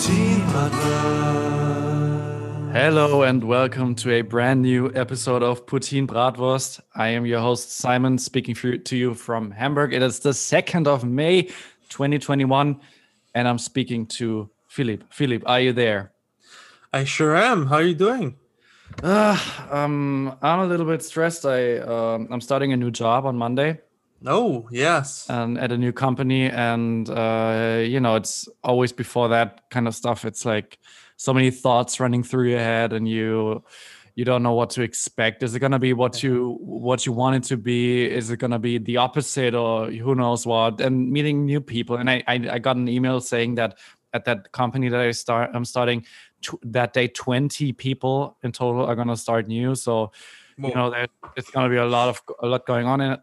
Poutine 0.00 0.40
Bratwurst. 0.46 1.92
Hello 2.72 3.22
and 3.22 3.44
welcome 3.44 3.94
to 3.96 4.12
a 4.12 4.22
brand 4.22 4.62
new 4.62 4.90
episode 4.94 5.42
of 5.42 5.66
Poutine 5.66 6.06
Bratwurst. 6.06 6.80
I 6.94 7.08
am 7.08 7.26
your 7.26 7.40
host 7.40 7.72
Simon, 7.72 8.16
speaking 8.16 8.54
to 8.54 8.96
you 8.96 9.12
from 9.12 9.50
Hamburg. 9.50 9.92
It 9.92 10.00
is 10.00 10.20
the 10.20 10.30
2nd 10.30 10.86
of 10.86 11.04
May, 11.04 11.42
2021, 11.90 12.80
and 13.34 13.46
I'm 13.46 13.58
speaking 13.58 14.06
to 14.06 14.48
Philip. 14.68 15.04
Philip, 15.12 15.42
are 15.44 15.60
you 15.60 15.74
there? 15.74 16.12
I 16.94 17.04
sure 17.04 17.36
am. 17.36 17.66
How 17.66 17.74
are 17.74 17.82
you 17.82 17.94
doing? 17.94 18.36
Uh, 19.02 19.38
um, 19.70 20.34
I'm 20.40 20.60
a 20.60 20.66
little 20.66 20.86
bit 20.86 21.02
stressed. 21.02 21.44
I 21.44 21.76
um, 21.76 22.26
I'm 22.30 22.40
starting 22.40 22.72
a 22.72 22.76
new 22.78 22.90
job 22.90 23.26
on 23.26 23.36
Monday 23.36 23.80
Oh, 24.26 24.68
yes. 24.70 25.26
and 25.28 25.58
at 25.58 25.72
a 25.72 25.78
new 25.78 25.92
company, 25.92 26.50
and 26.50 27.08
uh, 27.08 27.82
you 27.82 28.00
know 28.00 28.16
it's 28.16 28.48
always 28.62 28.92
before 28.92 29.28
that 29.28 29.68
kind 29.70 29.88
of 29.88 29.94
stuff. 29.94 30.24
It's 30.24 30.44
like 30.44 30.78
so 31.16 31.32
many 31.32 31.50
thoughts 31.50 32.00
running 32.00 32.22
through 32.22 32.50
your 32.50 32.58
head, 32.58 32.92
and 32.92 33.08
you 33.08 33.64
you 34.14 34.24
don't 34.24 34.42
know 34.42 34.52
what 34.52 34.70
to 34.70 34.82
expect. 34.82 35.42
Is 35.42 35.54
it 35.54 35.60
gonna 35.60 35.78
be 35.78 35.92
what 35.92 36.22
you 36.22 36.58
what 36.60 37.06
you 37.06 37.12
want 37.12 37.36
it 37.36 37.44
to 37.44 37.56
be? 37.56 38.04
Is 38.04 38.30
it 38.30 38.36
gonna 38.36 38.58
be 38.58 38.78
the 38.78 38.98
opposite, 38.98 39.54
or 39.54 39.90
who 39.90 40.14
knows 40.14 40.46
what? 40.46 40.80
And 40.80 41.10
meeting 41.10 41.46
new 41.46 41.60
people, 41.60 41.96
and 41.96 42.10
I 42.10 42.22
I, 42.26 42.34
I 42.52 42.58
got 42.58 42.76
an 42.76 42.88
email 42.88 43.20
saying 43.20 43.54
that 43.54 43.78
at 44.12 44.24
that 44.26 44.52
company 44.52 44.88
that 44.88 45.00
I 45.00 45.12
start 45.12 45.50
I'm 45.54 45.64
starting 45.64 46.04
that 46.62 46.92
day 46.92 47.06
20 47.06 47.72
people 47.74 48.36
in 48.42 48.50
total 48.50 48.84
are 48.84 48.96
gonna 48.96 49.16
start 49.16 49.48
new. 49.48 49.74
So 49.74 50.12
you 50.58 50.74
know 50.74 50.90
there, 50.90 51.08
it's 51.36 51.50
going 51.50 51.64
to 51.64 51.70
be 51.70 51.78
a 51.78 51.86
lot 51.86 52.08
of 52.08 52.20
a 52.42 52.46
lot 52.46 52.66
going 52.66 52.86
on 52.86 53.00
in 53.00 53.12
it 53.12 53.20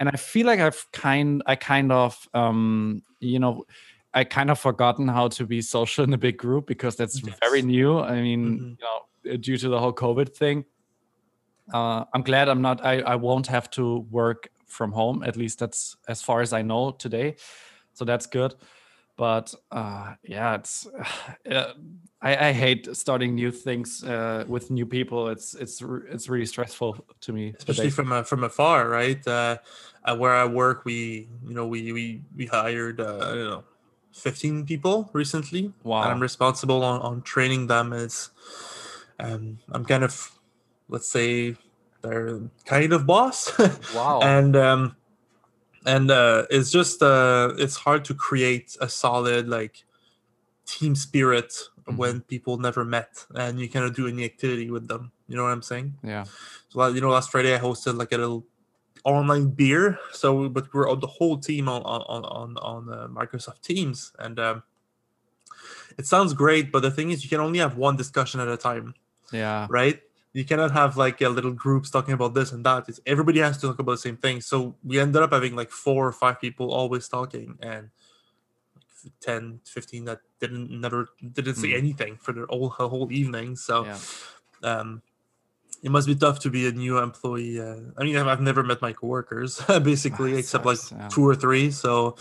and 0.00 0.08
i 0.08 0.16
feel 0.16 0.46
like 0.46 0.60
i've 0.60 0.86
kind 0.92 1.42
i 1.46 1.54
kind 1.56 1.90
of 1.92 2.28
um 2.34 3.02
you 3.20 3.38
know 3.38 3.64
i 4.14 4.24
kind 4.24 4.50
of 4.50 4.58
forgotten 4.58 5.08
how 5.08 5.28
to 5.28 5.46
be 5.46 5.60
social 5.62 6.04
in 6.04 6.12
a 6.12 6.18
big 6.18 6.36
group 6.38 6.66
because 6.66 6.96
that's 6.96 7.18
very 7.40 7.62
new. 7.62 7.98
I 7.98 8.20
mean 8.22 8.42
Mhm. 8.58 8.70
you 8.70 8.84
know 9.32 9.36
due 9.38 9.58
to 9.58 9.68
the 9.68 9.78
whole 9.78 9.92
covid 9.92 10.34
thing. 10.36 10.64
Uh 11.72 12.04
i'm 12.14 12.22
glad 12.22 12.48
i'm 12.48 12.62
not 12.62 12.84
i 12.84 13.00
i 13.00 13.16
won't 13.16 13.46
have 13.48 13.68
to 13.70 14.06
work 14.10 14.48
from 14.66 14.92
home. 14.92 15.22
At 15.22 15.36
least 15.36 15.58
that's 15.58 15.96
as 16.08 16.22
far 16.22 16.40
as 16.40 16.52
i 16.52 16.62
know 16.62 16.92
today. 16.92 17.36
So 17.92 18.04
that's 18.04 18.26
good 18.26 18.54
but 19.16 19.54
uh 19.70 20.14
yeah 20.22 20.54
it's 20.54 20.86
uh, 21.50 21.72
I, 22.22 22.48
I 22.48 22.52
hate 22.52 22.88
starting 22.96 23.34
new 23.34 23.52
things 23.52 24.02
uh, 24.02 24.44
with 24.48 24.70
new 24.70 24.86
people. 24.86 25.28
It's 25.28 25.54
it's 25.54 25.82
it's 26.08 26.28
really 26.28 26.46
stressful 26.46 27.04
to 27.20 27.32
me. 27.32 27.54
Especially 27.56 27.90
from 27.90 28.10
uh, 28.10 28.22
from 28.22 28.42
afar, 28.42 28.88
right? 28.88 29.24
Uh, 29.26 29.58
uh, 30.04 30.16
where 30.16 30.34
I 30.34 30.46
work, 30.46 30.84
we 30.84 31.28
you 31.46 31.54
know 31.54 31.66
we 31.66 31.92
we 31.92 32.22
we 32.34 32.46
hired 32.46 33.00
uh, 33.00 33.18
I 33.18 33.34
don't 33.34 33.50
know, 33.50 33.64
fifteen 34.12 34.64
people 34.64 35.10
recently. 35.12 35.72
Wow. 35.84 36.02
And 36.02 36.12
I'm 36.12 36.20
responsible 36.20 36.82
on, 36.82 37.00
on 37.02 37.22
training 37.22 37.66
them. 37.66 37.92
As 37.92 38.30
um, 39.20 39.58
I'm 39.70 39.84
kind 39.84 40.02
of, 40.02 40.32
let's 40.88 41.08
say, 41.08 41.56
their 42.02 42.40
kind 42.64 42.92
of 42.92 43.06
boss. 43.06 43.52
Wow. 43.94 44.20
and 44.22 44.56
um, 44.56 44.96
and 45.86 46.10
uh, 46.10 46.44
it's 46.50 46.70
just 46.70 47.02
uh, 47.02 47.54
it's 47.56 47.76
hard 47.76 48.04
to 48.06 48.14
create 48.14 48.76
a 48.80 48.88
solid 48.88 49.48
like 49.48 49.84
team 50.66 50.94
spirit 50.94 51.52
Mhm. 51.86 51.96
when 51.96 52.20
people 52.22 52.58
never 52.58 52.84
met 52.84 53.24
and 53.36 53.60
you 53.60 53.68
cannot 53.68 53.94
do 53.94 54.08
any 54.08 54.24
activity 54.24 54.68
with 54.72 54.88
them. 54.88 55.12
You 55.28 55.36
know 55.36 55.44
what 55.44 55.52
I'm 55.52 55.62
saying? 55.62 55.94
yeah. 56.02 56.24
So 56.70 56.84
you 56.88 57.00
know, 57.00 57.10
last 57.10 57.30
Friday 57.30 57.54
I 57.54 57.58
hosted 57.60 57.96
like 57.96 58.10
a 58.12 58.18
little 58.18 58.44
online 59.04 59.50
beer. 59.50 59.98
So, 60.12 60.48
but 60.48 60.64
we're 60.74 60.88
all 60.88 60.96
the 60.96 61.06
whole 61.18 61.38
team 61.38 61.68
on 61.68 61.82
on 61.82 62.02
on 62.14 62.22
on, 62.24 62.48
on 62.58 62.80
uh, 62.92 63.06
Microsoft 63.08 63.60
Teams, 63.62 64.12
and 64.18 64.36
um, 64.40 64.62
it 65.98 66.06
sounds 66.06 66.34
great. 66.34 66.72
But 66.72 66.82
the 66.82 66.90
thing 66.90 67.10
is, 67.12 67.22
you 67.22 67.30
can 67.30 67.40
only 67.40 67.60
have 67.60 67.76
one 67.76 67.96
discussion 67.96 68.40
at 68.40 68.48
a 68.48 68.56
time, 68.56 68.94
Yeah. 69.32 69.66
right? 69.70 70.02
You 70.36 70.44
cannot 70.44 70.70
have 70.72 70.98
like 70.98 71.22
a 71.22 71.30
little 71.30 71.52
groups 71.64 71.88
talking 71.88 72.12
about 72.12 72.34
this 72.34 72.52
and 72.52 72.62
that. 72.66 72.90
It's, 72.90 73.00
everybody 73.06 73.40
has 73.40 73.56
to 73.58 73.68
talk 73.68 73.78
about 73.78 73.92
the 73.92 74.04
same 74.08 74.18
thing. 74.18 74.42
So 74.42 74.76
we 74.84 75.00
ended 75.00 75.22
up 75.22 75.32
having 75.32 75.56
like 75.56 75.70
four 75.70 76.06
or 76.06 76.12
five 76.12 76.36
people 76.44 76.72
always 76.72 77.08
talking, 77.08 77.56
and 77.62 77.88
like 78.76 79.12
10, 79.22 79.60
15 79.64 80.04
that 80.04 80.20
didn't 80.38 80.70
never 80.70 81.08
didn't 81.32 81.54
say 81.54 81.68
Mm. 81.72 81.78
anything 81.78 82.16
for 82.20 82.32
the 82.36 82.44
whole 82.50 82.68
whole 82.68 83.08
evening. 83.10 83.56
So 83.56 83.86
Yeah. 83.86 83.98
um, 84.62 85.00
it 85.82 85.90
must 85.90 86.06
be 86.06 86.14
tough 86.14 86.38
to 86.40 86.50
be 86.50 86.66
a 86.66 86.72
new 86.72 86.98
employee. 86.98 87.60
Uh, 87.60 87.96
I 87.96 88.04
mean, 88.04 88.16
I've, 88.16 88.26
I've 88.26 88.40
never 88.40 88.62
met 88.62 88.82
my 88.82 88.92
coworkers 88.92 89.60
basically, 89.82 90.36
except 90.36 90.64
sucks, 90.64 90.92
like 90.92 91.00
yeah. 91.00 91.08
two 91.08 91.24
or 91.26 91.34
three. 91.34 91.70
So, 91.70 92.16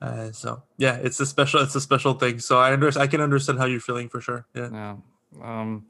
uh, 0.00 0.32
so 0.32 0.62
yeah, 0.78 0.96
it's 0.96 1.20
a 1.20 1.26
special, 1.26 1.60
it's 1.60 1.74
a 1.74 1.80
special 1.80 2.14
thing. 2.14 2.38
So 2.40 2.58
I 2.58 2.72
understand, 2.72 3.02
I 3.02 3.06
can 3.06 3.20
understand 3.20 3.58
how 3.58 3.66
you're 3.66 3.80
feeling 3.84 4.08
for 4.08 4.20
sure. 4.22 4.46
Yeah. 4.54 4.70
Yeah. 4.72 4.96
Um, 5.42 5.84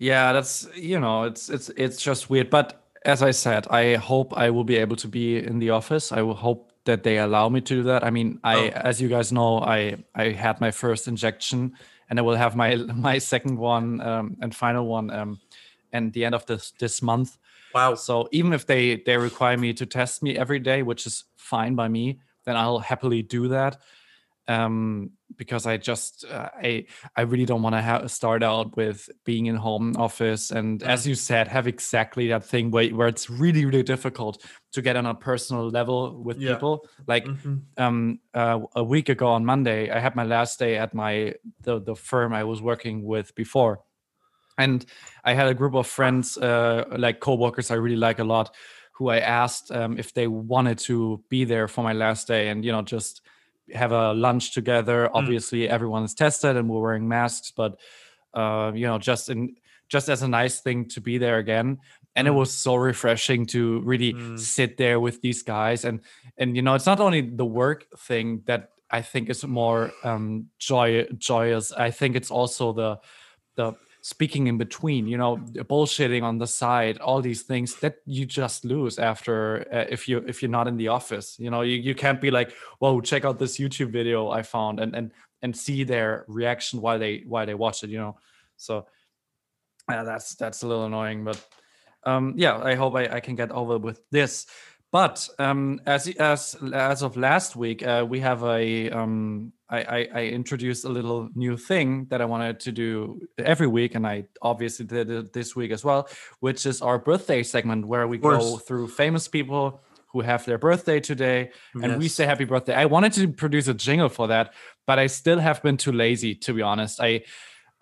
yeah. 0.00 0.32
That's 0.32 0.66
you 0.74 0.98
know, 0.98 1.24
it's 1.24 1.48
it's 1.48 1.68
it's 1.76 2.02
just 2.02 2.28
weird. 2.30 2.50
But 2.50 2.82
as 3.04 3.22
I 3.22 3.30
said, 3.30 3.66
I 3.70 3.94
hope 3.96 4.36
I 4.36 4.50
will 4.50 4.64
be 4.64 4.76
able 4.76 4.96
to 4.96 5.08
be 5.08 5.36
in 5.38 5.58
the 5.60 5.70
office. 5.70 6.10
I 6.10 6.22
will 6.22 6.34
hope 6.34 6.72
that 6.84 7.02
they 7.02 7.18
allow 7.18 7.48
me 7.48 7.60
to 7.60 7.74
do 7.74 7.82
that. 7.84 8.02
I 8.04 8.10
mean, 8.10 8.40
I 8.42 8.56
Oh. 8.56 8.88
as 8.88 9.00
you 9.00 9.08
guys 9.08 9.30
know, 9.30 9.60
I 9.60 9.96
I 10.14 10.30
had 10.32 10.60
my 10.60 10.70
first 10.72 11.06
injection, 11.08 11.74
and 12.08 12.18
I 12.18 12.22
will 12.22 12.36
have 12.36 12.56
my 12.56 12.74
my 13.08 13.18
second 13.18 13.58
one 13.58 14.00
um, 14.00 14.36
and 14.42 14.54
final 14.54 14.86
one 14.86 15.10
um, 15.10 15.38
and 15.92 16.12
the 16.12 16.24
end 16.24 16.34
of 16.34 16.44
this 16.46 16.72
this 16.78 17.02
month. 17.02 17.38
Wow. 17.74 17.94
So 17.94 18.28
even 18.32 18.52
if 18.52 18.64
they 18.66 18.96
they 18.96 19.16
require 19.16 19.56
me 19.56 19.72
to 19.74 19.86
test 19.86 20.22
me 20.22 20.36
every 20.36 20.58
day, 20.58 20.82
which 20.82 21.06
is 21.06 21.24
fine 21.36 21.74
by 21.76 21.88
me, 21.88 22.20
then 22.44 22.56
I'll 22.56 22.80
happily 22.80 23.22
do 23.22 23.48
that. 23.48 23.76
Um, 24.48 25.12
because 25.36 25.64
I 25.64 25.76
just 25.76 26.24
uh, 26.24 26.48
I 26.54 26.86
I 27.16 27.20
really 27.22 27.44
don't 27.46 27.62
want 27.62 27.74
to 27.76 27.82
ha- 27.82 28.06
start 28.08 28.42
out 28.42 28.76
with 28.76 29.08
being 29.24 29.46
in 29.46 29.54
home 29.54 29.94
office 29.96 30.50
and 30.50 30.82
as 30.82 31.06
you 31.06 31.14
said 31.14 31.46
have 31.48 31.68
exactly 31.68 32.26
that 32.28 32.44
thing 32.44 32.70
where 32.72 32.88
where 32.90 33.06
it's 33.06 33.30
really 33.30 33.64
really 33.64 33.84
difficult 33.84 34.44
to 34.72 34.82
get 34.82 34.96
on 34.96 35.06
a 35.06 35.14
personal 35.14 35.68
level 35.70 36.20
with 36.24 36.38
Yeah. 36.38 36.54
people. 36.54 36.84
Like 37.06 37.28
Mhm. 37.28 37.66
um 37.76 38.20
uh, 38.34 38.58
a 38.74 38.82
week 38.84 39.08
ago 39.08 39.28
on 39.28 39.44
Monday, 39.44 39.88
I 39.90 40.00
had 40.00 40.16
my 40.16 40.24
last 40.24 40.58
day 40.58 40.76
at 40.78 40.94
my 40.94 41.34
the 41.60 41.80
the 41.80 41.94
firm 41.94 42.32
I 42.32 42.42
was 42.44 42.60
working 42.60 43.04
with 43.04 43.34
before, 43.36 43.84
and 44.58 44.84
I 45.24 45.34
had 45.34 45.48
a 45.48 45.54
group 45.54 45.74
of 45.74 45.86
friends, 45.86 46.36
uh, 46.36 46.84
like 46.98 47.20
coworkers 47.20 47.70
I 47.70 47.74
really 47.76 47.96
like 47.96 48.18
a 48.18 48.24
lot, 48.24 48.54
who 48.92 49.08
I 49.08 49.18
asked 49.20 49.70
um, 49.72 49.98
if 49.98 50.12
they 50.12 50.26
wanted 50.26 50.78
to 50.80 51.24
be 51.30 51.44
there 51.44 51.68
for 51.68 51.82
my 51.82 51.92
last 51.92 52.28
day, 52.28 52.48
and 52.48 52.64
you 52.64 52.72
know 52.72 52.82
just 52.82 53.22
have 53.74 53.92
a 53.92 54.12
lunch 54.12 54.52
together. 54.52 55.08
Obviously, 55.14 55.68
everyone 55.68 56.04
is 56.04 56.14
tested 56.14 56.56
and 56.56 56.68
we're 56.68 56.80
wearing 56.80 57.08
masks, 57.08 57.52
but 57.56 57.78
uh, 58.34 58.70
you 58.74 58.86
know 58.86 58.98
just 58.98 59.28
in 59.28 59.56
just 59.88 60.08
as 60.08 60.22
a 60.22 60.28
nice 60.28 60.60
thing 60.60 60.86
to 60.88 61.00
be 61.00 61.18
there 61.18 61.38
again 61.38 61.78
and 62.14 62.28
it 62.28 62.30
Mm. 62.30 62.36
was 62.38 62.52
so 62.54 62.76
refreshing 62.76 63.44
to 63.46 63.80
really 63.80 64.12
Mm. 64.14 64.38
sit 64.38 64.76
there 64.76 65.00
with 65.00 65.20
these 65.20 65.42
guys 65.42 65.84
and 65.84 66.00
and 66.38 66.54
you 66.54 66.62
know 66.62 66.74
it's 66.74 66.86
not 66.86 67.00
only 67.00 67.22
the 67.22 67.44
work 67.44 67.86
thing 67.98 68.42
that 68.46 68.70
i 68.92 69.02
think 69.02 69.28
is 69.28 69.44
more 69.44 69.90
um 70.04 70.46
joy 70.60 71.04
joyous 71.18 71.72
i 71.72 71.90
think 71.90 72.14
it's 72.16 72.30
also 72.30 72.72
the 72.72 72.98
the 73.56 73.72
speaking 74.02 74.46
in 74.46 74.56
between 74.56 75.06
you 75.06 75.16
know 75.16 75.36
bullshitting 75.36 76.22
on 76.22 76.38
the 76.38 76.46
side 76.46 76.98
all 76.98 77.20
these 77.20 77.42
things 77.42 77.76
that 77.80 77.96
you 78.06 78.24
just 78.24 78.64
lose 78.64 78.98
after 78.98 79.66
uh, 79.72 79.84
if 79.88 80.08
you 80.08 80.24
if 80.26 80.42
you're 80.42 80.50
not 80.50 80.66
in 80.68 80.76
the 80.76 80.88
office 80.88 81.38
you 81.38 81.50
know? 81.50 81.62
You, 81.62 81.76
you 81.76 81.94
can't 81.94 82.20
be 82.20 82.30
like 82.30 82.52
whoa 82.78 83.00
check 83.00 83.24
out 83.24 83.38
this 83.38 83.58
youtube 83.58 83.90
video 83.90 84.30
i 84.30 84.42
found 84.42 84.80
and 84.80 84.94
and 84.94 85.12
and 85.42 85.56
see 85.56 85.84
their 85.84 86.24
reaction 86.28 86.80
while 86.80 86.98
they 86.98 87.24
while 87.26 87.46
they 87.46 87.54
watch 87.54 87.82
it 87.82 87.90
you 87.90 87.98
know? 87.98 88.16
So 88.56 88.86
uh, 89.88 90.04
that's 90.04 90.34
that's 90.34 90.62
a 90.62 90.66
little 90.66 90.86
annoying 90.86 91.24
but 91.24 91.44
um 92.04 92.34
yeah 92.36 92.58
i 92.58 92.74
hope 92.74 92.94
i, 92.94 93.06
I 93.06 93.20
can 93.20 93.34
get 93.34 93.50
over 93.50 93.76
with 93.78 94.00
this 94.10 94.46
but 94.92 95.28
um 95.38 95.80
as 95.86 96.08
as 96.18 96.56
as 96.74 97.02
of 97.02 97.16
last 97.16 97.56
week 97.56 97.82
uh, 97.86 98.04
we 98.08 98.20
have 98.20 98.42
a 98.42 98.90
um 98.90 99.52
I, 99.68 99.78
I 99.78 100.08
i 100.14 100.22
introduced 100.26 100.84
a 100.84 100.88
little 100.88 101.28
new 101.34 101.56
thing 101.56 102.06
that 102.10 102.20
i 102.20 102.24
wanted 102.24 102.60
to 102.60 102.72
do 102.72 103.20
every 103.38 103.66
week 103.66 103.94
and 103.94 104.06
i 104.06 104.24
obviously 104.42 104.86
did 104.86 105.10
it 105.10 105.32
this 105.32 105.54
week 105.54 105.70
as 105.70 105.84
well 105.84 106.08
which 106.40 106.66
is 106.66 106.82
our 106.82 106.98
birthday 106.98 107.42
segment 107.42 107.86
where 107.86 108.06
we 108.08 108.18
go 108.18 108.56
through 108.56 108.88
famous 108.88 109.28
people 109.28 109.80
who 110.12 110.22
have 110.22 110.44
their 110.44 110.58
birthday 110.58 110.98
today 110.98 111.50
and 111.84 111.98
we 111.98 112.08
say 112.08 112.26
happy 112.26 112.44
birthday 112.44 112.74
i 112.74 112.84
wanted 112.84 113.12
to 113.12 113.28
produce 113.28 113.68
a 113.68 113.74
jingle 113.74 114.08
for 114.08 114.28
that 114.28 114.52
but 114.86 114.98
i 114.98 115.06
still 115.06 115.38
have 115.38 115.62
been 115.62 115.76
too 115.76 115.92
lazy 115.92 116.34
to 116.34 116.52
be 116.52 116.62
honest 116.62 117.00
i 117.00 117.22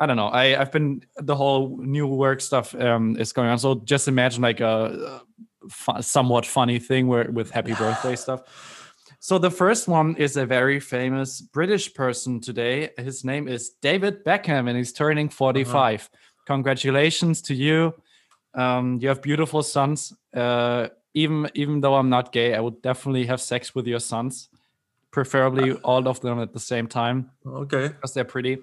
I 0.01 0.07
don't 0.07 0.17
know. 0.17 0.29
I 0.29 0.61
I've 0.61 0.71
been 0.71 1.03
the 1.17 1.35
whole 1.35 1.77
new 1.79 2.07
work 2.07 2.41
stuff 2.41 2.73
um, 2.75 3.17
is 3.19 3.33
going 3.33 3.49
on. 3.49 3.59
So 3.59 3.75
just 3.75 4.07
imagine 4.07 4.43
like 4.43 4.61
a, 4.61 5.21
a 5.58 5.58
fu- 5.69 6.01
somewhat 6.03 6.47
funny 6.47 6.79
thing 6.79 7.07
where 7.09 7.31
with 7.31 7.51
happy 7.51 7.75
birthday 7.75 8.17
stuff. 8.17 8.43
So 9.21 9.39
the 9.39 9.51
first 9.51 9.89
one 9.89 10.15
is 10.17 10.37
a 10.37 10.47
very 10.47 10.79
famous 10.81 11.41
British 11.41 11.93
person 11.93 12.41
today. 12.41 12.91
His 12.99 13.25
name 13.25 13.49
is 13.49 13.71
David 13.83 14.25
Beckham, 14.25 14.69
and 14.69 14.77
he's 14.77 14.93
turning 14.93 15.29
45. 15.29 16.09
Congratulations 16.47 17.43
to 17.43 17.55
you. 17.55 17.95
Um, 18.55 18.99
you 19.01 19.09
have 19.09 19.21
beautiful 19.23 19.63
sons. 19.63 20.13
Uh, 20.35 20.89
even 21.15 21.51
even 21.55 21.81
though 21.81 21.95
I'm 21.97 22.09
not 22.11 22.33
gay, 22.33 22.55
I 22.55 22.61
would 22.61 22.81
definitely 22.83 23.27
have 23.27 23.41
sex 23.41 23.75
with 23.75 23.87
your 23.87 23.99
sons, 24.01 24.49
preferably 25.11 25.73
all 25.83 26.07
of 26.09 26.21
them 26.21 26.39
at 26.41 26.53
the 26.53 26.61
same 26.61 26.87
time 26.87 27.31
Okay. 27.47 27.89
because 27.89 28.15
they're 28.15 28.25
pretty. 28.25 28.59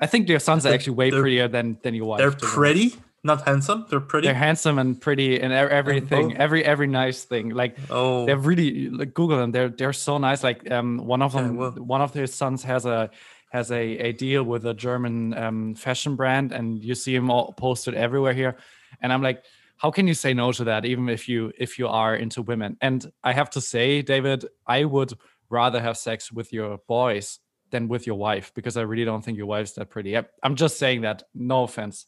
I 0.00 0.06
think 0.06 0.28
your 0.28 0.40
sons 0.40 0.64
are 0.66 0.72
actually 0.72 0.94
way 0.96 1.10
they're- 1.10 1.20
prettier 1.20 1.48
than 1.48 1.78
than 1.82 1.94
your 1.94 2.06
wife. 2.06 2.18
They're 2.18 2.32
pretty, 2.32 2.94
not 3.22 3.46
handsome. 3.46 3.86
They're 3.90 4.00
pretty. 4.00 4.26
They're 4.28 4.34
handsome 4.34 4.78
and 4.78 5.00
pretty 5.00 5.40
and 5.40 5.52
everything, 5.52 6.28
both- 6.28 6.36
every 6.38 6.64
every 6.64 6.86
nice 6.86 7.24
thing. 7.24 7.50
Like 7.50 7.76
oh, 7.90 8.26
they're 8.26 8.36
really 8.38 8.88
like 8.90 9.12
Google 9.14 9.38
them. 9.38 9.52
They're 9.52 9.68
they're 9.68 9.92
so 9.92 10.18
nice. 10.18 10.42
Like 10.42 10.70
um, 10.70 10.98
one 10.98 11.22
of 11.22 11.34
Yeah, 11.34 11.42
them, 11.42 11.56
well. 11.56 11.70
one 11.72 12.00
of 12.00 12.12
their 12.12 12.26
sons 12.26 12.62
has 12.64 12.86
a 12.86 13.10
has 13.52 13.70
a, 13.72 13.82
a 13.98 14.12
deal 14.12 14.44
with 14.44 14.64
a 14.64 14.74
German 14.74 15.34
um, 15.34 15.74
fashion 15.74 16.16
brand, 16.16 16.52
and 16.52 16.82
you 16.82 16.94
see 16.94 17.14
him 17.14 17.30
all 17.30 17.52
posted 17.52 17.94
everywhere 17.94 18.32
here. 18.32 18.56
And 19.02 19.12
I'm 19.12 19.22
like, 19.22 19.44
how 19.76 19.90
can 19.90 20.06
you 20.06 20.14
say 20.14 20.32
no 20.34 20.52
to 20.52 20.64
that, 20.64 20.84
even 20.84 21.08
if 21.08 21.28
you 21.28 21.52
if 21.58 21.78
you 21.78 21.88
are 21.88 22.14
into 22.14 22.42
women? 22.42 22.76
And 22.80 23.10
I 23.24 23.32
have 23.32 23.50
to 23.50 23.60
say, 23.60 24.02
David, 24.02 24.46
I 24.66 24.84
would 24.84 25.12
rather 25.50 25.80
have 25.80 25.96
sex 25.98 26.30
with 26.32 26.52
your 26.52 26.78
boys 26.86 27.40
than 27.70 27.88
with 27.88 28.06
your 28.06 28.16
wife 28.16 28.52
because 28.54 28.76
I 28.76 28.82
really 28.82 29.04
don't 29.04 29.22
think 29.24 29.36
your 29.36 29.46
wife's 29.46 29.72
that 29.72 29.90
pretty. 29.90 30.16
I'm 30.42 30.54
just 30.56 30.78
saying 30.78 31.02
that. 31.02 31.24
No 31.34 31.64
offense. 31.64 32.06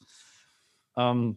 Um, 0.96 1.36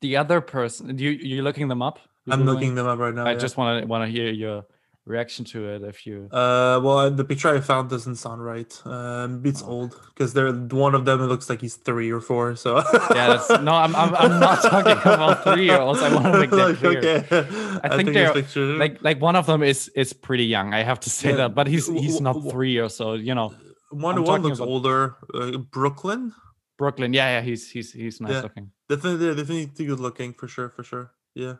the 0.00 0.16
other 0.18 0.40
person, 0.40 0.98
you 0.98 1.10
you 1.10 1.42
looking 1.42 1.68
them 1.68 1.82
up? 1.82 1.98
I'm 2.28 2.42
Googling? 2.42 2.46
looking 2.46 2.74
them 2.74 2.86
up 2.86 2.98
right 2.98 3.14
now. 3.14 3.24
I 3.26 3.32
yeah. 3.32 3.38
just 3.38 3.56
want 3.56 3.80
to 3.82 3.86
want 3.86 4.04
to 4.04 4.10
hear 4.10 4.30
your 4.30 4.64
reaction 5.06 5.44
to 5.44 5.58
it. 5.70 5.82
If 5.82 6.04
you, 6.06 6.28
Uh, 6.32 6.80
well, 6.82 7.08
the 7.10 7.24
picture 7.24 7.48
I 7.48 7.60
found 7.60 7.88
doesn't 7.90 8.16
sound 8.16 8.44
right. 8.44 8.72
Um, 8.84 9.40
it's 9.46 9.62
Oh. 9.62 9.68
old 9.68 10.00
because 10.10 10.32
they're 10.34 10.52
one 10.52 10.94
of 10.96 11.04
them. 11.04 11.20
It 11.22 11.26
looks 11.28 11.48
like 11.48 11.60
he's 11.60 11.76
three 11.76 12.10
or 12.10 12.20
four. 12.20 12.56
So 12.56 12.76
yeah, 13.14 13.28
that's 13.38 13.48
no. 13.62 13.72
I'm 13.72 13.94
I'm, 13.94 14.12
I'm 14.16 14.40
not 14.40 14.60
talking 14.62 14.98
about 14.98 15.44
three 15.44 15.66
year 15.66 15.78
olds. 15.78 16.02
I 16.02 16.12
want 16.12 16.26
to 16.34 16.38
make 16.40 16.50
that 16.50 16.68
Like, 16.68 16.78
clear. 16.82 16.98
okay. 16.98 17.78
I 17.84 17.88
think 17.96 18.08
this 18.08 18.14
they're- 18.14 18.32
picture- 18.34 18.76
Like 18.76 18.98
like 19.02 19.20
one 19.22 19.36
of 19.36 19.46
them 19.46 19.62
is 19.62 19.88
is 19.94 20.12
pretty 20.12 20.44
young. 20.46 20.74
I 20.74 20.82
have 20.82 20.98
to 21.06 21.10
say 21.10 21.30
Yeah. 21.30 21.36
that, 21.36 21.54
but 21.54 21.68
he's 21.68 21.86
he's 21.86 22.20
not 22.20 22.34
three 22.50 22.76
or 22.78 22.88
so. 22.90 23.14
You 23.14 23.34
know, 23.38 23.54
one 23.90 24.18
I'm 24.18 24.24
one 24.24 24.42
looks 24.42 24.58
about- 24.58 24.68
older. 24.68 25.14
Uh, 25.32 25.58
Brooklyn. 25.72 26.32
Brooklyn. 26.78 27.12
Yeah, 27.12 27.38
yeah. 27.38 27.40
He's 27.42 27.70
he's 27.70 27.92
he's 27.92 28.20
nice 28.20 28.32
Yeah. 28.32 28.40
looking. 28.42 28.70
Definitely, 28.88 29.34
definitely 29.34 29.86
good 29.86 30.00
looking 30.00 30.32
for 30.34 30.48
sure, 30.48 30.68
for 30.68 30.82
sure. 30.84 31.12
Yeah. 31.34 31.54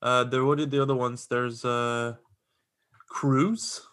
Uh, 0.00 0.24
there. 0.24 0.44
What 0.44 0.60
are 0.60 0.66
the 0.66 0.82
other 0.82 0.94
ones? 0.96 1.26
There's 1.26 1.64
uh, 1.64 2.14
Cruz. 3.08 3.86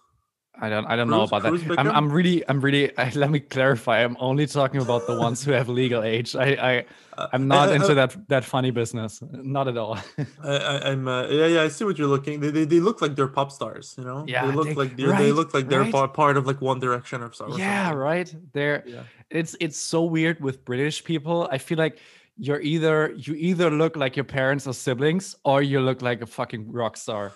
I 0.62 0.68
don't 0.68 0.86
I 0.88 0.98
don't 0.98 1.10
know 1.10 1.22
about 1.24 1.44
Cruz 1.44 1.64
that. 1.64 1.80
I'm 1.80 1.88
I'm 1.90 2.12
really 2.12 2.44
I'm 2.50 2.60
really. 2.60 2.96
I, 2.98 3.10
let 3.16 3.30
me 3.32 3.40
clarify. 3.40 4.04
I'm 4.04 4.18
only 4.20 4.46
talking 4.46 4.82
about 4.82 5.08
the 5.08 5.18
ones 5.18 5.42
who 5.44 5.52
have 5.52 5.70
legal 5.70 6.04
age. 6.04 6.36
I 6.36 6.48
I 6.72 6.86
Uh, 7.18 7.28
I'm 7.34 7.48
not 7.48 7.70
I- 7.70 7.76
into 7.76 7.94
that 7.96 8.12
that 8.28 8.44
funny 8.44 8.72
business. 8.72 9.22
Not 9.32 9.68
at 9.70 9.78
all. 9.78 9.98
I, 10.44 10.92
I'm 10.92 11.08
uh, 11.08 11.28
yeah 11.28 11.46
yeah 11.48 11.62
I 11.64 11.70
see 11.70 11.86
what 11.86 11.98
you're 11.98 12.08
looking. 12.10 12.40
They, 12.42 12.52
they, 12.52 12.66
they 12.66 12.80
look 12.82 13.02
like 13.02 13.16
they're 13.16 13.28
pop 13.40 13.52
stars. 13.52 13.96
You 13.98 14.04
know. 14.04 14.26
Yeah, 14.28 14.46
They 14.48 14.52
look 14.54 14.68
they- 14.68 14.76
like 14.76 14.96
they're, 14.98 15.16
they 15.16 15.32
look 15.32 15.54
like 15.54 15.70
they're 15.70 15.82
right. 15.88 15.92
part, 15.94 16.14
part 16.14 16.36
of 16.38 16.46
like 16.46 16.60
One 16.62 16.80
Direction 16.80 17.22
or 17.24 17.32
something. 17.32 17.58
yeah, 17.60 17.92
right. 17.94 18.28
They're 18.54 18.84
Yeah. 18.86 19.04
It's 19.30 19.56
it's 19.60 19.78
so 19.78 20.04
weird 20.04 20.40
with 20.40 20.66
British 20.66 21.04
people. 21.04 21.48
I 21.52 21.58
feel 21.58 21.78
like 21.78 22.00
you're 22.38 22.62
either 22.62 23.14
you 23.18 23.36
either 23.36 23.70
look 23.70 23.96
like 23.96 24.16
your 24.16 24.26
parents 24.26 24.66
or 24.68 24.74
siblings, 24.74 25.36
or 25.44 25.62
you 25.62 25.82
look 25.82 26.02
like 26.02 26.22
a 26.22 26.26
fucking 26.26 26.72
rock 26.72 26.98
star. 26.98 27.34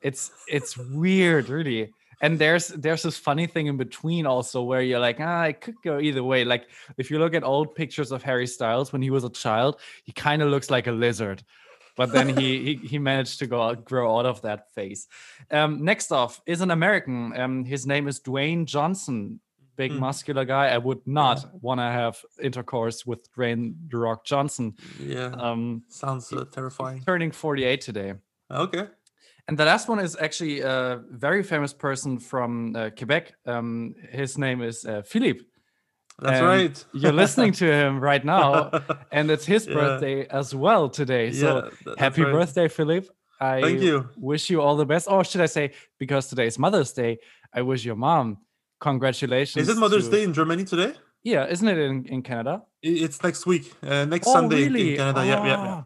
It's 0.00 0.30
it's 0.48 0.76
weird, 0.76 1.48
really. 1.48 1.92
And 2.22 2.38
there's 2.38 2.68
there's 2.68 3.02
this 3.02 3.18
funny 3.18 3.46
thing 3.46 3.66
in 3.66 3.76
between 3.76 4.24
also 4.24 4.62
where 4.62 4.80
you're 4.80 5.00
like, 5.00 5.18
ah, 5.20 5.44
it 5.44 5.60
could 5.60 5.74
go 5.84 5.98
either 5.98 6.24
way. 6.24 6.44
Like 6.44 6.66
if 6.96 7.10
you 7.10 7.18
look 7.18 7.34
at 7.34 7.44
old 7.44 7.74
pictures 7.74 8.12
of 8.12 8.22
Harry 8.22 8.46
Styles 8.46 8.92
when 8.92 9.02
he 9.02 9.10
was 9.10 9.24
a 9.24 9.30
child, 9.30 9.80
he 10.04 10.12
kind 10.12 10.40
of 10.42 10.48
looks 10.48 10.70
like 10.70 10.86
a 10.86 10.92
lizard. 10.92 11.42
But 11.96 12.12
then 12.12 12.28
he, 12.28 12.62
he 12.62 12.74
he 12.86 12.98
managed 12.98 13.40
to 13.40 13.46
go 13.46 13.60
out, 13.60 13.84
grow 13.84 14.18
out 14.18 14.26
of 14.26 14.42
that 14.42 14.72
phase. 14.74 15.08
Um, 15.50 15.84
next 15.84 16.12
off 16.12 16.40
is 16.46 16.62
an 16.62 16.70
American. 16.70 17.38
Um, 17.38 17.64
his 17.64 17.86
name 17.86 18.08
is 18.08 18.20
Dwayne 18.20 18.64
Johnson 18.64 19.40
big 19.76 19.92
Mm. 19.92 19.98
muscular 19.98 20.44
guy. 20.44 20.68
I 20.68 20.78
would 20.78 21.00
not 21.06 21.44
want 21.62 21.80
to 21.80 21.84
have 21.84 22.16
intercourse 22.42 23.06
with 23.06 23.30
Dwayne 23.34 23.74
the 23.90 23.98
Rock 23.98 24.24
Johnson. 24.24 24.74
Yeah. 25.00 25.30
Um, 25.38 25.82
Sounds 25.88 26.32
uh, 26.32 26.44
terrifying. 26.52 27.02
turning 27.06 27.30
48 27.32 27.80
today. 27.80 28.14
Okay. 28.50 28.86
And 29.48 29.56
the 29.58 29.64
last 29.64 29.88
one 29.88 30.00
is 30.00 30.16
actually 30.20 30.60
a 30.60 31.00
very 31.10 31.42
famous 31.42 31.72
person 31.72 32.18
from 32.18 32.74
uh, 32.74 32.90
Quebec. 32.96 33.32
Um, 33.46 33.94
his 34.10 34.36
name 34.38 34.60
is 34.62 34.84
uh, 34.84 35.02
Philippe. 35.02 35.40
That's 36.18 36.38
And 36.40 36.46
right. 36.46 36.84
You're 36.94 37.12
listening 37.12 37.52
to 37.52 37.64
him 37.66 38.00
right 38.10 38.24
now, 38.24 38.70
and 39.12 39.30
it's 39.30 39.44
his 39.46 39.66
Yeah. 39.66 39.74
birthday 39.74 40.26
as 40.28 40.54
well 40.54 40.88
today. 40.88 41.30
So 41.32 41.46
Yeah, 41.86 41.94
happy 41.98 42.22
right. 42.22 42.32
birthday, 42.32 42.68
Philippe. 42.68 43.08
I 43.38 43.60
Thank 43.60 43.82
you. 43.82 44.08
wish 44.16 44.48
you 44.50 44.62
all 44.62 44.76
the 44.76 44.86
best. 44.86 45.08
Or 45.10 45.22
should 45.24 45.42
I 45.42 45.46
say, 45.46 45.72
because 45.98 46.28
today 46.28 46.46
is 46.46 46.58
Mother's 46.58 46.92
Day, 46.92 47.18
I 47.52 47.60
wish 47.62 47.84
your 47.84 47.96
mom 47.96 48.38
congratulations. 48.80 49.68
Is 49.68 49.76
it 49.76 49.78
Mother's 49.80 50.06
to- 50.08 50.10
Day 50.16 50.22
in 50.24 50.32
Germany 50.32 50.64
today? 50.64 50.94
Yeah, 51.22 51.46
isn't 51.46 51.66
it 51.66 51.78
in, 51.78 52.04
in 52.06 52.22
Canada? 52.22 52.62
It's 52.82 53.20
next 53.22 53.46
week. 53.46 53.72
Uh, 53.82 54.04
next 54.04 54.28
Oh, 54.28 54.32
Sunday 54.34 54.64
in- 54.66 54.72
really? 54.72 54.90
in 54.92 54.96
Canada. 54.98 55.26
Yeah, 55.26 55.44
yeah, 55.44 55.46
yeah. 55.46 55.56
Ah. 55.58 55.84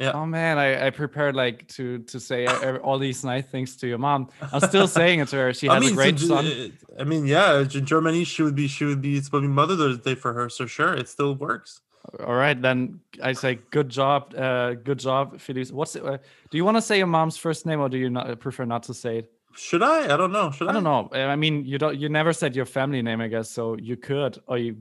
Yeah. 0.00 0.12
Oh 0.14 0.24
man, 0.24 0.56
I, 0.58 0.86
I 0.86 0.90
prepared 0.90 1.36
like 1.36 1.68
to 1.76 1.98
to 1.98 2.18
say 2.18 2.46
all 2.46 2.98
these 2.98 3.22
nice 3.22 3.44
things 3.44 3.76
to 3.76 3.86
your 3.86 3.98
mom. 3.98 4.30
I'm 4.50 4.60
still 4.62 4.88
saying 5.00 5.20
it 5.20 5.28
to 5.28 5.36
her. 5.36 5.52
She 5.52 5.66
has 5.66 5.76
I 5.76 5.78
mean, 5.80 5.92
a 5.92 5.94
great 5.94 6.18
so, 6.18 6.26
son. 6.28 6.72
I 6.98 7.04
mean, 7.04 7.26
yeah, 7.26 7.60
in 7.60 7.84
Germany, 7.84 8.24
she 8.24 8.42
would 8.42 8.54
be, 8.54 8.66
she 8.66 8.86
would 8.86 9.02
be, 9.02 9.18
it's 9.18 9.28
be 9.28 9.40
Mother's 9.42 9.98
Day 9.98 10.14
for 10.14 10.32
her, 10.32 10.48
so 10.48 10.64
sure, 10.64 10.94
it 10.94 11.06
still 11.10 11.34
works. 11.34 11.82
All 12.26 12.34
right, 12.34 12.60
then 12.60 13.00
I 13.22 13.34
say 13.34 13.58
good 13.70 13.90
job, 13.90 14.34
uh, 14.34 14.72
good 14.72 14.98
job, 14.98 15.38
Phyllis. 15.38 15.70
What's 15.70 15.96
it? 15.96 16.02
Uh, 16.02 16.16
do 16.50 16.56
you 16.56 16.64
want 16.64 16.78
to 16.78 16.82
say 16.82 16.96
your 16.96 17.06
mom's 17.06 17.36
first 17.36 17.66
name, 17.66 17.80
or 17.80 17.90
do 17.90 17.98
you 17.98 18.08
not 18.08 18.40
prefer 18.40 18.64
not 18.64 18.84
to 18.84 18.94
say 18.94 19.18
it? 19.18 19.30
Should 19.56 19.82
I? 19.82 20.12
I 20.14 20.16
don't 20.16 20.32
know. 20.32 20.50
Should 20.50 20.68
I? 20.68 20.70
I 20.70 20.72
don't 20.74 20.84
know. 20.84 21.08
I 21.12 21.36
mean, 21.36 21.64
you 21.64 21.78
don't. 21.78 21.96
You 21.98 22.08
never 22.08 22.32
said 22.32 22.54
your 22.56 22.66
family 22.66 23.02
name, 23.02 23.20
I 23.20 23.28
guess. 23.28 23.50
So 23.50 23.76
you 23.76 23.96
could, 23.96 24.38
or 24.46 24.58
you 24.58 24.76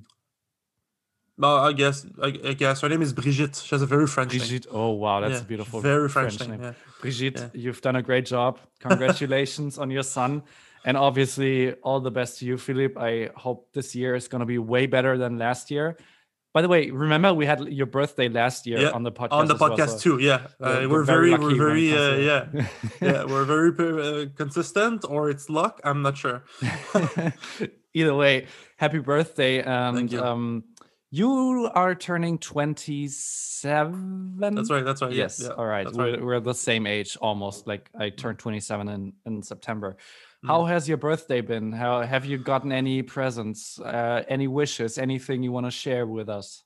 No, 1.38 1.56
I 1.56 1.74
guess. 1.74 2.06
I, 2.22 2.28
I 2.28 2.54
guess 2.54 2.82
her 2.82 2.90
name 2.90 3.02
is 3.02 3.14
Brigitte. 3.14 3.56
She 3.56 3.70
has 3.76 3.82
a 3.82 3.86
very 3.86 4.08
French 4.08 4.32
name. 4.32 4.40
Brigitte. 4.42 4.68
Oh 4.72 4.92
wow, 4.92 5.20
that's 5.22 5.36
Yeah, 5.36 5.40
a 5.42 5.44
beautiful 5.46 5.82
Very 5.82 6.10
French, 6.10 6.40
name. 6.48 6.62
Yeah. 6.62 6.74
Brigitte, 7.02 7.38
Yeah. 7.40 7.50
you've 7.54 7.82
done 7.82 7.96
a 7.96 8.02
great 8.02 8.26
job. 8.26 8.60
Congratulations 8.80 9.78
on 9.78 9.90
your 9.90 10.04
son. 10.04 10.44
And 10.86 10.96
obviously, 10.98 11.74
all 11.82 12.00
the 12.00 12.12
best 12.12 12.40
to 12.40 12.46
you, 12.46 12.58
Philippe. 12.58 12.96
I 13.00 13.30
hope 13.36 13.68
this 13.74 13.96
year 13.96 14.16
is 14.16 14.28
going 14.30 14.40
to 14.40 14.46
be 14.46 14.58
way 14.60 14.86
better 14.88 15.18
than 15.18 15.38
last 15.38 15.72
year. 15.72 15.98
By 16.52 16.62
the 16.64 16.68
way, 16.68 16.90
remember 16.90 17.32
we 17.34 17.46
had 17.46 17.60
your 17.68 17.86
birthday 17.86 18.28
last 18.28 18.66
year 18.66 18.80
Yeah, 18.80 18.90
on 18.90 19.04
the 19.04 19.12
podcast. 19.12 19.32
On 19.34 19.48
the 19.48 19.54
as 19.54 19.60
well, 19.60 19.78
podcast 19.78 19.90
so 20.00 20.18
too. 20.18 20.20
Yeah, 20.20 20.48
we're- 20.60 20.86
uh, 20.86 20.90
we're 20.90 21.04
very 21.04 21.32
we're 21.36 21.56
very, 21.56 21.94
uh, 21.96 22.16
yeah, 22.16 22.46
yeah, 23.02 23.24
we're 23.26 23.46
very 23.46 23.70
uh, 24.24 24.26
consistent, 24.36 25.06
or 25.08 25.30
it's 25.30 25.48
luck. 25.50 25.80
I'm 25.84 26.02
not 26.02 26.18
sure. 26.18 26.44
Either 27.94 28.16
way, 28.16 28.48
happy 28.78 29.00
birthday. 29.00 29.62
And 29.62 30.12
you. 30.12 30.22
um, 30.24 30.64
you 31.12 31.70
are 31.74 31.94
turning 31.96 32.38
27. 32.40 34.38
That's 34.40 34.70
right. 34.70 34.86
That's 34.86 35.02
right. 35.02 35.12
Yes. 35.12 35.42
yeah, 35.44 35.50
All 35.50 35.66
right. 35.66 35.86
that's 35.86 35.98
We're, 35.98 36.12
right. 36.12 36.24
we're 36.24 36.40
the 36.40 36.54
same 36.54 36.86
age 36.88 37.18
almost. 37.22 37.68
Like 37.68 37.90
I 37.98 38.10
turned 38.10 38.40
27 38.40 38.88
in, 38.90 39.14
in 39.26 39.42
September. 39.42 39.98
Mm. 40.44 40.48
How 40.48 40.66
has 40.66 40.88
your 40.88 40.98
birthday 40.98 41.42
been? 41.42 41.72
How 41.74 42.02
have 42.02 42.26
you 42.26 42.38
gotten 42.38 42.72
any 42.72 43.02
presents, 43.04 43.80
uh, 43.82 44.24
any 44.28 44.48
wishes, 44.48 44.98
anything 44.98 45.44
you 45.44 45.52
want 45.52 45.66
to 45.66 45.72
share 45.72 46.06
with 46.06 46.30
us? 46.30 46.64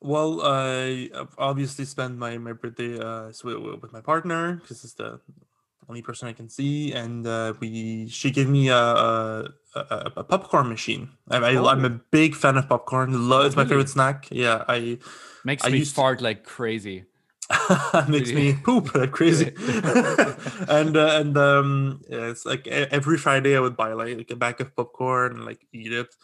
Well, 0.00 0.40
I 0.42 1.10
obviously 1.38 1.84
spend 1.84 2.18
my 2.18 2.36
my 2.38 2.52
birthday 2.52 2.98
uh 2.98 3.30
with, 3.44 3.92
my 3.92 4.00
partner 4.00 4.56
because 4.56 4.82
it's 4.82 4.94
the 4.94 5.20
only 5.88 6.02
person 6.02 6.26
I 6.26 6.32
can 6.32 6.48
see, 6.48 6.92
and 6.92 7.24
uh, 7.24 7.52
we 7.60 8.08
she 8.08 8.32
gave 8.32 8.48
me 8.48 8.68
a 8.68 8.74
a, 8.76 9.48
a, 9.76 10.12
a 10.16 10.24
popcorn 10.24 10.68
machine. 10.68 11.10
I, 11.30 11.36
I, 11.36 11.70
I'm 11.72 11.84
a 11.84 11.90
big 12.10 12.34
fan 12.34 12.56
of 12.56 12.68
popcorn. 12.68 13.28
Love, 13.28 13.46
it's 13.46 13.56
my 13.56 13.64
favorite 13.64 13.88
snack. 13.90 14.26
Yeah, 14.32 14.64
I 14.66 14.98
Makes 15.44 15.64
I 15.64 15.70
me 15.70 15.78
used 15.78 15.94
to- 15.94 16.00
fart 16.02 16.20
like 16.20 16.42
crazy. 16.42 17.04
makes 18.08 18.32
me 18.32 18.54
poop 18.54 18.94
like 18.94 19.12
crazy. 19.12 19.52
and 20.68 20.96
uh, 20.96 21.18
and 21.20 21.36
um, 21.36 22.00
yeah, 22.08 22.30
it's 22.30 22.46
like 22.46 22.66
every 22.66 23.18
Friday 23.18 23.56
I 23.56 23.60
would 23.60 23.76
buy 23.76 23.92
like, 23.92 24.16
like 24.16 24.30
a 24.30 24.36
bag 24.36 24.60
of 24.60 24.74
popcorn 24.74 25.32
and 25.32 25.44
like 25.44 25.66
eat 25.72 25.92
it. 25.92 26.14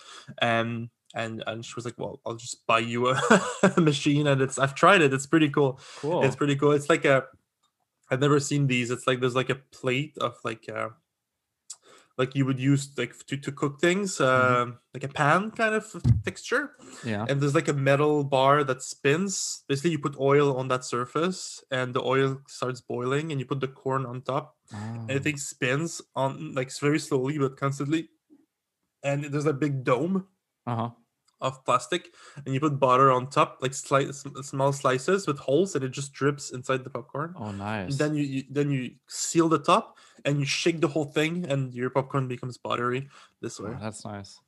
Um, 0.41 0.91
and 1.15 1.43
and 1.47 1.65
she 1.65 1.73
was 1.75 1.85
like, 1.85 1.95
"Well, 1.97 2.21
I'll 2.27 2.37
just 2.37 2.67
buy 2.67 2.81
you 2.81 3.09
a, 3.09 3.21
machine." 3.81 4.27
And 4.27 4.41
it's 4.41 4.59
I've 4.59 4.75
tried 4.75 5.03
it. 5.03 5.13
It's 5.13 5.27
pretty 5.27 5.49
cool. 5.49 5.81
Cool. 5.99 6.23
It's 6.25 6.37
pretty 6.37 6.57
cool. 6.57 6.73
It's 6.73 6.89
like 6.89 7.05
a 7.05 7.25
I've 8.11 8.21
never 8.21 8.41
seen 8.41 8.67
these. 8.67 8.91
It's 8.91 9.07
like 9.07 9.21
there's 9.21 9.35
like 9.35 9.51
a 9.51 9.57
plate 9.57 10.17
of 10.21 10.37
like 10.45 10.69
uh 10.69 10.89
like 12.19 12.35
you 12.35 12.45
would 12.45 12.59
use 12.61 12.91
like 12.99 13.15
to, 13.27 13.37
to 13.37 13.53
cook 13.53 13.81
things, 13.81 14.21
um, 14.21 14.79
like 14.93 15.05
a 15.05 15.09
pan 15.09 15.51
kind 15.53 15.75
of 15.75 15.87
texture 16.25 16.73
yeah. 17.05 17.25
and 17.29 17.41
there's 17.41 17.55
like 17.55 17.69
a 17.69 17.73
metal 17.73 18.25
bar 18.25 18.65
that 18.65 18.83
spins. 18.83 19.63
Basically, 19.69 19.93
you 19.93 19.99
put 19.99 20.19
oil 20.19 20.57
on 20.57 20.69
that 20.69 20.85
surface, 20.85 21.63
and 21.71 21.95
the 21.95 22.03
oil 22.03 22.41
starts 22.49 22.81
boiling, 22.81 23.31
and 23.31 23.41
you 23.41 23.47
put 23.47 23.61
the 23.61 23.69
corn 23.69 24.05
on 24.07 24.23
top, 24.23 24.57
and 25.09 25.21
Oh. 25.21 25.23
thing 25.23 25.37
spins 25.39 26.03
on 26.17 26.55
like 26.55 26.73
very 26.81 26.99
slowly 26.99 27.39
but 27.39 27.57
constantly. 27.57 28.11
And 29.03 29.25
there's 29.25 29.47
a 29.47 29.53
big 29.53 29.85
dome 29.85 30.27
Uh-huh. 30.67 30.91
of 31.41 31.65
plastic, 31.65 32.13
and 32.45 32.53
you 32.53 32.61
put 32.61 32.81
butter 32.81 33.13
on 33.13 33.31
top, 33.31 33.59
like 33.63 33.73
sm- 33.73 34.43
small 34.43 34.73
slices 34.73 35.27
with 35.27 35.39
holes, 35.39 35.75
and 35.77 35.85
it 35.85 35.91
just 35.91 36.13
drips 36.13 36.51
inside 36.51 36.83
the 36.85 36.91
popcorn. 36.91 37.33
Oh, 37.37 37.51
And 37.51 37.59
nice. 37.59 37.97
then 37.99 38.15
you, 38.17 38.25
you 38.25 38.43
then 38.51 38.71
you 38.71 38.97
seal 39.09 39.49
the 39.49 39.61
top, 39.61 39.99
and 40.25 40.39
you 40.41 40.47
shake 40.47 40.81
the 40.81 40.89
whole 40.89 41.05
thing, 41.05 41.47
and 41.47 41.75
your 41.75 41.91
popcorn 41.91 42.29
becomes 42.29 42.59
buttery 42.59 43.09
this 43.41 43.61
way. 43.61 43.73
Oh, 43.75 43.79
that's 43.81 44.05
nice. 44.05 44.39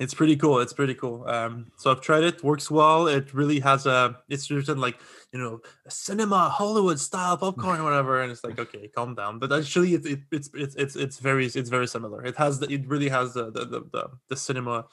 It's 0.00 0.14
pretty 0.14 0.36
cool. 0.36 0.58
It's 0.60 0.72
pretty 0.72 0.94
cool. 0.94 1.26
Um, 1.28 1.70
so 1.76 1.90
I've 1.90 2.00
tried 2.00 2.24
it. 2.24 2.42
Works 2.42 2.70
well. 2.70 3.06
It 3.06 3.32
really 3.34 3.60
has 3.60 3.86
a. 3.86 4.18
It's 4.28 4.50
written 4.50 4.78
like 4.80 4.98
you 5.32 5.38
know 5.38 5.60
cinema 5.88 6.48
Hollywood 6.48 6.98
style 6.98 7.36
popcorn 7.36 7.80
or 7.80 7.84
whatever, 7.84 8.22
and 8.22 8.32
it's 8.32 8.42
like 8.42 8.58
okay, 8.64 8.88
calm 8.88 9.14
down. 9.14 9.38
But 9.38 9.52
actually, 9.52 9.94
it, 9.94 10.06
it, 10.06 10.20
it's 10.32 10.50
it's 10.54 10.74
it's 10.76 10.96
it's 10.96 11.18
very 11.18 11.46
it's 11.46 11.68
very 11.68 11.86
similar. 11.86 12.24
It 12.24 12.36
has 12.36 12.58
the, 12.58 12.72
it 12.72 12.88
really 12.88 13.10
has 13.10 13.34
the 13.34 13.50
the 13.50 13.64
the, 13.66 13.80
the, 13.92 14.08
the 14.28 14.36
cinema 14.36 14.86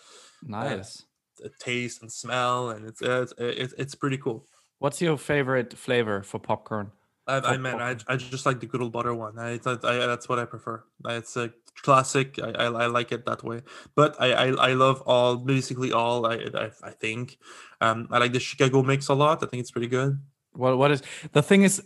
Nice. 0.46 1.06
uh, 1.44 1.50
taste 1.60 2.02
and 2.02 2.12
smell, 2.12 2.70
and 2.72 2.86
it's 2.86 3.02
uh, 3.02 3.22
it's 3.22 3.34
it's, 3.40 3.74
it's 3.78 3.96
pretty 3.96 4.18
cool. 4.18 4.46
What's 4.80 5.02
your 5.02 5.18
favorite 5.18 5.74
flavor 5.78 6.24
for 6.24 6.40
popcorn? 6.40 6.92
I, 7.30 7.38
I 7.38 7.54
For 7.54 7.60
mean, 7.60 7.76
I, 7.90 7.96
I 8.08 8.16
just 8.18 8.46
like 8.46 8.60
the 8.60 8.66
good 8.72 8.82
old 8.82 8.92
butter 8.92 9.14
one. 9.14 9.38
I, 9.40 9.60
I, 9.66 9.72
I 9.84 9.94
that's 10.12 10.28
what 10.30 10.40
I 10.40 10.46
prefer. 10.46 10.84
It's 11.06 11.36
a 11.38 11.52
classic. 11.82 12.40
I, 12.48 12.50
I, 12.52 12.66
I 12.66 12.86
like 12.88 13.12
it 13.12 13.26
that 13.26 13.44
way. 13.44 13.62
But 13.96 14.16
I, 14.20 14.28
I, 14.34 14.46
I 14.70 14.74
love 14.74 15.02
all 15.06 15.38
basically 15.38 15.92
all. 15.92 16.26
I, 16.26 16.36
I, 16.54 16.72
I 16.84 16.92
think. 16.92 17.38
Um, 17.82 18.08
I 18.12 18.18
like 18.18 18.34
the 18.34 18.40
Chicago 18.40 18.84
mix 18.84 19.08
a 19.10 19.14
lot. 19.14 19.44
I 19.44 19.48
think 19.48 19.62
it's 19.62 19.72
pretty 19.72 19.88
good. 19.88 20.20
What 20.54 20.78
what 20.78 20.92
is 20.92 21.02
the 21.32 21.42
thing 21.44 21.62
is 21.64 21.82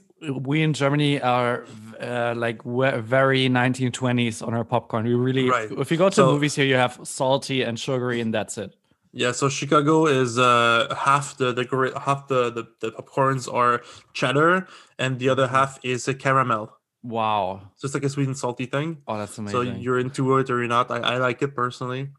we 0.49 0.61
in 0.63 0.71
Germany 0.73 1.19
are 1.21 1.65
uh, 1.99 2.33
like 2.35 2.63
very 2.63 3.49
1920s 3.49 4.45
on 4.47 4.53
our 4.53 4.63
popcorn. 4.63 5.05
We 5.05 5.13
really 5.13 5.49
Right. 5.49 5.69
if 5.71 5.91
you 5.91 5.97
go 5.97 6.09
to 6.09 6.15
So- 6.15 6.31
movies 6.31 6.55
here 6.55 6.65
you 6.65 6.75
have 6.75 6.97
salty 7.03 7.61
and 7.61 7.77
sugary 7.77 8.21
and 8.21 8.33
that's 8.33 8.57
it. 8.57 8.73
Yeah. 9.13 9.31
So 9.31 9.47
Chicago 9.47 10.07
is 10.07 10.37
uh 10.37 10.93
half 10.97 11.37
the 11.37 11.53
the 11.53 11.65
half 11.99 12.27
the 12.27 12.51
the, 12.51 12.67
the 12.81 12.91
popcorns 12.91 13.51
are 13.53 13.81
cheddar, 14.13 14.67
and 14.97 15.19
the 15.19 15.29
other 15.29 15.47
half 15.47 15.79
is 15.83 16.07
a 16.07 16.13
caramel. 16.13 16.75
Wow. 17.03 17.71
So 17.75 17.85
it's 17.85 17.93
like 17.93 18.03
a 18.03 18.09
sweet 18.09 18.27
and 18.27 18.37
salty 18.37 18.65
thing. 18.65 19.03
Oh, 19.07 19.17
that's 19.17 19.37
amazing. 19.37 19.57
so 19.57 19.61
you're 19.77 19.99
into 19.99 20.37
it 20.37 20.49
or 20.49 20.59
you're 20.59 20.67
not 20.67 20.89
I, 20.89 20.99
I 20.99 21.17
like 21.17 21.41
it 21.41 21.53
personally 21.55 22.09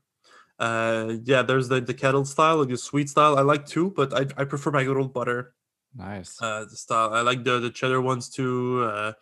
uh 0.59 1.15
yeah 1.25 1.43
there's 1.43 1.69
the 1.69 1.81
the 1.81 1.95
kettle 1.95 2.25
style 2.25 2.59
like 2.59 2.69
the 2.69 2.77
sweet 2.77 3.09
style 3.09 3.37
i 3.37 3.43
like 3.43 3.67
too 3.67 3.91
but 3.91 4.15
i, 4.15 4.21
I 4.41 4.45
prefer 4.45 4.71
my 4.71 4.85
good 4.85 4.97
old 4.97 5.13
butter 5.13 5.53
nice. 5.97 6.41
uh 6.41 6.65
the 6.71 6.77
style 6.77 7.13
i 7.13 7.23
like 7.23 7.43
the 7.43 7.59
the 7.59 7.71
cheddar 7.71 8.01
ones 8.01 8.29
too 8.29 8.85
uh 8.85 9.13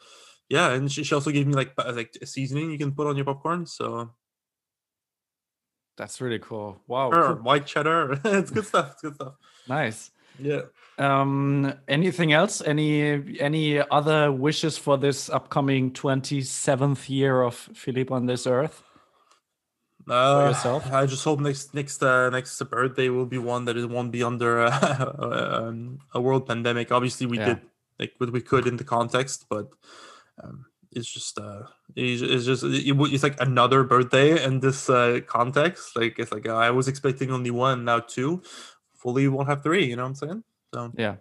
yeah 0.51 0.73
and 0.73 0.93
she, 0.93 1.05
she 1.05 1.15
also 1.15 1.31
gave 1.31 1.47
me 1.47 1.55
like 1.55 1.73
like 1.79 2.15
a 2.21 2.27
seasoning 2.27 2.71
you 2.71 2.77
can 2.77 2.93
put 2.93 3.07
on 3.07 3.17
your 3.17 3.25
popcorn 3.25 3.65
so 3.65 4.11
that's 5.97 6.21
really 6.21 6.39
cool. 6.39 6.81
Wow. 6.87 7.11
cool. 7.13 7.37
white 7.43 7.67
cheddar 7.67 8.19
it's 8.25 8.51
good 8.51 8.67
stuff 8.67 8.93
it's 8.93 9.03
good 9.03 9.15
stuff 9.15 9.35
Nice. 9.69 10.11
yeah 10.39 10.63
Um 10.99 11.73
anything 11.89 12.33
else? 12.33 12.61
Any 12.61 13.39
any 13.41 13.81
other 13.91 14.31
wishes 14.31 14.77
for 14.79 14.99
this 14.99 15.31
upcoming 15.31 15.91
27th 15.93 17.09
year 17.09 17.43
of 17.43 17.55
Philippe 17.55 18.13
on 18.15 18.27
this 18.27 18.47
earth? 18.47 18.83
uh, 20.11 20.51
yourself? 20.51 20.83
i 20.93 21.07
just 21.07 21.25
hope 21.25 21.41
next 21.41 21.75
next 21.75 22.03
uh 22.03 22.29
next 22.31 22.59
birthday 22.69 23.09
will 23.09 23.27
be 23.27 23.39
one 23.39 23.65
that 23.67 23.77
it 23.77 23.89
won't 23.89 24.11
be 24.13 24.23
under 24.23 24.67
uh, 24.67 25.13
um, 25.69 25.99
a 26.13 26.21
world 26.21 26.45
pandemic 26.47 26.91
obviously 26.91 27.27
we 27.27 27.39
Yeah. 27.39 27.55
did 27.55 27.61
like 28.01 28.13
what 28.19 28.31
we 28.33 28.41
could 28.43 28.67
in 28.67 28.77
the 28.77 28.85
context 28.85 29.47
but 29.49 29.67
um 30.43 30.67
it's 30.93 31.11
just 31.11 31.39
uh 31.39 31.63
it's, 31.97 32.45
just 32.45 32.65
it's 32.65 33.23
like 33.23 33.41
another 33.41 33.83
birthday 33.83 34.43
in 34.45 34.61
this 34.61 34.89
uh 34.91 35.21
context 35.27 35.97
like 35.97 36.19
it's 36.19 36.33
like 36.33 36.47
uh, 36.47 36.55
i 36.55 36.71
was 36.71 36.89
expecting 36.89 37.31
only 37.31 37.51
one 37.51 37.85
now 37.85 37.99
two 37.99 38.43
fully 38.95 39.27
won't 39.29 39.49
have 39.49 39.63
three 39.63 39.87
you 39.87 39.97
know 39.97 40.03
what 40.03 40.09
i'm 40.09 40.15
saying 40.15 40.45
so 40.75 40.93
Yeah. 40.97 41.17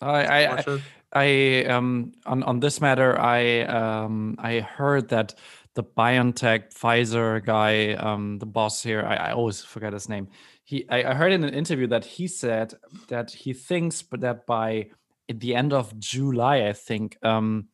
I 0.00 0.24
I, 0.24 0.56
I. 0.56 0.78
I 1.12 1.64
um 1.64 2.12
on 2.26 2.42
on 2.42 2.60
this 2.60 2.80
matter 2.80 3.18
I 3.18 3.62
um 3.62 4.36
I 4.38 4.60
heard 4.60 5.08
that 5.08 5.34
the 5.74 5.82
BioNTech 5.82 6.74
Pfizer 6.74 7.44
guy 7.44 7.94
um 7.94 8.38
the 8.38 8.46
boss 8.46 8.82
here 8.82 9.02
I, 9.02 9.16
I 9.16 9.32
always 9.32 9.62
forget 9.62 9.92
his 9.94 10.08
name 10.08 10.28
he 10.64 10.86
I, 10.90 11.10
I 11.10 11.14
heard 11.14 11.32
in 11.32 11.44
an 11.44 11.54
interview 11.54 11.86
that 11.88 12.04
he 12.04 12.28
said 12.28 12.74
that 13.08 13.30
he 13.30 13.54
thinks 13.54 14.02
but 14.02 14.20
that 14.20 14.46
by 14.46 14.90
at 15.30 15.40
the 15.40 15.54
end 15.54 15.72
of 15.72 15.98
July 15.98 16.68
I 16.68 16.74
think 16.74 17.16
um 17.24 17.68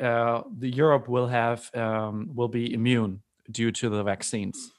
uh 0.00 0.42
the 0.58 0.68
Europe 0.68 1.08
will 1.08 1.28
have 1.28 1.70
um 1.74 2.30
will 2.34 2.48
be 2.48 2.72
immune 2.72 3.20
due 3.50 3.70
to 3.72 3.88
the 3.88 4.02
vaccines 4.02 4.72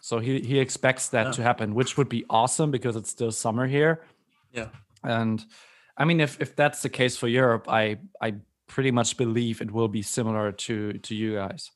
so 0.00 0.18
he 0.18 0.40
he 0.40 0.58
expects 0.58 1.08
that 1.10 1.26
Yeah. 1.26 1.32
to 1.36 1.42
happen 1.42 1.74
which 1.74 1.96
would 1.96 2.08
be 2.08 2.24
awesome 2.28 2.70
because 2.70 2.96
it's 2.96 3.10
still 3.10 3.32
summer 3.32 3.66
here 3.66 4.02
yeah 4.52 4.68
and 5.02 5.44
I 5.96 6.04
mean, 6.06 6.20
if 6.20 6.40
if 6.40 6.56
that's 6.56 6.80
the 6.82 6.88
case 6.88 7.16
for 7.18 7.28
Europe, 7.28 7.64
I 7.68 7.98
I 8.26 8.34
pretty 8.66 8.90
much 8.90 9.16
believe 9.18 9.60
it 9.60 9.70
will 9.70 9.88
be 9.88 10.02
similar 10.02 10.52
to 10.52 10.74
to 11.06 11.14
you 11.14 11.34
guys. 11.34 11.70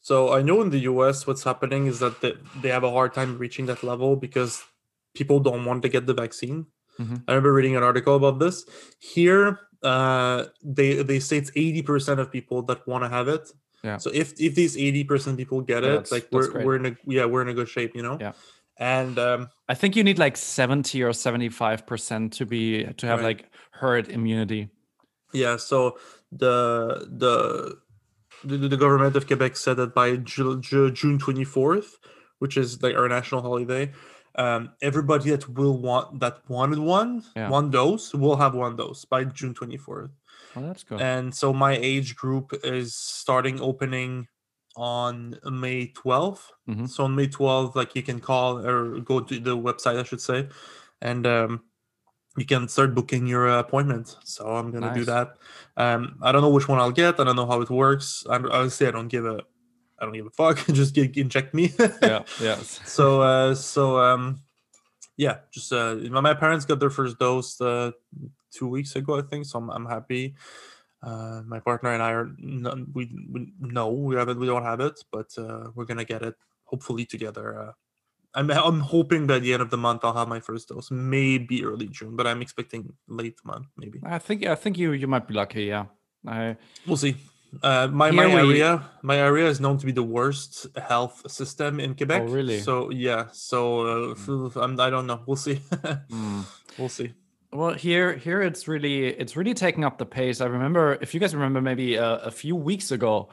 So 0.00 0.32
I 0.38 0.42
know 0.42 0.62
in 0.62 0.70
the 0.70 0.80
US, 0.90 1.26
what's 1.28 1.44
happening 1.44 1.86
is 1.86 1.98
that 2.00 2.20
they, 2.20 2.32
they 2.62 2.70
have 2.70 2.82
a 2.82 2.90
hard 2.90 3.14
time 3.14 3.38
reaching 3.38 3.66
that 3.66 3.82
level 3.84 4.16
because 4.16 4.64
people 5.14 5.38
don't 5.38 5.64
want 5.64 5.82
to 5.82 5.88
get 5.88 6.06
the 6.06 6.14
vaccine. 6.14 6.66
Mhm. 6.98 7.22
I 7.28 7.32
remember 7.32 7.52
reading 7.52 7.76
an 7.76 7.84
article 7.84 8.16
about 8.16 8.38
this. 8.40 8.64
Here, 8.98 9.58
uh, 9.82 10.46
they 10.62 11.02
they 11.02 11.20
say 11.20 11.36
it's 11.38 11.50
eighty 11.56 11.82
percent 11.82 12.20
of 12.20 12.30
people 12.30 12.62
that 12.62 12.86
want 12.86 13.04
to 13.04 13.08
have 13.08 13.28
it. 13.28 13.50
Yeah. 13.82 13.96
So 13.98 14.10
if 14.14 14.38
if 14.40 14.54
these 14.54 14.76
eighty 14.76 15.04
percent 15.04 15.36
people 15.36 15.60
get 15.60 15.82
Yeah, 15.82 15.98
it, 15.98 16.12
like 16.12 16.28
we're 16.30 16.64
we're 16.64 16.76
in 16.76 16.86
a 16.86 16.96
yeah 17.06 17.24
we're 17.24 17.42
in 17.42 17.48
a 17.48 17.54
good 17.54 17.68
shape, 17.68 17.96
you 17.96 18.02
know. 18.02 18.18
Yeah. 18.20 18.32
And 18.78 19.18
um, 19.18 19.48
I 19.68 19.74
think 19.74 19.96
you 19.96 20.04
need 20.04 20.18
like 20.18 20.36
seventy 20.36 21.02
or 21.02 21.12
seventy 21.12 21.48
five 21.48 21.86
percent 21.86 22.32
to 22.34 22.46
be 22.46 22.84
to 22.84 23.06
have 23.06 23.20
Right. 23.20 23.38
like 23.40 23.50
herd 23.72 24.08
immunity. 24.08 24.70
Yeah, 25.32 25.56
so 25.56 25.98
the 26.30 27.06
the 27.10 27.78
the, 28.44 28.68
the 28.68 28.76
government 28.76 29.14
of 29.16 29.26
Quebec 29.26 29.56
said 29.56 29.76
that 29.76 29.94
by 29.94 30.16
Ju- 30.16 30.60
Ju- 30.60 30.90
June 30.90 31.18
twenty 31.18 31.44
fourth, 31.44 31.98
which 32.38 32.56
is 32.56 32.82
like 32.82 32.94
our 32.96 33.08
national 33.08 33.42
holiday, 33.42 33.92
um, 34.36 34.70
everybody 34.80 35.30
that 35.30 35.48
will 35.48 35.78
want 35.78 36.20
that 36.20 36.40
wanted 36.48 36.78
one 36.78 37.22
Yeah. 37.36 37.48
one 37.50 37.70
dose 37.70 38.14
will 38.14 38.36
have 38.36 38.54
one 38.54 38.76
dose 38.76 39.04
by 39.04 39.24
June 39.24 39.54
twenty 39.54 39.76
fourth. 39.76 40.10
Oh, 40.56 40.62
that's 40.66 40.84
good. 40.84 41.00
And 41.00 41.34
so 41.34 41.52
my 41.52 41.72
age 41.76 42.14
group 42.16 42.52
is 42.64 42.94
starting 42.94 43.60
opening 43.60 44.28
on 44.76 45.38
May 45.44 45.92
12th. 45.92 46.50
Mhm. 46.68 46.88
So 46.88 47.04
on 47.04 47.14
May 47.14 47.28
12th, 47.28 47.74
like 47.76 47.94
you 47.94 48.02
can 48.02 48.20
call 48.20 48.58
or 48.58 49.00
go 49.00 49.20
to 49.20 49.38
the 49.38 49.56
website, 49.56 49.98
I 49.98 50.02
should 50.02 50.20
say, 50.20 50.48
and 51.00 51.26
um, 51.26 51.60
you 52.38 52.46
can 52.46 52.68
start 52.68 52.94
booking 52.94 53.26
your 53.26 53.48
appointment. 53.48 54.16
So 54.24 54.46
I'm 54.56 54.70
gonna 54.70 54.94
do 54.94 55.04
that. 55.04 55.36
Um, 55.76 56.16
I 56.22 56.32
don't 56.32 56.40
know 56.42 56.48
which 56.50 56.68
one 56.68 56.78
I'll 56.78 56.90
get. 56.92 57.20
I 57.20 57.24
don't 57.24 57.36
know 57.36 57.46
how 57.46 57.60
it 57.60 57.68
works. 57.70 58.24
I, 58.28 58.36
honestly, 58.36 58.86
I 58.86 58.90
don't 58.90 59.08
give 59.08 59.26
a, 59.26 59.40
I 60.02 60.04
don't 60.04 60.14
give 60.14 60.26
a 60.26 60.30
fuck. 60.30 60.66
Just 60.72 60.94
get, 60.94 61.16
inject 61.16 61.54
me. 61.54 61.72
yeah, 62.02 62.24
yes. 62.40 62.80
so 62.84 63.22
uh 63.22 63.54
so 63.54 63.98
um 63.98 64.40
yeah 65.16 65.38
just 65.52 65.72
uh 65.72 65.94
my, 66.10 66.34
parents 66.34 66.64
got 66.64 66.80
their 66.80 66.90
first 66.90 67.18
dose 67.18 67.60
uh 67.60 67.92
two 68.50 68.66
weeks 68.66 68.96
ago 68.96 69.18
i 69.18 69.22
think 69.22 69.44
so 69.44 69.58
i'm, 69.58 69.70
I'm 69.70 69.86
happy 69.86 70.34
uh 71.02 71.42
my 71.46 71.60
partner 71.60 71.92
and 71.92 72.02
i 72.02 72.10
are 72.12 72.28
n- 72.42 72.86
we, 72.94 73.14
we 73.30 73.52
no 73.60 73.90
we 73.90 74.16
haven't 74.16 74.40
we 74.40 74.46
don't 74.46 74.64
have 74.64 74.80
it 74.80 75.04
but 75.12 75.28
uh 75.38 75.70
we're 75.74 75.84
gonna 75.84 76.04
get 76.04 76.22
it 76.22 76.34
hopefully 76.64 77.04
together 77.04 77.46
uh 77.60 77.72
I'm, 78.34 78.50
I'm 78.50 78.80
hoping 78.80 79.26
by 79.26 79.38
the 79.40 79.52
end 79.52 79.60
of 79.60 79.68
the 79.68 79.76
month 79.76 80.04
I'll 80.04 80.14
have 80.14 80.26
my 80.26 80.40
first 80.40 80.70
dose. 80.70 80.90
Maybe 80.90 81.62
early 81.66 81.86
June, 81.88 82.16
but 82.16 82.26
I'm 82.26 82.40
expecting 82.40 82.90
late 83.06 83.36
month, 83.44 83.66
maybe. 83.76 84.00
I 84.06 84.18
think 84.18 84.46
I 84.46 84.54
think 84.54 84.78
you 84.78 84.92
you 84.92 85.06
might 85.06 85.28
be 85.28 85.34
lucky. 85.34 85.64
Yeah. 85.64 85.84
I 86.26 86.56
We'll 86.86 86.96
see. 86.96 87.16
Uh, 87.62 87.88
my 87.88 88.10
my 88.10 88.26
we- 88.26 88.32
area, 88.32 88.84
my 89.02 89.16
area 89.16 89.46
is 89.46 89.60
known 89.60 89.78
to 89.78 89.86
be 89.86 89.92
the 89.92 90.02
worst 90.02 90.66
health 90.76 91.30
system 91.30 91.80
in 91.80 91.94
Quebec. 91.94 92.22
Oh, 92.22 92.26
really? 92.26 92.60
So 92.60 92.90
yeah. 92.90 93.26
So 93.32 94.10
uh, 94.10 94.12
f- 94.12 94.56
I'm, 94.56 94.78
I 94.80 94.88
don't 94.88 95.06
know. 95.06 95.20
We'll 95.26 95.36
see. 95.36 95.56
mm. 95.72 96.44
we'll 96.78 96.88
see. 96.88 97.12
Well, 97.52 97.74
here, 97.74 98.14
here 98.14 98.40
it's 98.40 98.66
really, 98.66 99.08
it's 99.08 99.36
really 99.36 99.52
taking 99.52 99.84
up 99.84 99.98
the 99.98 100.06
pace. 100.06 100.40
I 100.40 100.46
remember, 100.46 100.96
if 101.02 101.12
you 101.12 101.20
guys 101.20 101.34
remember, 101.34 101.60
maybe 101.60 101.96
a, 101.96 102.14
a 102.20 102.30
few 102.30 102.56
weeks 102.56 102.92
ago, 102.92 103.28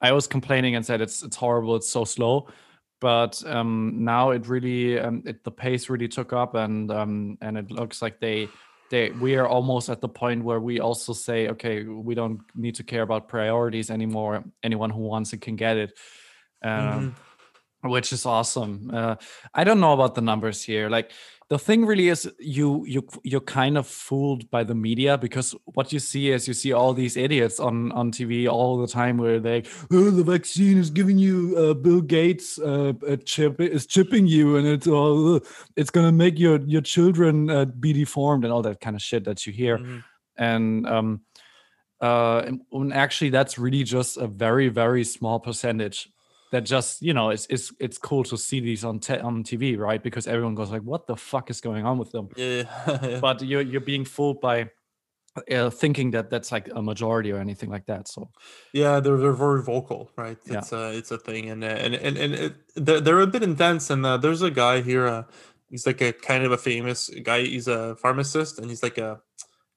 I 0.00 0.12
was 0.12 0.28
complaining 0.28 0.76
and 0.76 0.86
said 0.86 1.00
it's 1.00 1.24
it's 1.24 1.34
horrible, 1.34 1.74
it's 1.74 1.88
so 1.88 2.04
slow. 2.04 2.46
But 3.00 3.42
um, 3.46 4.04
now 4.04 4.30
it 4.30 4.46
really, 4.46 4.98
um, 5.00 5.24
it, 5.26 5.42
the 5.42 5.50
pace 5.50 5.90
really 5.90 6.08
took 6.08 6.32
up, 6.32 6.54
and 6.54 6.90
um, 6.92 7.36
and 7.40 7.58
it 7.58 7.70
looks 7.70 8.00
like 8.00 8.20
they, 8.20 8.48
they, 8.90 9.10
we 9.10 9.36
are 9.36 9.48
almost 9.48 9.88
at 9.88 10.00
the 10.00 10.08
point 10.08 10.44
where 10.44 10.60
we 10.60 10.80
also 10.80 11.12
say, 11.12 11.48
okay, 11.48 11.84
we 11.84 12.14
don't 12.14 12.40
need 12.54 12.74
to 12.76 12.84
care 12.84 13.02
about 13.02 13.28
priorities 13.28 13.90
anymore. 13.90 14.44
Anyone 14.62 14.90
who 14.90 15.00
wants 15.00 15.32
it 15.32 15.40
can 15.40 15.56
get 15.56 15.76
it. 15.76 15.98
Um, 16.62 17.14
Mhm. 17.82 17.90
which 17.90 18.12
is 18.12 18.24
awesome. 18.24 18.90
Uh, 18.92 19.16
I 19.52 19.64
don't 19.64 19.80
know 19.80 19.92
about 19.92 20.14
the 20.14 20.22
numbers 20.22 20.62
here. 20.62 20.88
Like 20.88 21.12
the 21.50 21.58
thing 21.58 21.84
really 21.84 22.08
is, 22.08 22.30
you 22.38 22.84
you 22.86 23.06
you're 23.22 23.40
kind 23.40 23.76
of 23.76 23.86
fooled 23.86 24.50
by 24.50 24.64
the 24.64 24.74
media 24.74 25.18
because 25.18 25.54
what 25.74 25.92
you 25.92 25.98
see 25.98 26.30
is 26.30 26.48
you 26.48 26.54
see 26.54 26.72
all 26.72 26.94
these 26.94 27.16
idiots 27.16 27.60
on 27.60 27.92
on 27.92 28.10
TV 28.10 28.48
all 28.48 28.78
the 28.78 28.86
time 28.86 29.18
where 29.18 29.38
they, 29.38 29.62
oh, 29.92 30.10
the 30.10 30.24
vaccine 30.24 30.78
is 30.78 30.90
giving 30.90 31.18
you 31.18 31.54
uh, 31.58 31.74
Bill 31.74 32.00
Gates 32.00 32.58
uh, 32.58 32.92
a 33.06 33.16
chip 33.16 33.60
is 33.60 33.86
chipping 33.86 34.26
you 34.26 34.56
and 34.56 34.66
it's 34.66 34.86
all 34.86 35.40
it's 35.76 35.90
gonna 35.90 36.12
make 36.12 36.38
your 36.38 36.60
your 36.66 36.80
children 36.82 37.50
uh, 37.50 37.66
be 37.66 37.92
deformed 37.92 38.44
and 38.44 38.52
all 38.52 38.62
that 38.62 38.80
kind 38.80 38.96
of 38.96 39.02
shit 39.02 39.24
that 39.24 39.46
you 39.46 39.52
hear 39.52 39.78
Mhm. 39.78 40.02
and 40.38 40.86
um 40.86 41.20
uh 42.00 42.42
and 42.72 42.92
actually 42.92 43.30
that's 43.30 43.58
really 43.58 43.84
just 43.84 44.16
a 44.16 44.26
very 44.26 44.68
very 44.68 45.04
small 45.04 45.38
percentage 45.38 46.08
that 46.54 46.64
just 46.64 47.02
you 47.02 47.12
know 47.12 47.30
it's 47.30 47.46
it's 47.50 47.72
it's 47.80 47.98
cool 47.98 48.22
to 48.24 48.36
see 48.38 48.60
these 48.60 48.84
on 48.84 49.00
te- 49.00 49.18
on 49.18 49.42
TV, 49.42 49.76
right? 49.76 50.02
Because 50.02 50.28
everyone 50.28 50.54
goes 50.54 50.70
like, 50.70 50.82
"What 50.82 51.06
the 51.06 51.16
fuck 51.16 51.50
is 51.50 51.60
going 51.60 51.84
on 51.84 51.98
with 51.98 52.12
them?" 52.12 52.28
Yeah, 52.36 52.62
yeah. 52.86 53.18
But 53.26 53.42
you're 53.42 53.60
you're 53.60 53.80
being 53.80 54.04
fooled 54.04 54.40
by 54.40 54.70
uh, 55.50 55.70
thinking 55.70 56.12
that 56.12 56.30
that's 56.30 56.52
like 56.52 56.70
a 56.72 56.80
majority 56.80 57.32
or 57.32 57.38
anything 57.38 57.70
like 57.70 57.86
that. 57.86 58.06
So 58.06 58.30
Yeah, 58.72 59.00
they're 59.00 59.16
they're 59.16 59.32
very 59.32 59.62
vocal, 59.62 60.10
right? 60.16 60.38
Yeah. 60.46 60.58
It's 60.58 60.72
a 60.72 60.96
it's 60.96 61.10
a 61.10 61.18
thing, 61.18 61.50
and 61.50 61.64
uh, 61.64 61.66
and 61.66 61.94
and 61.94 62.16
and 62.16 62.34
it, 62.34 62.54
they're, 62.76 63.00
they're 63.00 63.20
a 63.20 63.26
bit 63.26 63.42
intense. 63.42 63.90
And 63.90 64.06
uh, 64.06 64.16
there's 64.16 64.42
a 64.42 64.50
guy 64.50 64.80
here. 64.80 65.08
Uh, 65.08 65.24
he's 65.70 65.86
like 65.86 66.00
a 66.00 66.12
kind 66.12 66.44
of 66.44 66.52
a 66.52 66.58
famous 66.58 67.10
guy. 67.22 67.42
He's 67.42 67.66
a 67.66 67.96
pharmacist, 67.96 68.60
and 68.60 68.70
he's 68.70 68.82
like 68.82 68.98
a 68.98 69.20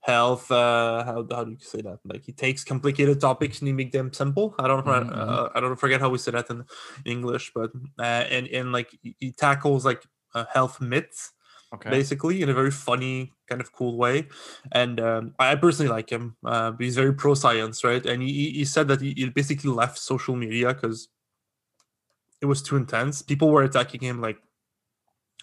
health. 0.08 0.50
Uh, 0.52 1.04
how 1.04 1.28
how 1.32 1.44
do 1.44 1.52
you 1.52 1.60
say 1.60 1.82
that? 1.82 2.00
Like 2.06 2.24
he 2.26 2.32
takes 2.34 2.64
complicated 2.64 3.22
topics 3.22 3.60
and 3.60 3.68
he 3.68 3.74
make 3.74 3.92
them 3.92 4.14
simple. 4.14 4.56
I 4.60 4.68
don't 4.68 4.86
Mhm, 4.86 5.12
uh, 5.12 5.50
I 5.56 5.60
don't 5.60 5.76
forget 5.76 6.02
how 6.02 6.10
we 6.10 6.18
say 6.18 6.32
that 6.32 6.50
in 6.50 6.66
English, 7.06 7.52
but 7.54 7.72
uh, 8.00 8.04
and 8.36 8.48
and 8.48 8.72
like 8.72 8.90
he- 9.02 9.32
tackles 9.34 9.86
like 9.86 10.04
uh, 10.36 10.46
health 10.54 10.82
myths 10.82 11.34
okay, 11.74 11.90
basically 11.92 12.42
in 12.42 12.50
a 12.50 12.54
very 12.54 12.72
funny 12.72 13.32
kind 13.48 13.62
of 13.62 13.72
cool 13.72 13.98
way 13.98 14.28
and 14.74 15.00
um, 15.00 15.34
i 15.40 15.56
personally 15.56 15.90
like 15.92 16.10
him 16.10 16.36
uh, 16.46 16.72
he's 16.80 16.96
very 16.96 17.14
pro 17.14 17.34
science 17.34 17.84
right 17.84 18.06
and 18.06 18.22
he, 18.22 18.32
he- 18.34 18.52
he 18.60 18.66
said 18.66 18.88
that 18.88 19.02
he, 19.02 19.14
he 19.16 19.30
basically 19.30 19.72
left 19.72 19.98
social 19.98 20.36
media 20.36 20.74
because 20.74 21.10
it 22.42 22.46
was 22.46 22.62
too 22.62 22.76
intense 22.76 23.22
people 23.22 23.50
were 23.50 23.64
attacking 23.64 24.02
him 24.02 24.22
like 24.22 24.38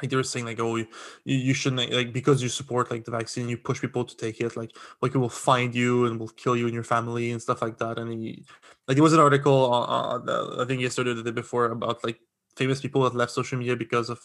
like 0.03 0.11
they 0.11 0.17
were 0.17 0.23
saying 0.23 0.45
like 0.45 0.59
oh 0.61 0.77
you, 0.77 0.87
you 1.25 1.55
shouldn't 1.55 1.93
like 1.93 2.13
because 2.13 2.43
you 2.43 2.49
support 2.49 2.91
like 2.91 3.05
the 3.05 3.11
vaccine 3.11 3.49
you 3.49 3.57
push 3.57 3.81
people 3.81 4.05
to 4.05 4.17
take 4.17 4.41
it 4.41 4.57
like 4.57 4.77
like 5.01 5.15
it 5.15 5.19
will 5.19 5.29
find 5.29 5.75
you 5.75 6.07
and 6.07 6.19
will 6.19 6.29
kill 6.29 6.57
you 6.57 6.65
and 6.67 6.75
your 6.75 6.83
family 6.83 7.31
and 7.31 7.41
stuff 7.41 7.63
like 7.63 7.79
that 7.79 7.99
and 7.99 8.13
he 8.13 8.45
like 8.89 8.97
there 8.97 9.05
was 9.05 9.13
an 9.13 9.21
article 9.21 9.73
on 9.73 10.29
uh, 10.29 10.57
i 10.61 10.65
think 10.65 10.81
yesterday 10.81 11.11
or 11.11 11.15
the 11.15 11.23
day 11.23 11.31
before 11.31 11.67
about 11.67 12.03
like 12.05 12.19
famous 12.57 12.81
people 12.81 13.03
that 13.03 13.15
left 13.15 13.33
social 13.33 13.59
media 13.59 13.77
because 13.77 14.11
of 14.11 14.21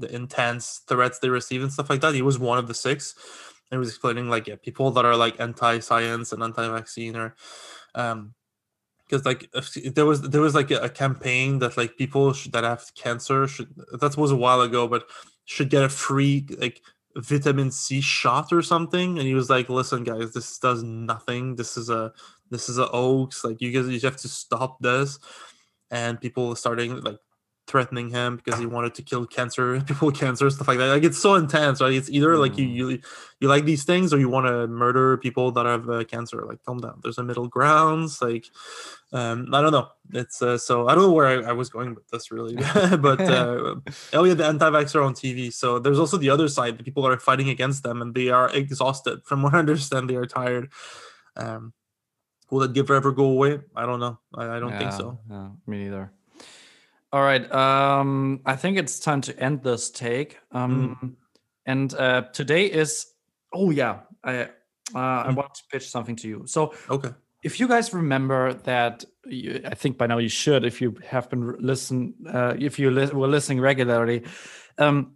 the 0.00 0.12
intense 0.14 0.82
threats 0.88 1.18
they 1.18 1.28
receive 1.28 1.62
and 1.62 1.72
stuff 1.72 1.90
like 1.90 2.00
that. 2.00 2.14
He 2.14 2.22
was 2.22 2.38
one 2.38 2.58
of 2.58 2.66
the 2.66 2.74
six. 2.74 3.14
And 3.70 3.76
he 3.76 3.78
was 3.78 3.88
explaining 3.90 4.28
like 4.28 4.48
yeah 4.48 4.56
people 4.60 4.90
that 4.92 5.04
are 5.04 5.14
like 5.14 5.38
anti-science 5.38 6.32
and 6.32 6.42
anti-vaccine 6.42 7.14
or 7.14 7.36
um 7.94 8.34
because 9.10 9.26
like 9.26 9.50
there 9.94 10.06
was 10.06 10.22
there 10.22 10.40
was 10.40 10.54
like 10.54 10.70
a, 10.70 10.78
a 10.78 10.88
campaign 10.88 11.58
that 11.58 11.76
like 11.76 11.96
people 11.96 12.32
should, 12.32 12.52
that 12.52 12.64
have 12.64 12.84
cancer 12.94 13.48
should 13.48 13.68
that 14.00 14.16
was 14.16 14.30
a 14.30 14.36
while 14.36 14.60
ago 14.60 14.86
but 14.86 15.04
should 15.44 15.68
get 15.68 15.82
a 15.82 15.88
free 15.88 16.46
like 16.58 16.80
vitamin 17.16 17.70
c 17.72 18.00
shot 18.00 18.52
or 18.52 18.62
something 18.62 19.18
and 19.18 19.26
he 19.26 19.34
was 19.34 19.50
like 19.50 19.68
listen 19.68 20.04
guys 20.04 20.32
this 20.32 20.58
does 20.58 20.82
nothing. 20.82 21.56
This 21.56 21.76
is 21.76 21.90
a 21.90 22.12
this 22.50 22.68
is 22.68 22.78
a 22.78 22.86
hoax. 22.86 23.44
Like 23.44 23.60
you 23.60 23.72
guys 23.72 23.88
you 23.88 24.00
have 24.08 24.16
to 24.18 24.28
stop 24.28 24.80
this. 24.80 25.18
And 25.90 26.20
people 26.20 26.54
starting 26.54 27.00
like 27.00 27.18
threatening 27.70 28.08
him 28.10 28.36
because 28.36 28.58
he 28.58 28.66
wanted 28.76 28.92
to 28.98 29.02
kill 29.10 29.24
cancer 29.38 29.80
people 29.88 30.06
with 30.08 30.18
cancer 30.24 30.50
stuff 30.50 30.68
like 30.70 30.78
that. 30.78 30.88
Like 30.96 31.04
it's 31.10 31.20
so 31.26 31.32
intense 31.42 31.80
right? 31.80 31.92
It's 32.00 32.10
either 32.10 32.32
like 32.44 32.58
you 32.58 32.66
Mm. 32.66 32.74
you, 32.78 32.86
you 33.40 33.46
like 33.54 33.64
these 33.64 33.84
things 33.90 34.12
or 34.12 34.18
you 34.18 34.28
want 34.36 34.46
to 34.52 34.66
murder 34.82 35.16
people 35.26 35.46
that 35.56 35.66
have 35.72 35.84
uh, 35.88 36.04
cancer. 36.04 36.38
Like 36.50 36.60
calm 36.66 36.78
down. 36.84 36.96
There's 37.02 37.18
a 37.18 37.22
middle 37.30 37.48
grounds 37.56 38.20
like 38.20 38.46
um 39.12 39.38
i 39.56 39.60
don't 39.62 39.72
know. 39.78 39.88
It's 40.22 40.38
uh, 40.48 40.58
so 40.58 40.74
i 40.88 40.94
don't 40.94 41.04
know 41.06 41.16
where 41.18 41.30
I, 41.34 41.50
I 41.50 41.54
was 41.62 41.68
going 41.76 41.90
with 41.96 42.06
this 42.12 42.30
really. 42.34 42.56
But 43.08 43.20
uh 43.38 43.76
oh 44.18 44.24
yeah 44.28 44.34
the 44.40 44.46
anti-vaxxer 44.52 45.00
on 45.08 45.14
tv 45.14 45.38
so 45.52 45.78
there's 45.82 45.98
also 46.02 46.16
the 46.24 46.30
other 46.30 46.48
side. 46.56 46.72
The 46.78 46.84
people 46.88 47.02
that 47.04 47.12
are 47.16 47.18
fighting 47.30 47.48
against 47.56 47.80
them 47.86 47.96
and 48.02 48.10
they 48.18 48.28
are 48.38 48.48
exhausted. 48.62 49.16
From 49.28 49.38
what 49.42 49.54
i 49.54 49.58
understand 49.66 50.02
they 50.10 50.16
are 50.22 50.26
tired. 50.40 50.64
Um 51.36 51.72
will 52.50 52.60
that 52.64 52.72
give 52.72 52.90
ever 52.90 53.12
go 53.22 53.26
away? 53.36 53.52
I 53.80 53.86
don't 53.88 54.00
know. 54.04 54.18
I, 54.34 54.56
I 54.56 54.58
don't 54.62 54.76
think 54.80 54.92
so. 55.02 55.06
Yeah, 55.30 55.48
me 55.70 55.76
neither. 55.84 56.04
All 57.12 57.22
right. 57.22 57.50
Um, 57.52 58.40
I 58.46 58.56
think 58.56 58.78
it's 58.78 59.00
time 59.00 59.20
to 59.22 59.38
end 59.38 59.62
this 59.62 59.90
take. 59.90 60.38
Um, 60.52 61.16
and 61.66 61.92
uh, 61.94 62.22
today 62.32 62.66
is. 62.66 63.06
Oh 63.52 63.70
yeah, 63.70 64.00
I 64.22 64.42
uh, 64.42 64.46
I 64.94 65.26
Mm. 65.30 65.36
want 65.36 65.54
to 65.54 65.62
pitch 65.72 65.88
something 65.88 66.16
to 66.16 66.28
you. 66.28 66.42
So 66.46 66.72
okay 66.88 67.10
if 67.42 67.58
you 67.58 67.66
guys 67.68 67.94
remember 67.94 68.52
that, 68.52 69.04
you, 69.24 69.62
I 69.64 69.74
think 69.74 69.96
by 69.96 70.06
now 70.06 70.18
you 70.18 70.28
should, 70.28 70.64
if 70.64 70.80
you 70.80 70.96
have 71.06 71.30
been 71.30 71.56
listen, 71.58 72.14
uh, 72.28 72.54
if 72.58 72.78
you 72.78 72.90
li- 72.90 73.10
were 73.12 73.28
listening 73.28 73.60
regularly. 73.60 74.24
Um, 74.78 75.14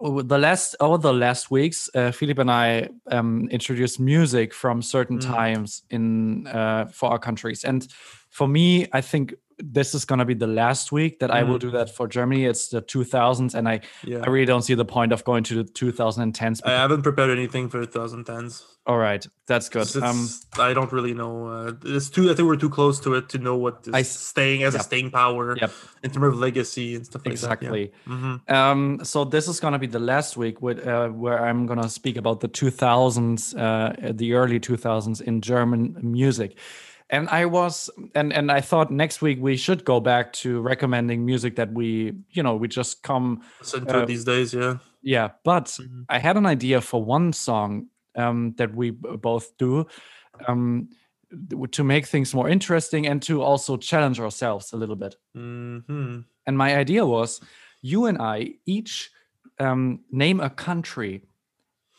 the 0.00 0.38
last 0.38 0.76
over 0.80 0.98
the 0.98 1.12
last 1.12 1.50
weeks, 1.50 1.88
uh, 1.94 2.10
Philip 2.10 2.38
and 2.38 2.50
I 2.50 2.88
um, 3.10 3.48
introduced 3.50 3.98
music 4.00 4.52
from 4.52 4.82
certain 4.82 5.18
Mm. 5.18 5.34
times 5.34 5.82
in 5.90 6.46
uh, 6.46 6.86
for 6.86 7.10
our 7.10 7.18
countries, 7.18 7.64
and 7.64 7.86
for 8.30 8.46
me, 8.48 8.86
I 8.92 9.00
think 9.00 9.34
this 9.58 9.94
is 9.94 10.04
going 10.04 10.18
to 10.18 10.24
be 10.24 10.34
the 10.34 10.46
last 10.46 10.92
week 10.92 11.18
that 11.20 11.30
I 11.30 11.42
will 11.42 11.56
Mm. 11.56 11.60
do 11.60 11.70
that 11.72 11.88
for 11.94 12.06
Germany. 12.06 12.44
It's 12.44 12.68
the 12.68 12.82
2000s, 12.82 13.54
and 13.54 13.66
I 13.68 13.80
yeah 14.04 14.18
I 14.24 14.28
really 14.28 14.44
don't 14.46 14.62
see 14.62 14.74
the 14.74 14.84
point 14.84 15.12
of 15.12 15.24
going 15.24 15.44
to 15.44 15.62
the 15.62 15.64
2010s. 15.64 16.60
I 16.64 16.70
haven't 16.72 17.02
prepared 17.02 17.30
anything 17.30 17.68
for 17.70 17.80
the 17.80 17.86
2010s. 17.86 18.62
All 18.86 18.98
right, 18.98 19.26
that's 19.46 19.68
good. 19.68 19.88
Um, 19.96 20.28
I 20.58 20.72
don't 20.72 20.92
really 20.92 21.12
know. 21.14 21.48
Uh, 21.48 21.72
it's 21.84 22.08
too. 22.08 22.30
I 22.30 22.34
think 22.34 22.46
we're 22.46 22.56
too 22.56 22.70
close 22.70 23.00
to 23.00 23.14
it 23.14 23.28
to 23.30 23.38
know 23.38 23.56
what 23.56 23.88
is 23.92 24.08
staying 24.08 24.62
as 24.62 24.74
yep. 24.74 24.80
a 24.82 24.84
staying 24.84 25.10
power 25.10 25.56
Yep. 25.58 25.70
in 26.04 26.10
terms 26.12 26.26
of 26.34 26.38
legacy 26.38 26.94
and 26.94 27.04
stuff 27.04 27.22
like 27.26 27.32
exactly. 27.32 27.92
that. 28.06 28.12
Yeah. 28.12 28.16
hmm 28.16 28.52
Um, 28.54 29.00
so 29.02 29.24
this 29.24 29.48
is 29.48 29.58
gonna 29.58 29.78
be 29.80 29.88
the 29.88 29.98
last 29.98 30.36
week 30.36 30.62
with, 30.62 30.86
uh, 30.86 31.08
where 31.08 31.38
I'm 31.44 31.66
gonna 31.66 31.88
speak 31.88 32.16
about 32.16 32.40
the 32.40 32.48
2000s, 32.48 33.54
uh, 33.56 34.12
the 34.12 34.34
early 34.34 34.60
2000s 34.60 35.20
in 35.20 35.40
German 35.40 35.96
music. 36.02 36.56
And 37.10 37.28
I 37.28 37.44
was, 37.46 37.88
and 38.14 38.32
and 38.32 38.50
I 38.50 38.60
thought 38.60 38.90
next 38.90 39.22
week 39.22 39.38
we 39.40 39.56
should 39.56 39.84
go 39.84 40.00
back 40.00 40.32
to 40.42 40.60
recommending 40.60 41.24
music 41.24 41.54
that 41.56 41.72
we, 41.72 42.12
you 42.30 42.42
know, 42.42 42.56
we 42.56 42.66
just 42.68 43.02
come, 43.02 43.42
Listen 43.60 43.86
to 43.86 43.98
Uh, 44.02 44.06
these 44.06 44.24
days. 44.24 44.52
Yeah. 44.52 44.78
yeah. 45.02 45.30
But 45.44 45.66
Mhm. 45.66 46.04
I 46.08 46.18
had 46.18 46.36
an 46.36 46.46
idea 46.46 46.80
for 46.80 47.04
one 47.04 47.32
song 47.32 47.88
um, 48.16 48.54
that 48.56 48.74
we 48.74 48.90
both 48.90 49.56
do, 49.58 49.86
um, 50.48 50.88
to 51.70 51.84
make 51.84 52.06
things 52.06 52.34
more 52.34 52.48
interesting 52.48 53.06
and 53.06 53.22
to 53.22 53.42
also 53.42 53.76
challenge 53.76 54.18
ourselves 54.20 54.72
a 54.72 54.76
little 54.76 54.96
bit. 54.96 55.16
hmm 55.34 56.22
And 56.46 56.56
my 56.58 56.76
idea 56.80 57.04
was 57.06 57.40
you 57.82 58.06
and 58.06 58.18
I 58.18 58.54
each 58.66 59.10
um, 59.60 60.00
name 60.10 60.40
a 60.40 60.50
country, 60.50 61.22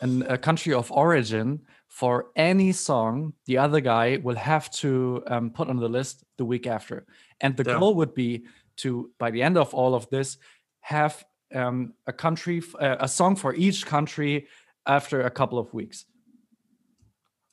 and 0.01 0.23
a 0.23 0.37
country 0.37 0.73
of 0.73 0.91
origin 0.91 1.59
for 1.97 2.27
any 2.35 2.71
song 2.71 3.33
the 3.47 3.57
other 3.57 3.81
guy 3.81 4.07
will 4.21 4.35
have 4.53 4.69
to 4.69 5.23
um, 5.33 5.49
put 5.49 5.67
on 5.67 5.77
the 5.77 5.89
list 5.89 6.23
the 6.37 6.45
week 6.45 6.67
after. 6.67 6.97
And 7.41 7.57
the 7.57 7.63
Yeah. 7.63 7.79
goal 7.79 7.95
would 7.95 8.13
be 8.13 8.45
to, 8.81 9.09
by 9.17 9.31
the 9.31 9.41
end 9.41 9.57
of 9.57 9.73
all 9.73 9.95
of 9.95 10.07
this, 10.09 10.37
have 10.81 11.25
um, 11.55 11.93
a 12.05 12.13
country, 12.13 12.61
uh, 12.79 12.97
a 12.99 13.07
song 13.07 13.35
for 13.35 13.51
each 13.55 13.79
country 13.87 14.45
after 14.85 15.21
a 15.21 15.31
couple 15.31 15.57
of 15.57 15.73
weeks. 15.73 16.05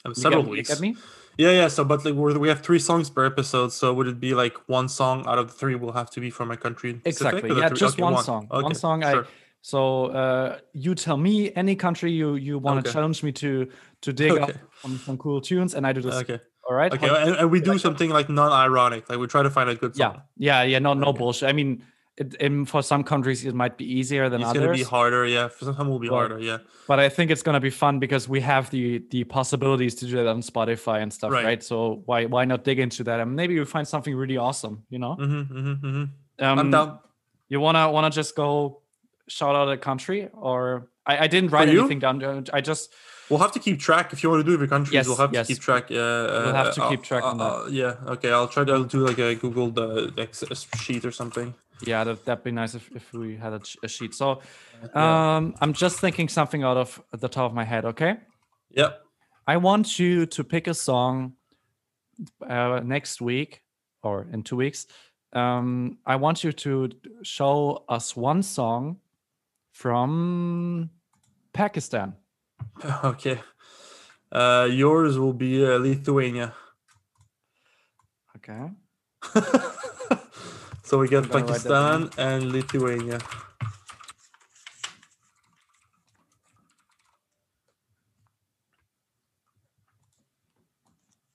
You 0.07 0.15
Several 0.15 0.43
get, 0.43 0.49
you 0.51 0.57
weeks. 0.59 0.69
get 0.69 0.81
me? 0.81 0.91
Yeah, 1.39 1.53
yeah. 1.61 1.69
So, 1.69 1.83
but 1.85 2.05
like 2.05 2.15
we're, 2.15 2.39
we 2.39 2.49
have 2.49 2.61
three 2.61 2.79
songs 2.79 3.09
per 3.09 3.25
episode. 3.25 3.73
So, 3.73 3.95
would 3.95 4.09
it 4.09 4.21
be 4.21 4.35
like 4.35 4.57
one 4.69 4.89
song 4.89 5.25
out 5.27 5.39
of 5.39 5.47
the 5.49 5.55
three 5.55 5.75
will 5.75 5.93
have 5.93 6.11
to 6.11 6.21
be 6.21 6.31
from 6.31 6.51
a 6.51 6.57
country? 6.57 7.01
Exactly. 7.07 7.49
Yeah, 7.49 7.69
three- 7.69 7.79
just 7.79 7.95
okay, 7.95 8.03
one, 8.03 8.23
song. 8.23 8.47
One 8.51 8.65
Okay, 8.67 8.75
song. 8.75 9.05
I 9.05 9.13
sure. 9.13 9.27
So 9.71 9.81
uh, 10.09 10.59
you 10.75 10.95
tell 10.95 11.17
me 11.17 11.51
any 11.57 11.75
country 11.75 12.11
you 12.13 12.35
you 12.37 12.59
want 12.59 12.77
to 12.85 12.89
Okay. 12.89 12.93
challenge 12.95 13.23
me 13.23 13.33
to 13.33 13.51
to 14.03 14.13
dig 14.13 14.33
up 14.33 14.51
Okay. 14.51 14.61
some, 15.07 15.17
cool 15.17 15.41
tunes, 15.41 15.73
and 15.75 15.87
I 15.87 15.93
do 15.95 16.03
this. 16.03 16.17
Okay. 16.17 16.39
All 16.69 16.77
right. 16.77 16.93
Okay. 16.93 17.09
And, 17.09 17.37
and 17.41 17.51
we 17.51 17.61
do 17.61 17.79
something 17.79 18.11
like 18.11 18.29
non-ironic. 18.29 19.09
Like 19.09 19.19
we 19.19 19.27
try 19.27 19.43
to 19.43 19.49
find 19.49 19.71
a 19.71 19.75
good 19.75 19.95
yeah. 19.97 20.13
song. 20.13 20.23
Yeah. 20.37 20.63
Yeah. 20.65 20.81
No. 20.81 20.93
No 20.93 21.07
Okay. 21.09 21.19
bullshit. 21.19 21.49
I 21.49 21.53
mean, 21.55 21.83
it, 22.19 22.35
in, 22.35 22.67
for 22.67 22.83
some 22.83 23.03
countries 23.05 23.45
it 23.47 23.55
might 23.55 23.79
be 23.79 23.87
easier 23.99 24.29
than 24.29 24.43
It's 24.43 24.53
gonna 24.53 24.67
others, 24.67 24.79
be 24.79 24.85
harder. 24.85 25.25
Yeah. 25.27 25.49
For 25.49 25.65
some, 25.65 25.87
it 25.89 25.91
will 25.91 25.99
be 25.99 26.09
But- 26.11 26.15
harder. 26.17 26.39
Yeah. 26.41 26.59
but 26.87 26.99
I 27.01 27.09
think 27.09 27.31
it's 27.31 27.43
gonna 27.43 27.61
be 27.61 27.71
fun 27.71 27.99
because 28.01 28.29
we 28.29 28.41
have 28.43 28.69
the 28.71 28.87
the 29.15 29.25
possibilities 29.25 29.95
to 30.01 30.05
do 30.07 30.17
that 30.17 30.27
on 30.27 30.43
Spotify 30.43 30.99
and 31.03 31.11
stuff, 31.11 31.31
Right. 31.33 31.45
right? 31.51 31.63
So 31.71 32.03
why 32.05 32.27
why 32.27 32.45
not 32.45 32.65
dig 32.65 32.79
into 32.79 33.03
that 33.05 33.19
and 33.21 33.35
maybe 33.35 33.59
we 33.59 33.65
find 33.65 33.87
something 33.89 34.15
really 34.23 34.37
awesome, 34.37 34.77
you 34.91 34.99
know? 34.99 35.17
Mm-hmm, 35.19 35.59
mm-hmm, 35.59 35.87
mm-hmm. 35.87 36.45
Um, 36.45 36.59
I'm 36.61 36.71
down. 36.71 36.99
You 37.49 37.61
wanna 37.61 37.91
wanna 37.91 38.11
just 38.11 38.37
go 38.37 38.83
shout 39.29 39.55
out 39.57 39.71
a 39.71 39.77
country 39.77 40.29
or 40.33 40.89
I, 41.07 41.25
I 41.25 41.27
didn't 41.27 41.51
write 41.51 41.69
anything 41.69 41.99
down. 41.99 42.23
uh, 42.23 42.43
I 42.53 42.61
just 42.61 42.93
We'll 43.31 43.39
have 43.39 43.53
to 43.53 43.59
keep 43.59 43.81
track 43.81 44.13
if 44.13 44.23
you 44.23 44.29
want 44.31 44.45
to 44.45 44.51
do 44.51 44.57
the 44.59 44.69
countries. 44.69 44.93
Yes, 44.93 45.07
we'll 45.07 45.17
have 45.17 45.33
yes. 45.33 45.47
to 45.47 45.55
keep 45.55 45.63
track. 45.63 45.85
Uh, 45.85 45.95
We'll 46.45 46.53
have 46.55 46.75
to 46.75 46.89
keep 46.91 47.03
track 47.03 47.25
on 47.25 47.39
that. 47.39 47.73
yeah. 47.73 47.95
Okay. 48.13 48.31
I'll 48.31 48.49
try 48.49 48.65
to 48.65 48.85
do 48.87 48.99
like 49.07 49.19
a 49.19 49.35
Google 49.35 49.71
the 49.71 50.13
Ex- 50.19 50.45
sheet 50.77 51.05
or 51.07 51.11
something. 51.11 51.55
yeah, 51.87 52.05
that, 52.05 52.25
that'd 52.27 52.45
be 52.45 52.51
nice 52.53 52.75
if, 52.75 52.91
if 52.95 53.13
we 53.15 53.37
had 53.37 53.55
a, 53.55 53.61
a 53.83 53.89
sheet. 53.89 54.15
So 54.15 54.43
Yeah. 54.95 55.37
um, 55.37 55.55
I'm 55.63 55.73
just 55.73 56.01
thinking 56.01 56.29
something 56.29 56.63
out 56.63 56.77
of 56.77 57.03
the 57.13 57.29
top 57.29 57.51
of 57.51 57.55
my 57.55 57.65
head. 57.65 57.85
Okay, 57.87 58.17
Yep. 58.73 59.01
I 59.47 59.57
want 59.57 59.99
you 59.99 60.27
to 60.27 60.45
pick 60.45 60.67
a 60.67 60.75
song 60.75 61.33
uh, 62.47 62.81
next 62.85 63.21
week 63.21 63.63
or 64.03 64.27
in 64.33 64.43
two 64.43 64.57
weeks. 64.57 64.87
Um, 65.33 65.99
I 66.07 66.17
want 66.17 66.45
you 66.45 66.53
to 66.53 66.91
show 67.23 67.85
us 67.89 68.15
one 68.17 68.43
song 68.43 68.99
from 69.75 70.91
Pakistan. 71.53 72.15
Okay. 73.05 73.41
Uh, 74.33 74.67
yours 74.71 75.19
will 75.19 75.35
be 75.35 75.65
uh, 75.65 75.79
Lithuania. 75.79 76.55
Okay. 78.37 78.71
So 80.85 80.99
we 80.99 81.09
get 81.09 81.25
I'm 81.25 81.31
gonna 81.31 81.47
write 81.47 81.63
that 81.63 81.69
down. 81.69 82.09
Pakistan 82.09 82.27
and 82.35 82.53
Lithuania. 82.53 83.19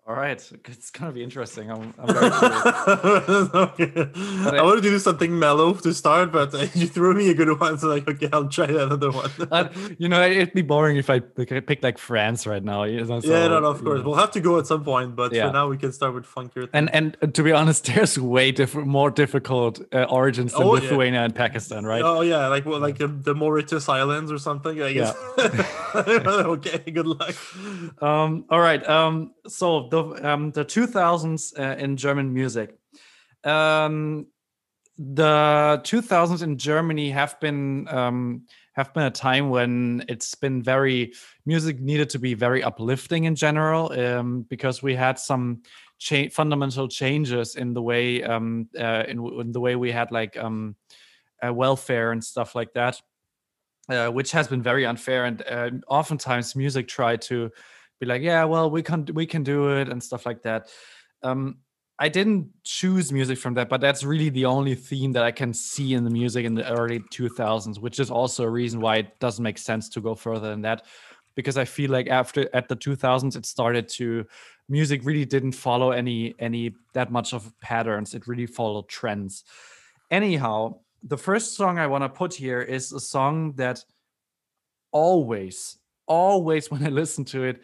All 0.10 0.15
right, 0.15 0.41
it's 0.65 0.89
gonna 0.89 1.12
be 1.12 1.22
interesting. 1.22 1.69
I'm, 1.69 1.93
I'm 2.00 2.08
very 2.08 2.32
curious. 2.32 3.50
I 4.48 4.58
I- 4.58 4.63
wanted 4.63 4.82
to 4.82 4.89
do 4.89 4.98
something 4.98 5.38
mellow 5.38 5.74
to 5.76 5.93
start, 5.93 6.32
but 6.32 6.52
uh, 6.56 6.65
you 6.74 6.88
threw 6.88 7.13
me 7.13 7.30
a 7.30 7.36
good 7.36 7.60
one, 7.60 7.78
so 7.78 7.89
like, 7.89 8.08
okay, 8.10 8.28
I'll 8.34 8.48
try 8.50 8.65
another 8.65 9.12
one. 9.12 9.30
Uh, 9.52 9.69
you 10.00 10.10
know, 10.10 10.19
it'd 10.28 10.54
be 10.54 10.63
boring 10.63 10.98
if 10.98 11.12
I 11.12 11.19
pick, 11.19 11.50
pick 11.67 11.84
like 11.84 12.00
France 12.00 12.48
right 12.48 12.63
now. 12.63 12.86
You 12.86 13.06
know, 13.06 13.15
yeah, 13.15 13.19
so, 13.22 13.50
no, 13.50 13.60
no, 13.60 13.67
of 13.67 13.84
course. 13.84 14.00
know. 14.00 14.06
We'll 14.10 14.17
have 14.17 14.32
to 14.32 14.39
go 14.41 14.58
at 14.58 14.65
some 14.65 14.84
point, 14.84 15.15
but 15.15 15.32
Yeah. 15.32 15.48
for 15.48 15.54
now, 15.54 15.67
we 15.67 15.78
can 15.78 15.91
start 15.91 16.15
with 16.15 16.26
funkier. 16.26 16.67
And 16.74 16.89
and 16.91 17.15
uh, 17.22 17.28
to 17.28 17.43
be 17.43 17.52
honest, 17.52 17.86
there's 17.86 18.17
way 18.17 18.52
different, 18.52 18.88
more 18.88 19.12
difficult 19.12 19.80
uh, 19.93 20.06
origins 20.10 20.54
than 20.54 20.63
Oh, 20.63 20.74
yeah. 20.76 20.82
Lithuania 20.82 21.22
and 21.22 21.36
Pakistan, 21.36 21.86
right? 21.86 22.02
Oh 22.04 22.22
yeah, 22.22 22.48
like 22.48 22.65
well, 22.65 22.80
like 22.80 23.00
uh, 23.00 23.08
the 23.12 23.36
Mauritius 23.36 23.88
Islands 23.88 24.32
or 24.32 24.39
something. 24.39 24.82
I 24.82 24.91
guess. 24.93 25.13
okay, 25.95 26.80
good 26.91 27.06
luck. 27.08 27.36
Um, 28.02 28.45
all 28.50 28.60
right. 28.60 28.82
Um, 28.89 29.34
so 29.48 29.88
the 29.89 29.98
um, 30.23 30.51
the 30.51 30.65
2000s 30.65 31.57
uh, 31.57 31.77
in 31.77 31.97
German 31.97 32.33
music. 32.33 32.77
Um, 33.43 34.27
the 34.97 35.81
2000s 35.83 36.43
in 36.43 36.57
Germany 36.57 37.09
have 37.12 37.39
been 37.39 37.88
um, 37.88 38.45
have 38.73 38.93
been 38.93 39.03
a 39.03 39.12
time 39.12 39.49
when 39.49 40.03
it's 40.09 40.35
been 40.35 40.62
very 40.62 41.13
music 41.45 41.79
needed 41.79 42.09
to 42.09 42.19
be 42.19 42.33
very 42.33 42.62
uplifting 42.63 43.23
in 43.23 43.35
general 43.35 43.93
um, 43.93 44.41
because 44.49 44.83
we 44.83 44.95
had 44.95 45.17
some 45.17 45.62
cha- 45.99 46.29
fundamental 46.29 46.89
changes 46.89 47.55
in 47.55 47.73
the 47.73 47.81
way 47.81 48.23
um, 48.23 48.67
uh, 48.77 49.03
in, 49.07 49.25
in 49.39 49.51
the 49.53 49.59
way 49.62 49.77
we 49.77 49.91
had 49.91 50.12
like 50.12 50.35
um, 50.38 50.75
uh, 51.45 51.53
welfare 51.53 52.12
and 52.12 52.21
stuff 52.21 52.53
like 52.53 52.73
that 52.73 53.01
uh, 53.89 54.09
which 54.09 54.31
has 54.31 54.47
been 54.47 54.62
very 54.62 54.85
unfair. 54.85 55.25
And 55.25 55.43
uh, 55.49 55.71
oftentimes, 55.88 56.55
music 56.55 56.88
tried 56.88 57.21
to 57.23 57.51
be 57.99 58.05
like, 58.05 58.21
"Yeah, 58.21 58.45
well, 58.45 58.69
we 58.69 58.81
can 58.81 59.05
we 59.13 59.25
can 59.25 59.43
do 59.43 59.77
it" 59.77 59.89
and 59.89 60.01
stuff 60.03 60.25
like 60.25 60.43
that. 60.43 60.69
Um, 61.23 61.59
I 62.01 62.07
didn't 62.07 62.49
choose 62.63 63.12
music 63.12 63.38
from 63.38 63.55
that, 63.55 63.67
but 63.67 63.81
that's 63.81 64.05
really 64.05 64.29
the 64.29 64.45
only 64.45 64.73
theme 64.73 65.12
that 65.13 65.23
I 65.23 65.31
can 65.31 65.53
see 65.53 65.93
in 65.93 66.05
the 66.05 66.09
music 66.09 66.45
in 66.45 66.55
the 66.55 66.69
early 66.71 67.01
2000s, 67.12 67.77
which 67.77 67.99
is 67.99 68.09
also 68.09 68.45
a 68.45 68.49
reason 68.49 68.79
why 68.79 68.97
it 68.97 69.19
doesn't 69.19 69.43
make 69.43 69.57
sense 69.57 69.89
to 69.89 70.01
go 70.01 70.15
further 70.15 70.49
than 70.49 70.62
that. 70.62 70.85
Because 71.35 71.57
I 71.57 71.65
feel 71.65 71.91
like 71.91 72.07
after 72.07 72.49
at 72.55 72.69
the 72.69 72.75
2000s, 72.77 73.35
it 73.35 73.45
started 73.45 73.89
to 73.89 74.25
music 74.69 75.01
really 75.03 75.25
didn't 75.25 75.51
follow 75.51 75.91
any 75.91 76.35
any 76.39 76.73
that 76.93 77.12
much 77.12 77.33
of 77.33 77.51
patterns. 77.59 78.13
It 78.13 78.27
really 78.27 78.45
followed 78.45 78.88
trends. 78.88 79.43
Anyhow, 80.09 80.79
the 81.03 81.17
first 81.17 81.55
song 81.55 81.79
I 81.79 81.88
want 81.88 82.03
to 82.03 82.09
put 82.09 82.33
here 82.33 82.62
is 82.62 82.93
a 82.93 82.99
song 82.99 83.53
that 83.53 83.83
always, 84.91 85.77
always 86.07 86.71
when 86.71 86.85
I 86.85 86.89
listen 86.89 87.25
to 87.25 87.43
it, 87.43 87.62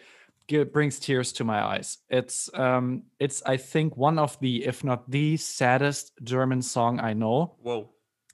gi- 0.48 0.64
brings 0.66 1.00
tears 1.00 1.34
to 1.34 1.44
my 1.44 1.62
eyes. 1.64 1.98
It's 2.10 2.50
um, 2.54 3.04
it's 3.20 3.42
I 3.46 3.58
think 3.58 3.98
one 3.98 4.20
of 4.20 4.40
the, 4.40 4.66
if 4.66 4.84
not 4.84 5.10
the 5.10 5.38
saddest 5.38 6.12
German 6.24 6.62
song 6.62 7.00
I 7.00 7.14
know. 7.14 7.56
Whoa. 7.62 7.90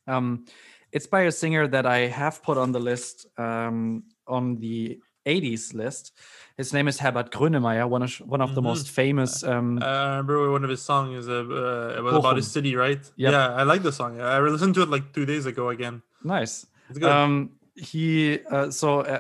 Um, 0.08 0.46
it's 0.92 1.08
by 1.08 1.22
a 1.22 1.32
singer 1.32 1.68
that 1.68 1.86
I 1.86 2.08
have 2.08 2.44
put 2.44 2.58
on 2.58 2.72
the 2.74 2.80
list 2.80 3.26
um, 3.38 4.04
on 4.28 4.58
the 4.60 5.00
80s 5.26 5.74
list. 5.74 6.12
His 6.58 6.74
name 6.74 6.88
is 6.88 7.00
Herbert 7.00 7.32
Grönemeyer, 7.32 7.88
one 7.88 8.04
of 8.04 8.12
one 8.26 8.42
of 8.42 8.56
the 8.56 8.62
Mhm. 8.62 8.66
most 8.66 8.90
famous. 8.90 9.44
Um, 9.44 9.78
Uh, 9.82 9.86
I 9.86 10.10
remember 10.18 10.52
one 10.52 10.64
of 10.64 10.70
his 10.70 10.82
songs 10.82 11.16
is 11.16 11.30
uh, 11.30 11.34
uh, 11.34 11.98
it 12.00 12.04
was 12.04 12.16
about 12.16 12.36
his 12.38 12.52
city, 12.52 12.76
right? 12.76 13.00
Yep. 13.16 13.32
Yeah, 13.32 13.56
I 13.56 13.64
like 13.64 13.84
the 13.84 13.92
song. 13.92 14.20
I 14.20 14.40
listened 14.40 14.76
to 14.76 14.82
it 14.82 14.90
like 14.90 15.14
two 15.14 15.26
days 15.26 15.46
ago 15.46 15.70
again. 15.70 16.02
nice. 16.24 16.66
Um, 17.04 17.52
he 17.76 18.40
uh, 18.52 18.70
so 18.72 19.02
uh, 19.02 19.20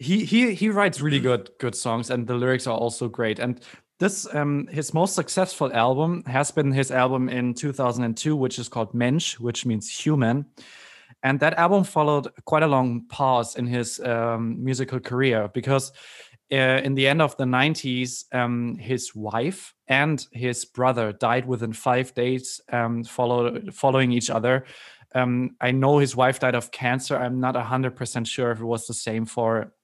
he 0.00 0.24
he 0.24 0.54
he 0.54 0.70
writes 0.70 1.00
really 1.00 1.20
good 1.20 1.50
good 1.58 1.74
songs, 1.74 2.10
and 2.10 2.26
the 2.26 2.34
lyrics 2.34 2.66
are 2.66 2.76
also 2.76 3.06
great. 3.08 3.38
And 3.38 3.60
this 3.98 4.26
um 4.34 4.66
his 4.68 4.94
most 4.94 5.14
successful 5.14 5.70
album 5.72 6.24
has 6.24 6.50
been 6.50 6.72
his 6.72 6.90
album 6.90 7.28
in 7.28 7.54
2002, 7.54 8.34
which 8.34 8.58
is 8.58 8.68
called 8.68 8.94
Mensch, 8.94 9.38
which 9.38 9.66
means 9.66 9.90
human. 9.90 10.46
And 11.22 11.38
that 11.40 11.58
album 11.58 11.84
followed 11.84 12.28
quite 12.46 12.62
a 12.62 12.66
long 12.66 13.06
pause 13.08 13.56
in 13.56 13.66
his 13.66 14.00
um, 14.00 14.64
musical 14.64 15.00
career 15.00 15.50
because 15.52 15.92
uh, 16.50 16.80
in 16.82 16.94
the 16.94 17.06
end 17.06 17.20
of 17.20 17.36
the 17.36 17.44
90s, 17.44 18.24
um, 18.34 18.76
his 18.78 19.14
wife 19.14 19.74
and 19.86 20.26
his 20.32 20.64
brother 20.64 21.12
died 21.12 21.46
within 21.46 21.74
five 21.74 22.14
days, 22.14 22.58
um, 22.72 23.04
follow, 23.04 23.60
following 23.70 24.12
each 24.12 24.30
other. 24.30 24.64
Um, 25.14 25.56
I 25.60 25.72
know 25.72 25.98
his 25.98 26.16
wife 26.16 26.40
died 26.40 26.54
of 26.54 26.70
cancer. 26.70 27.18
I'm 27.18 27.38
not 27.38 27.54
100% 27.54 28.26
sure 28.26 28.50
if 28.52 28.60
it 28.60 28.64
was 28.64 28.86
the 28.86 28.94
same 28.94 29.26
for 29.26 29.74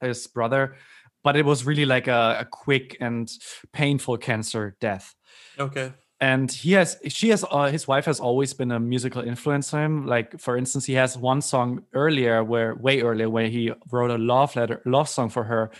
his 0.00 0.26
brother, 0.26 0.76
but 1.22 1.36
it 1.36 1.44
was 1.44 1.64
really 1.64 1.84
like 1.86 2.08
a, 2.08 2.38
a 2.40 2.44
quick 2.44 2.96
and 3.00 3.30
painful 3.72 4.16
cancer 4.18 4.76
death. 4.80 5.14
Okay. 5.58 5.92
and 6.20 6.52
he 6.52 6.72
has 6.72 6.98
she 7.08 7.30
has 7.30 7.44
uh, 7.50 7.70
his 7.70 7.88
wife 7.88 8.04
has 8.04 8.20
always 8.20 8.52
been 8.54 8.70
a 8.72 8.78
musical 8.80 9.22
influence 9.22 9.72
on 9.74 9.82
him. 9.82 10.06
Like 10.06 10.38
for 10.38 10.56
instance 10.56 10.84
he 10.84 10.94
has 10.94 11.16
one 11.16 11.40
song 11.40 11.82
earlier 11.94 12.44
where 12.44 12.74
way 12.74 13.00
earlier 13.00 13.30
where 13.30 13.48
he 13.48 13.72
wrote 13.90 14.10
a 14.10 14.18
love 14.18 14.54
letter 14.56 14.82
love 14.84 15.08
song 15.08 15.30
for 15.30 15.44
her. 15.44 15.70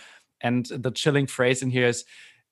And 0.41 0.65
the 0.65 0.91
chilling 0.91 1.27
phrase 1.27 1.61
in 1.61 1.69
here 1.69 1.87
is 1.87 2.03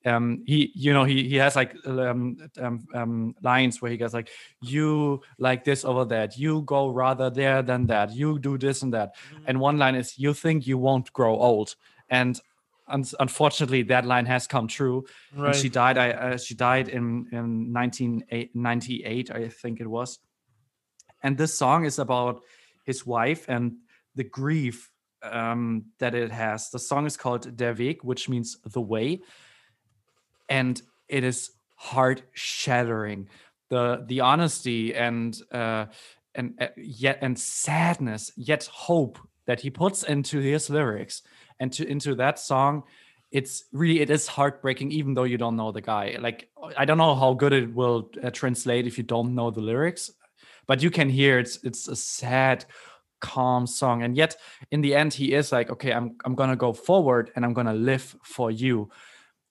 um 0.06 0.44
he 0.46 0.72
you 0.76 0.94
know 0.94 1.04
he 1.04 1.28
he 1.28 1.36
has 1.36 1.56
like 1.56 1.76
um, 1.86 2.38
um 2.60 2.86
um 2.94 3.36
lines 3.42 3.82
where 3.82 3.92
he 3.92 3.98
goes 3.98 4.14
like 4.14 4.30
you 4.62 5.20
like 5.40 5.64
this 5.66 5.84
over 5.84 6.06
that 6.06 6.38
you 6.38 6.62
go 6.62 6.88
rather 6.90 7.30
there 7.30 7.62
than 7.62 7.86
that 7.88 8.12
you 8.14 8.40
do 8.40 8.58
this 8.58 8.82
and 8.82 8.94
that 8.94 9.16
and 9.46 9.60
one 9.60 9.78
line 9.78 9.96
is 9.96 10.18
you 10.18 10.34
think 10.34 10.66
you 10.66 10.78
won't 10.78 11.12
grow 11.12 11.36
old 11.36 11.76
and 12.10 12.40
un- 12.88 13.04
unfortunately 13.20 13.84
that 13.84 14.06
line 14.06 14.26
has 14.26 14.48
come 14.48 14.68
true 14.68 15.06
Right. 15.36 15.48
and 15.48 15.56
she 15.56 15.70
died. 15.70 15.98
I 15.98 16.12
uh, 16.12 16.38
she 16.38 16.56
died 16.56 16.88
in 16.88 17.28
in 17.32 17.74
1998, 17.74 19.32
I 19.32 19.50
think 19.50 19.80
it 19.80 19.88
was. 19.88 20.20
And 21.22 21.38
this 21.38 21.54
song 21.58 21.86
is 21.86 22.00
about 22.00 22.42
his 22.86 23.06
wife 23.06 23.46
and 23.50 23.74
the 24.16 24.24
grief 24.24 24.92
um, 25.22 25.86
that 26.00 26.16
it 26.16 26.32
has. 26.32 26.70
The 26.70 26.80
song 26.80 27.06
is 27.06 27.18
called 27.18 27.56
Der 27.58 27.74
Weg, 27.74 28.00
which 28.04 28.30
means 28.30 28.58
the 28.64 28.82
way, 28.82 29.20
and 30.50 30.82
it 31.08 31.24
is 31.24 31.52
heart 31.76 32.24
shattering. 32.34 33.30
The 33.70 34.04
the 34.08 34.22
honesty 34.22 34.96
and 34.96 35.40
uh, 35.52 35.86
and 36.36 36.56
uh, 36.60 36.68
yet 36.76 37.20
and 37.22 37.38
sadness, 37.38 38.32
yet 38.36 38.66
hope 38.66 39.20
that 39.46 39.62
he 39.62 39.70
puts 39.70 40.04
into 40.04 40.40
his 40.40 40.70
lyrics 40.70 41.22
and 41.60 41.72
to 41.74 41.88
into 41.88 42.16
that 42.16 42.40
song 42.40 42.84
it's 43.32 43.66
really 43.72 44.02
it 44.02 44.10
is 44.10 44.28
heartbreaking 44.28 44.92
even 44.92 45.14
though 45.14 45.24
you 45.24 45.38
don't 45.38 45.56
know 45.56 45.72
the 45.72 45.82
guy. 45.82 46.18
Like 46.20 46.50
i 46.78 46.86
don't 46.86 46.98
know 46.98 47.16
how 47.16 47.34
good 47.34 47.54
it 47.54 47.74
will 47.74 48.10
uh, 48.24 48.32
translate 48.32 48.88
if 48.88 48.98
you 48.98 49.04
don't 49.04 49.36
know 49.36 49.52
the 49.52 49.62
lyrics 49.62 50.12
but 50.68 50.84
you 50.84 50.92
can 50.92 51.10
hear 51.10 51.40
it's 51.40 51.64
it's 51.64 51.88
a 51.88 51.96
sad 51.96 52.66
calm 53.20 53.68
song. 53.68 54.04
And 54.04 54.16
yet 54.16 54.38
in 54.72 54.82
the 54.82 54.96
end 54.96 55.14
he 55.14 55.34
is 55.34 55.52
like 55.52 55.70
okay 55.70 55.92
i'm 55.92 56.16
i'm 56.26 56.36
gonna 56.36 56.56
go 56.56 56.74
forward 56.74 57.32
and 57.36 57.44
i'm 57.44 57.54
gonna 57.54 57.74
live 57.74 58.16
for 58.24 58.50
you 58.50 58.90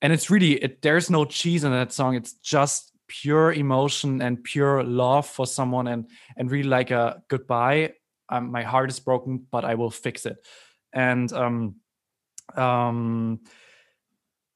and 0.02 0.12
it's 0.12 0.30
really 0.30 0.52
it, 0.52 0.82
there's 0.82 1.10
no 1.10 1.24
cheese 1.24 1.64
in 1.64 1.72
that 1.72 1.92
song. 1.92 2.14
It's 2.14 2.34
just 2.34 2.92
pure 3.08 3.52
emotion 3.52 4.20
and 4.20 4.42
pure 4.44 4.84
love 4.84 5.26
for 5.26 5.46
someone 5.46 5.88
and 5.88 6.08
and 6.36 6.50
really 6.50 6.68
like 6.68 6.90
a 6.90 7.22
goodbye. 7.28 7.94
Um, 8.28 8.50
my 8.50 8.62
heart 8.62 8.90
is 8.90 9.00
broken 9.00 9.46
but 9.50 9.64
i 9.64 9.74
will 9.74 9.90
fix 9.90 10.26
it. 10.26 10.36
And 10.92 11.32
um 11.32 11.76
um 12.54 13.40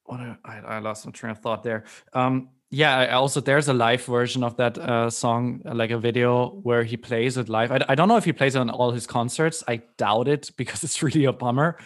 what 0.05 0.21
a- 0.21 0.39
I, 0.45 0.59
I 0.59 0.79
lost 0.81 1.07
my 1.07 1.13
train 1.13 1.31
of 1.31 1.39
thought 1.39 1.63
there. 1.63 1.85
Um 2.13 2.51
yeah 2.71 2.97
I 2.97 3.09
also 3.13 3.41
there's 3.41 3.69
a 3.69 3.73
live 3.75 4.05
version 4.05 4.45
of 4.45 4.57
that 4.59 4.77
uh, 4.79 5.11
song 5.11 5.63
uh, 5.67 5.75
like 5.75 5.91
a 5.91 5.99
video 5.99 6.49
where 6.63 6.85
he 6.85 6.97
plays 6.97 7.37
it 7.39 7.49
live. 7.49 7.73
I, 7.73 7.85
I 7.89 7.95
don't 7.95 8.09
know 8.09 8.17
if 8.19 8.25
he 8.25 8.33
plays 8.33 8.55
it 8.55 8.59
on 8.59 8.71
all 8.71 8.93
his 8.93 9.07
concerts. 9.07 9.65
I 9.67 9.83
doubt 9.97 10.29
it 10.29 10.51
because 10.57 10.85
it's 10.87 11.03
really 11.03 11.25
a 11.25 11.33
bummer 11.33 11.79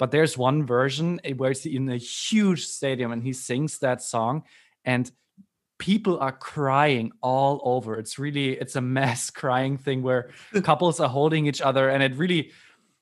but 0.00 0.10
there's 0.10 0.36
one 0.38 0.66
version 0.66 1.20
eh, 1.24 1.34
where 1.34 1.52
it's 1.52 1.66
in 1.66 1.88
a 1.90 1.98
huge 1.98 2.66
stadium 2.66 3.12
and 3.12 3.22
he 3.22 3.32
sings 3.32 3.78
that 3.80 4.02
song 4.02 4.42
and 4.84 5.12
people 5.78 6.18
are 6.18 6.32
crying 6.32 7.12
all 7.22 7.60
over. 7.64 7.96
It's 7.96 8.18
really 8.18 8.50
it's 8.58 8.76
a 8.76 8.80
mass 8.80 9.30
crying 9.42 9.78
thing 9.78 10.02
where 10.02 10.30
couples 10.62 11.00
are 11.00 11.08
holding 11.08 11.46
each 11.46 11.60
other 11.62 11.88
and 11.88 12.02
it 12.02 12.14
really 12.16 12.52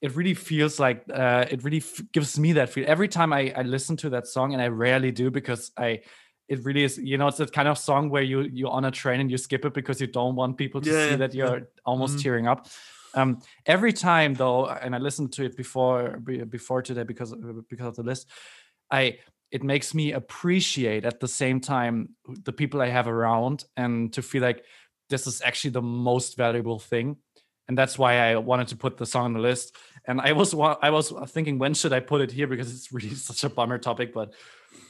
it 0.01 0.15
really 0.15 0.35
feels 0.35 0.79
like 0.79 1.03
uh, 1.13 1.47
it 1.51 1.65
really 1.65 1.79
f- 1.79 2.01
gives 2.13 2.39
me 2.39 2.53
that 2.53 2.69
feel. 2.71 2.85
Every 2.87 3.09
time 3.09 3.33
I, 3.33 3.53
I 3.57 3.63
listen 3.63 3.97
to 3.99 4.11
that 4.11 4.27
song 4.29 4.53
and 4.53 4.63
i 4.63 4.69
rarely 4.69 5.11
do 5.11 5.31
because 5.31 5.73
i 5.77 6.01
it 6.49 6.65
really 6.65 6.85
is 6.85 6.99
you 6.99 7.19
know 7.19 7.27
it's 7.29 7.39
that 7.39 7.53
kind 7.53 7.69
of 7.69 7.77
song 7.79 8.09
where 8.09 8.23
you 8.23 8.43
you're 8.43 8.71
on 8.71 8.85
a 8.85 8.91
train 8.91 9.21
and 9.21 9.31
you 9.31 9.37
skip 9.39 9.65
it 9.65 9.75
because 9.75 10.01
you 10.01 10.07
don't 10.07 10.37
want 10.37 10.57
people 10.57 10.81
to 10.81 10.89
Yeah, 10.89 11.05
see 11.05 11.17
that 11.17 11.35
you're 11.35 11.69
almost 11.85 12.19
Mhm. 12.19 12.23
tearing 12.23 12.47
up 12.47 12.69
um, 13.19 13.41
every 13.67 13.93
time 13.93 14.35
though 14.35 14.67
and 14.85 14.95
i 14.95 14.99
listened 14.99 15.33
to 15.33 15.45
it 15.45 15.57
before 15.57 16.19
before 16.59 16.81
today 16.83 17.03
because 17.13 17.35
because 17.73 17.89
of 17.93 17.97
the 17.97 18.03
list 18.11 18.25
i 18.91 19.19
it 19.51 19.63
makes 19.63 19.95
me 19.95 20.13
appreciate 20.13 21.05
at 21.05 21.21
the 21.21 21.29
same 21.29 21.59
time 21.61 21.95
the 22.45 22.53
people 22.53 22.81
i 22.81 22.89
have 22.99 23.09
around 23.09 23.65
and 23.77 24.13
to 24.13 24.21
feel 24.23 24.43
like 24.43 24.61
this 25.11 25.27
is 25.27 25.41
actually 25.43 25.71
the 25.71 25.81
most 25.81 26.37
valuable 26.37 26.79
thing. 26.79 27.17
And 27.67 27.77
that's 27.79 27.97
why 27.99 28.13
i 28.29 28.37
wanted 28.37 28.69
to 28.69 28.77
put 28.77 28.93
the 28.99 29.07
song 29.07 29.25
on 29.25 29.33
the 29.33 29.41
list. 29.51 29.75
And 30.07 30.21
i 30.21 30.33
was 30.33 30.55
i 30.89 30.91
was 30.91 31.13
thinking 31.35 31.59
when 31.59 31.75
should 31.75 31.95
i 31.99 32.01
put 32.01 32.21
it 32.21 32.31
here? 32.31 32.47
Because 32.47 32.69
it's 32.75 32.93
really 32.97 33.15
such 33.15 33.45
a 33.45 33.49
bummer 33.49 33.79
topic 33.79 34.13
but 34.13 34.29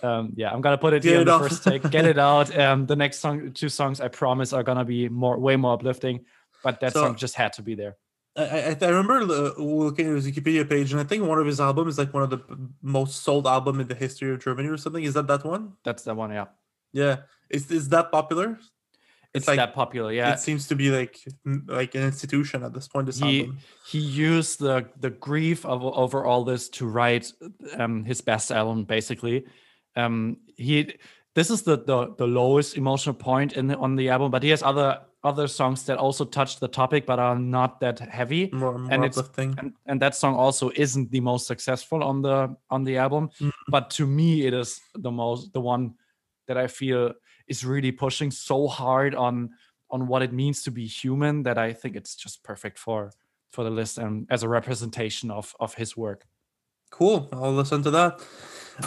um, 0.03 0.33
yeah 0.41 0.51
i'm 0.53 0.61
gonna 0.61 0.79
put 0.87 0.93
it 0.93 1.03
Get 1.03 1.09
here 1.11 1.19
it 1.19 1.23
in 1.23 1.27
the 1.29 1.38
first 1.38 1.62
take. 1.64 1.83
Get 1.97 2.05
it 2.12 2.19
out. 2.19 2.49
Um, 2.59 2.87
the 2.87 2.97
next 2.97 3.21
song 3.21 3.53
two 3.53 3.69
songs 3.69 4.01
i 4.01 4.09
promise 4.09 4.53
are 4.53 4.64
gonna 4.69 4.85
be 4.85 5.09
more 5.09 5.38
way 5.47 5.57
more 5.57 5.75
uplifting 5.75 6.25
but 6.64 6.81
that 6.81 6.93
So- 6.95 7.03
song 7.03 7.17
just 7.17 7.35
had 7.43 7.53
to 7.55 7.62
be 7.62 7.75
there 7.77 7.95
I, 8.38 8.42
I, 8.70 8.77
I 8.81 8.88
remember 8.88 9.18
uh, 9.22 9.61
looking 9.61 10.07
at 10.09 10.14
his 10.14 10.27
Wikipedia 10.31 10.68
page, 10.68 10.92
and 10.92 11.01
I 11.01 11.05
think 11.05 11.24
one 11.24 11.38
of 11.38 11.46
his 11.46 11.61
albums 11.61 11.94
is 11.94 11.98
like 11.98 12.14
one 12.14 12.22
of 12.22 12.31
the 12.31 12.40
most 12.83 13.22
sold 13.24 13.46
album 13.46 13.81
in 13.81 13.88
the 13.88 13.94
history 13.94 14.31
of 14.33 14.38
Germany 14.42 14.68
or 14.68 14.77
something. 14.77 15.03
Is 15.05 15.14
that 15.14 15.27
that 15.27 15.44
one? 15.44 15.72
that's 15.85 16.03
that 16.05 16.16
one 16.16 16.31
yeah 16.31 16.46
Yeah. 16.92 17.16
Is 17.51 17.70
is 17.70 17.88
that 17.90 18.11
popular? 18.12 18.59
it's 19.35 19.46
like- 19.46 19.59
that 19.59 19.74
popular 19.74 20.11
yeah 20.11 20.33
It 20.33 20.38
seems 20.40 20.68
to 20.68 20.74
be 20.74 20.90
like 20.90 21.18
like 21.66 21.94
an 21.94 22.03
institution 22.03 22.62
at 22.64 22.72
this 22.72 22.88
point. 22.88 23.07
This 23.07 23.18
He- 23.18 23.40
album. 23.42 23.59
he 23.92 23.98
used 23.98 24.59
the 24.61 24.87
the 25.01 25.11
grief 25.11 25.66
of 25.66 25.83
over 25.85 26.24
all 26.24 26.44
this 26.44 26.68
to 26.79 26.87
write 26.87 27.31
um, 27.77 28.05
his 28.05 28.20
best 28.22 28.51
album 28.51 28.85
basically 28.85 29.44
um 29.96 30.37
he 30.57 30.94
this 31.35 31.51
is 31.51 31.62
the, 31.62 31.77
the 31.90 32.14
the 32.16 32.27
lowest 32.27 32.77
emotional 32.77 33.14
point 33.14 33.53
in 33.59 33.66
the, 33.68 33.77
on 33.77 33.96
the 33.96 34.09
album 34.09 34.31
but 34.31 34.42
he 34.42 34.51
has 34.51 34.62
other 34.62 35.01
other 35.25 35.49
songs 35.49 35.85
that 35.85 35.99
also 35.99 36.25
touch 36.25 36.61
the 36.61 36.69
topic 36.69 37.05
but 37.07 37.19
are 37.19 37.37
not 37.39 37.81
that 37.81 37.99
heavy 37.99 38.49
More, 38.53 38.79
more 38.79 38.93
and 38.93 39.05
it's- 39.05 39.31
and, 39.39 39.73
and 39.87 40.01
that 40.01 40.15
song 40.15 40.37
also 40.37 40.71
isn't 40.77 41.11
the 41.11 41.21
most 41.21 41.47
successful 41.47 42.03
on 42.05 42.23
the 42.23 42.55
on 42.71 42.85
the 42.85 42.97
album 42.99 43.31
Mm. 43.41 43.51
but 43.69 43.91
to 43.91 44.07
me 44.07 44.47
it 44.47 44.55
is 44.55 44.81
the 44.95 45.11
most 45.11 45.53
the 45.53 45.61
one 45.61 45.95
that 46.47 46.57
i 46.57 46.67
feel 46.69 47.13
is 47.49 47.65
really 47.65 47.93
pushing 47.93 48.31
so 48.31 48.69
hard 48.69 49.15
on 49.15 49.51
on 49.91 50.07
what 50.07 50.23
it 50.23 50.33
means 50.33 50.63
to 50.63 50.71
be 50.71 50.87
human 50.87 51.43
that 51.43 51.59
i 51.59 51.73
think 51.73 51.97
it's 51.97 52.15
just 52.15 52.43
perfect 52.45 52.79
for 52.79 53.11
for 53.51 53.65
the 53.65 53.71
list 53.71 53.99
and 53.99 54.27
as 54.31 54.43
a 54.45 54.49
representation 54.49 55.31
of 55.31 55.55
of 55.59 55.75
his 55.75 55.97
work 55.97 56.27
Cool. 56.91 57.29
I'll 57.33 57.53
listen 57.53 57.83
to 57.83 57.91
that. 57.91 58.13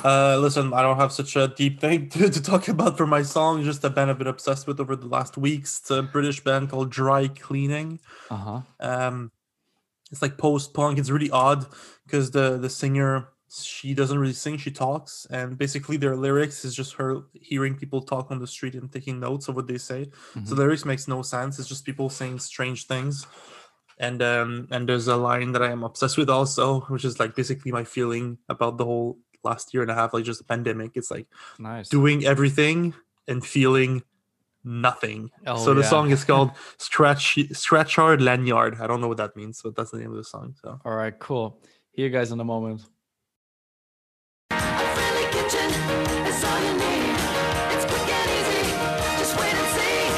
Uh, 0.03 0.37
listen, 0.39 0.73
I 0.73 0.81
don't 0.81 0.97
have 0.97 1.11
such 1.11 1.35
a 1.35 1.47
deep 1.49 1.79
thing 1.79 2.09
to, 2.13 2.29
to 2.29 2.41
talk 2.41 2.67
about 2.67 2.97
for 2.97 3.07
my 3.07 3.23
song. 3.23 3.63
Just 3.63 3.83
a 3.83 3.89
band 3.89 4.09
I've 4.09 4.17
been 4.17 4.27
obsessed 4.27 4.67
with 4.67 4.79
over 4.79 4.95
the 4.95 5.07
last 5.07 5.37
weeks. 5.37 5.79
It's 5.79 5.91
a 5.91 6.01
British 6.01 6.43
band 6.43 6.69
called 6.69 6.89
Dry 6.91 7.27
Cleaning. 7.27 7.99
uh-huh 8.29 8.61
Um, 8.79 9.31
it's 10.11 10.21
like 10.21 10.37
post 10.37 10.73
punk. 10.73 10.97
It's 10.99 11.09
really 11.09 11.29
odd 11.31 11.65
because 12.05 12.31
the 12.31 12.57
the 12.57 12.69
singer 12.69 13.29
she 13.53 13.93
doesn't 13.93 14.17
really 14.17 14.33
sing; 14.33 14.57
she 14.57 14.71
talks, 14.71 15.27
and 15.29 15.57
basically 15.57 15.97
their 15.97 16.15
lyrics 16.15 16.63
is 16.63 16.73
just 16.73 16.93
her 16.93 17.23
hearing 17.33 17.75
people 17.75 18.01
talk 18.01 18.31
on 18.31 18.39
the 18.39 18.47
street 18.47 18.75
and 18.75 18.91
taking 18.91 19.19
notes 19.19 19.47
of 19.49 19.55
what 19.55 19.67
they 19.67 19.77
say. 19.77 20.05
So 20.33 20.39
Mhm. 20.39 20.49
the 20.49 20.55
lyrics 20.55 20.85
makes 20.85 21.07
no 21.07 21.21
sense. 21.21 21.59
It's 21.59 21.67
just 21.69 21.85
people 21.85 22.09
saying 22.09 22.39
strange 22.39 22.87
things. 22.87 23.27
And 23.99 24.21
um 24.21 24.67
and 24.71 24.87
there's 24.87 25.07
a 25.07 25.15
line 25.17 25.51
that 25.53 25.61
I 25.61 25.71
am 25.71 25.83
obsessed 25.83 26.17
with 26.17 26.29
also, 26.29 26.81
which 26.91 27.05
is 27.05 27.19
like 27.19 27.35
basically 27.35 27.71
my 27.71 27.83
feeling 27.83 28.37
about 28.49 28.77
the 28.77 28.85
whole 28.85 29.19
last 29.43 29.73
year 29.73 29.81
and 29.81 29.91
a 29.91 29.95
half, 29.95 30.13
like 30.13 30.23
just 30.23 30.39
the 30.39 30.45
pandemic. 30.45 30.91
It's 30.95 31.11
like 31.11 31.27
nice 31.59 31.89
doing 31.89 32.25
everything 32.25 32.93
and 33.27 33.45
feeling 33.45 34.03
nothing. 34.63 35.31
Oh, 35.47 35.57
so 35.63 35.73
the 35.73 35.81
yeah. 35.81 35.89
song 35.89 36.11
is 36.11 36.23
called 36.23 36.51
Stretch 36.77 37.37
Scratchcard 37.53 38.21
Lanyard. 38.21 38.79
I 38.79 38.87
don't 38.87 39.01
know 39.01 39.07
what 39.07 39.17
that 39.17 39.35
means, 39.35 39.61
but 39.63 39.75
that's 39.75 39.91
the 39.91 39.97
name 39.97 40.11
of 40.11 40.17
the 40.17 40.23
song. 40.23 40.55
So 40.61 40.79
all 40.85 40.95
right 40.95 41.17
cool 41.19 41.59
here 41.91 42.07
you 42.07 42.11
guys 42.11 42.31
in 42.31 42.39
a 42.39 42.43
moment 42.43 42.81
A 44.51 44.59
friendly 44.59 45.25
kitchen 45.31 45.69
is 46.27 46.43
all 46.43 46.59
you 46.59 46.73
need. 46.77 47.15
It's 47.73 47.85
quick 47.85 48.07
and 48.09 48.29
easy. 48.37 48.61
Just 49.17 49.39
wait 49.39 49.53
and 49.53 49.69
see. 49.75 50.11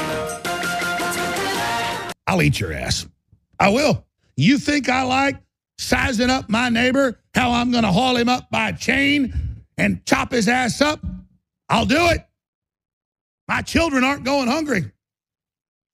It's 1.04 1.18
for 1.18 1.30
dinner. 1.36 2.14
I'll 2.28 2.42
eat 2.42 2.60
your 2.60 2.74
ass. 2.74 3.08
I 3.60 3.70
will. 3.70 4.06
You 4.36 4.58
think 4.58 4.90
I 4.90 5.04
like 5.04 5.42
sizing 5.84 6.30
up 6.30 6.50
my 6.50 6.70
neighbor, 6.70 7.20
how 7.34 7.52
I'm 7.52 7.72
going 7.72 7.84
to 7.84 7.92
haul 7.92 8.16
him 8.16 8.30
up 8.30 8.50
by 8.50 8.70
a 8.70 8.78
chain 8.78 9.34
and 9.78 10.06
chop 10.06 10.32
his 10.32 10.48
ass 10.48 10.82
up? 10.82 11.00
I'll 11.70 11.86
do 11.86 12.08
it. 12.10 12.26
My 13.48 13.62
children 13.62 14.04
aren't 14.04 14.24
going 14.24 14.48
hungry. 14.48 14.92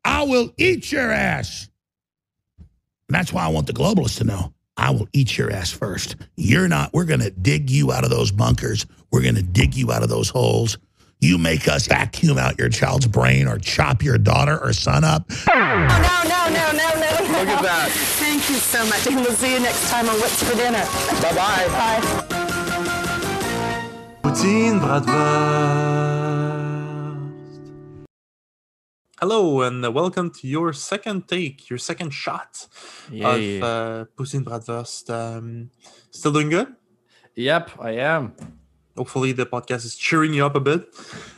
I 0.04 0.24
will 0.24 0.52
eat 0.58 0.92
your 0.92 1.12
ass. 1.12 1.70
And 2.58 3.16
that's 3.16 3.34
why 3.34 3.44
I 3.44 3.50
want 3.50 3.68
the 3.68 3.74
globalists 3.74 4.18
to 4.20 4.24
know 4.24 4.54
I 4.78 4.92
will 4.92 5.08
eat 5.14 5.38
your 5.38 5.52
ass 5.52 5.72
first. 5.72 6.16
You're 6.38 6.68
not, 6.68 6.94
we're 6.94 7.06
going 7.06 7.20
to 7.20 7.32
dig 7.32 7.70
you 7.70 7.92
out 7.92 8.04
of 8.04 8.10
those 8.10 8.32
bunkers. 8.32 8.86
We're 9.12 9.24
going 9.24 9.36
to 9.36 9.44
dig 9.44 9.76
you 9.76 9.92
out 9.92 10.04
of 10.04 10.10
those 10.10 10.30
holes. 10.30 10.78
You 11.20 11.38
make 11.38 11.68
us 11.68 11.88
vacuum 11.88 12.38
out 12.38 12.58
your 12.58 12.70
child's 12.70 13.08
brain 13.08 13.48
or 13.48 13.58
chop 13.58 14.04
your 14.04 14.18
daughter 14.18 14.58
or 14.58 14.72
son 14.72 15.04
up. 15.04 15.30
Oh, 15.52 15.54
no, 15.54 16.30
no, 16.30 16.50
no, 16.50 16.72
no, 16.78 16.94
no. 16.94 16.99
Look 17.40 17.48
at 17.48 17.64
that. 17.64 17.90
Thank 18.20 18.50
you 18.50 18.56
so 18.56 18.86
much. 18.86 19.08
And 19.08 19.16
we'll 19.16 19.32
see 19.32 19.54
you 19.54 19.62
next 19.62 19.90
time 19.90 20.10
on 20.10 20.20
What's 20.20 20.44
for 20.44 20.58
Dinner. 20.58 20.84
Bye-bye. 21.24 21.68
Bye. 21.80 22.02
Poutine 24.22 24.82
Bratwurst. 24.82 26.20
Hello 29.22 29.62
and 29.62 29.86
uh, 29.86 29.92
welcome 29.92 30.32
to 30.32 30.48
your 30.50 30.74
second 30.74 31.30
take, 31.30 31.70
your 31.70 31.80
second 31.80 32.12
shot 32.12 32.68
yeah 33.10 33.30
of 33.30 33.64
uh, 33.64 34.06
Poutine 34.18 34.44
Bratwurst. 34.44 35.10
Um, 35.10 35.72
still 36.12 36.34
doing 36.34 36.50
good? 36.50 36.76
yep 37.36 37.72
i 37.80 37.92
am 37.92 38.34
Hopefully 38.98 39.32
the 39.32 39.46
podcast 39.46 39.86
is 39.86 39.96
cheering 39.96 40.34
you 40.34 40.46
up 40.46 40.56
a 40.56 40.60
bit. 40.60 40.84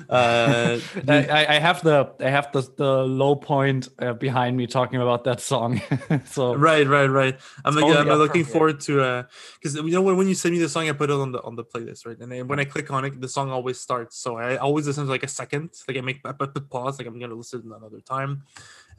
Uh, 0.09 0.79
I, 1.07 1.45
I- 1.47 1.59
have 1.59 1.83
the 1.83 2.11
I 2.19 2.29
have 2.29 2.51
the 2.51 2.61
the 2.75 3.03
low 3.03 3.35
point 3.35 3.87
uh, 3.99 4.13
behind 4.13 4.57
me 4.57 4.65
talking 4.65 4.99
about 5.01 5.25
that 5.25 5.39
song. 5.41 5.79
so 6.25 6.55
right, 6.55 6.87
right, 6.87 7.05
right. 7.07 7.39
I'm 7.63 7.75
like, 7.75 7.85
I'm 7.95 8.07
looking 8.07 8.45
forward 8.45 8.79
to 8.81 9.25
because 9.59 9.75
you 9.75 9.91
know 9.91 10.01
when, 10.01 10.17
when 10.17 10.27
you 10.27 10.33
send 10.33 10.55
me 10.55 10.59
the 10.59 10.69
song, 10.69 10.89
I 10.89 10.93
put 10.93 11.09
it 11.11 11.13
on 11.13 11.31
the 11.33 11.41
on 11.43 11.55
the 11.55 11.63
playlist, 11.63 12.07
right? 12.07 12.17
And 12.19 12.31
then 12.31 12.47
when 12.47 12.59
I 12.59 12.65
click 12.65 12.89
on 12.91 13.05
it, 13.05 13.21
the 13.21 13.29
song 13.29 13.51
always 13.51 13.79
starts. 13.79 14.17
So 14.17 14.37
I 14.37 14.57
always 14.57 14.87
listen 14.87 15.05
to 15.05 15.11
like 15.11 15.23
a 15.23 15.27
second, 15.27 15.69
like 15.87 15.97
I 15.97 16.01
make 16.01 16.21
I 16.25 16.31
put 16.31 16.67
pause, 16.69 16.97
like 16.97 17.07
I'm 17.07 17.19
gonna 17.19 17.35
listen 17.35 17.71
another 17.75 17.99
time. 18.01 18.43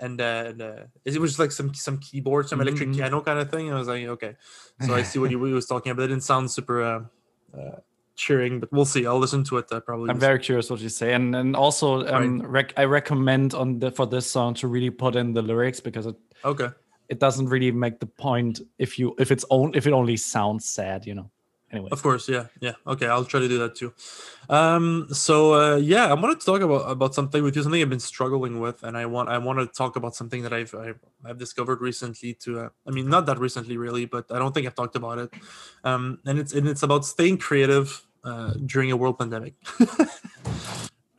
And, 0.01 0.21
uh, 0.21 0.45
and 0.49 0.63
uh, 0.63 0.77
it 1.05 1.21
was 1.21 1.39
like 1.39 1.53
some 1.53 1.75
some 1.75 1.99
keyboard, 1.99 2.49
some 2.49 2.61
electric 2.61 2.89
Mhm. 2.91 2.95
piano 2.97 3.21
kind 3.23 3.39
of 3.39 3.51
thing. 3.51 3.73
I 3.73 3.79
was 3.79 3.89
like, 3.89 4.05
okay, 4.05 4.37
so 4.81 4.95
I 4.95 5.03
see 5.03 5.19
what 5.19 5.31
you, 5.31 5.39
what 5.39 5.47
he 5.47 5.53
was 5.53 5.67
talking 5.67 5.93
about. 5.93 6.05
It 6.05 6.09
didn't 6.09 6.25
sound 6.25 6.51
super 6.51 6.83
uh, 6.83 7.01
uh, 7.57 7.77
cheering, 8.17 8.61
but 8.61 8.73
we'll 8.73 8.85
see. 8.85 9.07
I'll 9.07 9.19
listen 9.19 9.45
to 9.45 9.59
it 9.59 9.67
uh, 9.71 9.81
probably. 9.81 10.11
I'm 10.11 10.19
very 10.19 10.39
curious 10.39 10.71
what 10.71 10.81
you 10.81 10.89
say, 10.89 11.15
and 11.15 11.35
and 11.35 11.57
also 11.57 12.07
um, 12.07 12.43
rec- 12.43 12.75
I 12.77 12.85
recommend 12.85 13.55
on 13.55 13.79
the 13.79 13.91
for 13.91 14.07
this 14.07 14.31
song 14.31 14.55
to 14.55 14.69
really 14.69 14.91
put 14.91 15.17
in 15.17 15.33
the 15.33 15.43
lyrics 15.43 15.81
because 15.81 16.07
it 16.07 16.17
okay. 16.45 16.69
it 17.09 17.19
doesn't 17.19 17.47
really 17.47 17.71
make 17.71 18.01
the 18.01 18.07
point 18.07 18.61
if 18.79 18.99
you 18.99 19.15
if 19.19 19.31
it's 19.31 19.45
own 19.51 19.75
if 19.75 19.87
it 19.87 19.93
only 19.93 20.17
sounds 20.17 20.69
sad, 20.69 21.07
you 21.07 21.15
know. 21.15 21.31
Anyway, 21.73 21.89
Of 21.91 22.03
course, 22.03 22.29
yeah, 22.29 22.47
yeah. 22.61 22.75
Okay, 22.87 23.07
I'll 23.07 23.25
try 23.25 23.41
to 23.41 23.49
do 23.49 23.59
that 23.61 23.75
too. 23.75 23.95
Um, 24.51 25.07
so 25.11 25.55
uh, 25.55 25.77
yeah, 25.77 26.07
I 26.07 26.13
wanted 26.13 26.39
to 26.41 26.45
talk 26.45 26.61
about 26.61 26.91
about 26.91 27.15
something 27.15 27.43
with 27.43 27.57
you, 27.57 27.63
something 27.63 27.81
I've 27.81 27.89
been 27.89 27.99
struggling 27.99 28.61
with, 28.61 28.83
and 28.83 28.95
I 28.95 29.07
want 29.07 29.31
I 29.31 29.39
want 29.39 29.59
to 29.59 29.67
talk 29.67 29.97
about 29.97 30.15
something 30.15 30.43
that 30.43 30.53
I've 30.53 30.75
I've, 30.75 31.01
I've 31.25 31.39
discovered 31.39 31.81
recently. 31.81 32.35
To 32.43 32.61
uh, 32.61 32.69
I 32.87 32.91
mean, 32.91 33.09
not 33.09 33.25
that 33.25 33.39
recently, 33.39 33.79
really, 33.79 34.05
but 34.05 34.27
I 34.31 34.39
don't 34.39 34.53
think 34.53 34.67
I've 34.67 34.75
talked 34.75 34.97
about 34.97 35.19
it. 35.19 35.33
Um, 35.83 36.19
and 36.27 36.39
it's 36.39 36.53
and 36.53 36.69
it's 36.69 36.83
about 36.83 37.07
staying 37.07 37.39
creative 37.39 38.07
uh, 38.23 38.53
during 38.67 38.93
a 38.93 38.97
world 38.97 39.19
pandemic. 39.19 39.55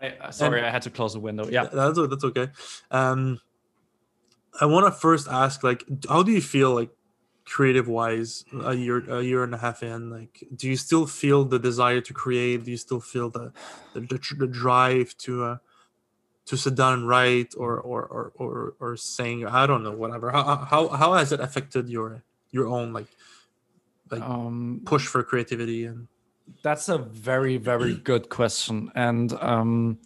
I, 0.02 0.10
uh, 0.22 0.32
sorry, 0.32 0.62
I 0.62 0.70
had 0.70 0.84
to 0.84 0.92
close 0.92 1.14
the 1.14 1.20
window. 1.20 1.48
Yeah. 1.50 1.64
that's 1.66 1.98
that's 1.98 2.24
okay. 2.26 2.50
Um, 2.92 3.40
I 4.62 4.66
want 4.68 4.86
to 4.86 4.92
first 4.92 5.28
ask, 5.28 5.64
like, 5.64 5.84
how 6.08 6.22
do 6.22 6.32
you 6.32 6.42
feel 6.42 6.76
like 6.76 6.92
creative 7.46 7.88
wise 7.88 8.46
a 8.64 8.74
year 8.74 9.04
a 9.10 9.22
year 9.22 9.44
and 9.44 9.54
a 9.54 9.58
half 9.58 9.84
in? 9.84 10.10
Like, 10.10 10.44
do 10.56 10.68
you 10.68 10.78
still 10.78 11.06
feel 11.06 11.46
the 11.46 11.60
desire 11.60 12.02
to 12.02 12.14
create? 12.14 12.64
Do 12.66 12.72
you 12.72 12.78
still 12.78 13.02
feel 13.02 13.30
the 13.30 13.52
the, 13.94 14.02
the, 14.02 14.20
the 14.38 14.48
drive 14.48 15.16
to 15.20 15.44
uh, 15.44 15.58
to 16.46 16.58
sit 16.58 16.76
down 16.76 16.94
and 16.94 17.08
write, 17.08 17.54
or 17.58 17.80
or 17.80 18.06
or 18.06 18.32
or, 18.36 18.74
or 18.80 18.98
saying 18.98 19.46
I 19.46 19.66
don't 19.66 19.84
know, 19.84 19.92
whatever. 19.92 20.32
How 20.32 20.58
how 20.58 20.88
how 20.90 21.14
has 21.14 21.32
it 21.32 21.40
affected 21.40 21.90
your 21.90 22.24
your 22.52 22.68
own 22.68 22.94
like 22.94 23.08
like 24.12 24.22
Um, 24.22 24.82
push 24.86 25.08
for 25.08 25.24
creativity 25.24 25.86
and 25.86 26.08
That's 26.62 26.90
a 26.90 26.98
very, 26.98 27.58
very 27.58 27.96
good 27.96 28.30
question. 28.30 28.92
And 28.96 29.34
um, 29.34 30.00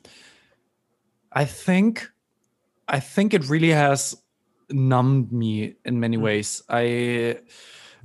I 1.31 1.45
think 1.45 2.09
I 2.87 2.99
think 2.99 3.33
it 3.33 3.49
really 3.49 3.71
has 3.71 4.15
numbed 4.69 5.31
me 5.31 5.75
in 5.85 5.99
many 5.99 6.17
Mm. 6.17 6.21
ways. 6.21 6.63
I 6.69 7.39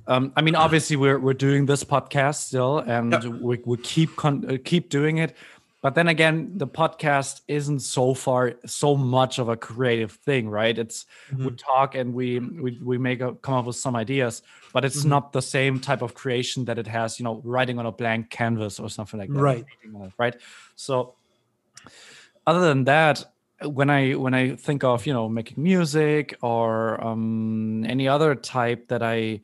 um, 0.09 0.33
I 0.37 0.43
mean, 0.43 0.57
obviously 0.57 0.97
we're 0.97 1.19
we're 1.19 1.33
doing 1.35 1.67
this 1.67 1.85
podcast 1.85 2.37
still 2.47 2.79
and 2.79 3.41
we, 3.41 3.61
we 3.65 3.77
keep 3.79 4.17
con- 4.17 4.45
uh, 4.51 4.57
keep 4.65 4.89
doing 4.91 5.19
it. 5.19 5.37
But 5.81 5.97
then 5.97 6.07
again, 6.07 6.53
the 6.59 6.67
podcast 6.69 7.41
isn't 7.49 7.81
so 7.81 8.15
far 8.15 8.55
so 8.67 8.97
much 8.97 9.39
of 9.41 9.49
a 9.49 9.57
creative 9.57 10.13
thing, 10.13 10.49
right? 10.49 10.77
It's 10.79 11.07
we 11.37 11.47
Mhm. 11.47 11.59
talk 11.59 11.95
and 11.97 12.15
we 12.15 12.39
we, 12.39 12.79
we 12.83 12.99
make 12.99 13.21
a, 13.21 13.35
come 13.35 13.55
up 13.55 13.67
with 13.67 13.77
some 13.77 13.97
ideas, 13.97 14.43
but 14.73 14.85
it's 14.85 15.03
Mhm. 15.05 15.09
not 15.09 15.33
the 15.33 15.43
same 15.43 15.81
type 15.81 16.03
of 16.03 16.15
creation 16.15 16.65
that 16.67 16.79
it 16.79 16.87
has, 16.87 17.19
you 17.19 17.25
know, 17.25 17.41
writing 17.45 17.79
on 17.81 17.87
a 17.87 17.93
blank 17.93 18.31
canvas 18.31 18.79
or 18.81 18.89
something 18.91 19.19
like 19.21 19.31
that. 19.33 19.41
Right. 19.41 19.65
painting 19.67 20.01
on 20.01 20.07
it, 20.09 20.13
Right. 20.19 20.37
So 20.77 21.15
other 22.47 22.61
than 22.61 22.85
that, 22.85 23.32
when 23.65 23.91
I 23.91 24.13
when 24.13 24.35
I 24.35 24.57
think 24.57 24.85
of 24.85 25.07
you 25.07 25.13
know 25.13 25.29
making 25.29 25.63
music 25.63 26.37
or 26.43 27.03
um, 27.05 27.85
any 27.87 28.09
other 28.09 28.35
type 28.35 28.89
that 28.89 29.03
I 29.03 29.41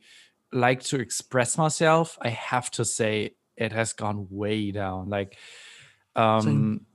like 0.51 0.81
to 0.83 0.99
express 0.99 1.57
myself, 1.57 2.17
I 2.21 2.29
have 2.29 2.71
to 2.71 2.85
say 2.85 3.35
it 3.57 3.71
has 3.71 3.93
gone 3.93 4.27
way 4.29 4.71
down. 4.71 5.09
Like, 5.09 5.37
um, 6.15 6.85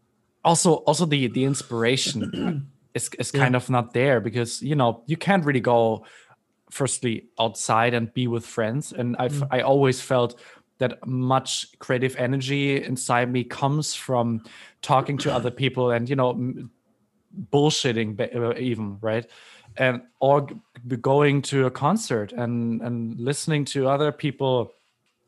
also 0.44 0.74
also 0.86 1.06
the 1.06 1.28
the 1.28 1.44
inspiration 1.44 2.70
is 2.94 3.10
is 3.18 3.30
Yeah. 3.32 3.40
kind 3.42 3.56
of 3.56 3.70
not 3.70 3.92
there 3.92 4.20
because 4.20 4.62
you 4.62 4.74
know 4.74 5.02
you 5.06 5.16
can't 5.16 5.44
really 5.44 5.60
go 5.60 6.04
firstly 6.70 7.28
outside 7.38 7.94
and 7.94 8.12
be 8.14 8.26
with 8.26 8.44
friends, 8.46 8.92
and 8.92 9.16
I 9.18 9.28
Mm. 9.28 9.48
I 9.50 9.60
always 9.60 10.00
felt 10.00 10.40
that 10.78 11.06
much 11.06 11.66
creative 11.78 12.16
energy 12.16 12.82
inside 12.82 13.30
me 13.30 13.44
comes 13.44 13.94
from 13.94 14.42
talking 14.82 15.16
to 15.18 15.32
other 15.32 15.50
people 15.50 15.92
and 15.92 16.08
you 16.08 16.16
know 16.16 16.34
bullshitting 17.52 18.20
uh, 18.34 18.54
even 18.58 18.98
right 19.00 19.26
and 19.76 20.02
or 20.20 20.46
going 21.00 21.42
to 21.42 21.66
a 21.66 21.70
concert 21.70 22.32
and 22.32 22.80
and 22.82 23.18
listening 23.18 23.64
to 23.64 23.88
other 23.88 24.12
people 24.12 24.72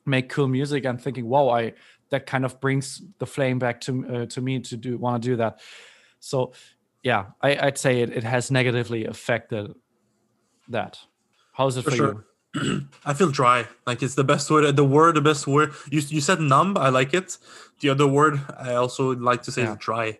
make 0.04 0.28
cool 0.28 0.48
music 0.48 0.84
and 0.84 1.00
thinking 1.00 1.26
wow 1.28 1.48
i 1.48 1.72
that 2.10 2.26
kind 2.26 2.44
of 2.44 2.60
brings 2.60 3.02
the 3.18 3.26
flame 3.26 3.58
back 3.58 3.80
to 3.80 4.06
uh, 4.08 4.26
to 4.26 4.40
me 4.40 4.60
to 4.60 4.76
do 4.76 4.96
want 4.98 5.22
to 5.22 5.28
do 5.30 5.36
that 5.36 5.60
so 6.20 6.52
yeah 7.02 7.26
I, 7.40 7.56
i'd 7.66 7.78
say 7.78 8.02
it, 8.02 8.10
it 8.10 8.24
has 8.24 8.50
negatively 8.50 9.04
affected 9.04 9.74
that 10.68 10.98
how's 11.52 11.76
it 11.76 11.82
for, 11.82 11.90
For 11.90 11.96
you. 11.96 12.24
I 13.04 13.14
feel 13.14 13.30
dry. 13.30 13.66
Like 13.86 14.02
it's 14.02 14.14
the 14.14 14.24
best 14.24 14.50
word. 14.50 14.76
The 14.76 14.84
word, 14.84 15.14
the 15.14 15.20
best 15.20 15.46
word. 15.46 15.74
You 15.90 16.00
you 16.08 16.20
said 16.20 16.40
numb. 16.40 16.76
I 16.76 16.88
like 16.88 17.12
it. 17.14 17.36
The 17.80 17.90
other 17.90 18.06
word 18.06 18.40
I 18.58 18.74
also 18.74 19.14
like 19.14 19.42
to 19.42 19.52
say 19.52 19.62
Yeah. 19.62 19.72
is 19.72 19.78
dry. 19.78 20.18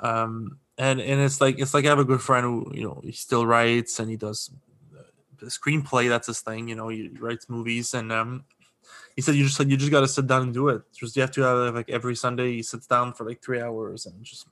Um, 0.00 0.58
and 0.80 0.98
and 0.98 1.20
it's 1.20 1.40
like 1.42 1.60
it's 1.60 1.74
like 1.74 1.84
I 1.84 1.88
have 1.88 1.98
a 1.98 2.04
good 2.04 2.22
friend 2.22 2.44
who 2.44 2.72
you 2.74 2.82
know 2.82 3.00
he 3.04 3.12
still 3.12 3.44
writes 3.44 4.00
and 4.00 4.10
he 4.10 4.16
does 4.16 4.50
the 5.38 5.46
screenplay. 5.46 6.08
That's 6.08 6.26
his 6.26 6.40
thing. 6.40 6.68
You 6.68 6.74
know 6.74 6.88
he 6.88 7.08
writes 7.20 7.48
movies 7.48 7.94
and 7.94 8.10
um. 8.10 8.44
He 9.16 9.22
said 9.22 9.34
you 9.34 9.44
just 9.44 9.58
like 9.58 9.68
you 9.68 9.76
just 9.76 9.90
gotta 9.90 10.08
sit 10.08 10.26
down 10.26 10.42
and 10.42 10.54
do 10.54 10.68
it. 10.68 10.82
Just 10.96 11.14
you 11.14 11.20
have 11.20 11.32
to 11.32 11.42
have 11.42 11.74
like 11.74 11.90
every 11.90 12.16
Sunday 12.16 12.52
he 12.52 12.62
sits 12.62 12.86
down 12.86 13.12
for 13.12 13.24
like 13.28 13.42
three 13.42 13.60
hours 13.60 14.06
and 14.06 14.24
just 14.24 14.46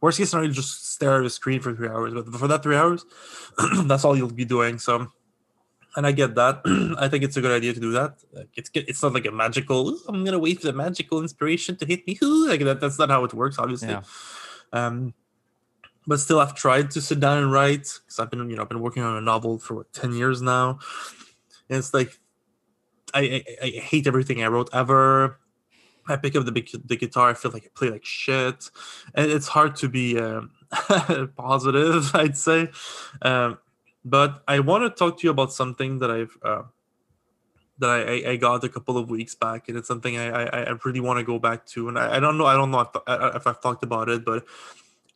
worst 0.00 0.18
case 0.18 0.30
scenario 0.30 0.48
you 0.48 0.54
just 0.54 0.92
stare 0.92 1.20
at 1.20 1.26
a 1.26 1.30
screen 1.30 1.60
for 1.60 1.72
three 1.72 1.88
hours. 1.88 2.12
But 2.12 2.34
for 2.34 2.48
that 2.48 2.64
three 2.64 2.74
hours, 2.74 3.04
that's 3.84 4.04
all 4.04 4.16
you'll 4.16 4.32
be 4.32 4.44
doing. 4.44 4.78
So 4.78 5.12
and 5.94 6.06
I 6.06 6.12
get 6.12 6.34
that. 6.34 6.62
I 6.98 7.08
think 7.08 7.22
it's 7.22 7.36
a 7.36 7.40
good 7.40 7.52
idea 7.52 7.74
to 7.74 7.80
do 7.80 7.92
that. 7.92 8.16
Like, 8.32 8.48
it's 8.56 8.70
it's 8.74 9.02
not 9.02 9.12
like 9.12 9.26
a 9.26 9.30
magical. 9.30 9.96
I'm 10.08 10.24
gonna 10.24 10.38
wait 10.38 10.60
for 10.60 10.66
the 10.66 10.72
magical 10.72 11.20
inspiration 11.20 11.76
to 11.76 11.86
hit 11.86 12.06
me. 12.06 12.18
Like 12.48 12.64
that. 12.64 12.80
That's 12.80 12.98
not 12.98 13.10
how 13.10 13.22
it 13.24 13.34
works, 13.34 13.58
obviously. 13.58 13.90
Yeah. 13.90 14.02
Um, 14.72 15.14
but 16.06 16.18
still, 16.20 16.40
I've 16.40 16.54
tried 16.54 16.90
to 16.92 17.00
sit 17.00 17.20
down 17.20 17.38
and 17.38 17.52
write 17.52 17.88
because 18.04 18.18
I've 18.18 18.30
been, 18.30 18.48
you 18.50 18.56
know, 18.56 18.62
I've 18.62 18.68
been 18.68 18.80
working 18.80 19.02
on 19.02 19.16
a 19.16 19.20
novel 19.20 19.58
for 19.58 19.74
what, 19.74 19.92
ten 19.92 20.12
years 20.12 20.42
now, 20.42 20.78
and 21.68 21.78
it's 21.78 21.94
like 21.94 22.18
I, 23.14 23.44
I 23.62 23.66
I 23.66 23.68
hate 23.80 24.06
everything 24.06 24.42
I 24.42 24.46
wrote 24.48 24.70
ever. 24.72 25.38
I 26.08 26.16
pick 26.16 26.34
up 26.34 26.44
the 26.44 26.52
big 26.52 26.68
the 26.84 26.96
guitar, 26.96 27.30
I 27.30 27.34
feel 27.34 27.52
like 27.52 27.64
I 27.64 27.68
play 27.74 27.90
like 27.90 28.04
shit, 28.04 28.70
and 29.14 29.30
it's 29.30 29.46
hard 29.48 29.76
to 29.76 29.88
be 29.88 30.18
um, 30.18 30.50
positive. 31.36 32.10
I'd 32.14 32.36
say, 32.36 32.70
um, 33.22 33.58
but 34.04 34.42
I 34.48 34.58
want 34.60 34.82
to 34.84 34.90
talk 34.90 35.20
to 35.20 35.24
you 35.26 35.30
about 35.30 35.52
something 35.52 36.00
that 36.00 36.10
I've 36.10 36.36
uh, 36.42 36.62
that 37.78 37.90
I, 37.90 38.00
I- 38.00 38.30
I 38.32 38.36
got 38.36 38.64
a 38.64 38.68
couple 38.68 38.98
of 38.98 39.10
weeks 39.10 39.34
back, 39.36 39.68
and 39.68 39.78
it's 39.78 39.86
something 39.88 40.18
I 40.18 40.28
I, 40.30 40.62
I 40.64 40.74
really 40.84 41.00
want 41.00 41.18
to 41.20 41.24
go 41.24 41.38
back 41.38 41.66
to, 41.66 41.88
and 41.88 41.96
I, 41.98 42.16
I 42.16 42.20
don't 42.20 42.36
know 42.36 42.46
I 42.46 42.54
don't 42.54 42.72
know 42.72 42.80
if, 42.80 42.88
if 43.36 43.46
I've 43.46 43.60
talked 43.60 43.84
about 43.84 44.08
it, 44.08 44.24
but 44.24 44.44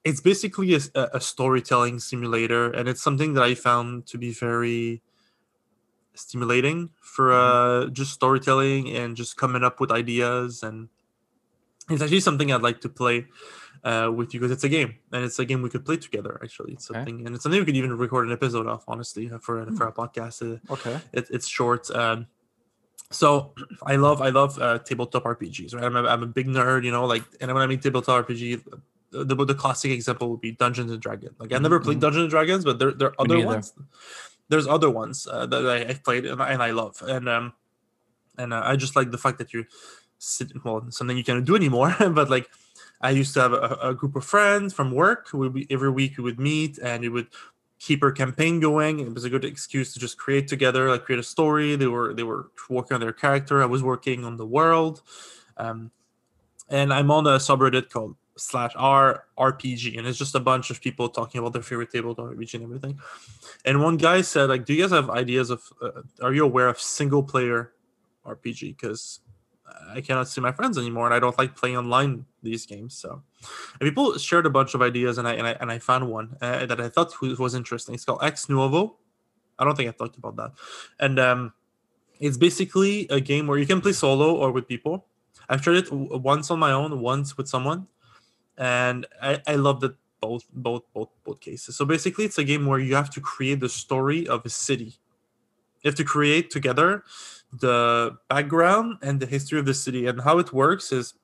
it's 0.07 0.21
basically 0.21 0.71
a 0.95 1.21
storytelling 1.21 1.99
simulator, 1.99 2.71
and 2.71 2.89
it's 2.89 3.03
something 3.03 3.35
that 3.35 3.43
I 3.43 3.55
found 3.55 4.07
to 4.07 4.17
be 4.19 4.31
very 4.33 5.03
stimulating 6.15 6.91
for 7.01 7.33
uh, 7.33 7.87
just 7.91 8.13
storytelling 8.13 8.89
and 8.97 9.17
just 9.17 9.37
coming 9.37 9.63
up 9.63 9.81
with 9.81 9.91
ideas 9.91 10.63
and 10.63 10.89
it's 11.91 12.03
actually 12.03 12.21
something 12.21 12.51
I'd 12.51 12.63
like 12.63 12.81
to 12.81 12.89
play 12.89 13.27
uh, 13.85 14.11
with 14.15 14.33
you 14.33 14.41
because 14.41 14.51
it's 14.51 14.65
a 14.65 14.69
game 14.69 14.95
and 15.13 15.25
it's 15.25 15.39
a 15.39 15.45
game 15.45 15.61
we 15.63 15.69
could 15.71 15.85
play 15.85 15.97
together. 15.99 16.41
Actually, 16.43 16.73
it's 16.73 16.91
Okay. 16.91 16.99
something 16.99 17.27
and 17.27 17.35
it's 17.35 17.43
something 17.45 17.61
we 17.61 17.67
could 17.67 17.77
even 17.77 17.93
record 17.97 18.27
an 18.27 18.33
episode 18.33 18.67
of. 18.67 18.83
Honestly, 18.89 19.31
uh, 19.31 19.39
for 19.39 19.55
for 19.77 19.87
a 19.87 19.93
podcast, 19.93 20.37
uh, 20.43 20.73
okay 20.73 20.99
it, 21.13 21.27
it's 21.31 21.47
short. 21.47 21.91
Um, 21.91 22.27
so 23.11 23.53
I 23.85 23.97
love 23.97 24.19
I 24.23 24.31
love 24.31 24.59
uh, 24.59 24.79
tabletop 24.79 25.25
RPGs. 25.25 25.75
Right, 25.75 25.85
I'm 25.85 25.95
a, 25.97 26.03
I'm 26.05 26.23
a 26.23 26.27
big 26.39 26.49
nerd. 26.49 26.83
You 26.85 26.93
know, 26.93 27.05
like 27.05 27.25
and 27.41 27.53
when 27.53 27.63
I 27.63 27.67
mean 27.67 27.79
tabletop 27.81 28.27
RPG. 28.27 28.63
The, 29.25 29.25
the, 29.25 29.45
the 29.45 29.55
classic 29.55 29.91
example 29.91 30.31
would 30.31 30.41
be 30.41 30.53
Dungeons 30.53 30.91
and 30.93 31.01
Dragons. 31.01 31.35
Like 31.39 31.53
I 31.53 31.59
never 31.59 31.81
played 31.81 31.99
Mhm. 31.99 32.01
Dungeons 32.03 32.23
and 32.23 32.31
Dragons, 32.31 32.65
but 32.65 32.79
there 32.79 32.93
there 32.93 33.09
are 33.09 33.15
other 33.19 33.45
ones. 33.45 33.73
There's 34.49 34.67
other 34.67 34.91
ones 34.91 35.27
uh, 35.27 35.47
that 35.47 35.67
I, 35.67 35.95
played 35.95 36.25
and 36.25 36.41
I, 36.41 36.53
and 36.53 36.63
I 36.63 36.71
love, 36.71 37.03
and 37.03 37.29
um, 37.29 37.53
and 38.39 38.53
uh, 38.53 38.63
I 38.65 38.77
just 38.77 38.95
like 38.95 39.11
the 39.11 39.19
fact 39.19 39.39
that 39.39 39.53
you 39.53 39.65
sit 40.19 40.53
well 40.65 40.85
something 40.91 41.17
you 41.17 41.25
can't 41.25 41.45
do 41.45 41.55
anymore 41.55 41.95
but 42.01 42.31
like 42.31 42.49
i 43.03 43.11
used 43.11 43.35
to 43.35 43.41
have 43.41 43.53
a, 43.53 43.77
a 43.83 43.95
group 43.95 44.17
of 44.17 44.25
friends 44.25 44.73
from 44.73 44.91
work. 44.91 45.31
Be 45.53 45.67
every 45.71 45.91
week 45.91 46.17
we 46.17 46.25
would 46.25 46.41
meet 46.41 46.79
and 46.79 47.03
we 47.03 47.11
would 47.11 47.29
keep 47.79 48.03
our 48.03 48.13
campaign 48.13 48.59
going. 48.59 49.01
It 49.01 49.13
was 49.13 49.25
a 49.25 49.31
good 49.31 49.45
excuse 49.45 49.93
to 49.93 50.01
just 50.01 50.17
create 50.17 50.49
together 50.49 50.89
like 50.91 51.05
create 51.05 51.19
a 51.19 51.23
story. 51.23 51.77
They 51.77 51.87
were 51.87 52.15
they 52.15 52.23
were 52.23 52.51
working 52.71 52.95
on 52.95 53.01
their 53.01 53.13
character. 53.13 53.63
I 53.63 53.67
was 53.67 53.83
working 53.83 54.25
on 54.25 54.39
the 54.39 54.47
world. 54.47 55.03
Um, 55.59 55.91
and 56.69 56.93
i'm 56.93 57.11
on 57.11 57.27
a 57.27 57.37
subreddit 57.39 57.91
called 57.91 58.17
slash 58.37 58.73
r 58.77 59.25
rpg 59.39 59.97
and 59.97 60.07
it's 60.07 60.19
just 60.19 60.35
a 60.35 60.41
bunch 60.41 60.71
of 60.71 60.81
people 60.81 61.09
talking 61.09 61.39
about 61.39 61.53
their 61.53 61.63
favorite 61.63 61.91
tabletop 61.91 62.27
rpg 62.27 62.55
and 62.55 62.65
everything 62.65 62.99
and 63.65 63.83
one 63.83 63.97
guy 63.97 64.21
said 64.21 64.49
like 64.49 64.65
do 64.65 64.75
you 64.75 64.83
guys 64.83 64.91
have 64.91 65.09
ideas 65.09 65.49
of 65.51 65.63
uh, 65.81 66.03
are 66.23 66.35
you 66.35 66.45
aware 66.45 66.69
of 66.69 66.79
single 66.79 67.23
player 67.23 67.73
rpg 68.27 68.77
because 68.77 69.21
I 69.89 70.01
cannot 70.01 70.29
see 70.29 70.41
my 70.41 70.53
friends 70.53 70.79
anymore, 70.79 71.07
and 71.07 71.15
I 71.15 71.19
don't 71.19 71.37
like 71.39 71.57
playing 71.57 71.77
online 71.77 72.25
these 72.43 72.67
games. 72.67 72.97
So, 72.97 73.23
and 73.41 73.81
people 73.81 74.17
shared 74.19 74.47
a 74.47 74.51
bunch 74.51 74.75
of 74.75 74.83
ideas, 74.83 75.19
and 75.19 75.27
I 75.27 75.35
and 75.35 75.47
I, 75.47 75.57
and 75.61 75.71
I 75.71 75.79
found 75.79 76.09
one 76.09 76.37
uh, 76.41 76.67
that 76.67 76.81
I 76.81 76.89
thought 76.89 77.13
was 77.21 77.55
interesting. 77.55 77.95
It's 77.95 78.05
called 78.05 78.23
Ex 78.23 78.47
Nuovo. 78.47 78.95
I 79.59 79.65
don't 79.65 79.77
think 79.77 79.89
I 79.89 79.93
talked 79.93 80.17
about 80.17 80.37
that, 80.37 80.53
and 81.01 81.19
um, 81.19 81.53
it's 82.21 82.37
basically 82.37 83.07
a 83.11 83.21
game 83.21 83.47
where 83.47 83.59
you 83.59 83.67
can 83.67 83.81
play 83.81 83.93
solo 83.93 84.35
or 84.35 84.53
with 84.53 84.69
people. 84.69 85.07
I've 85.49 85.63
tried 85.63 85.77
it 85.77 85.93
once 85.93 86.51
on 86.51 86.59
my 86.59 86.73
own, 86.73 87.01
once 87.01 87.37
with 87.37 87.49
someone, 87.49 87.87
and 88.59 89.07
I 89.23 89.41
I 89.47 89.55
love 89.57 89.81
that 89.81 89.97
both 90.21 90.45
both 90.53 90.83
both 90.93 91.09
both 91.25 91.41
cases. 91.41 91.77
So 91.77 91.85
basically, 91.85 92.25
it's 92.25 92.39
a 92.39 92.45
game 92.45 92.67
where 92.67 92.79
you 92.79 92.95
have 92.95 93.11
to 93.11 93.21
create 93.21 93.61
the 93.61 93.69
story 93.69 94.27
of 94.27 94.45
a 94.45 94.49
city. 94.51 94.99
You 95.83 95.89
have 95.91 95.95
to 95.97 96.05
create 96.05 96.51
together 96.51 97.05
the 97.53 98.17
background 98.29 98.99
and 99.03 99.21
the 99.21 99.27
history 99.27 99.59
of 99.59 99.67
the 99.67 99.75
city. 99.75 100.07
And 100.07 100.21
how 100.21 100.39
it 100.39 100.53
works 100.53 100.93
is 100.93 101.15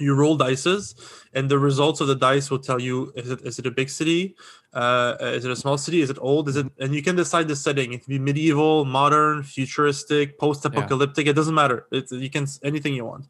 you 0.00 0.14
roll 0.14 0.36
dices, 0.36 0.94
and 1.34 1.48
the 1.48 1.58
results 1.58 2.00
of 2.00 2.08
the 2.08 2.16
dice 2.16 2.50
will 2.50 2.58
tell 2.58 2.80
you 2.80 3.12
is 3.14 3.30
it 3.30 3.40
is 3.42 3.58
it 3.58 3.66
a 3.66 3.70
big 3.70 3.88
city, 3.88 4.34
uh, 4.72 5.16
is 5.20 5.44
it 5.44 5.50
a 5.50 5.56
small 5.56 5.78
city, 5.78 6.00
is 6.00 6.10
it 6.10 6.18
old, 6.20 6.48
is 6.48 6.56
it, 6.56 6.66
and 6.80 6.94
you 6.94 7.02
can 7.02 7.14
decide 7.14 7.46
the 7.46 7.54
setting. 7.54 7.92
It 7.92 8.04
can 8.04 8.10
be 8.10 8.18
medieval, 8.18 8.84
modern, 8.84 9.42
futuristic, 9.44 10.38
post-apocalyptic. 10.38 11.26
It 11.28 11.34
doesn't 11.34 11.54
matter. 11.54 11.86
It's 11.92 12.10
you 12.10 12.30
can 12.30 12.46
anything 12.64 12.94
you 12.94 13.04
want, 13.04 13.26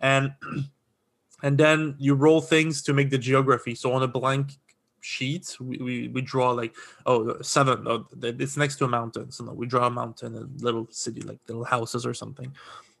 and 0.00 0.34
and 1.42 1.58
then 1.58 1.94
you 1.98 2.14
roll 2.14 2.40
things 2.40 2.82
to 2.82 2.92
make 2.92 3.10
the 3.10 3.18
geography. 3.18 3.74
So 3.74 3.92
on 3.92 4.02
a 4.02 4.08
blank 4.08 4.52
sheet, 5.00 5.56
we, 5.60 5.76
we, 5.78 6.08
we 6.08 6.20
draw 6.22 6.50
like 6.50 6.74
oh 7.06 7.40
seven. 7.42 7.86
Oh, 7.86 8.06
it's 8.22 8.56
next 8.56 8.76
to 8.76 8.84
a 8.84 8.88
mountain. 8.88 9.30
So 9.30 9.44
no, 9.44 9.52
we 9.52 9.66
draw 9.66 9.86
a 9.86 9.90
mountain, 9.90 10.36
a 10.36 10.64
little 10.64 10.86
city, 10.90 11.20
like 11.22 11.38
little 11.48 11.64
houses 11.64 12.06
or 12.06 12.14
something. 12.14 12.52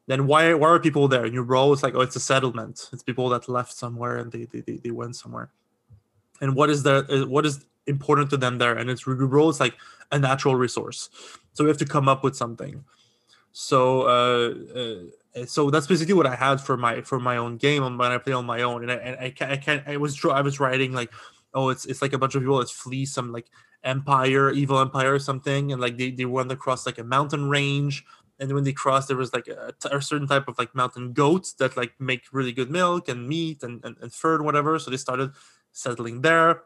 Then 0.08 0.26
why 0.26 0.52
why 0.54 0.68
are 0.68 0.80
people 0.80 1.08
there? 1.08 1.24
And 1.24 1.32
you 1.32 1.42
roll. 1.42 1.72
It's 1.72 1.82
like 1.82 1.94
oh, 1.94 2.00
it's 2.00 2.16
a 2.16 2.20
settlement. 2.20 2.88
It's 2.92 3.02
people 3.02 3.28
that 3.30 3.48
left 3.48 3.72
somewhere 3.72 4.18
and 4.18 4.32
they 4.32 4.44
they, 4.46 4.60
they, 4.60 4.76
they 4.76 4.90
went 4.90 5.16
somewhere. 5.16 5.50
And 6.40 6.56
what 6.56 6.70
is 6.70 6.82
the 6.82 7.06
uh, 7.08 7.28
what 7.28 7.46
is 7.46 7.64
important 7.86 8.30
to 8.30 8.36
them 8.36 8.58
there? 8.58 8.76
And 8.76 8.90
it's 8.90 9.06
you 9.06 9.14
roll. 9.14 9.48
It's 9.48 9.60
like 9.60 9.76
a 10.10 10.18
natural 10.18 10.56
resource. 10.56 11.08
So 11.52 11.64
we 11.64 11.68
have 11.68 11.78
to 11.78 11.86
come 11.86 12.08
up 12.08 12.24
with 12.24 12.36
something. 12.36 12.84
So 13.52 14.02
uh, 14.02 14.54
uh, 14.78 15.04
so 15.46 15.70
that's 15.70 15.86
basically 15.86 16.14
what 16.14 16.26
I 16.26 16.34
had 16.34 16.60
for 16.60 16.76
my 16.76 17.00
for 17.02 17.18
my 17.18 17.36
own 17.38 17.56
game. 17.56 17.82
On 17.82 17.96
when 17.96 18.12
I 18.12 18.18
play 18.18 18.32
on 18.32 18.44
my 18.44 18.62
own. 18.62 18.82
And 18.82 18.92
I 18.92 18.96
and 18.96 19.20
I 19.20 19.30
can't 19.30 19.52
I, 19.52 19.56
can't, 19.56 19.88
I 19.88 19.96
was 19.96 20.22
I 20.24 20.40
was 20.40 20.60
writing 20.60 20.92
like 20.92 21.12
oh 21.54 21.70
it's 21.70 21.84
it's 21.86 22.02
like 22.02 22.12
a 22.12 22.18
bunch 22.18 22.34
of 22.34 22.42
people 22.42 22.58
that 22.58 22.70
flee 22.70 23.06
some 23.06 23.32
like 23.32 23.46
empire 23.84 24.50
evil 24.50 24.78
empire 24.78 25.14
or 25.14 25.18
something. 25.18 25.72
And 25.72 25.80
like 25.80 25.96
they, 25.96 26.10
they 26.10 26.26
went 26.26 26.52
across 26.52 26.84
like 26.86 26.98
a 26.98 27.04
mountain 27.04 27.48
range. 27.48 28.04
And 28.38 28.52
when 28.52 28.64
they 28.64 28.72
crossed 28.72 29.08
there 29.08 29.16
was 29.16 29.32
like 29.32 29.48
a 29.48 30.02
certain 30.02 30.26
type 30.26 30.48
of 30.48 30.58
like 30.58 30.74
mountain 30.74 31.12
goats 31.12 31.52
that 31.54 31.76
like 31.76 31.92
make 31.98 32.24
really 32.32 32.52
good 32.52 32.70
milk 32.70 33.08
and 33.08 33.28
meat 33.28 33.62
and, 33.62 33.82
and, 33.84 33.96
and 34.00 34.12
fur 34.12 34.34
and 34.34 34.44
whatever. 34.44 34.78
So 34.78 34.90
they 34.90 34.96
started 34.96 35.32
settling 35.72 36.20
there. 36.20 36.62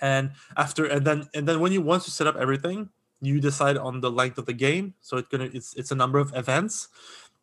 And 0.00 0.32
after 0.56 0.84
and 0.84 1.06
then 1.06 1.28
and 1.34 1.46
then 1.46 1.60
when 1.60 1.70
you 1.70 1.82
once 1.82 2.08
you 2.08 2.10
set 2.10 2.26
up 2.26 2.36
everything 2.36 2.90
you 3.20 3.40
decide 3.40 3.76
on 3.76 4.00
the 4.00 4.10
length 4.10 4.38
of 4.38 4.46
the 4.46 4.52
game. 4.52 4.94
So 5.00 5.16
it's 5.16 5.28
gonna 5.28 5.50
it's 5.52 5.74
it's 5.74 5.90
a 5.90 5.94
number 5.94 6.18
of 6.18 6.32
events 6.34 6.88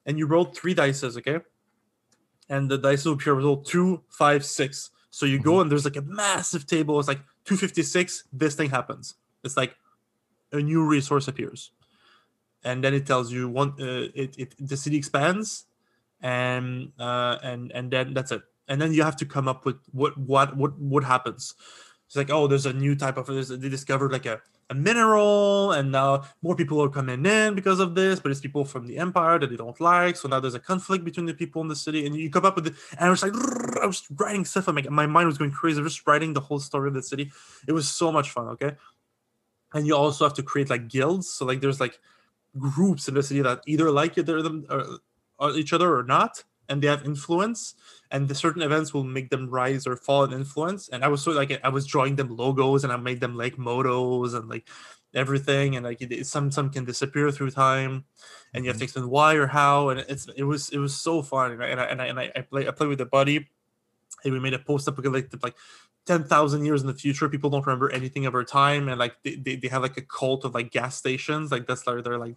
and 0.06 0.18
you 0.18 0.26
roll 0.26 0.45
three 0.45 0.74
dices 0.74 1.18
okay 1.18 1.39
and 2.49 2.70
the 2.70 2.78
dice 2.78 3.06
will 3.06 3.14
appear 3.14 3.34
roll 3.34 3.58
two 3.58 4.03
five 4.10 4.45
six 4.45 4.91
So 5.16 5.26
you 5.26 5.39
go 5.39 5.62
and 5.62 5.72
there's 5.72 5.86
like 5.86 5.95
a 5.95 6.01
massive 6.01 6.68
table. 6.68 6.99
It's 6.99 7.08
like 7.08 7.24
256. 7.45 8.26
This 8.34 8.53
thing 8.56 8.70
happens. 8.70 9.16
It's 9.45 9.56
like 9.56 9.78
a 10.51 10.60
new 10.60 10.84
resource 10.84 11.30
appears, 11.30 11.72
and 12.66 12.84
then 12.84 12.93
it 12.93 13.08
tells 13.08 13.32
you 13.32 13.47
one. 13.47 13.80
Uh, 13.80 14.12
it, 14.12 14.36
it 14.38 14.56
the 14.60 14.76
city 14.76 14.97
expands, 14.97 15.72
and 16.20 16.91
uh, 16.99 17.38
and 17.41 17.72
and 17.72 17.91
then 17.91 18.14
that's 18.14 18.34
it. 18.34 18.41
And 18.68 18.82
then 18.82 18.91
you 18.91 19.03
have 19.03 19.16
to 19.24 19.26
come 19.26 19.47
up 19.47 19.64
with 19.64 19.80
what 19.93 20.18
what 20.18 20.58
what 20.58 20.78
what 20.78 21.06
happens. 21.06 21.56
It's 22.08 22.18
like 22.20 22.30
oh, 22.30 22.47
there's 22.47 22.66
a 22.66 22.74
new 22.74 22.93
type 22.93 23.16
of. 23.16 23.28
They 23.28 23.70
discovered 23.70 24.12
like 24.12 24.26
a 24.26 24.41
a 24.70 24.74
mineral 24.74 25.74
and 25.74 25.91
now 25.91 26.24
more 26.41 26.55
people 26.55 26.82
are 26.82 26.89
coming 26.89 27.24
in 27.26 27.53
because 27.53 27.80
of 27.80 27.93
this 27.93 28.20
but 28.20 28.32
it's 28.32 28.39
people 28.39 28.66
from 28.66 28.88
the 28.88 28.97
empire 28.97 29.38
that 29.38 29.49
they 29.49 29.55
don't 29.55 29.80
like. 29.80 30.16
So 30.16 30.28
now 30.28 30.39
there's 30.39 30.55
a 30.55 30.59
conflict 30.59 31.05
between 31.05 31.28
the 31.28 31.34
people 31.34 31.61
in 31.61 31.68
the 31.68 31.76
city 31.76 32.05
and 32.05 32.16
you 32.16 32.30
come 32.30 32.45
up 32.45 32.55
with 32.55 32.68
it 32.68 32.74
and 32.91 33.07
i 33.07 33.09
was 33.09 33.22
like 33.22 33.34
i 33.82 33.86
was 33.86 34.07
writing 34.16 34.45
stuff 34.45 34.68
I'm 34.68 34.76
like, 34.76 34.89
my 34.89 35.05
mind 35.05 35.28
was 35.28 35.38
going 35.38 35.51
crazy 35.51 35.80
I 35.80 35.84
was 35.84 35.93
just 35.93 36.07
writing 36.07 36.34
the 36.34 36.41
whole 36.41 36.59
story 36.59 36.88
of 36.88 36.95
the 36.95 37.03
city. 37.03 37.32
It 37.68 37.74
was 37.74 37.88
so 37.88 38.11
much 38.11 38.32
fun 38.32 38.47
okay? 38.49 38.72
And 39.74 39.86
you 39.86 39.95
also 39.95 40.26
have 40.26 40.34
to 40.36 40.43
create 40.43 40.70
like 40.70 40.88
guilds. 40.88 41.30
So 41.30 41.45
like 41.45 41.61
there's 41.61 41.80
like 41.80 41.99
groups 42.57 43.07
in 43.07 43.13
the 43.13 43.24
city 43.24 43.41
that 43.41 43.61
either 43.68 43.91
like 43.91 44.18
it 44.18 44.30
or 44.30 44.99
or 45.38 45.51
each 45.51 45.74
other 45.74 45.95
or 45.95 46.03
not 46.03 46.43
and 46.70 46.82
they 46.82 46.88
have 46.88 47.05
influence 47.05 47.76
and 48.11 48.28
the 48.28 48.36
certain 48.36 48.61
events 48.61 48.93
will 48.93 49.03
make 49.03 49.30
them 49.30 49.49
rise 49.49 49.86
or 49.88 49.95
fall 49.95 50.24
in 50.24 50.34
influence. 50.34 50.89
And 50.89 51.03
i 51.03 51.07
was 51.07 51.26
of 51.28 51.36
like 51.36 51.59
i 51.63 51.70
was 51.70 51.86
drawing 51.86 52.16
them 52.16 52.36
logos 52.36 52.84
and 52.84 52.93
i 52.93 52.97
made 52.97 53.20
them 53.20 53.36
like 53.36 53.55
motos 53.57 54.34
and 54.36 54.49
like 54.49 54.68
everything 55.16 55.76
and 55.76 55.86
like 55.86 56.01
it, 56.01 56.28
some 56.28 56.51
some 56.51 56.70
can 56.70 56.86
disappear 56.86 57.32
through 57.32 57.49
time 57.49 58.03
and 58.53 58.66
you 58.66 58.70
have 58.70 58.76
to 58.76 58.80
mm-hmm. 58.80 58.84
explain 58.84 59.09
why 59.09 59.36
or 59.36 59.47
how 59.47 59.89
and 59.89 60.01
it's 60.01 60.28
it 60.36 60.43
was 60.43 60.70
it 60.70 60.78
was 60.78 60.93
so 60.95 61.22
fun 61.22 61.51
and 61.53 61.63
I 61.63 61.68
and 61.68 61.80
I, 61.80 61.86
and 61.86 62.01
I, 62.01 62.05
and 62.05 62.20
I, 62.20 62.32
I 62.36 62.41
play 62.41 62.68
I 62.68 62.72
play 62.72 62.88
with 62.88 63.01
a 63.01 63.05
buddy 63.05 63.47
and 64.24 64.34
we 64.34 64.39
made 64.39 64.53
a 64.53 64.59
post-apocalyptic 64.59 65.41
like 65.41 65.55
10,000 66.05 66.66
years 66.66 66.82
in 66.82 66.88
the 66.88 66.93
future 66.93 67.30
people 67.30 67.49
don't 67.49 67.66
remember 67.66 67.89
anything 67.91 68.26
of 68.26 68.36
our 68.36 68.43
time 68.43 68.89
and 68.89 68.99
like 68.99 69.16
they, 69.24 69.36
they, 69.36 69.55
they 69.55 69.68
have 69.70 69.82
like 69.82 69.97
a 69.97 70.01
cult 70.01 70.43
of 70.45 70.53
like 70.53 70.72
gas 70.72 70.95
stations 70.95 71.51
like 71.51 71.66
that's 71.66 71.88
like 71.88 72.03
they're 72.03 72.20
like 72.20 72.36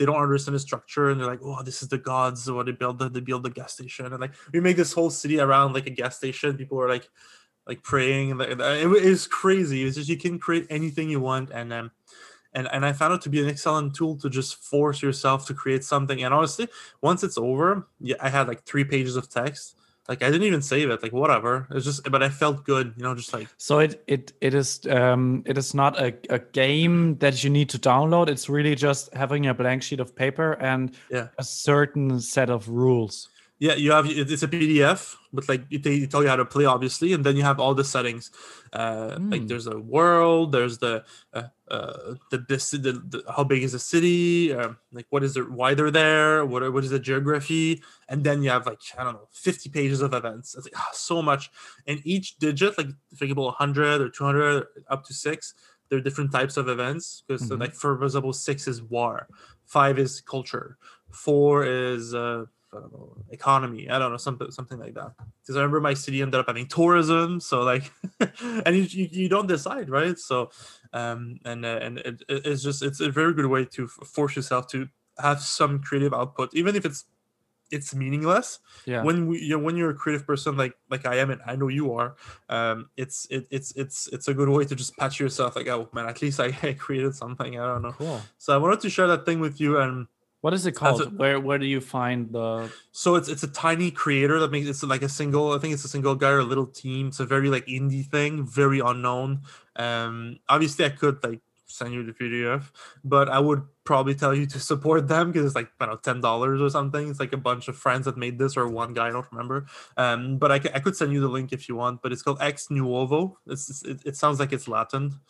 they 0.00 0.06
don't 0.06 0.16
understand 0.16 0.54
the 0.54 0.58
structure 0.58 1.10
and 1.10 1.20
they're 1.20 1.26
like 1.26 1.42
oh 1.44 1.62
this 1.62 1.82
is 1.82 1.88
the 1.88 1.98
gods 1.98 2.50
what 2.50 2.64
they 2.64 2.72
build 2.72 2.98
the, 2.98 3.10
they 3.10 3.20
build 3.20 3.42
the 3.42 3.50
gas 3.50 3.74
station 3.74 4.06
and 4.06 4.18
like 4.18 4.32
we 4.50 4.58
make 4.58 4.78
this 4.78 4.94
whole 4.94 5.10
city 5.10 5.38
around 5.38 5.74
like 5.74 5.86
a 5.86 5.90
gas 5.90 6.16
station 6.16 6.56
people 6.56 6.80
are 6.80 6.88
like 6.88 7.10
like 7.66 7.82
praying 7.82 8.30
and 8.30 8.40
it 8.40 8.86
was 8.86 9.26
crazy 9.26 9.84
it's 9.84 9.96
just 9.96 10.08
you 10.08 10.16
can 10.16 10.38
create 10.38 10.66
anything 10.70 11.10
you 11.10 11.20
want 11.20 11.50
and 11.50 11.70
um 11.70 11.90
and 12.54 12.68
and 12.72 12.84
I 12.84 12.92
found 12.92 13.14
it 13.14 13.20
to 13.22 13.28
be 13.28 13.42
an 13.42 13.48
excellent 13.48 13.94
tool 13.94 14.16
to 14.16 14.30
just 14.30 14.56
force 14.56 15.02
yourself 15.02 15.46
to 15.46 15.54
create 15.54 15.84
something. 15.84 16.22
And 16.22 16.34
honestly, 16.34 16.68
once 17.00 17.22
it's 17.22 17.38
over, 17.38 17.86
yeah, 18.00 18.16
I 18.20 18.28
had 18.28 18.48
like 18.48 18.64
three 18.64 18.84
pages 18.84 19.16
of 19.16 19.28
text. 19.28 19.76
Like 20.10 20.22
I 20.24 20.26
didn't 20.30 20.42
even 20.42 20.60
save 20.60 20.90
it. 20.90 21.04
Like 21.04 21.12
whatever. 21.12 21.68
It's 21.70 21.84
just, 21.84 22.02
but 22.10 22.20
I 22.20 22.28
felt 22.28 22.64
good. 22.64 22.94
You 22.96 23.04
know, 23.04 23.14
just 23.14 23.32
like 23.32 23.46
So 23.58 23.78
it 23.78 24.02
it 24.08 24.32
it 24.40 24.54
is 24.54 24.80
um 24.90 25.44
it 25.46 25.56
is 25.56 25.72
not 25.72 26.00
a, 26.00 26.12
a 26.28 26.40
game 26.40 27.16
that 27.18 27.44
you 27.44 27.48
need 27.50 27.68
to 27.70 27.78
download. 27.78 28.28
It's 28.28 28.48
really 28.48 28.74
just 28.74 29.14
having 29.14 29.46
a 29.46 29.54
blank 29.54 29.84
sheet 29.84 30.00
of 30.00 30.16
paper 30.16 30.54
and 30.60 30.90
Yeah. 31.10 31.28
a 31.38 31.44
certain 31.44 32.18
set 32.20 32.50
of 32.50 32.68
rules. 32.68 33.28
Yeah, 33.60 33.74
you 33.74 33.92
have 33.92 34.06
it's 34.08 34.42
a 34.42 34.48
PDF, 34.48 35.16
but 35.32 35.48
like 35.48 35.68
they 35.70 36.06
tell 36.06 36.22
you 36.22 36.28
how 36.30 36.36
to 36.36 36.46
play, 36.46 36.64
obviously, 36.64 37.12
and 37.12 37.24
then 37.24 37.36
you 37.36 37.44
have 37.44 37.60
all 37.60 37.74
the 37.74 37.84
settings. 37.84 38.30
Uh, 38.72 39.18
Like 39.30 39.42
Hmm. 39.42 39.46
there's 39.48 39.66
a 39.66 39.78
world, 39.78 40.52
there's 40.52 40.78
the 40.78 41.04
uh, 41.34 41.44
uh 41.70 42.14
the, 42.30 42.38
the, 42.48 42.56
the, 42.78 42.92
the 43.12 43.32
how 43.36 43.44
big 43.44 43.62
is 43.62 43.72
the 43.72 43.78
city, 43.78 44.52
uh, 44.52 44.72
like 44.92 45.06
what 45.10 45.22
is 45.22 45.36
it, 45.36 45.50
why 45.50 45.74
they're 45.74 45.90
there, 45.90 46.44
what 46.46 46.62
are- 46.62 46.72
what 46.72 46.84
is 46.84 46.90
the 46.90 46.98
geography, 46.98 47.82
and 48.08 48.24
then 48.24 48.42
you 48.42 48.50
have 48.50 48.66
like 48.66 48.80
I 48.98 49.04
don't 49.04 49.14
know, 49.14 49.28
50 49.32 49.68
pages 49.70 50.00
of 50.02 50.14
events. 50.14 50.56
Like 50.56 50.72
ah, 50.76 50.90
so 50.92 51.22
much, 51.22 51.50
and 51.86 52.00
each 52.04 52.38
digit, 52.38 52.78
like 52.78 52.88
think 53.14 53.30
about 53.32 53.44
100 53.44 54.00
or 54.00 54.08
200 54.08 54.66
up 54.88 55.04
to 55.06 55.14
six, 55.14 55.54
there 55.88 55.98
are 55.98 56.02
different 56.02 56.32
types 56.32 56.56
of 56.56 56.68
events. 56.68 57.24
Because 57.28 57.48
Mhm. 57.50 57.60
like 57.60 57.74
for 57.74 58.02
example, 58.04 58.32
six 58.32 58.66
is 58.66 58.82
war, 58.82 59.28
five 59.66 59.98
is 59.98 60.20
culture, 60.22 60.78
four 61.10 61.64
is 61.66 62.14
uh 62.14 62.46
I 62.72 62.80
don't 62.80 62.92
know, 62.92 63.16
economy. 63.30 63.88
I 63.90 63.98
don't 63.98 64.10
know, 64.10 64.16
something 64.16 64.50
something 64.50 64.78
like 64.78 64.94
that. 64.94 65.12
Because 65.42 65.56
I 65.56 65.60
remember 65.60 65.80
my 65.80 65.94
city 65.94 66.22
ended 66.22 66.38
up 66.40 66.46
having 66.46 66.66
tourism, 66.68 67.40
so 67.40 67.62
like, 67.62 67.90
and 68.64 68.76
you, 68.76 68.82
you, 68.82 69.08
you 69.10 69.28
don't 69.28 69.46
decide, 69.48 69.88
right? 69.90 70.18
So, 70.18 70.50
um, 70.92 71.38
and 71.44 71.64
uh, 71.64 71.78
and 71.82 71.98
it, 71.98 72.22
it- 72.28 72.46
it's 72.46 72.62
just 72.62 72.82
it's 72.82 73.00
a 73.00 73.10
very 73.10 73.34
good 73.34 73.46
way 73.46 73.64
to 73.66 73.86
force 73.88 74.36
yourself 74.36 74.66
to 74.68 74.88
have 75.18 75.40
some 75.40 75.80
creative 75.80 76.14
output, 76.14 76.54
even 76.54 76.76
if 76.76 76.84
it's 76.84 77.04
it's 77.70 77.94
meaningless. 77.94 78.58
Yeah. 78.84 79.04
When 79.04 79.28
we, 79.28 79.40
you 79.40 79.50
know, 79.56 79.62
when 79.62 79.76
you're 79.76 79.90
a 79.90 79.94
creative 79.94 80.26
person 80.26 80.56
like 80.56 80.74
like 80.90 81.06
I 81.06 81.16
am, 81.16 81.30
and 81.30 81.40
I 81.46 81.56
know 81.56 81.68
you 81.68 81.92
are, 81.94 82.16
um, 82.48 82.90
it's 82.96 83.26
it, 83.30 83.46
it's 83.50 83.72
it's 83.76 84.08
it's 84.08 84.28
a 84.28 84.34
good 84.34 84.48
way 84.48 84.64
to 84.64 84.74
just 84.74 84.96
patch 84.96 85.20
yourself 85.20 85.54
like, 85.56 85.68
oh 85.68 85.88
man, 85.92 86.06
at 86.08 86.20
least 86.22 86.40
I, 86.40 86.46
I 86.62 86.72
created 86.74 87.14
something. 87.14 87.58
I 87.58 87.66
don't 87.66 87.82
know. 87.82 87.92
Cool. 87.92 88.22
So 88.38 88.54
I 88.54 88.58
wanted 88.58 88.80
to 88.80 88.90
share 88.90 89.06
that 89.08 89.24
thing 89.24 89.40
with 89.40 89.60
you 89.60 89.78
and. 89.78 90.06
What 90.40 90.54
is 90.54 90.64
it 90.64 90.72
called? 90.72 91.02
it. 91.02 91.12
Where 91.12 91.38
where 91.38 91.58
do 91.58 91.66
you 91.66 91.80
find 91.80 92.32
the 92.32 92.72
So 92.92 93.16
it's 93.16 93.28
it's 93.28 93.42
a 93.42 93.48
tiny 93.48 93.90
creator 93.90 94.38
that 94.40 94.50
makes 94.50 94.66
it's 94.68 94.82
like 94.82 95.02
a 95.02 95.08
single. 95.08 95.52
I 95.52 95.58
think 95.58 95.74
it's 95.74 95.84
a 95.84 95.88
single 95.88 96.14
guy 96.14 96.30
or 96.30 96.38
a 96.38 96.44
little 96.44 96.66
team. 96.66 97.08
It's 97.08 97.20
a 97.20 97.26
very 97.26 97.50
like 97.50 97.66
indie 97.66 98.06
thing, 98.06 98.46
very 98.46 98.80
unknown. 98.80 99.42
Um, 99.76 100.38
obviously 100.48 100.84
I 100.86 100.90
could 100.90 101.22
like 101.22 101.40
send 101.66 101.92
you 101.92 102.02
the 102.02 102.12
PDF, 102.12 102.70
but 103.04 103.28
I 103.28 103.38
would 103.38 103.62
probably 103.84 104.14
tell 104.14 104.34
you 104.34 104.46
to 104.46 104.58
support 104.70 105.08
them 105.08 105.30
because 105.30 105.44
it's 105.44 105.54
like 105.54 105.70
I 105.78 105.86
don't 105.86 105.94
know 105.94 106.00
ten 106.00 106.22
dollars 106.22 106.62
or 106.62 106.70
something. 106.70 107.10
It's 107.10 107.20
like 107.20 107.34
a 107.34 107.38
bunch 107.38 107.68
of 107.68 107.76
friends 107.76 108.06
that 108.06 108.16
made 108.16 108.38
this 108.38 108.56
or 108.56 108.66
one 108.66 108.94
guy 108.94 109.08
I 109.08 109.10
don't 109.10 109.30
remember. 109.30 109.66
Um, 109.98 110.38
but 110.38 110.50
I, 110.50 110.54
I 110.74 110.80
could 110.80 110.96
send 110.96 111.12
you 111.12 111.20
the 111.20 111.28
link 111.28 111.52
if 111.52 111.68
you 111.68 111.76
want. 111.76 112.00
But 112.00 112.12
it's 112.12 112.22
called 112.22 112.38
Ex 112.40 112.68
Nuovo. 112.68 113.34
It's, 113.46 113.68
it's 113.68 113.82
it, 113.84 114.02
it 114.06 114.16
sounds 114.16 114.40
like 114.40 114.54
it's 114.54 114.68
Latin. 114.68 115.20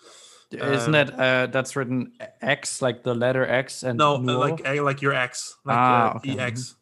Isn't 0.53 0.94
Um, 0.94 1.01
it 1.09 1.09
uh 1.14 1.46
that's 1.46 1.76
written 1.76 2.12
X 2.42 2.82
like 2.82 3.03
the 3.03 3.14
letter 3.14 3.46
X 3.46 3.82
and 3.82 3.98
No, 3.98 4.18
nuovo? 4.18 4.38
like 4.61 4.82
like 4.82 5.01
your 5.03 5.14
X, 5.14 5.57
like 5.64 5.78
Ah, 5.78 6.14
uh, 6.14 6.16
okay. 6.18 6.38
ex. 6.38 6.74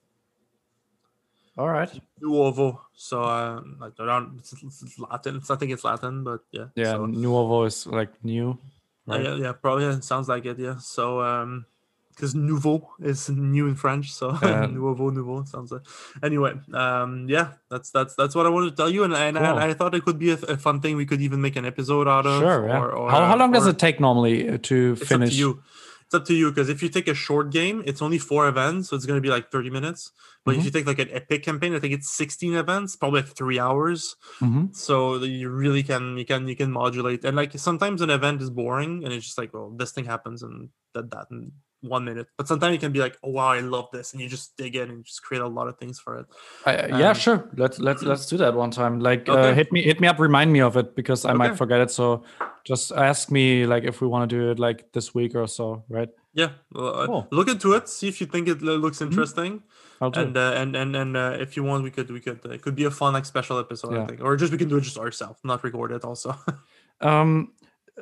all 1.57 1.69
right. 1.69 1.91
Nuovo. 2.23 2.81
So 2.95 3.23
uh, 3.23 3.61
like 3.79 3.93
around 4.01 4.39
it's, 4.41 4.53
it's 4.53 4.99
Latin. 4.99 5.37
It's, 5.37 5.51
I 5.51 5.57
think 5.57 5.73
it's 5.73 5.85
Latin, 5.85 6.25
but 6.25 6.41
yeah. 6.51 6.67
Yeah, 6.75 6.93
So, 6.93 7.07
nuovo 7.07 7.67
is 7.67 7.87
like 7.87 8.13
new. 8.25 8.59
uh, 9.09 9.15
right? 9.15 9.23
yeah, 9.25 9.35
yeah, 9.37 9.53
probably 9.53 10.01
sounds 10.03 10.29
like 10.29 10.47
it. 10.47 10.59
Yeah. 10.59 10.77
So 10.79 11.21
um, 11.21 11.67
because 12.19 12.35
nouveau 12.35 12.91
is 13.01 13.29
new 13.31 13.69
in 13.69 13.77
French, 13.77 14.11
so 14.13 14.37
Yeah. 14.43 14.67
nouveau, 14.75 15.11
nouveau 15.11 15.45
sounds 15.45 15.71
like. 15.71 15.83
Anyway, 16.23 16.53
um, 16.75 17.27
yeah, 17.29 17.53
that's 17.71 17.91
that's 17.91 18.15
that's 18.17 18.35
what 18.35 18.45
I 18.47 18.49
wanted 18.51 18.71
to 18.71 18.77
tell 18.77 18.91
you, 18.91 19.05
and 19.05 19.15
and, 19.15 19.37
and 19.39 19.47
Cool. 19.47 19.59
I 19.59 19.73
thought 19.75 19.95
it 19.95 20.05
could 20.05 20.19
be 20.19 20.31
a, 20.31 20.39
a 20.55 20.57
fun 20.57 20.81
thing 20.81 20.97
we 20.97 21.07
could 21.07 21.21
even 21.23 21.41
make 21.41 21.55
an 21.57 21.65
episode 21.65 22.09
out 22.09 22.27
of. 22.27 22.41
Sure. 22.43 22.67
Yeah. 22.69 22.81
Or, 22.81 22.91
or, 22.91 23.11
how, 23.11 23.25
how 23.27 23.37
long 23.37 23.53
does 23.53 23.67
it 23.67 23.79
take 23.79 24.01
normally 24.01 24.49
uh, 24.49 24.59
to 24.63 24.97
It's 24.99 25.09
finish? 25.09 25.29
up 25.29 25.33
to 25.33 25.39
you. 25.39 25.63
It's 26.07 26.15
up 26.15 26.25
to 26.25 26.35
you 26.35 26.49
because 26.51 26.71
if 26.71 26.83
you 26.83 26.89
take 26.89 27.07
a 27.07 27.15
short 27.15 27.51
game, 27.53 27.83
it's 27.87 28.01
only 28.01 28.17
four 28.19 28.49
events, 28.49 28.89
so 28.89 28.97
it's 28.97 29.05
going 29.05 29.19
to 29.19 29.21
be 29.21 29.29
like 29.29 29.51
30 29.53 29.71
minutes. 29.71 30.11
But 30.45 30.53
Mm-hmm. 30.53 30.59
if 30.61 30.65
you 30.65 30.71
take 30.71 30.87
like 30.87 30.99
an 31.01 31.11
epic 31.13 31.43
campaign, 31.43 31.75
I 31.75 31.81
think 31.81 31.93
it's 31.93 32.09
16 32.17 32.55
events, 32.55 32.97
probably 32.97 33.21
like 33.21 33.37
three 33.37 33.59
hours. 33.59 34.17
Mhm. 34.41 34.75
So 34.75 35.17
you 35.23 35.51
really 35.51 35.83
can 35.83 36.17
you 36.17 36.25
can 36.25 36.49
you 36.49 36.57
can 36.57 36.73
modulate. 36.73 37.25
And 37.27 37.37
like 37.37 37.53
sometimes 37.59 38.01
an 38.01 38.09
event 38.09 38.41
is 38.41 38.49
boring 38.49 39.05
and 39.05 39.13
it's 39.13 39.27
just 39.27 39.37
like, 39.37 39.53
well, 39.53 39.69
this 39.77 39.93
thing 39.93 40.07
happens 40.07 40.43
and 40.43 40.71
that 40.95 41.11
that 41.11 41.27
in 41.31 41.53
one 41.81 42.05
minute. 42.05 42.27
But 42.37 42.49
sometimes 42.49 42.73
you 42.73 42.79
can 42.79 42.93
be 42.93 42.99
like, 42.99 43.17
oh 43.23 43.31
wow, 43.31 43.49
I 43.49 43.61
love 43.61 43.89
this, 43.93 44.13
and 44.13 44.21
you 44.21 44.29
just 44.29 44.57
dig 44.57 44.75
in 44.77 44.91
and 44.91 45.05
just 45.05 45.23
create 45.23 45.43
a 45.43 45.47
lot 45.49 45.69
of 45.69 45.79
things 45.79 45.99
for 46.01 46.19
it. 46.19 46.27
Yeah, 46.67 47.11
Um, 47.11 47.15
sure. 47.15 47.49
Let's 47.57 47.79
let's 47.79 48.03
let's 48.03 48.27
do 48.27 48.37
that 48.39 48.55
one 48.55 48.71
time. 48.71 49.01
Like, 49.01 49.29
uh, 49.29 49.55
hit 49.55 49.71
me 49.73 49.83
hit 49.83 50.01
me 50.01 50.09
up, 50.09 50.19
remind 50.19 50.53
me 50.53 50.61
of 50.61 50.77
it 50.77 50.95
because 50.97 51.25
I 51.25 51.33
might 51.35 51.57
forget 51.57 51.81
it. 51.81 51.91
So 51.91 52.25
just 52.65 52.93
ask 52.93 53.31
me 53.31 53.67
like 53.67 53.85
if 53.85 54.01
we 54.01 54.09
want 54.09 54.29
to 54.31 54.37
do 54.37 54.51
it 54.51 54.59
like 54.59 54.93
this 54.93 55.15
week 55.15 55.35
or 55.35 55.47
so, 55.47 55.85
right? 55.89 56.09
Yeah, 56.35 56.51
well, 56.73 56.95
uh, 56.95 57.07
Cool. 57.07 57.29
look 57.33 57.49
into 57.49 57.73
it. 57.73 57.89
See 57.89 58.07
if 58.09 58.21
you 58.21 58.27
think 58.27 58.49
it 58.49 58.63
lo- 58.63 58.77
looks 58.77 58.99
Mm-hmm. 58.99 59.11
interesting. 59.11 59.63
Do. 60.01 60.11
and 60.15 60.37
uh, 60.37 60.53
and 60.55 60.77
and 60.77 60.95
and 60.95 61.17
uh, 61.17 61.37
if 61.41 61.57
you 61.57 61.65
want, 61.65 61.83
we 61.83 61.91
could 61.91 62.09
we 62.11 62.21
could 62.21 62.39
uh, 62.47 62.51
it 62.51 62.63
could 62.63 62.77
be 62.77 62.85
a 62.85 62.91
fun 62.91 63.15
like 63.15 63.25
special 63.27 63.59
episode, 63.59 63.99
I 63.99 64.07
think, 64.07 64.21
or 64.23 64.37
just 64.37 64.53
we 64.53 64.59
can 64.59 64.69
do 64.69 64.77
it 64.77 64.83
just 64.83 64.97
ourselves, 64.99 65.41
not 65.43 65.65
record 65.65 65.91
it. 65.91 66.05
Also, 66.05 66.35
Um, 67.01 67.53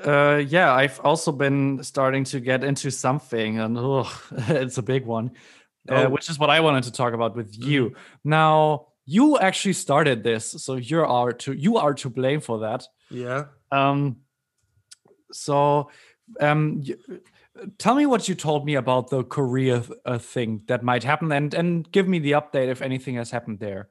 uh, 0.05 0.43
yeah, 0.49 0.73
I've 0.73 1.01
also 1.01 1.33
been 1.33 1.83
starting 1.83 2.25
to 2.25 2.41
get 2.41 2.65
into 2.65 2.91
something, 2.91 3.59
and 3.59 3.77
it's 4.49 4.79
a 4.79 4.83
big 4.83 5.07
one, 5.07 5.31
uh, 5.89 6.05
Oh. 6.05 6.09
which 6.11 6.29
is 6.31 6.39
what 6.39 6.51
I 6.51 6.61
wanted 6.61 6.85
to 6.85 6.93
talk 6.93 7.15
about 7.15 7.37
with 7.37 7.57
you. 7.59 7.95
Now, 8.25 8.89
you 9.05 9.39
actually 9.39 9.75
started 9.75 10.23
this, 10.25 10.51
so 10.51 10.75
you 10.77 11.01
are 11.05 11.33
to 11.33 11.53
you 11.53 11.77
are 11.79 11.95
to 11.95 12.11
blame 12.11 12.41
for 12.41 12.59
that. 12.61 12.87
yeah. 13.11 13.45
Um, 13.73 14.17
so, 15.33 15.91
um, 16.41 16.83
tell 17.79 17.95
me 17.95 18.07
what 18.07 18.29
you 18.29 18.35
told 18.35 18.65
me 18.65 18.75
about 18.77 19.11
the 19.11 19.25
Korea 19.25 19.83
uh, 20.05 20.19
thing 20.19 20.63
that 20.67 20.83
might 20.83 21.05
happen, 21.05 21.33
and 21.33 21.55
and 21.55 21.91
give 21.91 22.07
me 22.09 22.19
the 22.21 22.33
update 22.33 22.69
if 22.69 22.83
anything 22.83 23.17
has 23.17 23.31
happened 23.31 23.59
there, 23.61 23.89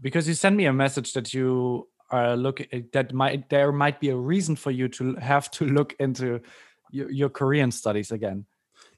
because 0.00 0.26
you 0.28 0.34
sent 0.34 0.56
me 0.56 0.66
a 0.66 0.72
message 0.72 1.12
that 1.14 1.34
you 1.34 1.88
are 2.10 2.36
look 2.36 2.60
that 2.92 3.12
might 3.12 3.48
there 3.48 3.72
might 3.72 4.00
be 4.00 4.10
a 4.10 4.16
reason 4.16 4.56
for 4.56 4.70
you 4.70 4.88
to 4.88 5.14
have 5.16 5.50
to 5.52 5.64
look 5.76 5.94
into 5.98 6.40
your, 6.90 7.10
your 7.10 7.28
Korean 7.28 7.70
studies 7.70 8.12
again. 8.12 8.46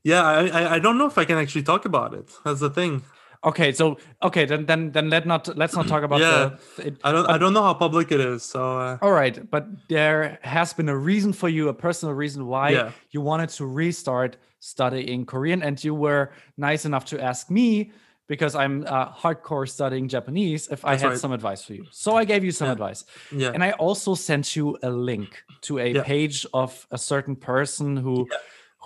Yeah, 0.05 0.23
I, 0.23 0.47
I 0.49 0.75
I 0.75 0.79
don't 0.79 0.99
know 0.99 1.07
if 1.07 1.19
I 1.19 1.25
can 1.25 1.39
actually 1.39 1.63
talk 1.63 1.85
about 1.85 2.15
it. 2.15 2.31
That's 2.45 2.61
the 2.61 2.71
thing. 2.71 3.03
Okay, 3.45 3.73
so 3.73 3.99
okay, 4.23 4.45
then 4.47 4.67
then 4.67 4.93
then 4.93 5.11
let 5.11 5.27
not 5.27 5.49
let's 5.57 5.75
not 5.75 5.89
talk 5.89 6.03
about 6.05 6.21
Yeah. 6.21 6.51
the. 6.77 6.87
It, 6.87 6.99
I 7.03 7.11
don't 7.13 7.29
I 7.29 7.39
don't 7.39 7.53
know 7.53 7.63
how 7.63 7.75
public 7.75 8.13
it 8.13 8.21
is, 8.21 8.43
so 8.45 8.79
uh, 8.79 8.99
all 9.03 9.11
right, 9.13 9.51
but 9.51 9.67
there 9.89 10.39
has 10.43 10.73
been 10.73 10.89
a 10.89 10.97
reason 10.97 11.33
for 11.33 11.49
you, 11.49 11.69
a 11.69 11.75
personal 11.75 12.15
reason 12.15 12.47
why 12.47 12.71
Yeah. 12.71 12.91
you 13.11 13.21
wanted 13.21 13.49
to 13.59 13.67
restart 13.67 14.37
studying 14.61 15.27
Korean, 15.27 15.63
and 15.63 15.83
you 15.83 15.93
were 15.95 16.31
nice 16.57 16.85
enough 16.85 17.05
to 17.07 17.21
ask 17.21 17.51
me 17.51 17.91
because 18.33 18.55
I'm 18.62 18.74
uh, 18.87 19.12
hardcore 19.22 19.68
studying 19.68 20.07
Japanese 20.09 20.62
if 20.74 20.80
I 20.85 20.93
That's 20.93 21.03
had 21.03 21.09
right. 21.11 21.18
some 21.24 21.33
advice 21.33 21.62
for 21.66 21.74
you. 21.78 21.85
So 21.91 22.09
I 22.16 22.24
gave 22.33 22.43
you 22.47 22.53
some 22.61 22.68
Yeah. 22.68 22.72
advice, 22.78 23.01
yeah. 23.43 23.53
and 23.55 23.62
I 23.68 23.70
also 23.87 24.14
sent 24.14 24.57
you 24.57 24.66
a 24.83 24.91
link 25.11 25.30
to 25.66 25.72
a 25.87 25.89
Yeah. 25.93 26.03
page 26.12 26.39
of 26.62 26.70
a 26.91 26.99
certain 26.99 27.37
person 27.37 27.89
who 28.05 28.14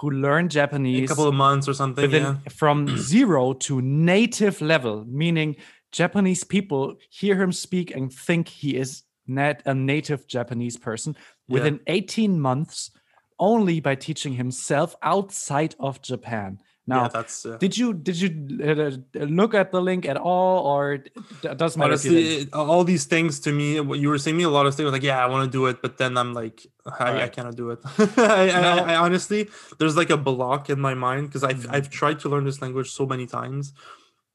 who 0.01 0.11
learned 0.11 0.51
Japanese 0.61 1.05
a 1.11 1.15
couple 1.15 1.29
of 1.29 1.35
months 1.47 1.67
or 1.71 1.75
something. 1.75 2.03
within 2.07 2.23
Yeah. 2.25 2.37
from 2.61 2.79
zero 3.13 3.43
to 3.67 3.73
native 4.17 4.57
level, 4.61 4.97
meaning 5.23 5.57
Japanese 6.01 6.43
people 6.57 6.83
hear 7.21 7.35
him 7.43 7.53
speak 7.53 7.87
and 7.97 8.13
think 8.27 8.49
he 8.49 8.71
is 8.83 8.91
net 9.27 9.63
a 9.65 9.75
native 9.75 10.21
Japanese 10.37 10.77
person 10.89 11.11
within 11.49 11.77
18 11.87 12.33
months 12.49 12.91
only 13.39 13.81
by 13.81 13.95
teaching 14.07 14.35
himself 14.37 14.95
outside 15.03 15.75
of 15.79 15.93
Japan. 16.11 16.59
Now, 16.89 17.03
yeah, 17.03 17.09
that's 17.09 17.45
uh, 17.45 17.57
did 17.59 17.77
you 17.77 17.93
did 17.95 18.17
you 18.21 18.29
uh, 18.63 19.25
look 19.27 19.55
at 19.55 19.73
the 19.73 19.81
link 19.81 20.07
at 20.07 20.17
all, 20.17 20.65
or 20.67 20.99
d- 20.99 21.09
doesn't 21.57 21.79
matter? 21.79 21.95
if 21.95 22.05
you 22.05 22.11
didn't? 22.11 22.55
honestly 22.55 22.55
all 22.55 22.85
these 22.85 23.05
things 23.07 23.41
to 23.41 23.53
me. 23.53 23.75
You 23.75 24.09
were 24.09 24.19
saying 24.19 24.37
me 24.37 24.45
a 24.45 24.51
lot 24.51 24.67
of 24.67 24.75
things 24.75 24.93
like, 24.93 25.03
yeah, 25.03 25.19
I 25.19 25.27
want 25.27 25.51
to 25.51 25.51
do 25.51 25.67
it, 25.67 25.83
but 25.83 25.99
then 25.99 26.17
I'm 26.17 26.33
like, 26.33 26.65
I, 26.87 27.23
I 27.25 27.29
cannot 27.29 27.57
do 27.57 27.71
it. 27.71 27.81
I, 28.19 28.51
I, 28.51 28.61
No. 28.63 28.85
I, 28.85 28.93
I 28.93 28.97
honestly, 28.97 29.49
there's 29.79 29.97
like 29.97 30.11
a 30.11 30.17
block 30.17 30.71
in 30.71 30.79
my 30.81 30.95
mind 30.95 31.27
because 31.29 31.43
I've 31.43 31.67
Mhm. 31.67 31.75
I've 31.75 31.91
tried 31.91 32.21
to 32.21 32.29
learn 32.29 32.45
this 32.45 32.63
language 32.63 32.91
so 32.91 33.05
many 33.05 33.27
times, 33.27 33.73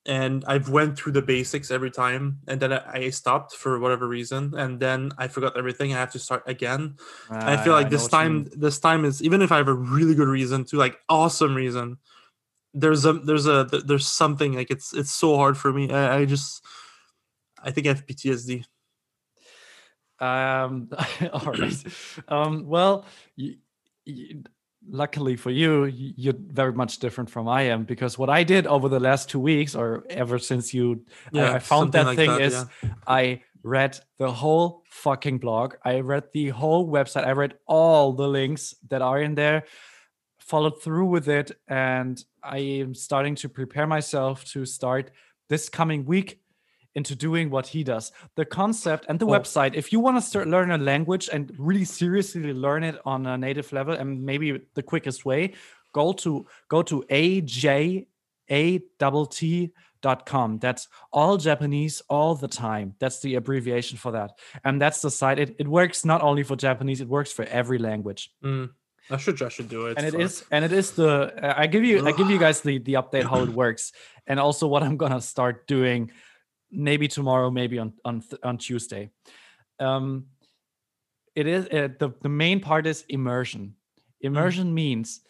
and 0.06 0.44
I've 0.46 0.68
went 0.70 0.98
through 0.98 1.14
the 1.14 1.22
basics 1.22 1.70
every 1.72 1.92
time, 1.92 2.40
and 2.48 2.60
then 2.60 2.74
I, 2.74 2.82
I 2.94 3.10
stopped 3.12 3.56
for 3.56 3.80
whatever 3.80 4.08
reason, 4.08 4.54
and 4.58 4.80
then 4.80 5.12
I 5.18 5.28
forgot 5.30 5.56
everything. 5.58 5.94
I 5.94 6.00
have 6.00 6.12
to 6.14 6.20
start 6.20 6.44
again. 6.48 6.96
I 7.30 7.56
feel 7.58 7.74
Ah, 7.74 7.78
like 7.78 7.86
know 7.88 7.92
this 7.96 8.08
time, 8.10 8.50
this 8.58 8.80
time 8.80 9.06
is 9.06 9.22
even 9.22 9.42
if 9.42 9.52
I 9.52 9.58
have 9.58 9.68
a 9.70 9.74
really 9.74 10.16
good 10.16 10.28
reason 10.28 10.66
to, 10.66 10.78
like 10.78 11.00
awesome 11.08 11.54
reason, 11.56 11.98
there's 12.74 13.06
a 13.06 13.14
there's 13.14 13.48
a 13.48 13.66
there's 13.86 14.08
something 14.08 14.54
like 14.54 14.72
it's 14.72 14.94
it's 14.94 15.12
so 15.12 15.36
hard 15.36 15.58
for 15.58 15.74
me. 15.74 15.92
I, 15.92 16.20
I 16.20 16.26
just 16.26 16.64
I 17.62 17.72
think 17.72 17.88
I 17.88 17.90
have 17.90 18.06
PTSD. 18.06 18.66
Um, 20.20 20.90
all 21.34 21.52
right. 21.54 21.84
Um, 22.28 22.68
well, 22.68 23.06
luckily 24.88 25.36
for 25.36 25.50
you, 25.50 25.86
you're 25.86 26.36
very 26.38 26.74
much 26.74 27.00
different 27.00 27.30
from 27.30 27.48
I 27.48 27.64
am 27.64 27.84
because 27.84 28.18
what 28.18 28.30
I 28.30 28.44
did 28.44 28.68
over 28.68 28.88
the 28.90 29.00
last 29.00 29.30
two 29.30 29.40
weeks, 29.40 29.76
or 29.76 30.06
ever 30.10 30.40
since 30.40 30.74
you, 30.74 31.06
I- 31.34 31.56
I, 31.56 31.60
found 31.60 31.92
that 31.94 32.06
like 32.06 32.16
thing 32.16 32.30
that, 32.30 32.42
is 32.42 32.66
I 33.08 33.42
read 33.64 34.00
the 34.18 34.32
whole 34.32 34.84
fucking 34.90 35.40
blog. 35.40 35.76
I 35.84 36.00
read 36.00 36.26
the 36.34 36.50
whole 36.50 36.88
website. 36.88 37.26
I 37.26 37.32
read 37.32 37.56
all 37.68 38.14
the 38.14 38.28
links 38.28 38.76
that 38.90 39.02
are 39.02 39.22
in 39.22 39.36
there, 39.36 39.66
followed 40.52 40.78
through 40.84 41.06
with 41.16 41.28
it, 41.40 41.50
and 41.68 42.16
I 42.44 42.60
am 42.84 42.94
starting 42.94 43.36
to 43.42 43.48
prepare 43.50 43.88
myself 43.88 44.44
to 44.54 44.66
start 44.66 45.06
this 45.52 45.70
coming 45.70 46.02
week 46.06 46.30
into 46.94 47.16
doing 47.16 47.50
what 47.50 47.68
he 47.68 47.82
does. 47.94 48.12
The 48.36 48.46
concept 48.46 49.06
and 49.10 49.18
the 49.20 49.26
Oh. 49.28 49.36
website, 49.38 49.74
if 49.76 49.92
you 49.94 50.00
want 50.06 50.18
to 50.18 50.22
start 50.32 50.48
learn 50.56 50.72
a 50.72 50.78
language 50.78 51.30
and 51.34 51.44
really 51.70 51.86
seriously 51.86 52.54
learn 52.66 52.84
it 52.84 52.98
on 53.06 53.26
a 53.26 53.38
native 53.38 53.72
level 53.72 53.94
and 54.02 54.10
maybe 54.32 54.48
the 54.78 54.84
quickest 54.84 55.24
way, 55.26 55.54
go 55.94 56.06
to 56.24 56.46
go 56.74 56.80
to 56.92 56.96
ajatt.com. 60.04 60.60
That's 60.60 60.88
all 61.12 61.38
Japanese 61.38 62.02
all 62.10 62.36
the 62.36 62.48
time. 62.48 62.96
That's 63.00 63.20
the 63.22 63.36
abbreviation 63.36 63.98
for 63.98 64.12
that. 64.12 64.32
And 64.66 64.82
that's 64.82 65.02
the 65.02 65.12
site. 65.12 65.40
It, 65.40 65.56
it 65.60 65.68
works 65.68 66.04
not 66.06 66.22
only 66.22 66.44
for 66.44 66.56
Japanese, 66.56 67.02
it 67.02 67.08
works 67.08 67.32
for 67.32 67.46
every 67.46 67.78
language 67.78 68.32
Mm, 68.44 68.70
I 69.12 69.18
should 69.18 69.42
I 69.42 69.50
should 69.50 69.70
do 69.70 69.88
it. 69.88 69.98
and 69.98 70.06
it 70.08 70.16
is 70.16 70.44
and 70.52 70.64
it 70.66 70.72
is 70.72 70.92
the 70.92 71.34
i 71.64 71.68
give 71.68 71.84
you 71.84 72.06
i 72.08 72.12
give 72.12 72.30
you 72.30 72.38
guys 72.46 72.62
the 72.62 72.80
the 72.80 72.94
update 72.94 73.26
how 73.30 73.42
it 73.44 73.50
works. 73.50 73.92
And 74.28 74.40
also 74.40 74.68
what 74.68 74.82
i'm 74.84 74.98
gonna 74.98 75.22
start 75.22 75.68
doing 75.68 76.12
maybe 76.72 77.08
tomorrow 77.08 77.50
maybe 77.52 77.78
on 77.80 77.94
on 78.06 78.24
on 78.44 78.58
tuesday. 78.58 79.10
Um 79.80 80.28
it 81.36 81.48
is 81.48 81.66
uh, 81.68 81.90
the 82.00 82.10
the 82.22 82.30
main 82.30 82.60
part 82.60 82.86
is 82.88 83.06
immersion. 83.10 83.76
Immersion 84.22 84.74
means 84.74 85.22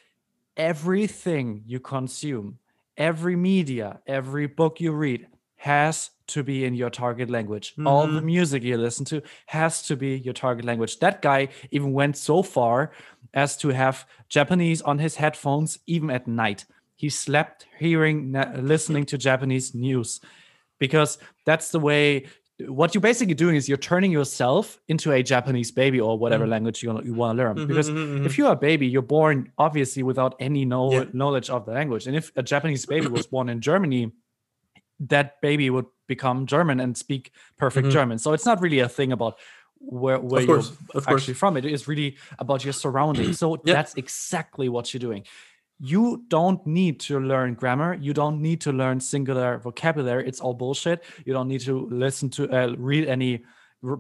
everything 0.58 1.64
you 1.66 1.80
consume 1.80 2.58
every 2.98 3.36
media 3.36 4.00
every 4.06 4.48
book 4.48 4.80
you 4.82 4.92
read 4.92 5.28
has 5.56 6.10
to 6.28 6.44
be 6.44 6.66
in 6.66 6.74
your 6.76 6.90
target 6.90 7.30
language. 7.30 7.74
All 7.86 8.08
the 8.08 8.20
Mhm. 8.22 8.26
music 8.36 8.64
you 8.64 8.78
listen 8.78 9.06
to 9.06 9.22
has 9.48 9.82
to 9.88 9.96
be 9.96 10.18
your 10.18 10.34
target 10.34 10.66
language. 10.66 11.00
That 11.00 11.22
guy 11.22 11.50
even 11.72 11.94
went 11.94 12.18
so 12.18 12.42
far 12.44 12.92
as 13.34 13.58
to 13.58 13.70
have 13.70 14.06
japanese 14.30 14.82
on 14.82 15.00
his 15.00 15.16
headphones 15.16 15.80
even 15.88 16.10
at 16.10 16.28
night 16.28 16.66
he 16.96 17.10
slept 17.10 17.66
hearing 17.80 18.32
listening 18.58 19.06
to 19.06 19.18
japanese 19.18 19.74
news 19.74 20.20
because 20.80 21.18
that's 21.46 21.70
the 21.72 21.80
way 21.80 22.26
what 22.68 22.94
you're 22.94 23.02
basically 23.02 23.34
doing 23.34 23.56
is 23.56 23.68
you're 23.68 23.78
turning 23.78 24.12
yourself 24.12 24.80
into 24.88 25.12
a 25.12 25.24
japanese 25.24 25.72
baby 25.72 26.00
or 26.00 26.18
whatever 26.18 26.46
language 26.46 26.84
you, 26.84 27.02
you 27.04 27.14
want 27.14 27.36
to 27.38 27.44
learn 27.44 27.56
Mhm, 27.58 27.68
because 27.68 27.90
mhm, 27.90 28.20
mhm. 28.20 28.26
if 28.26 28.38
you're 28.38 28.52
a 28.52 28.56
baby 28.56 28.86
you're 28.88 29.02
born 29.02 29.52
obviously 29.58 30.04
without 30.04 30.36
any 30.40 30.64
know- 30.66 30.92
Yeah. 30.92 31.06
knowledge 31.14 31.50
of 31.50 31.66
the 31.66 31.72
language 31.72 32.06
and 32.08 32.16
if 32.16 32.32
a 32.36 32.44
japanese 32.44 32.86
baby 32.86 33.08
was 33.08 33.26
born 33.26 33.50
in 33.50 33.62
germany 33.62 34.12
that 35.00 35.42
baby 35.42 35.70
would 35.70 35.86
become 36.08 36.46
german 36.46 36.80
and 36.80 36.96
speak 36.98 37.32
perfect 37.58 37.88
Mhm. 37.88 37.92
german 37.92 38.18
so 38.20 38.34
it's 38.34 38.46
not 38.46 38.62
really 38.62 38.80
a 38.80 38.90
thing 38.90 39.12
about 39.12 39.40
where, 39.84 40.20
where 40.20 40.42
of 40.42 40.48
course, 40.48 40.70
you're 40.70 40.78
of 41.00 41.06
course. 41.06 41.22
actually 41.22 41.34
from. 41.36 41.58
It 41.58 41.66
is 41.66 41.88
really 41.88 42.18
about 42.40 42.64
your 42.64 42.74
surroundings. 42.74 43.40
So 43.40 43.58
Yeah. 43.66 43.74
that's 43.74 43.96
exactly 43.96 44.70
what 44.70 44.94
you're 44.94 45.00
doing. 45.00 45.26
You 45.80 46.24
don't 46.28 46.66
need 46.68 47.00
to 47.02 47.20
learn 47.20 47.56
grammar. 47.56 47.96
You 47.96 48.14
don't 48.14 48.42
need 48.42 48.62
to 48.62 48.72
learn 48.72 49.00
singular 49.00 49.58
vocabulary. 49.58 50.28
It's 50.28 50.40
all 50.40 50.54
bullshit. 50.54 51.04
You 51.26 51.34
don't 51.34 51.48
need 51.48 51.62
to 51.62 51.88
listen 51.90 52.30
to 52.32 52.50
uh, 52.50 52.76
read 52.78 53.08
any 53.08 53.44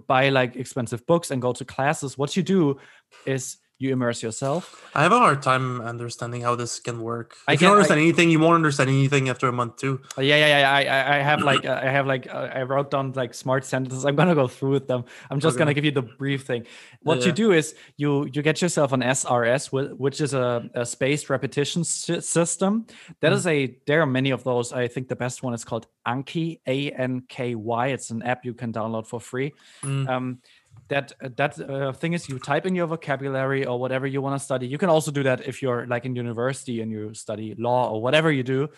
buy 0.07 0.29
like 0.29 0.55
expensive 0.55 1.05
books 1.07 1.31
and 1.31 1.41
go 1.41 1.53
to 1.53 1.65
classes. 1.65 2.17
What 2.17 2.37
you 2.37 2.43
do 2.43 2.77
is 3.25 3.57
you 3.81 3.91
immerse 3.93 4.21
yourself? 4.23 4.61
I 4.95 5.03
have 5.03 5.11
a 5.11 5.19
hard 5.19 5.41
time 5.41 5.81
understanding 5.81 6.41
how 6.41 6.55
this 6.55 6.79
can 6.79 7.01
work. 7.01 7.35
I 7.47 7.53
if 7.53 7.61
you 7.61 7.67
don't 7.67 7.73
I- 7.75 7.79
understand 7.79 8.01
anything, 8.01 8.29
you 8.29 8.39
won't 8.39 8.55
understand 8.55 8.89
anything 8.89 9.29
after 9.29 9.47
a 9.47 9.51
month 9.51 9.77
too. 9.77 10.01
Uh, 10.17 10.21
yeah 10.21 10.35
yeah 10.37 10.59
yeah 10.59 10.71
I, 10.71 10.81
I- 10.83 11.17
I 11.17 11.21
have 11.21 11.41
like 11.41 11.65
uh, 11.71 11.79
i 11.83 11.89
have 11.89 12.05
like 12.07 12.27
uh, 12.33 12.49
i 12.59 12.61
wrote 12.63 12.91
down 12.91 13.11
like 13.13 13.33
smart 13.33 13.65
sentences. 13.65 14.05
I'm 14.05 14.15
gonna 14.15 14.35
go 14.35 14.47
through 14.47 14.71
with 14.71 14.87
them. 14.87 15.05
I'm 15.29 15.39
just 15.39 15.57
gonna 15.57 15.73
give 15.73 15.85
you 15.85 15.91
the 15.91 16.01
brief 16.03 16.43
thing. 16.45 16.65
What 17.03 17.25
you 17.25 17.31
do 17.31 17.51
is 17.51 17.75
you 17.97 18.25
you 18.33 18.41
get 18.41 18.61
yourself 18.61 18.91
an 18.93 19.01
srs 19.01 19.67
whi- 19.71 19.93
which 19.97 20.21
is 20.21 20.33
a, 20.33 20.69
a 20.75 20.85
spaced 20.85 21.29
repetition 21.29 21.83
system. 21.83 22.85
That 23.21 23.31
Mm. 23.31 23.35
is 23.35 23.47
a 23.47 23.57
there 23.87 24.01
are 24.01 24.05
many 24.19 24.31
of 24.31 24.43
those. 24.43 24.73
I 24.73 24.87
think 24.87 25.07
the 25.07 25.15
best 25.15 25.41
one 25.43 25.53
is 25.53 25.63
called 25.65 25.87
anki 26.07 26.59
a-n-k-y 26.67 27.87
it's 27.87 28.09
an 28.09 28.21
app 28.23 28.43
you 28.45 28.53
can 28.53 28.71
download 28.73 29.05
for 29.07 29.19
free. 29.19 29.53
Mm. 29.83 30.09
um 30.09 30.39
that 30.91 31.13
uh, 31.23 31.29
that 31.37 31.59
uh, 31.59 31.93
thing 31.93 32.13
is 32.13 32.27
you 32.27 32.37
type 32.37 32.65
in 32.65 32.75
your 32.75 32.85
vocabulary 32.85 33.65
or 33.65 33.79
whatever 33.79 34.05
you 34.05 34.21
want 34.21 34.37
to 34.37 34.43
study. 34.43 34.67
You 34.67 34.77
can 34.77 34.89
also 34.89 35.09
do 35.09 35.23
that 35.23 35.47
if 35.47 35.61
you're 35.61 35.87
like 35.87 36.05
in 36.05 36.15
university 36.15 36.81
and 36.81 36.91
you 36.91 37.13
study 37.13 37.55
law 37.57 37.89
or 37.89 38.01
whatever 38.01 38.29
you 38.31 38.43
do. 38.43 38.69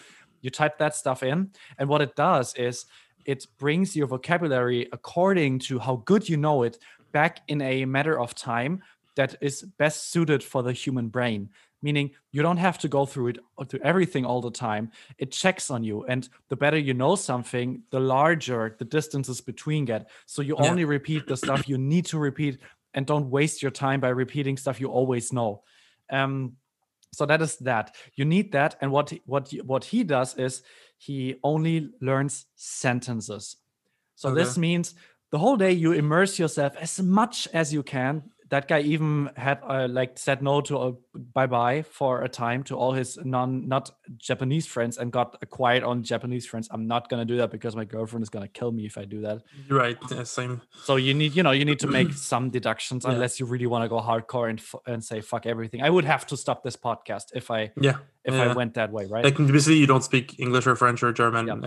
You 0.41 0.51
type 0.51 0.77
that 0.77 0.95
stuff 0.95 1.23
in 1.23 1.49
and 1.79 1.89
what 1.89 2.01
it 2.01 2.15
does 2.15 2.53
is 2.55 2.85
it 3.25 3.47
brings 3.57 3.95
your 3.95 4.07
vocabulary 4.07 4.87
according 4.91 5.59
to 5.67 5.79
how 5.79 6.03
good 6.05 6.29
you 6.29 6.37
know 6.37 6.63
it 6.63 6.77
back 7.13 7.41
in 7.47 7.61
a 7.61 7.85
matter 7.85 8.19
of 8.19 8.35
time 8.35 8.83
that 9.15 9.35
is 9.41 9.63
best 9.77 10.11
suited 10.11 10.43
for 10.43 10.61
the 10.61 10.73
human 10.73 11.07
brain 11.07 11.49
meaning 11.83 12.11
you 12.31 12.41
don't 12.41 12.57
have 12.57 12.77
to 12.79 12.87
go 12.87 13.05
through 13.05 13.27
it 13.27 13.37
uh, 13.57 13.65
through 13.65 13.81
everything 13.83 14.25
all 14.25 14.41
the 14.41 14.49
time. 14.49 14.89
It 15.17 15.31
checks 15.31 15.69
on 15.69 15.83
you 15.83 16.05
and 16.05 16.27
the 16.49 16.55
better 16.55 16.77
you 16.77 16.93
know 16.93 17.15
something 17.15 17.83
the 17.91 17.99
larger 17.99 18.75
the 18.79 18.85
distances 18.85 19.41
between 19.41 19.85
get. 19.85 20.09
So 20.25 20.41
you 20.41 20.55
Yeah. 20.57 20.69
only 20.69 20.85
repeat 20.85 21.27
the 21.27 21.37
stuff 21.37 21.67
you 21.67 21.77
need 21.77 22.05
to 22.07 22.17
repeat 22.17 22.59
and 22.93 23.05
don't 23.05 23.29
waste 23.29 23.61
your 23.61 23.71
time 23.71 23.99
by 23.99 24.09
repeating 24.09 24.57
stuff 24.57 24.79
you 24.81 24.87
always 24.89 25.31
know. 25.31 25.61
Um 26.09 26.53
so 27.11 27.25
that 27.27 27.41
is 27.41 27.57
that. 27.57 27.95
You 28.15 28.25
need 28.25 28.51
that 28.53 28.77
and 28.81 28.91
what 28.91 29.13
what 29.25 29.51
what 29.63 29.83
he 29.83 30.03
does 30.03 30.35
is 30.37 30.63
he 30.97 31.35
only 31.43 31.91
learns 32.01 32.45
sentences. 32.55 33.57
So 34.15 34.33
this 34.33 34.57
means 34.57 34.95
the 35.31 35.37
whole 35.39 35.57
day 35.57 35.71
you 35.71 35.91
immerse 35.91 36.39
yourself 36.39 36.75
as 36.79 36.99
much 37.01 37.47
as 37.53 37.73
you 37.73 37.83
can 37.83 38.23
that 38.53 38.67
guy 38.67 38.81
even 38.81 39.29
had 39.35 39.57
uh, 39.67 39.87
like 39.89 40.11
said 40.19 40.41
no 40.43 40.61
to 40.61 40.77
a 40.77 40.93
bye 41.37 41.47
bye 41.47 41.81
for 41.81 42.21
a 42.23 42.29
time 42.29 42.61
to 42.69 42.75
all 42.81 42.93
his 42.93 43.17
non 43.35 43.67
not 43.67 43.89
Japanese 44.29 44.67
friends 44.67 44.97
and 44.99 45.11
got 45.11 45.37
acquired 45.41 45.83
on 45.83 46.03
Japanese 46.03 46.45
friends. 46.45 46.67
I'm 46.71 46.85
not 46.93 47.09
gonna 47.09 47.25
do 47.25 47.37
that 47.37 47.49
because 47.49 47.75
my 47.75 47.85
girlfriend 47.85 48.21
is 48.23 48.29
gonna 48.29 48.47
kill 48.59 48.71
me 48.71 48.85
if 48.85 48.95
I 48.97 49.05
do 49.05 49.21
that. 49.21 49.41
Right. 49.69 49.97
Yeah, 50.11 50.23
same. 50.23 50.61
So 50.87 50.97
you 50.97 51.13
need 51.15 51.35
you 51.35 51.43
know 51.43 51.51
you 51.59 51.65
need 51.65 51.79
to 51.79 51.87
make 51.87 52.13
some 52.31 52.49
deductions 52.51 53.03
Yeah. 53.05 53.13
unless 53.13 53.39
you 53.39 53.45
really 53.47 53.65
want 53.73 53.83
to 53.85 53.89
go 53.89 53.99
hardcore 53.99 54.49
and 54.51 54.59
f- 54.59 54.81
and 54.85 55.03
say 55.03 55.21
fuck 55.21 55.45
everything. 55.45 55.81
I 55.81 55.89
would 55.89 56.05
have 56.05 56.23
to 56.27 56.37
stop 56.37 56.63
this 56.63 56.77
podcast 56.77 57.25
if 57.33 57.49
I 57.49 57.71
Yeah. 57.87 57.97
if 58.23 58.33
yeah. 58.35 58.43
I 58.51 58.53
went 58.53 58.75
that 58.75 58.91
way, 58.91 59.05
right? 59.13 59.23
Like 59.25 59.37
basically, 59.37 59.77
you 59.83 59.87
don't 59.87 60.03
speak 60.03 60.39
English 60.39 60.67
or 60.67 60.75
French 60.75 61.01
or 61.03 61.11
German 61.11 61.47
Yep. 61.47 61.57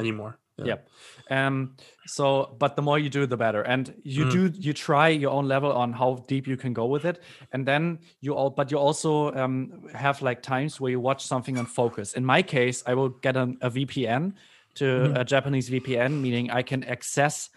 Anymore. 0.59 0.79
Yep. 0.79 0.89
Um. 1.31 1.77
So, 2.07 2.57
but 2.59 2.77
the 2.77 2.83
more 2.83 2.99
you 2.99 3.11
do, 3.11 3.27
the 3.27 3.37
better. 3.37 3.63
And 3.63 3.95
you 4.05 4.25
Mm. 4.25 4.31
do 4.31 4.53
you 4.61 4.73
try 4.73 5.09
your 5.09 5.31
own 5.33 5.49
level 5.49 5.73
on 5.73 5.93
how 5.93 6.25
deep 6.29 6.47
you 6.47 6.57
can 6.57 6.73
go 6.73 6.87
with 6.87 7.05
it, 7.05 7.23
and 7.53 7.67
then 7.67 8.01
you 8.21 8.35
all. 8.35 8.51
But 8.51 8.71
you 8.71 8.79
also 8.79 9.33
um 9.35 9.83
have 9.93 10.23
like 10.23 10.43
times 10.43 10.81
where 10.81 10.91
you 10.91 11.01
watch 11.01 11.25
something 11.27 11.59
on 11.59 11.67
focus. 11.67 12.15
In 12.15 12.25
my 12.25 12.43
case, 12.43 12.83
I 12.87 12.95
will 12.95 13.11
get 13.11 13.37
an, 13.37 13.59
a 13.61 13.71
VPN 13.71 14.35
to 14.77 14.85
Mhm. 14.85 15.21
a 15.21 15.25
Japanese 15.25 15.69
VPN, 15.71 16.21
meaning 16.21 16.51
I 16.51 16.63
can 16.63 16.85
access 16.85 17.51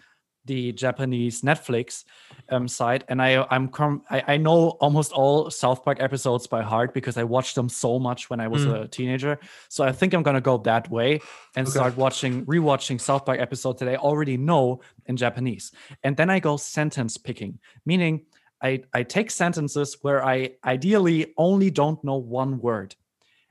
the 0.46 0.72
Japanese 0.72 1.42
Netflix 1.42 2.04
um, 2.48 2.66
site, 2.66 3.04
and 3.08 3.20
I 3.22 3.46
I'm 3.50 3.68
com- 3.68 4.02
I, 4.10 4.34
I 4.34 4.36
know 4.36 4.70
almost 4.80 5.12
all 5.12 5.50
South 5.50 5.84
Park 5.84 5.98
episodes 6.00 6.46
by 6.46 6.62
heart 6.62 6.94
because 6.94 7.16
I 7.16 7.24
watched 7.24 7.54
them 7.54 7.68
so 7.68 7.98
much 7.98 8.30
when 8.30 8.40
I 8.40 8.48
was 8.48 8.64
Mm. 8.64 8.84
a 8.84 8.88
teenager. 8.88 9.38
So 9.68 9.84
I 9.84 9.92
think 9.92 10.14
I'm 10.14 10.22
gonna 10.22 10.40
go 10.40 10.58
that 10.58 10.90
way 10.90 11.20
and 11.56 11.66
Okay. 11.68 11.72
start 11.78 11.96
watching 11.96 12.44
rewatching 12.46 13.00
South 13.00 13.24
Park 13.26 13.38
episodes 13.40 13.78
that 13.80 13.88
I 13.88 13.96
already 13.96 14.36
know 14.36 14.80
in 15.06 15.16
Japanese, 15.16 15.72
and 16.02 16.16
then 16.16 16.30
I 16.30 16.40
go 16.40 16.56
sentence 16.56 17.16
picking, 17.16 17.58
meaning 17.84 18.26
I 18.62 18.82
I 18.92 19.02
take 19.04 19.30
sentences 19.30 19.96
where 20.02 20.24
I 20.24 20.56
ideally 20.64 21.32
only 21.36 21.70
don't 21.70 22.02
know 22.04 22.16
one 22.16 22.58
word 22.60 22.94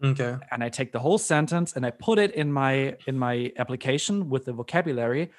Okay. 0.03 0.37
and 0.51 0.63
I 0.63 0.69
take 0.69 0.91
the 0.93 0.99
whole 0.99 1.17
sentence 1.17 1.75
and 1.75 1.85
I 1.85 1.91
put 1.91 2.19
it 2.19 2.31
in 2.33 2.51
my 2.53 2.95
in 3.07 3.17
my 3.19 3.51
application 3.57 4.29
with 4.29 4.45
the 4.45 4.53
vocabulary 4.53 5.31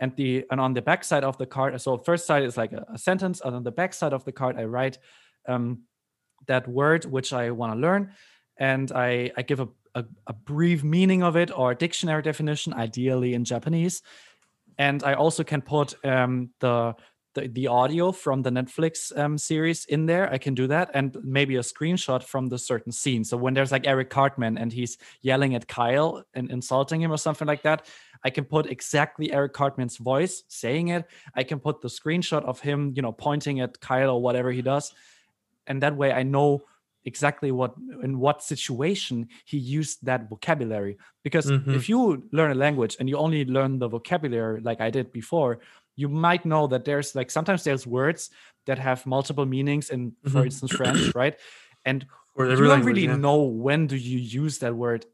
and 0.00 0.14
the 0.16 0.44
and 0.50 0.60
on 0.60 0.74
the 0.74 0.82
back 0.82 1.04
side 1.04 1.24
of 1.24 1.38
the 1.38 1.46
card 1.46 1.80
so 1.80 1.98
first 1.98 2.26
side 2.26 2.42
is 2.42 2.56
like 2.56 2.72
a, 2.72 2.84
a 2.94 2.98
sentence 2.98 3.40
and 3.44 3.54
on 3.54 3.62
the 3.62 3.72
back 3.72 3.94
side 3.94 4.12
of 4.12 4.24
the 4.24 4.32
card 4.32 4.56
I 4.58 4.64
write 4.64 4.98
um, 5.48 5.82
that 6.46 6.68
word 6.68 7.04
which 7.04 7.32
I 7.32 7.50
want 7.50 7.72
to 7.72 7.78
learn 7.78 8.12
and 8.58 8.90
I 8.92 9.30
I 9.36 9.42
give 9.42 9.60
a, 9.60 9.68
a 9.94 10.04
a 10.26 10.32
brief 10.32 10.84
meaning 10.84 11.22
of 11.22 11.36
it 11.36 11.50
or 11.56 11.74
dictionary 11.74 12.22
definition 12.22 12.72
ideally 12.74 13.34
in 13.34 13.44
Japanese. 13.44 14.02
And 14.78 15.02
I 15.02 15.14
also 15.14 15.42
can 15.42 15.62
put 15.62 15.94
um, 16.04 16.50
the, 16.60 16.94
the 17.36 17.48
the 17.58 17.66
audio 17.68 18.12
from 18.12 18.42
the 18.42 18.50
Netflix 18.50 19.16
um, 19.16 19.38
series 19.38 19.84
in 19.86 20.06
there. 20.06 20.26
I 20.32 20.38
can 20.38 20.54
do 20.54 20.66
that, 20.74 20.90
and 20.94 21.16
maybe 21.22 21.56
a 21.56 21.62
screenshot 21.72 22.22
from 22.22 22.48
the 22.48 22.58
certain 22.58 22.92
scene. 22.92 23.22
So 23.24 23.36
when 23.36 23.54
there's 23.54 23.70
like 23.72 23.86
Eric 23.86 24.10
Cartman 24.10 24.58
and 24.58 24.72
he's 24.72 24.98
yelling 25.22 25.54
at 25.54 25.68
Kyle 25.68 26.24
and 26.34 26.50
insulting 26.50 27.00
him 27.02 27.12
or 27.12 27.18
something 27.18 27.46
like 27.52 27.62
that, 27.62 27.86
I 28.24 28.30
can 28.30 28.44
put 28.44 28.66
exactly 28.66 29.32
Eric 29.32 29.52
Cartman's 29.52 29.98
voice 29.98 30.42
saying 30.48 30.88
it. 30.88 31.04
I 31.40 31.44
can 31.44 31.60
put 31.60 31.80
the 31.80 31.88
screenshot 31.88 32.44
of 32.44 32.60
him, 32.60 32.92
you 32.96 33.02
know, 33.02 33.12
pointing 33.12 33.60
at 33.60 33.78
Kyle 33.80 34.10
or 34.10 34.20
whatever 34.22 34.50
he 34.50 34.62
does, 34.62 34.92
and 35.66 35.82
that 35.82 35.96
way 35.96 36.10
I 36.12 36.22
know 36.24 36.64
exactly 37.06 37.52
what 37.52 37.72
in 38.02 38.18
what 38.18 38.42
situation 38.42 39.28
he 39.44 39.58
used 39.78 40.04
that 40.04 40.28
vocabulary 40.28 40.98
because 41.22 41.46
Mhm. 41.46 41.74
if 41.78 41.88
you 41.88 41.98
learn 42.32 42.50
a 42.50 42.54
language 42.66 42.96
and 42.98 43.08
you 43.08 43.16
only 43.16 43.44
learn 43.44 43.78
the 43.78 43.86
vocabulary 43.96 44.60
like 44.68 44.80
i 44.80 44.90
did 44.90 45.12
before 45.12 45.60
you 45.96 46.08
might 46.08 46.44
know 46.44 46.66
that 46.66 46.84
there's 46.84 47.14
like 47.14 47.30
sometimes 47.30 47.64
there's 47.64 47.86
words 47.86 48.30
that 48.66 48.78
have 48.78 49.04
multiple 49.06 49.46
meanings 49.46 49.90
in 49.90 50.12
for 50.24 50.42
Mhm. 50.42 50.44
instance 50.46 50.72
french 50.72 51.14
right 51.14 51.36
and 51.84 52.04
you 52.38 52.46
don't 52.56 52.68
language, 52.68 52.86
really 52.96 53.06
yeah. 53.06 53.16
know 53.16 53.42
when 53.42 53.86
do 53.86 53.96
you 53.96 54.18
use 54.18 54.58
that 54.58 54.74
word 54.74 55.06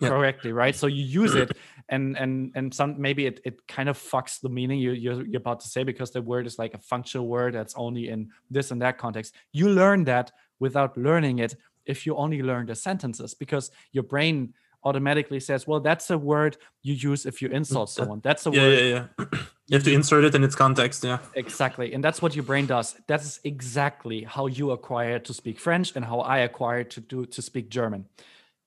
Yeah. 0.00 0.08
correctly 0.08 0.52
right 0.52 0.74
so 0.74 0.86
you 0.86 1.04
use 1.22 1.34
it 1.36 1.50
and 1.94 2.16
and 2.16 2.52
and 2.56 2.72
some 2.74 2.90
maybe 2.98 3.26
it, 3.26 3.40
it 3.44 3.56
kind 3.68 3.88
of 3.88 3.98
fucks 3.98 4.40
the 4.40 4.48
meaning 4.48 4.78
you, 4.80 4.92
you're, 4.92 5.22
you're 5.26 5.40
about 5.46 5.60
to 5.60 5.68
say 5.68 5.84
because 5.84 6.10
the 6.12 6.22
word 6.22 6.46
is 6.46 6.58
like 6.58 6.72
a 6.74 6.78
functional 6.92 7.26
word 7.28 7.52
that's 7.54 7.74
only 7.76 8.08
in 8.08 8.30
this 8.50 8.70
and 8.70 8.80
that 8.80 8.96
context 8.96 9.34
you 9.52 9.68
learn 9.68 10.04
that 10.04 10.32
without 10.58 10.96
learning 10.96 11.38
it 11.40 11.54
if 11.84 12.06
you 12.06 12.16
only 12.16 12.40
learn 12.42 12.64
the 12.66 12.74
sentences 12.74 13.34
because 13.34 13.70
your 13.92 14.04
brain 14.04 14.54
automatically 14.84 15.40
says 15.40 15.66
well 15.66 15.80
that's 15.80 16.08
a 16.10 16.16
word 16.16 16.56
you 16.82 16.94
use 16.94 17.26
if 17.26 17.42
you 17.42 17.48
insult 17.50 17.90
someone 17.90 18.20
that's 18.22 18.46
a 18.46 18.50
Yeah, 18.50 18.62
word. 18.62 19.08
you 19.70 19.76
have 19.76 19.84
to 19.84 19.92
insert 19.92 20.24
it 20.24 20.34
in 20.34 20.42
its 20.42 20.56
context. 20.56 21.04
Yeah. 21.04 21.18
Exactly. 21.34 21.94
And 21.94 22.02
that's 22.02 22.20
what 22.20 22.34
your 22.34 22.42
brain 22.42 22.66
does. 22.66 22.96
That 23.06 23.20
is 23.20 23.38
exactly 23.44 24.24
how 24.24 24.46
you 24.46 24.72
acquired 24.72 25.24
to 25.26 25.32
speak 25.32 25.60
French 25.60 25.94
and 25.94 26.04
how 26.04 26.20
I 26.20 26.38
acquired 26.38 26.90
to 26.90 27.00
do 27.00 27.24
to 27.26 27.40
speak 27.40 27.70
German. 27.70 28.06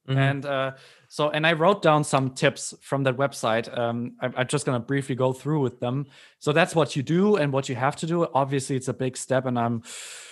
Mhm. 0.07 0.17
And 0.17 0.45
uh, 0.45 0.71
so, 1.09 1.29
and 1.29 1.45
I 1.45 1.53
wrote 1.53 1.81
down 1.81 2.03
some 2.05 2.31
tips 2.31 2.73
from 2.81 3.03
that 3.03 3.17
website. 3.17 3.67
Um, 3.77 4.15
I'm, 4.21 4.33
I'm 4.37 4.47
just 4.47 4.65
going 4.65 4.79
to 4.79 4.85
briefly 4.85 5.15
go 5.15 5.33
through 5.33 5.59
with 5.59 5.79
them. 5.81 6.07
So 6.39 6.53
that's 6.53 6.73
what 6.73 6.95
you 6.95 7.03
do 7.03 7.35
and 7.35 7.51
what 7.51 7.67
you 7.67 7.75
have 7.75 7.95
to 7.97 8.05
do. 8.07 8.27
Obviously, 8.33 8.75
it's 8.77 8.87
a 8.87 8.93
big 8.93 9.17
step, 9.17 9.45
and 9.45 9.59
I'm, 9.59 9.83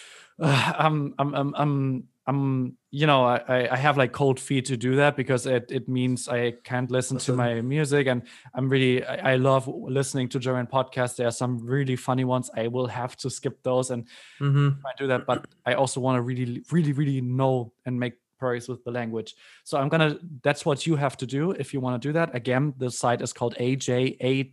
I'm, 0.39 1.13
I'm, 1.19 1.35
I'm, 1.35 1.53
I'm, 1.55 2.03
I'm 2.27 2.77
you 2.91 3.07
know, 3.07 3.23
I, 3.23 3.67
I- 3.71 3.77
have 3.77 3.97
like 3.97 4.11
cold 4.11 4.39
feet 4.39 4.65
to 4.65 4.77
do 4.77 4.95
that 4.97 5.15
because 5.15 5.45
it, 5.45 5.71
it 5.71 5.87
means 5.87 6.27
I 6.27 6.51
can't 6.63 6.91
listen 6.91 7.17
to 7.19 7.33
my 7.33 7.61
music, 7.61 8.07
and 8.07 8.21
I'm 8.53 8.69
really, 8.69 9.03
I, 9.05 9.33
I 9.33 9.35
love 9.37 9.67
listening 9.67 10.27
to 10.29 10.39
German 10.39 10.67
podcasts. 10.67 11.15
There 11.15 11.27
are 11.27 11.31
some 11.31 11.57
really 11.65 11.95
funny 11.95 12.25
ones. 12.25 12.49
I 12.55 12.67
will 12.67 12.87
have 12.87 13.15
to 13.17 13.29
skip 13.29 13.63
those 13.63 13.91
and 13.91 14.07
Mhm. 14.39 14.77
I 14.85 14.91
do 14.97 15.07
that, 15.07 15.25
but 15.25 15.47
I 15.65 15.73
also 15.73 15.99
want 16.01 16.17
to 16.17 16.21
really, 16.21 16.63
really, 16.71 16.91
really 16.93 17.21
know 17.21 17.73
and 17.85 17.99
make 17.99 18.13
progress 18.39 18.67
with 18.67 18.83
the 18.83 18.91
language. 18.91 19.35
So 19.63 19.77
I'm 19.77 19.87
gonna. 19.89 20.17
That's 20.43 20.65
what 20.65 20.85
you 20.87 20.95
have 20.97 21.15
to 21.17 21.25
do 21.25 21.51
if 21.51 21.73
you 21.73 21.79
want 21.79 22.01
to 22.01 22.07
do 22.09 22.13
that. 22.13 22.35
Again, 22.35 22.73
the 22.77 22.89
site 22.91 23.21
is 23.21 23.33
called 23.33 23.55
AJA 23.59 24.51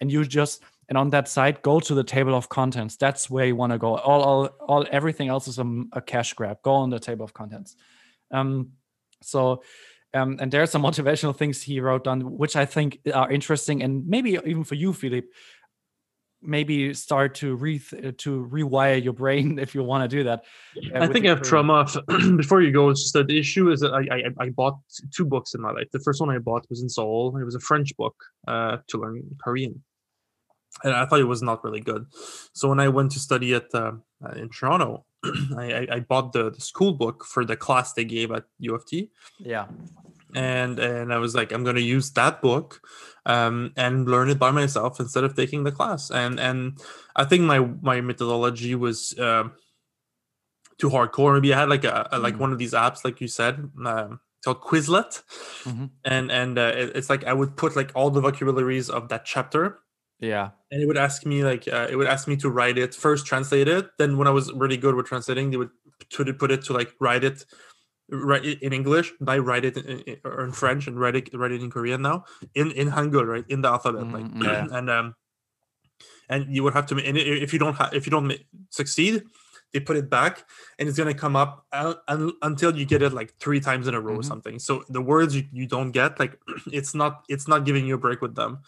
and 0.00 0.10
you 0.12 0.24
just 0.24 0.62
and 0.88 0.96
on 0.96 1.10
that 1.10 1.28
site 1.28 1.62
go 1.62 1.80
to 1.80 1.94
the 1.94 2.04
table 2.04 2.34
of 2.34 2.48
contents. 2.48 2.96
That's 2.96 3.28
where 3.28 3.46
you 3.46 3.56
want 3.56 3.72
to 3.72 3.78
go. 3.78 3.96
All, 3.96 4.22
all, 4.22 4.46
all, 4.60 4.86
everything 4.90 5.28
else 5.28 5.48
is 5.48 5.58
a, 5.58 5.84
a 5.92 6.00
cash 6.00 6.32
grab. 6.32 6.58
Go 6.62 6.72
on 6.72 6.90
the 6.90 6.98
table 6.98 7.24
of 7.24 7.34
contents. 7.34 7.76
Um, 8.30 8.72
so. 9.22 9.62
Um, 10.14 10.38
and 10.40 10.50
there 10.50 10.62
are 10.62 10.66
some 10.66 10.82
motivational 10.88 11.36
things 11.36 11.62
he 11.62 11.80
wrote 11.80 12.04
down, 12.04 12.22
which 12.38 12.56
I 12.56 12.64
think 12.64 12.98
are 13.12 13.30
interesting, 13.30 13.82
and 13.82 14.06
maybe 14.06 14.38
even 14.46 14.64
for 14.64 14.74
you, 14.74 14.94
Philip, 14.94 15.26
maybe 16.42 16.94
start 16.94 17.34
to 17.34 17.56
re 17.56 17.78
to 17.78 18.48
rewire 18.50 19.02
your 19.02 19.12
brain 19.12 19.58
if 19.64 19.74
you 19.74 19.82
want 19.82 20.08
to 20.08 20.16
do 20.16 20.24
that. 20.24 20.44
uh, 20.94 21.00
I 21.00 21.06
think 21.08 21.26
I 21.26 21.30
have 21.30 21.42
trauma. 21.42 21.86
Before 22.36 22.62
you 22.62 22.72
go, 22.72 22.90
it's 22.90 23.02
just 23.02 23.14
that 23.14 23.26
the 23.26 23.38
issue 23.38 23.70
is 23.70 23.80
that 23.80 23.92
I, 23.92 24.00
I 24.16 24.46
I 24.46 24.50
bought 24.50 24.78
two 25.14 25.24
books 25.24 25.54
in 25.54 25.60
my 25.60 25.72
life. 25.72 25.88
The 25.92 26.00
first 26.00 26.20
one 26.20 26.30
I 26.30 26.38
bought 26.38 26.66
was 26.70 26.82
in 26.82 26.88
Seoul. 26.88 27.36
It 27.36 27.44
was 27.44 27.54
a 27.54 27.60
French 27.60 27.96
book 27.96 28.14
uh, 28.46 28.78
to 28.88 28.98
learn 28.98 29.22
Korean, 29.42 29.82
and 30.84 30.92
I 30.94 31.06
thought 31.06 31.20
it 31.20 31.24
was 31.24 31.42
not 31.42 31.64
really 31.64 31.80
good. 31.80 32.06
So 32.52 32.68
when 32.68 32.80
I 32.80 32.88
went 32.88 33.12
to 33.12 33.18
study 33.18 33.54
at 33.54 33.66
uh, 33.74 33.92
uh, 34.24 34.30
in 34.36 34.48
Toronto, 34.48 35.04
I, 35.56 35.86
I, 35.90 36.00
bought 36.00 36.32
the, 36.32 36.50
the 36.50 36.60
school 36.60 36.92
book 36.92 37.24
for 37.24 37.44
the 37.44 37.56
class 37.56 37.92
they 37.92 38.04
gave 38.04 38.30
at 38.30 38.44
U 38.60 38.74
of 38.74 38.86
T, 38.86 39.10
Yeah, 39.40 39.66
and 40.34 40.78
and 40.78 41.12
I 41.12 41.18
was 41.18 41.34
like, 41.34 41.50
I'm 41.52 41.64
gonna 41.64 41.80
use 41.80 42.10
that 42.12 42.40
book, 42.40 42.80
um, 43.26 43.72
and 43.76 44.06
learn 44.08 44.30
it 44.30 44.38
by 44.38 44.50
myself 44.52 45.00
instead 45.00 45.24
of 45.24 45.34
taking 45.34 45.64
the 45.64 45.72
class. 45.72 46.10
And 46.10 46.38
and 46.38 46.78
I 47.16 47.24
think 47.24 47.42
my 47.42 47.58
my 47.82 48.00
methodology 48.00 48.74
was 48.76 49.18
um, 49.18 49.52
too 50.78 50.90
hardcore. 50.90 51.34
Maybe 51.34 51.52
I 51.52 51.58
had 51.60 51.68
like 51.68 51.84
a, 51.84 52.08
a 52.12 52.18
like 52.18 52.34
Mm. 52.34 52.38
one 52.40 52.52
of 52.52 52.58
these 52.58 52.72
apps, 52.74 53.04
like 53.04 53.20
you 53.20 53.26
said, 53.28 53.70
um, 53.84 54.20
called 54.44 54.60
Quizlet, 54.60 55.22
Mhm. 55.64 55.90
and 56.04 56.30
and 56.30 56.58
uh, 56.58 56.72
it- 56.76 56.92
it's 56.94 57.10
like 57.10 57.24
I 57.24 57.32
would 57.32 57.56
put 57.56 57.74
like 57.74 57.90
all 57.96 58.10
the 58.10 58.20
vocabularies 58.20 58.88
of 58.88 59.08
that 59.08 59.24
chapter. 59.24 59.80
Yeah, 60.20 60.50
And 60.70 60.82
it 60.82 60.86
would 60.86 60.96
ask 60.98 61.24
me 61.24 61.44
like 61.44 61.68
uh, 61.68 61.86
it 61.90 61.96
would 61.96 62.06
ask 62.08 62.26
me 62.26 62.36
to 62.38 62.50
write 62.50 62.78
it 62.78 62.94
first, 62.94 63.26
translate 63.26 63.68
it. 63.68 63.90
Then 63.98 64.18
when 64.18 64.26
I 64.26 64.30
was 64.30 64.52
really 64.52 64.76
good 64.76 64.94
with 64.94 65.06
translating, 65.06 65.50
they 65.50 65.56
would 65.56 65.70
put 66.12 66.28
it 66.28 66.38
put 66.38 66.50
it 66.50 66.62
to 66.64 66.72
like 66.72 66.92
write 67.00 67.24
it 67.24 67.44
write 68.10 68.44
it 68.44 68.62
in 68.62 68.72
English. 68.72 69.12
I 69.26 69.38
write 69.38 69.64
it 69.64 69.76
in, 69.76 70.00
in, 70.00 70.16
or 70.24 70.44
in 70.44 70.52
French 70.52 70.86
and 70.86 70.98
write 70.98 71.16
it 71.16 71.30
write 71.34 71.52
it 71.52 71.62
in 71.62 71.70
Korean 71.70 72.02
now 72.02 72.24
in 72.54 72.70
in 72.72 72.90
Hangul, 72.90 73.26
right 73.26 73.44
in 73.48 73.60
the 73.62 73.68
alphabet, 73.68 74.10
like 74.12 74.26
Mm, 74.26 74.42
yeah. 74.44 74.66
and 74.70 74.90
um 74.90 75.14
and 76.28 76.54
you 76.54 76.62
would 76.62 76.74
have 76.74 76.86
to 76.86 76.96
and 76.96 77.16
if 77.16 77.52
you 77.52 77.58
don't 77.58 77.74
have 77.76 77.94
if 77.94 78.06
you 78.06 78.10
don't 78.10 78.32
succeed, 78.70 79.22
they 79.72 79.80
put 79.80 79.96
it 79.96 80.08
back 80.08 80.44
and 80.78 80.88
it's 80.88 80.96
gonna 80.96 81.12
come 81.14 81.36
up 81.36 81.66
un- 81.72 81.96
un- 82.08 82.32
until 82.42 82.74
you 82.76 82.86
get 82.86 83.02
it 83.02 83.12
like 83.12 83.34
three 83.38 83.60
times 83.60 83.86
in 83.86 83.94
a 83.94 84.00
row 84.00 84.14
or 84.14 84.18
Mhm. 84.18 84.24
something. 84.24 84.58
So 84.58 84.84
the 84.88 85.02
words 85.02 85.36
you, 85.36 85.44
you 85.52 85.66
don't 85.66 85.90
get 85.92 86.18
like 86.18 86.38
it's 86.72 86.94
not 86.94 87.24
it's 87.28 87.46
not 87.46 87.64
giving 87.64 87.86
you 87.86 87.94
a 87.94 87.98
break 87.98 88.20
with 88.22 88.34
them. 88.34 88.60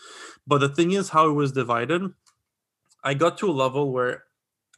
But 0.46 0.58
the 0.58 0.68
thing 0.68 0.92
is 0.92 1.08
how 1.10 1.28
it 1.30 1.32
was 1.32 1.52
divided. 1.52 2.02
I 3.02 3.14
got 3.14 3.38
to 3.38 3.48
a 3.50 3.52
level 3.64 3.92
where 3.92 4.24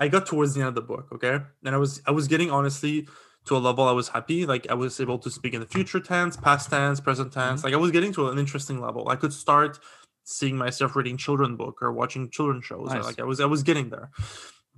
I 0.00 0.08
got 0.08 0.26
towards 0.26 0.54
the 0.54 0.60
end 0.60 0.68
of 0.68 0.74
the 0.74 0.82
book, 0.82 1.08
okay, 1.12 1.40
and 1.64 1.74
I 1.74 1.78
was 1.78 2.00
I 2.06 2.12
was 2.12 2.28
getting 2.28 2.50
honestly 2.50 3.08
to 3.46 3.56
a 3.56 3.58
level 3.58 3.84
I 3.88 3.92
was 3.92 4.08
happy. 4.08 4.46
Like 4.46 4.70
I 4.70 4.74
was 4.74 5.00
able 5.00 5.18
to 5.18 5.30
speak 5.30 5.54
in 5.54 5.60
the 5.60 5.66
future 5.66 5.98
tense, 6.00 6.36
past 6.36 6.70
tense, 6.70 7.00
present 7.00 7.32
tense. 7.32 7.64
Like 7.64 7.74
I 7.74 7.78
was 7.78 7.90
getting 7.90 8.12
to 8.14 8.28
an 8.28 8.38
interesting 8.38 8.80
level. 8.80 9.08
I 9.08 9.16
could 9.16 9.32
start 9.32 9.80
seeing 10.24 10.56
myself 10.56 10.94
reading 10.94 11.16
children 11.16 11.56
book 11.56 11.82
or 11.82 11.92
watching 11.92 12.30
children 12.30 12.62
shows. 12.62 12.92
or, 12.92 12.94
Nice. 12.94 13.04
Like 13.04 13.18
I 13.20 13.24
was 13.24 13.40
I 13.40 13.46
was 13.46 13.64
getting 13.64 13.90
there, 13.90 14.10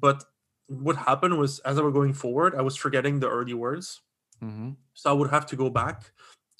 but 0.01 0.25
what 0.69 0.97
happened 0.97 1.39
was 1.39 1.59
as 1.61 1.79
I 1.79 1.83
was 1.83 1.93
going 1.93 2.13
forward, 2.13 2.55
I 2.55 2.63
was 2.63 2.77
forgetting 2.77 3.21
the 3.21 3.29
early 3.29 3.55
words. 3.55 4.01
hmm 4.41 4.71
So 4.95 5.11
I 5.11 5.13
would 5.13 5.31
have 5.31 5.47
to 5.47 5.57
go 5.57 5.71
back 5.71 6.13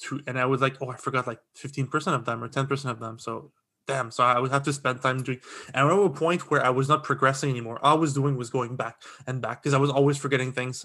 to, 0.03 0.21
and 0.27 0.39
I 0.39 0.47
was 0.47 0.61
like, 0.61 0.77
oh, 0.81 0.91
I 0.91 0.97
forgot 0.97 1.27
like 1.27 1.41
15% 1.57 2.15
of 2.15 2.25
them 2.25 2.43
or 2.43 2.49
10% 2.49 2.91
of 2.91 3.01
them. 3.01 3.19
So 3.19 3.53
damn. 3.87 4.11
So 4.11 4.25
I 4.25 4.39
would 4.39 4.51
have 4.51 4.63
to 4.65 4.73
spend 4.73 5.03
time 5.03 5.23
doing, 5.23 5.41
and 5.69 5.77
I 5.77 5.81
remember 5.83 6.07
a 6.07 6.11
point 6.11 6.51
where 6.51 6.65
I 6.65 6.71
was 6.71 6.89
not 6.89 7.05
progressing 7.05 7.51
anymore. 7.51 7.79
All 7.83 7.97
I 7.97 8.01
was 8.01 8.15
doing 8.15 8.37
was 8.37 8.51
going 8.51 8.77
back 8.77 9.03
and 9.27 9.41
back 9.41 9.63
because 9.63 9.75
I 9.75 9.79
was 9.79 9.91
always 9.91 10.17
forgetting 10.17 10.53
things. 10.53 10.85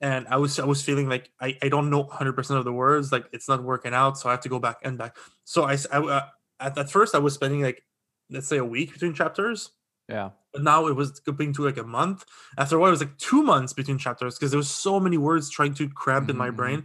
And 0.00 0.26
I 0.26 0.36
was, 0.36 0.58
I 0.58 0.64
was 0.64 0.82
feeling 0.82 1.08
like 1.08 1.30
I, 1.40 1.56
I 1.62 1.68
don't 1.68 1.88
know 1.88 2.04
100% 2.04 2.56
of 2.56 2.64
the 2.64 2.72
words, 2.72 3.12
like 3.12 3.26
it's 3.32 3.48
not 3.48 3.62
working 3.62 3.94
out. 3.94 4.18
So 4.18 4.28
I 4.28 4.32
have 4.32 4.40
to 4.40 4.48
go 4.48 4.58
back 4.58 4.78
and 4.82 4.98
back. 4.98 5.16
So 5.44 5.62
I, 5.62 5.76
uh, 5.92 6.26
at, 6.58 6.76
at 6.76 6.90
first 6.90 7.14
I 7.14 7.18
was 7.18 7.34
spending 7.34 7.62
like, 7.62 7.84
let's 8.28 8.48
say 8.48 8.56
a 8.58 8.64
week 8.64 8.92
between 8.92 9.14
chapters 9.14 9.70
Yeah. 10.08 10.30
but 10.52 10.62
now 10.62 10.86
it 10.86 10.96
was 10.96 11.20
going 11.20 11.52
to 11.54 11.64
like 11.64 11.78
a 11.78 11.84
month. 11.84 12.24
After 12.58 12.76
a 12.76 12.78
while, 12.80 12.88
it 12.88 12.92
was 12.92 13.00
like 13.00 13.16
two 13.18 13.42
months 13.42 13.72
between 13.72 13.98
chapters 13.98 14.36
because 14.38 14.50
there 14.50 14.58
was 14.58 14.70
so 14.70 15.00
many 15.00 15.16
words 15.16 15.48
trying 15.48 15.74
to 15.74 15.88
cramp 15.88 16.28
in 16.28 16.36
my 16.36 16.50
brain 16.50 16.84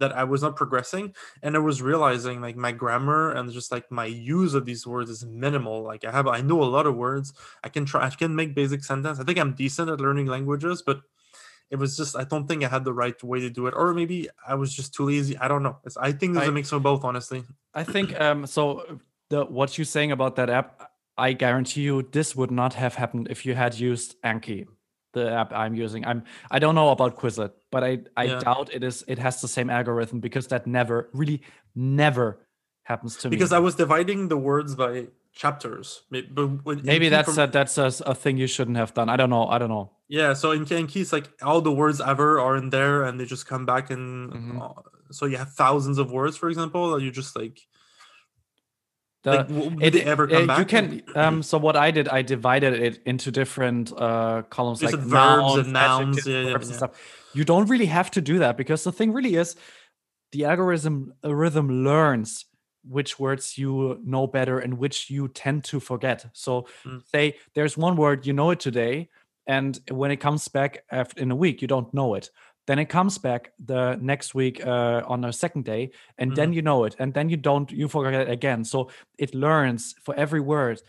that 0.00 0.12
I 0.12 0.24
was 0.24 0.42
not 0.42 0.56
progressing. 0.56 1.14
And 1.42 1.54
I 1.54 1.58
was 1.60 1.82
realizing 1.82 2.40
like 2.40 2.56
my 2.56 2.72
grammar 2.72 3.30
and 3.32 3.52
just 3.52 3.70
like 3.70 3.90
my 3.90 4.06
use 4.06 4.54
of 4.54 4.64
these 4.64 4.86
words 4.86 5.10
is 5.10 5.24
minimal. 5.24 5.82
Like 5.82 6.04
I 6.04 6.10
have, 6.10 6.26
I 6.26 6.40
know 6.40 6.62
a 6.62 6.64
lot 6.64 6.86
of 6.86 6.96
words. 6.96 7.32
I 7.62 7.68
can 7.68 7.84
try, 7.84 8.06
I 8.06 8.10
can 8.10 8.34
make 8.34 8.54
basic 8.54 8.82
sentence. 8.84 9.20
I 9.20 9.24
think 9.24 9.38
I'm 9.38 9.52
decent 9.54 9.90
at 9.90 10.00
learning 10.00 10.26
languages, 10.26 10.82
but 10.82 11.02
it 11.70 11.76
was 11.76 11.96
just 11.96 12.16
I 12.16 12.24
don't 12.24 12.46
think 12.46 12.64
I 12.64 12.68
had 12.68 12.84
the 12.84 12.92
right 12.92 13.22
way 13.22 13.40
to 13.40 13.48
do 13.50 13.66
it, 13.66 13.74
or 13.76 13.94
maybe 13.94 14.28
I 14.46 14.54
was 14.56 14.74
just 14.74 14.92
too 14.94 15.04
lazy. 15.06 15.36
I 15.38 15.48
don't 15.48 15.62
know. 15.62 15.78
It's, 15.84 15.96
I 15.96 16.12
think 16.12 16.34
there's 16.34 16.46
I- 16.46 16.50
a 16.50 16.52
mix 16.52 16.72
of 16.72 16.82
both, 16.82 17.02
honestly. 17.04 17.44
I 17.74 17.84
think 17.84 18.18
um 18.20 18.46
so 18.46 19.00
the 19.30 19.44
what 19.44 19.78
you're 19.78 19.84
saying 19.86 20.12
about 20.12 20.36
that 20.36 20.50
app, 20.50 20.91
I 21.28 21.32
guarantee 21.44 21.82
you 21.82 22.02
this 22.10 22.34
would 22.38 22.50
not 22.50 22.74
have 22.74 22.94
happened 22.96 23.28
if 23.30 23.46
you 23.46 23.54
had 23.54 23.72
used 23.90 24.08
Anki, 24.22 24.66
the 25.16 25.24
app 25.40 25.52
I'm 25.62 25.74
using. 25.84 26.02
I'm 26.10 26.20
I 26.50 26.58
don't 26.58 26.74
know 26.74 26.90
about 26.96 27.16
Quizlet, 27.20 27.52
but 27.70 27.82
I 27.90 27.92
I 28.22 28.24
Yeah. 28.24 28.40
doubt 28.48 28.66
it 28.76 28.82
is 28.82 29.04
it 29.06 29.18
has 29.26 29.40
the 29.40 29.48
same 29.56 29.70
algorithm 29.78 30.18
because 30.20 30.46
that 30.48 30.66
never 30.66 30.96
really 31.20 31.38
never 31.74 32.26
happens 32.90 33.12
to 33.18 33.28
Because 33.28 33.30
me. 33.30 33.36
Because 33.36 33.52
I 33.52 33.60
was 33.60 33.74
dividing 33.84 34.20
the 34.28 34.36
words 34.50 34.74
by 34.74 34.92
chapters. 35.42 35.86
May- 36.10 36.28
But 36.38 36.46
when- 36.66 36.80
in 36.80 36.86
Maybe 36.92 37.08
that's 37.08 37.34
from- 37.34 37.44
a, 37.48 37.52
that's 37.58 37.76
a, 37.78 37.88
a 38.12 38.14
thing 38.22 38.36
you 38.42 38.48
shouldn't 38.54 38.76
have 38.82 38.92
done. 38.98 39.08
I 39.14 39.16
don't 39.20 39.30
know. 39.30 39.46
I 39.54 39.56
don't 39.60 39.70
know. 39.76 39.86
Yeah, 40.08 40.34
so 40.34 40.50
in 40.50 40.64
Ken 40.70 40.86
Keys, 40.92 41.10
like 41.16 41.26
all 41.48 41.60
the 41.68 41.72
words 41.82 41.98
ever 42.12 42.28
are 42.46 42.56
in 42.62 42.68
there, 42.76 42.96
and 43.06 43.12
they 43.18 43.24
just 43.34 43.46
come 43.52 43.64
back, 43.72 43.84
and 43.94 44.06
Mhm. 44.32 44.60
uh, 44.60 44.82
so 45.18 45.22
you 45.30 45.38
have 45.42 45.52
thousands 45.64 45.98
of 46.02 46.06
words, 46.18 46.34
for 46.36 46.48
example. 46.52 46.84
Or 46.94 46.98
you 47.00 47.10
just 47.22 47.32
like, 47.42 47.56
like 49.24 49.48
it- 49.80 49.90
they 49.92 50.02
ever 50.04 50.24
uh, 50.24 50.28
come 50.28 50.46
back? 50.46 50.58
You 50.58 50.64
can. 50.64 51.02
Um. 51.14 51.42
So 51.42 51.58
what 51.58 51.76
I 51.76 51.90
did, 51.90 52.08
I 52.08 52.22
divided 52.22 52.74
it 52.74 53.00
into 53.06 53.30
different 53.30 53.92
uh 53.96 54.42
columns, 54.50 54.82
You 54.82 54.86
like 54.88 54.96
verbs 54.96 55.56
and 55.56 55.72
nouns, 55.72 55.72
nouns, 55.72 56.18
adjectives, 56.18 56.26
yeah, 56.26 56.42
yeah, 56.42 56.54
and 56.54 56.64
stuff. 56.66 56.90
You 57.32 57.44
don't 57.44 57.68
really 57.68 57.86
have 57.86 58.10
to 58.12 58.20
do 58.20 58.38
that 58.40 58.56
because 58.56 58.84
the 58.84 58.92
thing 58.92 59.12
really 59.12 59.36
is, 59.36 59.56
the 60.32 60.44
algorithm 60.44 61.12
algorithm 61.24 61.84
learns 61.84 62.46
which 62.84 63.18
words 63.20 63.56
you 63.56 64.00
know 64.04 64.26
better 64.26 64.58
and 64.58 64.76
which 64.76 65.08
you 65.08 65.28
tend 65.28 65.62
to 65.64 65.78
forget. 65.78 66.26
So 66.32 66.66
Mm. 66.84 67.02
say 67.06 67.36
there's 67.54 67.76
one 67.78 67.96
word 67.96 68.26
you 68.26 68.32
know 68.32 68.50
it 68.50 68.60
today, 68.60 69.08
and 69.46 69.78
when 69.90 70.10
it 70.10 70.16
comes 70.16 70.48
back 70.48 70.84
after 70.90 71.20
in 71.22 71.30
a 71.30 71.36
week, 71.36 71.62
you 71.62 71.68
don't 71.68 71.92
know 71.94 72.14
it. 72.14 72.30
Then 72.66 72.78
it 72.78 72.86
comes 72.86 73.18
back 73.18 73.52
the 73.58 73.96
next 74.00 74.34
week 74.34 74.64
uh, 74.64 75.02
on 75.06 75.24
a 75.24 75.32
second 75.32 75.64
day, 75.64 75.90
and 76.18 76.34
then 76.34 76.52
you 76.52 76.62
know 76.62 76.84
it, 76.84 76.94
and 76.98 77.12
then 77.14 77.28
you 77.28 77.36
don't, 77.36 77.70
you 77.72 77.88
forget 77.88 78.14
it 78.14 78.30
again. 78.30 78.64
So 78.64 78.90
it 79.18 79.34
learns 79.34 79.94
for 80.04 80.14
every 80.14 80.40
word 80.40 80.80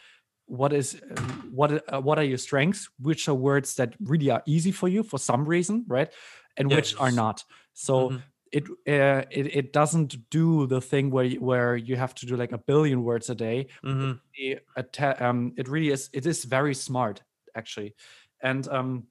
what 0.45 0.73
is 0.73 0.95
uh, 0.95 1.15
what 1.51 1.71
uh, 1.93 2.01
what 2.01 2.19
are 2.19 2.23
your 2.23 2.37
strengths, 2.37 2.89
which 2.99 3.27
are 3.27 3.33
words 3.35 3.75
that 3.75 3.95
really 4.01 4.29
are 4.29 4.43
easy 4.45 4.71
for 4.71 4.87
you 4.87 5.03
for 5.03 5.17
some 5.17 5.45
reason, 5.45 5.85
right, 5.87 6.11
and 6.57 6.71
which 6.71 6.93
are 6.99 7.11
not. 7.11 7.43
So 7.73 8.09
Mhm. 8.09 8.23
it, 8.51 8.63
uh, 8.87 9.25
it 9.31 9.55
it 9.55 9.73
doesn't 9.73 10.29
do 10.29 10.67
the 10.67 10.81
thing 10.81 11.09
where 11.11 11.25
you, 11.25 11.39
where 11.41 11.75
you 11.75 11.95
have 11.95 12.13
to 12.15 12.25
do 12.25 12.35
like 12.35 12.51
a 12.51 12.57
billion 12.57 13.03
words 13.03 13.29
a 13.29 13.35
day 13.35 13.67
Mhm. 13.83 14.19
the 14.35 14.59
atta- 14.77 15.23
um, 15.25 15.53
it 15.57 15.67
really 15.67 15.89
is 15.89 16.09
it 16.13 16.25
is 16.25 16.43
very 16.45 16.73
smart 16.75 17.21
actually 17.55 17.95
and 18.41 18.67
um 18.69 19.07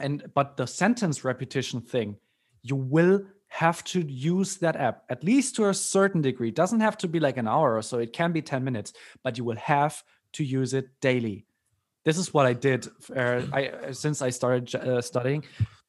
and 0.00 0.24
but 0.34 0.56
the 0.56 0.66
sentence 0.66 1.24
repetition 1.24 1.80
thing 1.80 2.16
you 2.62 2.76
will 2.76 3.22
have 3.48 3.84
to 3.84 4.00
use 4.00 4.56
that 4.56 4.76
app 4.76 5.04
at 5.08 5.22
least 5.22 5.54
to 5.56 5.68
a 5.68 5.74
certain 5.74 6.20
degree. 6.20 6.48
It 6.48 6.56
doesn't 6.56 6.80
have 6.80 6.98
to 6.98 7.08
be 7.08 7.20
like 7.20 7.36
an 7.36 7.46
hour 7.46 7.76
or 7.76 7.82
so 7.82 7.98
it 7.98 8.12
can 8.12 8.32
be 8.32 8.42
10 8.42 8.64
minutes 8.64 8.92
but 9.22 9.38
you 9.38 9.44
will 9.44 9.56
have 9.56 10.02
to 10.32 10.44
use 10.44 10.74
it 10.74 10.88
daily. 11.00 11.46
This 12.04 12.18
is 12.18 12.34
what 12.34 12.46
i 12.46 12.52
did 12.52 12.88
uh, 13.14 13.42
i 13.52 13.92
since 13.92 14.22
i 14.22 14.30
started 14.30 14.74
uh, 14.74 15.00
studying. 15.00 15.44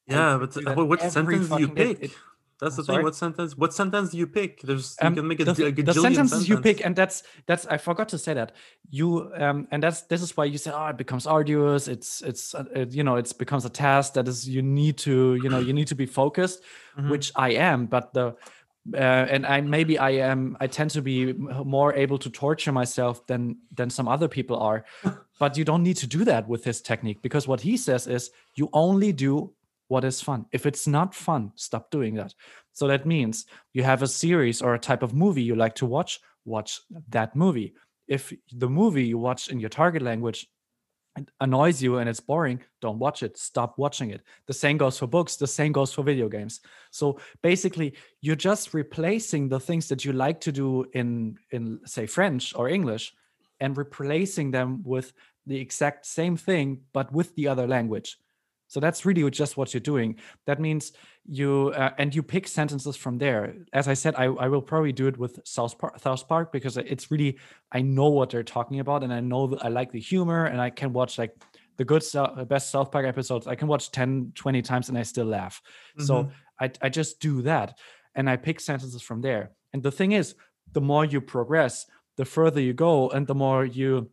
Yeah, 0.06 0.74
but 0.74 0.86
what, 0.86 1.00
sentence 1.12 1.48
do 1.48 1.58
you 1.60 1.68
pick? 1.68 2.02
It- 2.02 2.12
That's 2.60 2.76
the 2.76 2.82
I'm 2.82 2.86
thing. 2.86 2.94
sorry? 2.94 3.04
What 3.04 3.14
sentence? 3.14 3.56
What 3.56 3.72
sentence 3.72 4.10
do 4.10 4.18
you 4.18 4.26
pick? 4.26 4.60
There's 4.62 4.96
you 5.00 5.06
um, 5.06 5.14
can 5.14 5.28
make 5.28 5.40
a, 5.40 5.44
the, 5.44 5.66
a 5.66 5.70
the 5.72 5.94
sentences 5.94 6.48
you 6.48 6.58
pick 6.58 6.84
and 6.84 6.94
that's 6.96 7.22
that's 7.46 7.66
i 7.66 7.76
forgot 7.78 8.08
to 8.08 8.18
say 8.18 8.34
that 8.34 8.52
you 8.90 9.30
um 9.36 9.68
and 9.70 9.82
that's 9.82 10.02
this 10.02 10.22
is 10.22 10.36
why 10.36 10.44
you 10.44 10.58
say 10.58 10.70
oh 10.74 10.86
it 10.88 10.96
becomes 10.96 11.26
arduous 11.26 11.86
it's 11.88 12.20
it's 12.22 12.54
uh, 12.54 12.64
it, 12.74 12.92
you 12.92 13.04
know 13.04 13.16
it's 13.16 13.32
becomes 13.32 13.64
a 13.64 13.70
task 13.70 14.14
that 14.14 14.26
is 14.26 14.48
you 14.48 14.62
need 14.62 14.96
to 14.98 15.36
you 15.42 15.48
know 15.48 15.60
you 15.60 15.72
need 15.72 15.86
to 15.88 15.94
be 15.94 16.06
focused 16.06 16.62
Mhm. 16.98 17.10
which 17.10 17.30
i 17.36 17.50
am 17.50 17.86
but 17.86 18.12
the 18.12 18.34
uh, 18.94 19.26
and 19.34 19.46
i 19.46 19.60
maybe 19.60 19.98
i 19.98 20.10
am 20.10 20.56
i 20.60 20.66
tend 20.66 20.90
to 20.90 21.02
be 21.02 21.32
more 21.76 21.92
able 21.94 22.18
to 22.18 22.30
torture 22.30 22.72
myself 22.72 23.24
than 23.26 23.56
than 23.78 23.90
some 23.90 24.08
other 24.08 24.28
people 24.28 24.56
are 24.56 24.84
but 25.38 25.56
you 25.58 25.64
don't 25.64 25.82
need 25.82 25.96
to 25.98 26.06
do 26.06 26.24
that 26.24 26.48
with 26.48 26.64
this 26.64 26.80
technique 26.80 27.20
because 27.22 27.46
what 27.46 27.60
he 27.60 27.76
says 27.76 28.06
is 28.06 28.30
you 28.54 28.68
only 28.72 29.12
do 29.12 29.52
what 29.88 30.04
is 30.04 30.20
fun 30.20 30.46
if 30.52 30.66
it's 30.66 30.86
not 30.86 31.14
fun 31.14 31.50
stop 31.56 31.90
doing 31.90 32.14
that 32.14 32.34
so 32.78 32.86
that 32.86 33.06
means 33.06 33.46
you 33.72 33.82
have 33.82 34.02
a 34.02 34.06
series 34.06 34.62
or 34.62 34.72
a 34.72 34.78
type 34.78 35.02
of 35.02 35.12
movie 35.12 35.42
you 35.42 35.56
like 35.56 35.74
to 35.76 35.86
watch, 35.86 36.20
watch 36.44 36.80
that 37.08 37.34
movie. 37.34 37.74
If 38.06 38.32
the 38.52 38.68
movie 38.68 39.04
you 39.04 39.18
watch 39.18 39.48
in 39.48 39.58
your 39.58 39.68
target 39.68 40.00
language 40.00 40.46
annoys 41.40 41.82
you 41.82 41.98
and 41.98 42.08
it's 42.08 42.20
boring, 42.20 42.60
don't 42.80 43.00
watch 43.00 43.24
it. 43.24 43.36
Stop 43.36 43.78
watching 43.78 44.10
it. 44.10 44.22
The 44.46 44.52
same 44.52 44.76
goes 44.76 44.96
for 44.96 45.08
books, 45.08 45.34
the 45.34 45.48
same 45.48 45.72
goes 45.72 45.92
for 45.92 46.04
video 46.04 46.28
games. 46.28 46.60
So 46.92 47.18
basically, 47.42 47.94
you're 48.20 48.36
just 48.36 48.72
replacing 48.72 49.48
the 49.48 49.58
things 49.58 49.88
that 49.88 50.04
you 50.04 50.12
like 50.12 50.40
to 50.42 50.52
do 50.52 50.86
in 50.92 51.36
in 51.50 51.80
say 51.84 52.06
French 52.06 52.54
or 52.54 52.68
English 52.68 53.12
and 53.58 53.76
replacing 53.76 54.52
them 54.52 54.84
with 54.84 55.12
the 55.46 55.58
exact 55.58 56.06
same 56.06 56.36
thing 56.36 56.82
but 56.92 57.12
with 57.12 57.34
the 57.34 57.48
other 57.48 57.66
language. 57.66 58.18
So 58.68 58.80
that's 58.80 59.04
really 59.04 59.28
just 59.30 59.56
what 59.56 59.74
you're 59.74 59.80
doing. 59.80 60.16
That 60.46 60.60
means 60.60 60.92
you 61.26 61.72
uh, 61.74 61.90
and 61.98 62.14
you 62.14 62.22
pick 62.22 62.46
sentences 62.46 62.96
from 62.96 63.18
there. 63.18 63.54
As 63.72 63.88
I 63.88 63.94
said, 63.94 64.14
I, 64.16 64.24
I 64.24 64.48
will 64.48 64.62
probably 64.62 64.92
do 64.92 65.06
it 65.08 65.18
with 65.18 65.40
South 65.44 65.76
Park, 65.78 65.98
South 65.98 66.28
Park 66.28 66.52
because 66.52 66.76
it's 66.76 67.10
really 67.10 67.38
I 67.72 67.80
know 67.80 68.08
what 68.08 68.30
they're 68.30 68.42
talking 68.42 68.80
about 68.80 69.02
and 69.02 69.12
I 69.12 69.20
know 69.20 69.46
that 69.48 69.64
I 69.64 69.68
like 69.68 69.90
the 69.90 70.00
humor 70.00 70.44
and 70.44 70.60
I 70.60 70.70
can 70.70 70.92
watch 70.92 71.18
like 71.18 71.34
the 71.78 71.84
good 71.84 72.04
uh, 72.14 72.44
best 72.44 72.70
South 72.70 72.92
Park 72.92 73.06
episodes. 73.06 73.46
I 73.46 73.54
can 73.54 73.68
watch 73.68 73.90
10, 73.90 74.32
20 74.34 74.62
times 74.62 74.88
and 74.88 74.98
I 74.98 75.02
still 75.02 75.26
laugh. 75.26 75.62
So 75.98 76.30
I 76.60 76.70
I 76.82 76.88
just 76.90 77.20
do 77.20 77.42
that 77.42 77.78
and 78.14 78.28
I 78.28 78.36
pick 78.36 78.60
sentences 78.60 79.00
from 79.02 79.22
there. 79.22 79.52
And 79.72 79.82
the 79.82 79.92
thing 79.92 80.12
is, 80.12 80.34
the 80.72 80.80
more 80.80 81.04
you 81.04 81.20
progress, 81.20 81.86
the 82.16 82.24
further 82.24 82.60
you 82.60 82.74
go 82.74 83.08
and 83.10 83.26
the 83.26 83.34
more 83.34 83.64
you 83.64 84.10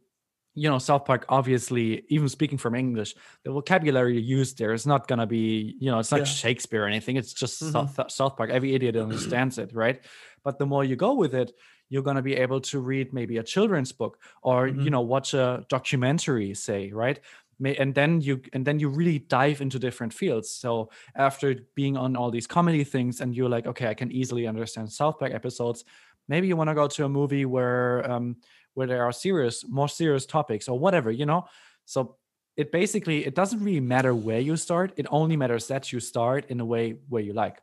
you 0.55 0.69
know 0.69 0.79
south 0.79 1.05
park 1.05 1.25
obviously 1.29 2.05
even 2.09 2.29
speaking 2.29 2.57
from 2.57 2.75
english 2.75 3.13
the 3.43 3.51
vocabulary 3.51 4.19
used 4.19 4.57
there 4.57 4.73
is 4.73 4.87
not 4.87 5.07
going 5.07 5.19
to 5.19 5.25
be 5.27 5.75
you 5.79 5.91
know 5.91 5.99
it's 5.99 6.11
not 6.11 6.19
Yeah. 6.19 6.25
shakespeare 6.25 6.83
or 6.83 6.87
anything 6.87 7.17
it's 7.17 7.33
just 7.33 7.61
Mhm. 7.61 7.71
south, 7.71 8.11
south 8.11 8.37
park 8.37 8.49
every 8.49 8.73
idiot 8.73 8.95
understands 9.07 9.57
it 9.57 9.73
right 9.73 10.05
but 10.43 10.57
the 10.59 10.65
more 10.65 10.83
you 10.83 10.95
go 10.95 11.13
with 11.13 11.35
it 11.35 11.51
you're 11.89 12.01
going 12.03 12.15
to 12.15 12.21
be 12.21 12.35
able 12.35 12.61
to 12.61 12.79
read 12.79 13.13
maybe 13.13 13.37
a 13.37 13.43
children's 13.43 13.91
book 13.91 14.19
or 14.43 14.67
you 14.67 14.89
Mhm. 14.89 14.91
know 14.91 15.01
watch 15.01 15.33
a 15.33 15.65
documentary 15.69 16.53
say 16.53 16.91
right 16.91 17.19
and 17.63 17.95
then 17.95 18.19
you 18.21 18.41
and 18.53 18.65
then 18.67 18.79
you 18.79 18.89
really 18.89 19.19
dive 19.19 19.61
into 19.61 19.79
different 19.79 20.13
fields 20.13 20.49
so 20.51 20.89
after 21.15 21.55
being 21.75 21.95
on 21.97 22.15
all 22.15 22.29
these 22.31 22.47
comedy 22.47 22.83
things 22.83 23.21
and 23.21 23.35
you're 23.35 23.49
like 23.49 23.65
okay 23.65 23.87
i 23.87 23.93
can 23.93 24.11
easily 24.11 24.45
understand 24.47 24.91
south 24.91 25.17
park 25.19 25.33
episodes 25.33 25.85
maybe 26.27 26.47
you 26.47 26.55
want 26.57 26.69
to 26.69 26.73
go 26.73 26.87
to 26.87 27.05
a 27.05 27.09
movie 27.09 27.45
where 27.45 28.09
um 28.11 28.35
where 28.75 28.87
there 28.87 29.03
are 29.03 29.11
serious 29.11 29.65
more 29.67 29.89
serious 29.89 30.25
topics 30.25 30.67
or 30.67 30.77
whatever 30.79 31.11
you 31.11 31.25
know 31.25 31.45
so 31.85 32.17
it 32.55 32.71
basically 32.71 33.25
it 33.25 33.35
doesn't 33.35 33.61
really 33.63 33.79
matter 33.81 34.13
where 34.15 34.39
you 34.39 34.55
start 34.55 34.93
it 34.97 35.07
only 35.09 35.35
matters 35.35 35.67
that 35.67 35.91
you 35.91 35.99
start 35.99 36.45
in 36.49 36.59
a 36.59 36.65
way 36.65 36.95
where 37.09 37.21
you 37.21 37.33
like 37.33 37.57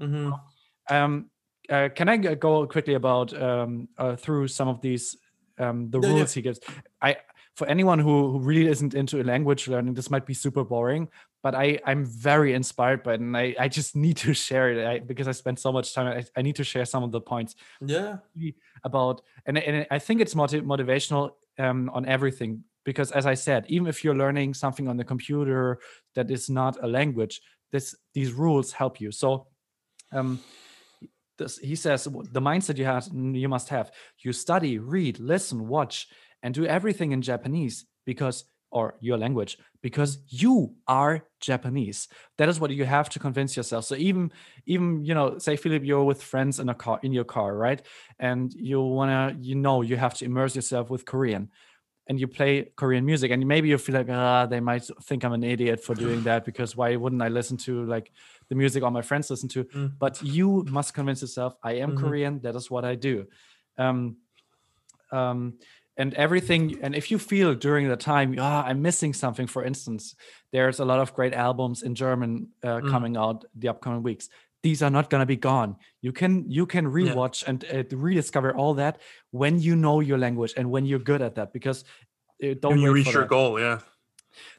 Mhm. 0.00 0.38
um 0.90 1.30
uh, 1.70 1.90
can 1.94 2.08
I 2.08 2.16
go 2.16 2.66
quickly 2.66 2.94
about 2.94 3.32
um 3.34 3.88
uh, 3.98 4.16
through 4.16 4.48
some 4.48 4.68
of 4.68 4.80
these 4.80 5.16
um 5.58 5.90
the 5.90 6.00
yeah. 6.00 6.08
rules 6.08 6.32
he 6.32 6.40
gives 6.42 6.60
i 7.02 7.16
for 7.58 7.66
anyone 7.66 7.98
who, 7.98 8.30
who 8.30 8.38
really 8.38 8.68
isn't 8.74 8.94
into 8.94 9.22
language 9.24 9.66
learning 9.66 9.92
this 9.94 10.10
might 10.14 10.24
be 10.24 10.34
super 10.44 10.62
boring 10.74 11.08
but 11.42 11.54
i 11.64 11.66
i'm 11.90 12.04
very 12.06 12.50
inspired 12.60 13.02
by 13.02 13.14
it 13.14 13.20
and 13.20 13.36
i 13.36 13.46
i 13.64 13.66
just 13.78 13.96
need 14.04 14.16
to 14.16 14.32
share 14.46 14.66
it 14.72 14.78
I, 14.92 14.98
because 15.00 15.26
i 15.26 15.32
spent 15.32 15.58
so 15.58 15.72
much 15.72 15.92
time 15.94 16.06
I, 16.06 16.24
I 16.38 16.42
need 16.42 16.56
to 16.56 16.64
share 16.72 16.84
some 16.84 17.02
of 17.02 17.10
the 17.10 17.20
points 17.20 17.56
Yeah. 17.80 18.18
about 18.84 19.16
and, 19.46 19.58
and 19.58 19.86
i 19.90 19.98
think 19.98 20.20
it's 20.20 20.34
motiv- 20.42 20.64
motivational 20.74 21.24
um, 21.58 21.90
on 21.92 22.06
everything 22.06 22.62
because 22.84 23.10
as 23.10 23.26
i 23.26 23.34
said 23.34 23.60
even 23.68 23.86
if 23.88 24.04
you're 24.04 24.20
learning 24.24 24.54
something 24.54 24.86
on 24.88 24.96
the 24.96 25.04
computer 25.12 25.80
that 26.14 26.30
is 26.30 26.48
not 26.48 26.76
a 26.86 26.86
language 26.98 27.34
this 27.72 27.86
these 28.16 28.30
rules 28.32 28.68
help 28.80 28.94
you 29.02 29.10
so 29.10 29.28
um 30.12 30.38
this, 31.38 31.58
he 31.58 31.76
says 31.76 32.04
the 32.36 32.40
mindset 32.50 32.76
you 32.78 32.84
have 32.84 33.04
you 33.42 33.48
must 33.48 33.68
have 33.68 33.86
you 34.24 34.32
study 34.32 34.78
read 34.78 35.18
listen 35.34 35.58
watch 35.76 36.08
and 36.42 36.54
do 36.54 36.64
everything 36.66 37.12
in 37.12 37.22
japanese 37.22 37.84
because 38.04 38.44
or 38.70 38.96
your 39.00 39.16
language 39.16 39.56
because 39.80 40.18
you 40.28 40.74
are 40.86 41.24
japanese 41.40 42.08
that 42.36 42.48
is 42.48 42.60
what 42.60 42.70
you 42.70 42.84
have 42.84 43.08
to 43.08 43.18
convince 43.18 43.56
yourself 43.56 43.84
so 43.84 43.94
even 43.94 44.30
even 44.66 45.04
you 45.04 45.14
know 45.14 45.38
say 45.38 45.56
philip 45.56 45.84
you're 45.84 46.04
with 46.04 46.22
friends 46.22 46.60
in 46.60 46.68
a 46.68 46.74
car 46.74 47.00
in 47.02 47.12
your 47.12 47.24
car 47.24 47.56
right 47.56 47.82
and 48.18 48.52
you 48.54 48.80
want 48.80 49.10
to 49.10 49.42
you 49.48 49.54
know 49.54 49.80
you 49.80 49.96
have 49.96 50.12
to 50.12 50.24
immerse 50.24 50.54
yourself 50.54 50.90
with 50.90 51.04
korean 51.06 51.48
and 52.08 52.18
you 52.18 52.26
play 52.26 52.72
Korean 52.74 53.04
music, 53.04 53.30
and 53.30 53.46
maybe 53.46 53.68
you 53.68 53.76
feel 53.76 53.94
like, 53.94 54.08
ah, 54.10 54.46
they 54.46 54.60
might 54.60 54.82
think 55.02 55.24
I'm 55.24 55.34
an 55.34 55.44
idiot 55.44 55.84
for 55.84 55.94
doing 55.94 56.22
that 56.22 56.44
because 56.44 56.74
why 56.74 56.96
wouldn't 56.96 57.20
I 57.20 57.28
listen 57.28 57.58
to 57.58 57.84
like 57.84 58.10
the 58.48 58.54
music 58.54 58.82
all 58.82 58.90
my 58.90 59.02
friends 59.02 59.28
listen 59.28 59.48
to? 59.50 59.64
Mm. 59.64 59.92
But 59.98 60.22
you 60.22 60.64
must 60.70 60.94
convince 60.94 61.20
yourself, 61.20 61.54
I 61.62 61.72
am 61.74 61.92
Mhm. 61.92 61.98
Korean. 61.98 62.40
That 62.40 62.56
is 62.56 62.70
what 62.70 62.84
I 62.86 62.94
do. 62.94 63.26
Um, 63.76 64.16
um, 65.12 65.58
and 65.98 66.14
everything. 66.14 66.78
And 66.80 66.94
if 66.94 67.10
you 67.10 67.18
feel 67.18 67.54
during 67.54 67.88
the 67.88 67.96
time, 67.96 68.36
ah, 68.38 68.64
I'm 68.64 68.80
missing 68.80 69.12
something. 69.12 69.46
For 69.48 69.64
instance, 69.64 70.14
there's 70.52 70.80
a 70.80 70.84
lot 70.84 71.00
of 71.00 71.12
great 71.12 71.34
albums 71.34 71.82
in 71.82 71.94
German 71.94 72.48
uh, 72.62 72.80
Mm. 72.80 72.90
coming 72.90 73.16
out 73.16 73.44
the 73.54 73.68
upcoming 73.68 74.02
weeks. 74.02 74.28
These 74.62 74.82
are 74.82 74.90
not 74.90 75.10
going 75.10 75.20
to 75.20 75.26
be 75.26 75.36
gone. 75.36 75.76
You 76.00 76.12
can 76.12 76.50
you 76.50 76.66
can 76.66 76.86
rewatch 76.86 77.46
and 77.46 77.64
uh, 77.64 77.96
rediscover 77.96 78.54
all 78.56 78.74
that 78.74 79.00
when 79.30 79.60
you 79.60 79.76
know 79.76 80.00
your 80.00 80.18
language 80.18 80.54
and 80.56 80.70
when 80.70 80.86
you're 80.86 81.04
good 81.12 81.22
at 81.22 81.34
that. 81.34 81.52
Because 81.52 81.84
uh, 82.42 82.54
don't 82.60 82.72
when 82.72 82.80
you 82.80 82.92
reach 82.92 83.12
your 83.12 83.22
that 83.22 83.28
goal, 83.28 83.60
yeah. 83.60 83.78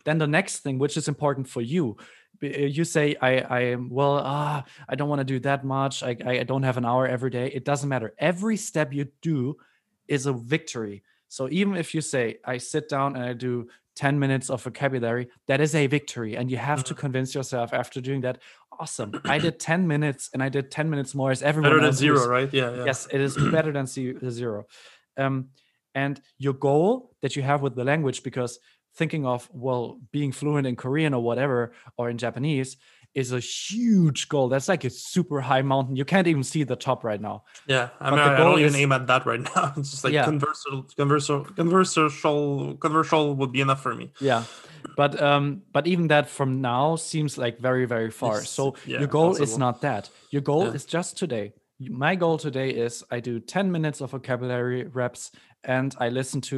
then 0.05 0.17
the 0.17 0.27
next 0.27 0.59
thing 0.59 0.79
which 0.79 0.97
is 0.97 1.07
important 1.07 1.47
for 1.47 1.61
you 1.61 1.97
uh, 2.43 2.47
you 2.47 2.83
say 2.83 3.15
i 3.21 3.31
i 3.39 3.61
am 3.73 3.89
well 3.89 4.19
ah 4.23 4.63
i 4.87 4.95
don't 4.95 5.09
want 5.09 5.19
to 5.19 5.25
do 5.33 5.39
that 5.39 5.63
much 5.63 6.03
I, 6.03 6.15
I 6.25 6.43
don't 6.43 6.63
have 6.63 6.77
an 6.77 6.85
hour 6.85 7.07
every 7.07 7.29
day 7.29 7.47
it 7.47 7.63
doesn't 7.65 7.87
matter 7.87 8.13
every 8.17 8.57
step 8.57 8.93
you 8.93 9.07
do 9.21 9.57
is 10.07 10.25
a 10.25 10.33
victory 10.33 11.03
so 11.29 11.47
even 11.49 11.75
if 11.75 11.93
you 11.95 12.01
say 12.01 12.37
i 12.45 12.57
sit 12.57 12.89
down 12.89 13.15
and 13.15 13.23
i 13.23 13.33
do 13.33 13.67
10 13.95 14.19
minutes 14.19 14.49
of 14.49 14.61
vocabulary 14.63 15.27
that 15.47 15.61
is 15.61 15.75
a 15.75 15.87
victory 15.87 16.35
and 16.35 16.51
you 16.51 16.57
have 16.57 16.83
to 16.83 16.93
convince 16.93 17.33
yourself 17.33 17.73
after 17.73 18.01
doing 18.01 18.21
that 18.21 18.39
awesome 18.79 19.11
i 19.25 19.37
did 19.45 19.59
10 19.59 19.87
minutes 19.87 20.29
and 20.33 20.43
i 20.43 20.49
did 20.49 20.69
10 20.71 20.89
minutes 20.89 21.15
more 21.15 21.31
as 21.31 21.41
everyone 21.41 21.71
Better 21.71 21.85
than 21.85 21.93
zero, 21.93 22.27
right? 22.27 22.53
Yeah, 22.53 22.75
yeah. 22.75 22.85
yes 22.85 23.07
it 23.11 23.21
is 23.21 23.37
better 23.51 23.71
than 23.71 23.87
zero 23.87 24.65
um, 25.17 25.49
and 25.95 26.21
your 26.37 26.53
goal 26.53 27.15
that 27.21 27.35
you 27.35 27.41
have 27.41 27.61
with 27.61 27.75
the 27.75 27.83
language 27.83 28.23
because 28.23 28.59
thinking 28.95 29.25
of 29.25 29.49
well 29.51 29.99
being 30.11 30.31
fluent 30.31 30.65
in 30.65 30.75
korean 30.75 31.13
or 31.13 31.21
whatever 31.21 31.73
or 31.97 32.09
in 32.09 32.17
japanese 32.17 32.77
is 33.15 33.31
a 33.31 33.39
huge 33.39 34.29
goal. 34.29 34.49
That's 34.49 34.67
like 34.67 34.83
a 34.83 34.89
super 34.89 35.41
high 35.41 35.61
mountain. 35.63 35.95
You 35.95 36.05
can't 36.05 36.27
even 36.27 36.43
see 36.43 36.63
the 36.63 36.75
top 36.75 37.03
right 37.03 37.19
now. 37.19 37.43
Yeah, 37.67 37.89
I 37.99 38.09
But 38.11 38.15
mean, 38.17 38.25
I, 38.27 38.37
don't 38.37 38.59
even 38.59 38.65
is- 38.69 38.75
aim 38.75 38.91
at 38.91 39.07
that 39.07 39.25
right 39.25 39.39
now. 39.55 39.73
It's 39.77 39.91
just 39.91 40.03
like 40.03 40.13
Yeah. 40.13 40.25
conversal, 40.25 40.83
conversal, 40.95 41.45
conversal, 41.55 42.75
conversal 42.77 43.35
would 43.35 43.51
be 43.51 43.61
enough 43.61 43.81
for 43.81 43.95
me. 43.95 44.11
yeah 44.21 44.43
but 44.95 45.21
um 45.21 45.61
but 45.73 45.85
even 45.87 46.07
that 46.07 46.29
from 46.29 46.61
now 46.61 46.95
seems 46.95 47.37
like 47.37 47.59
very 47.59 47.85
very 47.85 48.09
far. 48.11 48.35
It's- 48.37 48.49
so 48.49 48.75
yeah, 48.85 48.99
your 48.99 49.07
goal 49.09 49.35
is 49.35 49.57
not 49.57 49.81
that. 49.81 50.09
Your 50.31 50.41
goal 50.41 50.65
Yeah. 50.65 50.73
is 50.77 50.85
just 50.85 51.17
today. 51.17 51.51
My 51.79 52.15
goal 52.15 52.37
today 52.37 52.69
is 52.85 53.03
i 53.15 53.19
do 53.19 53.39
10 53.39 53.71
minutes 53.71 54.01
of 54.01 54.11
vocabulary 54.11 54.83
reps 55.01 55.31
and 55.63 55.95
i 55.99 56.07
listen 56.09 56.39
to 56.41 56.57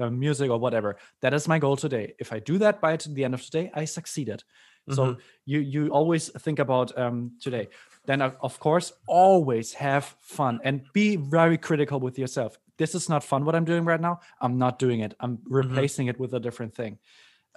uh, 0.00 0.10
music 0.10 0.48
or 0.50 0.58
whatever. 0.58 0.96
That 1.22 1.34
is 1.34 1.48
my 1.48 1.58
goal 1.58 1.76
today. 1.76 2.14
If 2.18 2.32
i 2.32 2.38
do 2.38 2.58
that 2.58 2.80
by 2.80 2.96
the 2.96 3.24
end 3.24 3.34
of 3.34 3.42
today 3.42 3.70
i 3.74 3.84
succeeded 3.84 4.44
so 4.90 5.04
Mhm. 5.06 5.18
you 5.44 5.60
you 5.60 5.88
always 5.88 6.28
think 6.42 6.58
about 6.58 6.96
um 6.98 7.32
today. 7.40 7.68
Then 8.06 8.22
of 8.22 8.36
of 8.40 8.58
course 8.60 8.92
always 9.06 9.74
have 9.74 10.04
fun 10.20 10.60
and 10.64 10.80
be 10.92 11.16
very 11.16 11.58
critical 11.58 11.98
with 12.00 12.18
yourself. 12.18 12.58
This 12.76 12.94
is 12.94 13.08
not 13.08 13.24
fun 13.24 13.44
what 13.44 13.54
i'm 13.54 13.64
doing 13.64 13.84
right 13.84 14.00
now. 14.00 14.20
I'm 14.40 14.58
not 14.58 14.78
doing 14.78 15.00
it. 15.00 15.14
I'm 15.20 15.38
replacing 15.48 16.06
it 16.08 16.18
with 16.20 16.34
a 16.34 16.40
different 16.40 16.74
thing. 16.74 16.98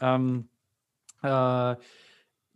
Um 0.01 0.49
uh 1.23 1.75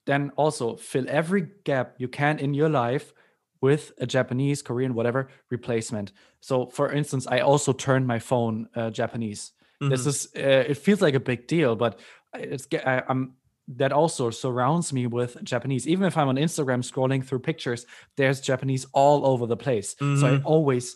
then 0.05 0.31
also 0.35 0.75
fill 0.75 1.05
every 1.07 1.47
gap 1.63 1.95
you 1.97 2.07
can 2.09 2.39
in 2.39 2.53
your 2.53 2.69
life 2.69 3.13
with 3.61 3.91
a 3.99 4.05
japanese 4.05 4.61
korean 4.61 4.93
whatever 4.93 5.27
replacement. 5.49 6.11
So 6.41 6.65
for 6.67 6.91
instance 6.91 7.27
i 7.27 7.39
also 7.39 7.73
turned 7.73 8.07
my 8.07 8.19
phone 8.19 8.67
uh, 8.75 8.89
japanese. 8.89 9.51
This 9.81 10.01
Mhm. 10.03 10.07
is 10.07 10.27
uh, 10.35 10.71
it 10.71 10.77
feels 10.77 11.01
like 11.01 11.15
a 11.15 11.19
big 11.19 11.47
deal 11.47 11.75
but 11.75 11.99
it's 12.33 12.67
I, 12.73 13.03
i'm 13.09 13.35
that 13.67 13.91
also 13.93 14.29
surrounds 14.29 14.91
me 14.93 15.07
with 15.07 15.37
japanese. 15.43 15.87
Even 15.87 16.05
if 16.05 16.17
i'm 16.17 16.27
on 16.27 16.35
instagram 16.35 16.83
scrolling 16.83 17.23
through 17.25 17.39
pictures 17.39 17.85
there's 18.17 18.41
japanese 18.41 18.85
all 18.93 19.25
over 19.25 19.45
the 19.47 19.57
place. 19.57 19.95
So 20.13 20.27
i 20.27 20.35
Mhm. 20.35 20.41
always 20.43 20.95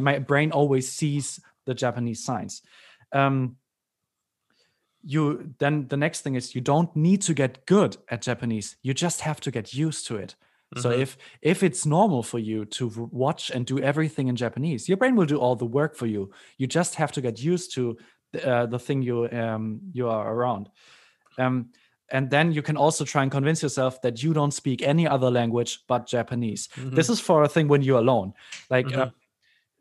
my 0.00 0.18
brain 0.20 0.52
always 0.52 0.90
sees 0.90 1.40
the 1.66 1.74
japanese 1.74 2.24
signs. 2.24 2.62
Um 3.12 3.56
you 5.02 5.52
then 5.58 5.86
the 5.88 5.96
next 5.96 6.22
thing 6.22 6.34
is 6.34 6.54
you 6.54 6.60
don't 6.60 6.94
need 6.96 7.20
to 7.22 7.34
get 7.34 7.66
good 7.66 7.96
at 8.08 8.22
japanese. 8.22 8.76
You 8.82 8.94
just 8.94 9.20
have 9.20 9.40
to 9.40 9.50
get 9.50 9.74
used 9.74 10.06
to 10.06 10.16
it. 10.16 10.34
So 10.76 10.90
Mhm. 10.90 10.98
if 11.00 11.18
if 11.42 11.62
it's 11.62 11.84
normal 11.86 12.22
for 12.22 12.38
you 12.38 12.64
to 12.66 12.88
watch 13.12 13.50
and 13.50 13.66
do 13.66 13.78
everything 13.80 14.28
in 14.28 14.36
japanese 14.36 14.88
your 14.88 14.96
brain 14.96 15.14
will 15.16 15.26
do 15.26 15.38
all 15.38 15.56
the 15.56 15.66
work 15.66 15.94
for 15.96 16.06
you. 16.06 16.30
You 16.58 16.66
just 16.66 16.94
have 16.96 17.12
to 17.12 17.20
get 17.20 17.42
used 17.42 17.74
to 17.74 17.96
the, 18.32 18.40
uh, 18.52 18.66
the 18.66 18.78
thing 18.78 19.02
you 19.02 19.28
um 19.30 19.80
you 19.92 20.08
are 20.08 20.32
around. 20.34 20.70
Um 21.38 21.70
and 22.10 22.30
then 22.30 22.52
you 22.52 22.62
can 22.62 22.76
also 22.76 23.04
try 23.04 23.22
and 23.22 23.30
convince 23.30 23.62
yourself 23.62 24.00
that 24.02 24.22
you 24.22 24.32
don't 24.34 24.52
speak 24.52 24.82
any 24.82 25.06
other 25.06 25.30
language 25.30 25.80
but 25.88 26.06
japanese. 26.06 26.68
This 26.76 27.08
is 27.08 27.20
for 27.20 27.42
a 27.42 27.48
thing 27.48 27.68
when 27.68 27.82
you're 27.82 28.00
alone. 28.00 28.34
Like 28.70 28.92
uh, 28.94 29.10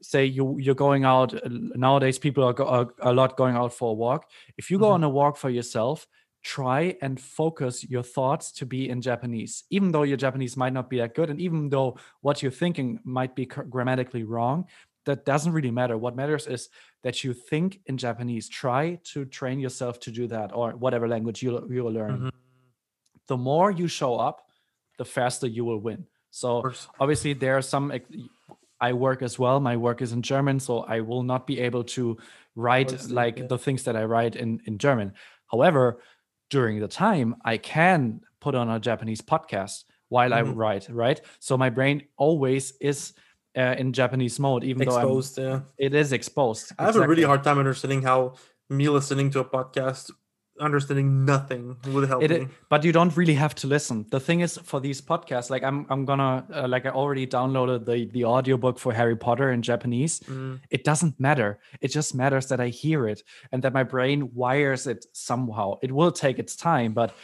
say 0.02 0.26
you 0.26 0.58
you're 0.60 0.76
going 0.76 1.06
out 1.06 1.34
uh, 1.34 1.40
nowadays 1.76 2.20
people 2.20 2.44
are, 2.44 2.54
go, 2.54 2.66
are 2.66 2.88
a 3.00 3.14
lot 3.14 3.38
going 3.38 3.56
out 3.56 3.74
for 3.74 3.92
a 3.92 3.94
walk. 3.94 4.30
If 4.58 4.70
you 4.72 4.80
go 4.80 4.88
Mhm. 4.90 4.94
on 4.94 5.04
a 5.04 5.10
walk 5.10 5.38
for 5.38 5.50
yourself 5.50 6.08
try 6.44 6.96
and 7.02 7.20
focus 7.22 7.86
your 7.90 8.04
thoughts 8.04 8.52
to 8.52 8.66
be 8.66 8.90
in 8.90 9.00
japanese 9.02 9.64
even 9.70 9.94
though 9.94 10.04
your 10.04 10.18
japanese 10.18 10.58
might 10.58 10.74
not 10.74 10.90
be 10.90 10.98
that 10.98 11.16
good 11.16 11.30
and 11.30 11.40
even 11.40 11.70
though 11.70 11.96
what 12.20 12.42
you're 12.44 12.52
thinking 12.52 13.00
might 13.06 13.34
be 13.34 13.46
gr- 13.46 13.62
grammatically 13.62 14.24
wrong 14.24 14.66
that 15.06 15.26
doesn't 15.26 15.52
really 15.52 15.72
matter. 15.72 15.98
What 15.98 16.16
matters 16.16 16.48
is 16.48 16.70
that 17.04 17.24
you 17.24 17.34
think 17.34 17.82
in 17.88 17.98
japanese. 17.98 18.48
Try 18.50 19.00
to 19.14 19.26
train 19.26 19.60
yourself 19.60 20.00
to 20.02 20.12
do 20.12 20.28
that 20.28 20.52
or 20.54 20.72
whatever 20.72 21.08
language 21.08 21.44
you 21.44 21.52
you 21.70 21.84
will 21.84 21.92
learn. 21.94 22.18
Mhm. 22.20 22.32
the 23.28 23.38
more 23.38 23.72
you 23.72 23.88
show 23.88 24.16
up 24.18 24.38
the 24.98 25.06
faster 25.06 25.48
you 25.48 25.64
will 25.66 25.80
win. 25.80 26.06
So 26.30 26.50
obviously 27.00 27.34
there 27.34 27.56
are 27.58 27.62
some 27.62 27.92
i 28.82 28.92
work 28.92 29.22
as 29.22 29.40
well. 29.40 29.60
My 29.60 29.78
work 29.78 30.02
is 30.02 30.12
in 30.14 30.22
german 30.22 30.60
so 30.60 30.74
i 30.96 31.00
will 31.00 31.24
not 31.24 31.48
be 31.48 31.60
able 31.68 31.84
to 31.96 32.18
write 32.56 32.92
Obviously, 32.92 33.14
like 33.24 33.38
yeah. 33.40 33.48
the 33.48 33.58
things 33.66 33.84
that 33.86 33.96
i 33.96 34.04
write 34.04 34.36
in 34.36 34.50
in 34.66 34.78
german. 34.78 35.14
However 35.52 36.00
during 36.50 36.80
the 36.80 36.88
time 37.06 37.36
i 37.54 37.56
can 37.58 38.22
put 38.46 38.56
on 38.56 38.68
a 38.70 38.80
japanese 38.80 39.22
podcast 39.34 39.86
while 40.10 40.34
i 40.34 40.42
Mhm. 40.42 40.56
write 40.62 40.86
right? 40.90 41.20
So 41.40 41.58
my 41.58 41.70
brain 41.78 41.98
always 42.18 42.74
is 42.92 43.14
uh, 43.58 43.76
in 43.78 43.94
japanese 43.94 44.40
mode 44.40 44.64
even 44.64 44.82
Exposed, 44.82 45.36
though 45.36 45.54
I'm, 45.54 45.66
it 45.78 45.94
is 45.94 46.12
exposed 46.12 46.72
I 46.78 46.86
have 46.86 46.96
a 46.96 47.08
really 47.08 47.24
hard 47.24 47.44
time 47.44 47.60
understanding 47.60 48.02
how 48.02 48.34
me 48.70 48.90
listening 48.90 49.30
to 49.32 49.40
a 49.40 49.46
podcast, 49.46 50.12
understanding 50.60 51.26
nothing 51.26 51.78
would 51.88 52.08
help 52.08 52.22
it, 52.24 52.30
me. 52.32 52.48
but 52.70 52.84
you 52.84 52.92
don't 52.92 53.16
really 53.18 53.34
have 53.34 53.56
to 53.56 53.68
listen. 53.68 54.06
The 54.12 54.20
thing 54.20 54.42
is 54.42 54.58
for 54.58 54.80
these 54.80 55.02
podcasts 55.02 55.50
like 55.50 55.64
i'm 55.64 55.86
i'm 55.90 56.06
gonna 56.06 56.46
uh, 56.54 56.68
like 56.68 56.86
i 56.86 56.90
already 56.90 57.26
downloaded 57.26 57.86
the 57.86 58.06
the 58.06 58.26
audiobook 58.26 58.78
for 58.78 58.94
harry 58.94 59.16
potter 59.16 59.52
in 59.52 59.62
japanese. 59.62 60.20
Mm. 60.22 60.60
it 60.70 60.84
doesn't 60.84 61.20
matter. 61.20 61.60
It 61.82 61.88
just 61.88 62.14
matters 62.14 62.48
that 62.48 62.60
i 62.60 62.68
hear 62.68 63.08
it 63.08 63.24
and 63.52 63.64
that 63.64 63.74
my 63.74 63.84
brain 63.84 64.34
wires 64.34 64.86
it 64.88 65.06
somehow. 65.14 65.80
It 65.82 65.92
will 65.92 66.12
take 66.12 66.38
its 66.40 66.56
time 66.56 66.94
but 66.94 67.16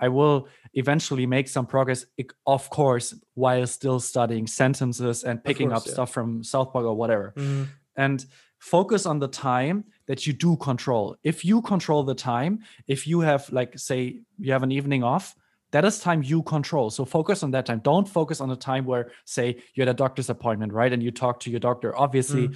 i 0.00 0.08
will 0.08 0.48
eventually 0.74 1.26
make 1.26 1.48
some 1.48 1.66
progress 1.66 2.04
of 2.46 2.68
course 2.70 3.14
while 3.34 3.66
still 3.66 4.00
studying 4.00 4.46
sentences 4.46 5.24
and 5.24 5.42
picking 5.42 5.68
course, 5.70 5.82
up 5.82 5.86
yeah. 5.86 5.92
stuff 5.92 6.10
from 6.12 6.42
south 6.44 6.72
park 6.72 6.84
or 6.84 6.94
whatever. 6.94 7.32
Mm. 7.36 7.68
and 7.96 8.26
focus 8.58 9.06
on 9.06 9.18
the 9.18 9.28
time 9.28 9.84
that 10.06 10.26
you 10.26 10.32
do 10.32 10.56
control. 10.56 11.14
If 11.22 11.44
you 11.44 11.60
control 11.62 12.02
the 12.04 12.14
time 12.14 12.60
if 12.86 13.06
you 13.06 13.20
have 13.20 13.50
like 13.52 13.78
say 13.78 14.20
you 14.38 14.52
have 14.52 14.62
an 14.62 14.72
evening 14.72 15.02
off 15.04 15.34
that 15.72 15.84
is 15.84 15.98
time 15.98 16.22
you 16.22 16.42
control. 16.42 16.90
So 16.90 17.04
focus 17.04 17.42
on 17.42 17.50
that 17.50 17.66
time. 17.66 17.80
Don't 17.80 18.08
focus 18.08 18.40
on 18.40 18.48
the 18.48 18.56
time 18.56 18.84
where 18.86 19.10
say 19.24 19.56
you 19.74 19.82
had 19.82 19.88
a 19.88 19.94
doctor's 19.94 20.30
appointment 20.30 20.72
right 20.72 20.92
and 20.92 21.02
you 21.02 21.10
talk 21.10 21.40
to 21.40 21.50
your 21.50 21.60
doctor. 21.60 21.94
Obviously 21.96 22.50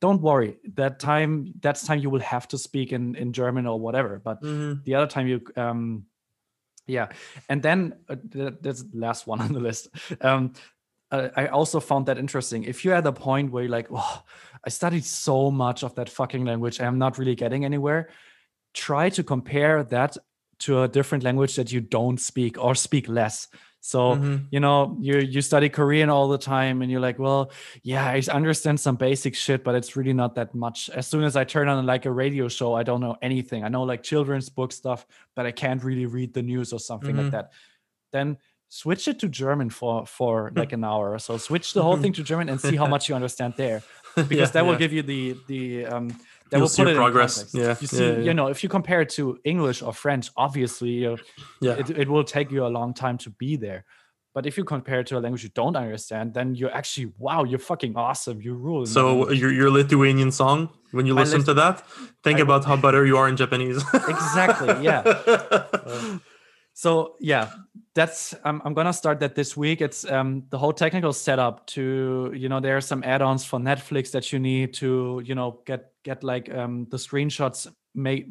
don't 0.00 0.20
worry. 0.20 0.58
That 0.74 1.00
time 1.00 1.52
that's 1.60 1.86
time 1.86 1.98
you 2.00 2.10
will 2.10 2.20
have 2.20 2.46
to 2.48 2.58
speak 2.58 2.92
in 2.92 3.14
in 3.16 3.32
german 3.32 3.66
or 3.66 3.80
whatever. 3.80 4.20
But 4.22 4.42
Mhm. 4.42 4.84
the 4.84 4.94
other 4.96 5.06
time 5.14 5.26
you 5.26 5.40
um 5.56 6.04
yeah 6.88 7.08
and 7.48 7.62
then 7.62 7.94
uh, 8.08 8.16
th- 8.32 8.54
that's 8.60 8.82
the 8.82 8.98
last 8.98 9.26
one 9.26 9.40
on 9.46 9.52
the 9.52 9.60
list 9.60 9.88
um 10.22 10.52
i 11.10 11.46
also 11.46 11.80
found 11.80 12.04
that 12.04 12.18
interesting 12.18 12.64
if 12.64 12.84
you're 12.84 12.94
at 12.94 13.06
a 13.06 13.12
point 13.12 13.50
where 13.50 13.62
you're 13.62 13.70
like 13.70 13.88
oh 13.90 14.22
i 14.66 14.68
studied 14.68 15.04
so 15.04 15.50
much 15.50 15.82
of 15.82 15.94
that 15.94 16.10
fucking 16.10 16.44
language 16.44 16.80
i'm 16.80 16.98
not 16.98 17.16
really 17.16 17.34
getting 17.34 17.64
anywhere 17.64 18.10
try 18.74 19.08
to 19.08 19.22
compare 19.22 19.84
that 19.84 20.16
to 20.58 20.82
a 20.82 20.88
different 20.88 21.24
language 21.24 21.56
that 21.56 21.72
you 21.72 21.80
don't 21.80 22.20
speak 22.20 22.62
or 22.62 22.74
speak 22.74 23.08
less. 23.08 23.48
So 23.80 24.16
Mhm. 24.16 24.46
you 24.50 24.60
know 24.60 24.96
you 25.00 25.18
you 25.18 25.40
study 25.40 25.68
Korean 25.68 26.10
all 26.10 26.28
the 26.28 26.38
time, 26.38 26.82
and 26.82 26.90
you're 26.90 27.00
like, 27.00 27.18
well, 27.18 27.50
yeah, 27.82 28.04
I 28.06 28.20
understand 28.32 28.80
some 28.80 28.96
basic 28.96 29.34
shit, 29.36 29.62
but 29.64 29.74
it's 29.74 29.96
really 29.96 30.12
not 30.12 30.34
that 30.34 30.54
much. 30.54 30.90
As 30.90 31.06
soon 31.06 31.24
as 31.24 31.36
I 31.36 31.44
turn 31.44 31.68
on 31.68 31.86
like 31.86 32.04
a 32.06 32.10
radio 32.10 32.48
show, 32.48 32.74
I 32.74 32.82
don't 32.82 33.00
know 33.00 33.16
anything. 33.22 33.64
I 33.64 33.68
know 33.68 33.84
like 33.84 34.02
children's 34.02 34.48
book 34.48 34.72
stuff, 34.72 35.06
but 35.36 35.46
I 35.46 35.52
can't 35.52 35.82
really 35.84 36.06
read 36.06 36.34
the 36.34 36.42
news 36.42 36.72
or 36.72 36.80
something 36.80 37.14
Mhm. 37.14 37.22
like 37.22 37.30
that. 37.32 37.52
Then 38.10 38.38
switch 38.68 39.08
it 39.08 39.18
to 39.20 39.28
German 39.28 39.70
for 39.70 40.04
for 40.06 40.52
like 40.54 40.72
an 40.74 40.84
hour 40.84 41.12
or 41.14 41.18
so. 41.18 41.36
Switch 41.38 41.72
the 41.72 41.82
whole 41.82 41.96
thing 41.96 42.12
to 42.14 42.22
German 42.22 42.48
and 42.48 42.60
see 42.60 42.76
how 42.76 42.86
much 42.86 43.08
you 43.08 43.14
understand 43.14 43.54
there, 43.56 43.82
because 44.16 44.30
Yeah, 44.38 44.46
that 44.46 44.64
will 44.66 44.72
yeah. 44.72 44.78
give 44.78 44.92
you 44.92 45.02
the 45.02 45.36
the 45.46 45.86
um. 45.86 46.08
That 46.50 46.58
You'll 46.58 46.68
put 46.68 46.78
your 46.78 46.88
it 46.88 46.96
progress. 46.96 47.50
Yeah, 47.54 47.76
you 47.80 47.86
see, 47.86 48.04
yeah, 48.04 48.12
yeah. 48.12 48.18
you 48.20 48.34
know, 48.34 48.46
if 48.48 48.62
you 48.62 48.68
compare 48.68 49.00
it 49.02 49.10
to 49.10 49.38
English 49.44 49.82
or 49.82 49.92
French, 49.92 50.30
obviously, 50.36 50.90
you 50.90 51.18
Yeah. 51.60 51.74
it, 51.80 51.90
it 51.90 52.08
will 52.08 52.24
take 52.24 52.50
you 52.50 52.64
a 52.64 52.68
long 52.78 52.94
time 52.94 53.18
to 53.18 53.30
be 53.30 53.56
there. 53.56 53.84
But 54.34 54.46
if 54.46 54.56
you 54.56 54.64
compare 54.64 55.00
it 55.00 55.06
to 55.08 55.18
a 55.18 55.20
language 55.20 55.42
you 55.42 55.48
don't 55.54 55.74
understand, 55.76 56.32
then 56.34 56.54
you're 56.54 56.74
actually 56.74 57.12
wow, 57.18 57.44
you're 57.44 57.58
fucking 57.58 57.96
awesome. 57.96 58.40
You 58.40 58.54
rule. 58.54 58.86
So 58.86 59.30
your 59.30 59.52
your 59.52 59.70
Lithuanian 59.70 60.30
song, 60.30 60.68
when 60.92 61.06
you 61.06 61.14
listen 61.14 61.42
to 61.44 61.54
that, 61.54 61.82
think 62.22 62.38
I- 62.38 62.42
about 62.42 62.64
how 62.64 62.76
better 62.76 63.04
you 63.04 63.16
are 63.16 63.28
in 63.28 63.36
Japanese. 63.36 63.82
Exactly, 63.94 64.84
yeah. 64.84 65.02
so 66.74 67.16
yeah, 67.20 67.50
that's 67.98 68.32
I'm 68.44 68.62
I'm 68.64 68.74
gonna 68.74 68.92
start 68.92 69.18
that 69.20 69.34
this 69.34 69.56
week. 69.56 69.80
It's 69.80 70.04
um 70.04 70.44
the 70.50 70.58
whole 70.58 70.72
technical 70.72 71.12
setup 71.12 71.66
to 71.74 72.32
you 72.32 72.48
know 72.48 72.60
there 72.60 72.76
are 72.76 72.80
some 72.80 73.02
add-ons 73.02 73.44
for 73.44 73.58
Netflix 73.58 74.12
that 74.12 74.32
you 74.32 74.38
need 74.38 74.74
to 74.74 75.20
you 75.24 75.34
know 75.34 75.60
get 75.66 75.92
get 76.04 76.22
like 76.22 76.48
um 76.54 76.86
the 76.90 76.96
screenshots 76.96 77.66
made 77.94 78.30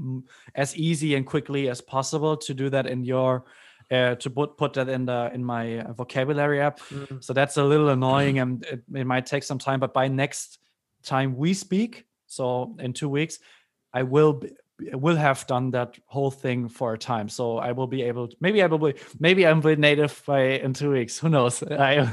as 0.56 0.76
easy 0.78 1.16
and 1.16 1.26
quickly 1.26 1.70
as 1.70 1.82
possible 1.82 2.38
to 2.38 2.54
do 2.54 2.70
that 2.70 2.88
in 2.88 3.04
your 3.04 3.44
uh, 3.92 4.16
to 4.16 4.30
put 4.30 4.58
put 4.58 4.74
that 4.74 4.88
in 4.88 5.06
the 5.06 5.32
in 5.34 5.44
my 5.44 5.80
uh, 5.80 5.94
vocabulary 5.94 6.62
app. 6.62 6.80
Mm. 6.80 7.22
So 7.22 7.34
that's 7.34 7.58
a 7.58 7.64
little 7.64 7.90
annoying 7.90 8.40
and 8.40 8.64
it, 8.66 8.84
it 8.94 9.06
might 9.06 9.26
take 9.26 9.44
some 9.44 9.60
time. 9.60 9.80
But 9.80 9.94
by 9.94 10.08
next 10.08 10.60
time 11.04 11.36
we 11.36 11.54
speak, 11.54 12.06
so 12.26 12.76
in 12.80 12.94
two 12.94 13.10
weeks, 13.10 13.40
I 13.94 14.04
will 14.04 14.34
be, 14.34 14.50
will 14.80 15.16
have 15.16 15.46
done 15.48 15.72
that 15.72 15.98
whole 16.06 16.32
thing 16.32 16.70
for 16.70 16.94
a 16.94 16.98
time. 16.98 17.30
So 17.30 17.58
I 17.58 17.72
will 17.72 17.88
be 17.88 18.04
able. 18.04 18.28
To, 18.28 18.36
maybe 18.40 18.62
I 18.62 18.68
will 18.68 18.78
be. 18.78 18.94
Maybe 19.20 19.46
I'm 19.46 19.62
with 19.62 19.80
native 19.80 20.22
by 20.26 20.42
in 20.42 20.74
two 20.74 20.92
weeks. 20.92 21.18
Who 21.18 21.30
knows? 21.30 21.64
I, 21.72 22.04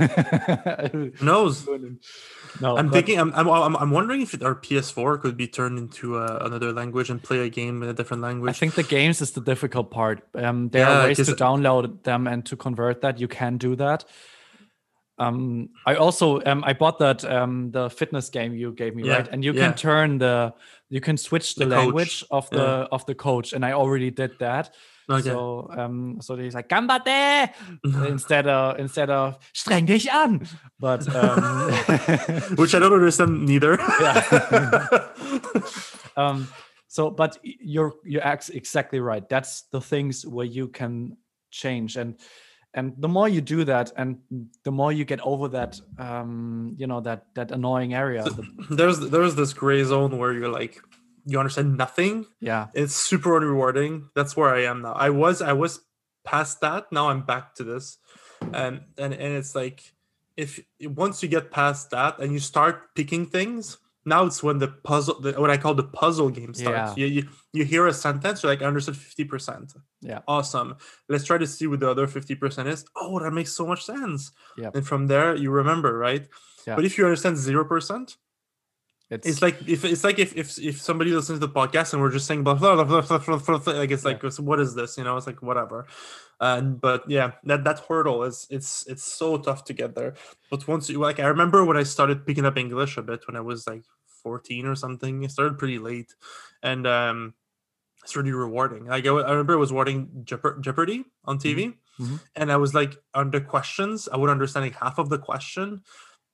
Who 0.93 1.13
knows? 1.21 1.67
no, 2.61 2.77
I'm 2.77 2.87
but 2.89 2.95
thinking. 2.95 3.19
I'm, 3.19 3.33
I'm. 3.35 3.77
I'm 3.77 3.91
wondering 3.91 4.23
if 4.23 4.43
our 4.43 4.55
PS4 4.55 5.21
could 5.21 5.37
be 5.37 5.47
turned 5.47 5.79
into 5.79 6.17
uh, 6.17 6.39
another 6.43 6.73
language 6.73 7.11
and 7.11 7.23
play 7.23 7.41
a 7.41 7.51
game 7.51 7.83
in 7.83 7.89
a 7.89 7.95
different 7.95 8.23
language. 8.23 8.51
I 8.51 8.53
think 8.55 8.75
the 8.75 8.83
games 8.83 9.21
is 9.21 9.33
the 9.33 9.41
difficult 9.41 9.91
part. 9.91 10.23
Um, 10.35 10.71
there 10.71 10.87
Yeah, 10.87 11.01
are 11.03 11.05
ways 11.05 11.19
to 11.19 11.33
download 11.33 12.03
them 12.05 12.27
and 12.27 12.45
to 12.47 12.57
convert 12.57 13.03
that. 13.03 13.21
You 13.21 13.29
can 13.29 13.59
do 13.59 13.77
that. 13.77 14.05
Um, 15.19 15.69
I 15.87 15.95
also 15.95 16.43
um, 16.45 16.65
I 16.65 16.73
bought 16.73 16.99
that 16.99 17.25
um, 17.25 17.71
the 17.71 17.89
fitness 17.89 18.31
game 18.31 18.55
you 18.55 18.73
gave 18.73 18.97
me 18.97 19.05
Yeah, 19.05 19.19
right, 19.19 19.29
and 19.31 19.45
you 19.45 19.53
yeah. 19.53 19.67
can 19.69 19.75
turn 19.75 20.19
the 20.19 20.55
you 20.91 21.01
can 21.01 21.17
switch 21.17 21.55
the, 21.55 21.67
The 21.67 21.77
language 21.77 22.25
of 22.31 22.51
the 22.51 22.57
yeah. 22.57 22.87
of 22.91 23.07
the 23.07 23.15
coach, 23.15 23.53
and 23.53 23.65
I 23.65 23.73
already 23.73 24.11
did 24.11 24.33
that. 24.41 24.75
Okay. 25.09 25.23
So 25.29 25.69
um, 25.77 26.19
so 26.21 26.35
he's 26.37 26.55
like 26.55 26.69
gambate 26.69 27.51
instead 28.09 28.49
of 28.49 28.79
instead 28.81 29.11
of 29.11 29.39
streng 29.55 29.87
dich 29.87 30.09
an, 30.09 30.49
but 30.81 31.07
um, 31.15 31.73
Which 32.57 32.75
I 32.75 32.81
don't 32.81 32.93
understand 32.95 33.47
neither. 33.47 33.79
um 36.17 36.49
so 36.89 37.11
but 37.11 37.39
you're 37.43 37.93
you're 38.05 38.27
ex- 38.27 38.51
exactly 38.51 39.01
right 39.01 39.29
that's 39.29 39.63
the 39.73 39.81
things 39.81 40.25
where 40.27 40.47
you 40.47 40.69
can 40.69 41.17
change 41.51 41.97
and 41.97 42.17
and 42.75 42.93
the 42.99 43.09
more 43.09 43.29
you 43.29 43.41
do 43.41 43.65
that 43.65 43.93
and 43.97 44.19
the 44.65 44.73
more 44.73 44.93
you 44.93 45.05
get 45.05 45.21
over 45.21 45.49
that 45.49 45.81
um 45.99 46.75
you 46.77 46.87
know 46.87 47.01
that 47.01 47.27
that 47.35 47.51
annoying 47.53 47.95
area 47.95 48.23
the, 48.25 48.45
there's 48.71 48.99
there's 49.11 49.35
this 49.37 49.53
gray 49.53 49.83
zone 49.85 50.19
where 50.19 50.33
you're 50.33 50.49
like 50.61 50.81
you 51.27 51.39
understand 51.39 51.79
nothing. 51.79 52.27
yeah 52.41 52.67
It's 52.75 52.95
super 52.95 53.31
unrewarding. 53.41 54.09
That's 54.15 54.37
where 54.37 54.55
I 54.55 54.65
am 54.65 54.83
now. 54.83 54.93
I 54.93 55.09
was 55.09 55.41
I 55.41 55.55
was 55.55 55.81
past 56.23 56.61
that. 56.61 56.93
Now 56.93 57.09
I'm 57.09 57.23
back 57.25 57.55
to 57.57 57.65
this, 57.65 57.97
and 58.53 58.83
and 58.99 59.15
and 59.15 59.33
it's 59.41 59.55
like 59.55 59.95
if 60.37 60.61
once 60.83 61.23
you 61.23 61.29
get 61.31 61.51
past 61.51 61.91
that 61.91 62.19
and 62.21 62.33
you 62.33 62.41
start 62.41 62.95
picking 62.95 63.25
things. 63.27 63.79
Now 64.07 64.25
it's 64.27 64.43
when 64.43 64.59
the 64.59 64.69
puzzle, 64.69 65.21
the, 65.21 65.33
what 65.33 65.51
I 65.51 65.57
call 65.57 65.75
the 65.75 65.85
puzzle 65.85 66.31
game 66.31 66.53
starts. 66.55 66.97
Yeah. 66.97 67.07
You, 67.07 67.23
you 67.23 67.29
you 67.53 67.65
hear 67.65 67.87
a 67.87 67.93
sentence, 67.93 68.43
you're 68.43 68.53
like, 68.53 68.63
I 68.63 68.67
understood 68.67 68.97
fifty 68.97 69.25
percent. 69.25 69.73
Yeah. 70.01 70.21
awesome. 70.29 70.77
Let's 71.09 71.25
try 71.25 71.39
to 71.39 71.47
see 71.47 71.67
what 71.67 71.81
the 71.81 71.91
other 71.91 72.07
fifty 72.07 72.35
percent 72.35 72.69
is. 72.69 72.85
Oh, 72.97 73.19
that 73.21 73.33
makes 73.33 73.53
so 73.53 73.67
much 73.67 73.85
sense. 73.85 74.33
yeah 74.59 74.71
And 74.75 74.87
from 74.87 75.07
there, 75.07 75.35
you 75.35 75.51
remember, 75.51 75.97
right? 75.97 76.27
Yeah. 76.67 76.77
But 76.77 76.85
if 76.85 76.99
you 76.99 77.05
understand 77.05 77.37
zero 77.37 77.65
percent, 77.65 78.17
it's, 79.15 79.27
it's 79.27 79.43
like 79.43 79.57
if 79.69 79.85
it's 79.85 80.05
like 80.05 80.19
if 80.19 80.37
if, 80.37 80.59
if 80.59 80.81
somebody 80.81 81.11
listens 81.11 81.39
to 81.41 81.47
the 81.47 81.53
podcast 81.53 81.93
and 81.93 82.03
we're 82.03 82.11
just 82.11 82.27
saying 82.27 82.45
blah 82.45 82.55
blah 82.55 82.75
blah 82.75 82.85
blah 82.85 83.19
blah, 83.19 83.39
blah, 83.39 83.59
blah, 83.59 83.73
like 83.75 83.91
it's 83.91 84.05
like 84.05 84.21
so 84.31 84.43
what 84.43 84.61
is 84.61 84.75
this? 84.75 84.97
You 84.99 85.05
know 85.05 85.17
it's 85.17 85.27
like 85.27 85.43
whatever. 85.43 85.87
And 86.41 86.81
but 86.81 87.09
yeah 87.09 87.33
that 87.45 87.65
that 87.65 87.81
hurdle 87.89 88.25
is 88.25 88.47
it's 88.51 88.87
it's 88.87 89.05
so 89.05 89.39
tough 89.39 89.65
to 89.65 89.73
get 89.73 89.95
there. 89.95 90.15
But 90.51 90.67
once 90.69 90.91
you 90.91 90.99
like 90.99 91.21
i 91.21 91.27
remember 91.27 91.65
when 91.65 91.77
i 91.77 91.83
started 91.85 92.27
picking 92.27 92.45
up 92.45 92.57
english 92.59 92.97
a 92.97 93.03
bit 93.03 93.27
when 93.27 93.37
i 93.37 93.41
was 93.41 93.67
like 93.67 93.85
14 94.23 94.67
or 94.67 94.75
something 94.75 95.25
i 95.25 95.29
started 95.29 95.59
pretty 95.59 95.79
late. 95.79 96.13
And 96.63 96.87
um 96.87 97.35
it's 98.03 98.17
really 98.17 98.33
rewarding. 98.33 98.87
Like 98.87 99.07
i, 99.07 99.11
I 99.11 99.31
remember 99.31 99.55
I 99.55 99.57
was 99.57 99.73
watching 99.73 100.09
Jeopar- 100.25 100.61
jeopardy 100.61 101.05
on 101.25 101.39
tv 101.39 101.75
Mhm. 102.01 102.19
and 102.35 102.51
i 102.51 102.57
was 102.57 102.75
like 102.75 102.97
under 103.15 103.39
questions. 103.41 104.09
I 104.13 104.17
would 104.17 104.29
understand 104.29 104.67
like 104.67 104.75
half 104.75 104.99
of 104.99 105.09
the 105.11 105.19
question 105.19 105.83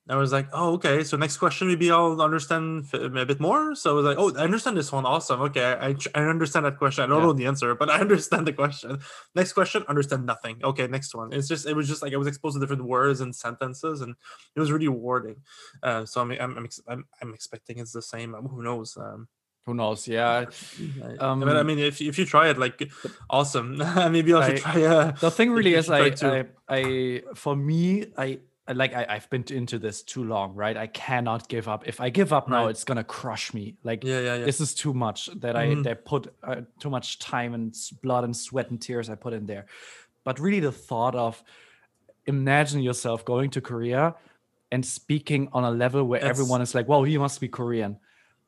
I 0.09 0.15
was 0.15 0.31
like, 0.33 0.47
oh, 0.51 0.73
okay. 0.73 1.03
So 1.03 1.15
next 1.15 1.37
question, 1.37 1.67
maybe 1.67 1.91
I'll 1.91 2.19
understand 2.21 2.85
a 2.93 3.25
bit 3.25 3.39
more. 3.39 3.75
So 3.75 3.91
I 3.91 3.93
was 3.93 4.05
like, 4.05 4.17
oh, 4.17 4.33
I 4.35 4.43
understand 4.43 4.75
this 4.75 4.91
one. 4.91 5.05
Awesome. 5.05 5.39
Okay, 5.41 5.63
I, 5.63 5.95
I 6.15 6.23
understand 6.25 6.65
that 6.65 6.77
question. 6.79 7.03
I 7.03 7.07
don't 7.07 7.19
Yeah. 7.19 7.25
know 7.27 7.33
the 7.33 7.45
answer, 7.45 7.75
but 7.75 7.89
I 7.89 7.99
understand 8.07 8.47
the 8.47 8.51
question. 8.53 8.99
Next 9.35 9.53
question, 9.53 9.85
understand 9.87 10.25
nothing. 10.25 10.57
Okay, 10.63 10.87
next 10.87 11.13
one. 11.13 11.31
It's 11.31 11.47
just, 11.47 11.67
it 11.67 11.75
was 11.75 11.87
just 11.87 12.01
like 12.01 12.13
I 12.13 12.17
was 12.17 12.27
exposed 12.27 12.55
to 12.55 12.59
different 12.59 12.83
words 12.83 13.21
and 13.21 13.33
sentences, 13.35 14.01
and 14.01 14.15
it 14.55 14.59
was 14.59 14.71
really 14.71 14.87
rewarding. 14.87 15.37
Uh, 15.83 16.03
so 16.05 16.19
I'm, 16.21 16.31
I'm, 16.31 16.57
I'm, 16.57 16.67
I'm, 16.87 17.05
I'm 17.21 17.33
expecting 17.33 17.77
it's 17.77 17.91
the 17.93 18.01
same. 18.01 18.33
Um, 18.35 18.47
Who 18.47 18.63
knows? 18.63 18.97
Um, 18.97 19.27
who 19.67 19.75
knows 19.75 20.07
yeah 20.07 20.27
I- 20.39 20.45
but 20.99 21.21
I 21.21 21.59
Um, 21.61 21.67
mean, 21.67 21.77
if 21.77 22.01
if 22.01 22.17
you 22.17 22.25
try 22.25 22.49
it, 22.49 22.57
like, 22.57 22.89
awesome. 23.29 23.77
maybe 24.11 24.33
I 24.33 24.57
should 24.57 24.65
I- 24.65 24.71
try. 24.73 24.83
Uh, 24.85 25.11
the 25.11 25.29
thing 25.29 25.51
really 25.51 25.75
is 25.75 25.89
I. 25.91 26.11
I 26.27 26.45
i 26.67 27.21
for 27.35 27.55
me 27.55 28.07
I- 28.17 28.39
like 28.73 28.93
I, 28.93 29.05
I've 29.09 29.29
been 29.29 29.43
into 29.49 29.77
this 29.79 30.01
too 30.03 30.23
long, 30.23 30.55
right? 30.55 30.75
I 30.77 30.87
cannot 30.87 31.47
give 31.47 31.67
up. 31.67 31.87
If 31.87 31.99
I 32.01 32.09
give 32.09 32.31
up 32.33 32.47
now, 32.49 32.63
Right. 32.65 32.69
it's 32.71 32.83
gonna 32.83 33.03
crush 33.03 33.53
me. 33.53 33.75
Like 33.83 34.03
yeah, 34.03 34.19
yeah, 34.19 34.35
yeah. 34.37 34.45
this 34.45 34.59
is 34.61 34.73
too 34.73 34.93
much 34.93 35.27
that 35.41 35.55
I 35.55 35.67
Mhm. 35.67 35.83
that 35.83 36.05
put 36.05 36.33
uh, 36.43 36.61
too 36.79 36.89
much 36.89 37.19
time 37.19 37.53
and 37.53 37.75
blood 38.03 38.23
and 38.23 38.35
sweat 38.35 38.69
and 38.69 38.81
tears 38.81 39.09
I 39.09 39.15
put 39.15 39.33
in 39.33 39.45
there. 39.45 39.65
But 40.23 40.39
really, 40.39 40.59
the 40.59 40.71
thought 40.71 41.15
of 41.15 41.43
imagine 42.25 42.81
yourself 42.81 43.25
going 43.25 43.49
to 43.51 43.61
Korea 43.61 44.15
and 44.71 44.85
speaking 44.85 45.49
on 45.53 45.63
a 45.63 45.71
level 45.71 46.03
where 46.03 46.19
That's- 46.19 46.39
everyone 46.39 46.61
is 46.61 46.73
like, 46.75 46.87
"Whoa, 46.87 47.03
he 47.03 47.17
must 47.17 47.41
be 47.41 47.47
Korean." 47.47 47.97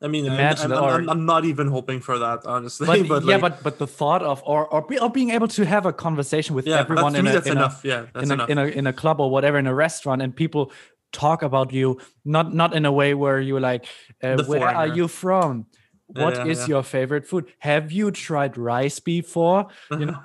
I 0.04 0.08
mean, 0.08 0.26
I'm, 0.26 0.34
imagine 0.34 0.72
I'm, 0.72 0.84
I'm, 0.84 1.08
or- 1.08 1.10
I'm 1.10 1.24
not 1.24 1.44
even 1.44 1.68
hoping 1.68 2.00
for 2.00 2.18
that, 2.18 2.44
honestly. 2.44 2.86
But, 2.86 3.08
But, 3.08 3.24
yeah, 3.24 3.36
like, 3.36 3.40
but 3.40 3.62
but 3.62 3.78
the 3.78 3.86
thought 3.86 4.22
of 4.22 4.42
or 4.44 4.66
or, 4.66 4.82
be, 4.82 4.98
or 4.98 5.10
being 5.10 5.30
able 5.30 5.48
to 5.48 5.64
have 5.64 5.86
a 5.86 5.92
conversation 5.92 6.54
with 6.54 6.66
yeah, 6.66 6.80
everyone 6.80 7.16
in 7.16 7.26
a, 7.26 7.40
in 7.40 7.58
a- 7.58 7.80
yeah, 7.82 8.06
in 8.14 8.30
a, 8.30 8.44
in 8.46 8.58
a 8.58 8.64
in 8.66 8.86
a 8.86 8.92
club 8.92 9.20
or 9.20 9.30
whatever 9.30 9.58
in 9.58 9.66
a 9.66 9.74
restaurant 9.74 10.20
and 10.20 10.36
people 10.36 10.72
talk 11.12 11.42
about 11.42 11.72
you 11.72 11.98
not 12.24 12.52
not 12.54 12.74
in 12.74 12.84
a 12.84 12.92
way 12.92 13.14
where 13.14 13.40
you're 13.40 13.60
like 13.60 13.86
uh, 14.22 14.42
where 14.44 14.68
are 14.68 14.88
you 14.88 15.08
from? 15.08 15.66
What 16.06 16.46
is 16.46 16.58
yeah, 16.58 16.64
yeah. 16.64 16.68
your 16.68 16.82
favorite 16.82 17.26
food? 17.26 17.46
Have 17.58 17.90
you 17.90 18.10
tried 18.10 18.58
rice 18.58 19.00
before? 19.00 19.68
You 19.90 20.06
know 20.06 20.20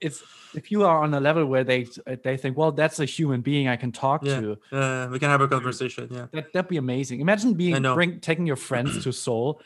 it's 0.00 0.22
if 0.54 0.70
you 0.70 0.84
are 0.84 1.02
on 1.02 1.14
a 1.14 1.20
level 1.20 1.46
where 1.46 1.64
they 1.64 1.86
uh, 2.06 2.16
they 2.22 2.36
think 2.36 2.56
well 2.56 2.72
that's 2.72 2.98
a 3.00 3.04
human 3.04 3.40
being 3.40 3.68
i 3.68 3.76
can 3.76 3.92
talk 3.92 4.24
Yeah. 4.24 4.40
to 4.40 4.58
Yeah, 4.72 5.08
we 5.08 5.18
can 5.18 5.30
have 5.30 5.40
a 5.40 5.48
conversation. 5.48 6.08
Yeah. 6.10 6.26
that, 6.32 6.52
that'd 6.52 6.68
be 6.68 6.76
amazing 6.76 7.20
imagine 7.20 7.54
being 7.54 7.80
bring 7.94 8.20
taking 8.20 8.46
your 8.46 8.56
friends 8.56 9.02
to 9.04 9.12
seoul 9.12 9.60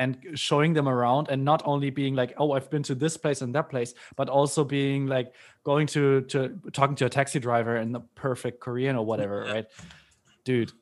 and 0.00 0.16
showing 0.34 0.74
them 0.74 0.88
around 0.88 1.28
and 1.28 1.44
not 1.44 1.62
only 1.64 1.90
being 1.90 2.14
like 2.14 2.32
oh 2.38 2.52
i've 2.52 2.70
been 2.70 2.82
to 2.84 2.94
this 2.94 3.16
place 3.16 3.42
and 3.42 3.54
that 3.54 3.68
place 3.68 3.94
but 4.16 4.28
also 4.28 4.64
being 4.64 5.06
like 5.06 5.32
going 5.64 5.86
to 5.88 6.22
to 6.22 6.58
talking 6.72 6.96
to 6.96 7.04
a 7.06 7.08
taxi 7.10 7.38
driver 7.38 7.76
in 7.76 7.92
the 7.92 8.00
perfect 8.14 8.60
korean 8.60 8.96
or 8.96 9.04
whatever 9.04 9.44
Yeah. 9.46 9.52
right 9.52 9.66
dude 10.44 10.72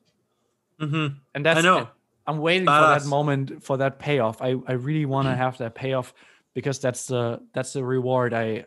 Mm-hmm. 0.80 1.16
and 1.34 1.46
that's 1.46 1.58
I 1.60 1.62
know. 1.62 1.88
i'm 2.26 2.38
waiting 2.38 2.66
for 2.66 2.72
that 2.94 3.06
moment 3.06 3.64
for 3.64 3.78
that 3.78 3.98
payoff 3.98 4.42
i 4.42 4.54
i 4.66 4.72
really 4.72 5.06
want 5.06 5.26
to 5.30 5.34
have 5.34 5.56
that 5.58 5.74
payoff 5.74 6.12
because 6.56 6.80
that's 6.80 7.06
the 7.06 7.38
that's 7.54 7.72
the 7.74 7.84
reward 7.84 8.32
i 8.34 8.64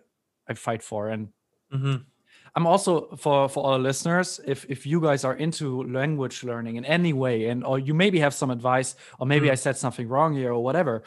i 0.48 0.54
fight 0.54 0.84
for 0.84 1.10
and 1.10 1.28
hmm 1.72 1.96
I'm 2.56 2.66
also 2.66 3.16
for 3.16 3.48
for 3.48 3.62
all 3.64 3.80
listeners, 3.80 4.40
if 4.54 4.66
if 4.70 4.86
you 4.86 5.00
guys 5.00 5.24
are 5.24 5.36
into 5.46 5.84
language 5.84 6.44
learning 6.44 6.78
in 6.78 6.86
any 6.86 7.14
way, 7.14 7.50
and 7.52 7.64
or 7.64 7.78
you 7.78 7.94
maybe 7.94 8.20
have 8.20 8.34
some 8.34 8.50
advice, 8.54 8.96
or 9.20 9.28
maybe 9.28 9.48
Mm. 9.48 9.52
I 9.52 9.56
said 9.56 9.78
something 9.78 10.08
wrong 10.10 10.34
here 10.36 10.52
or 10.52 10.64
whatever, 10.64 11.04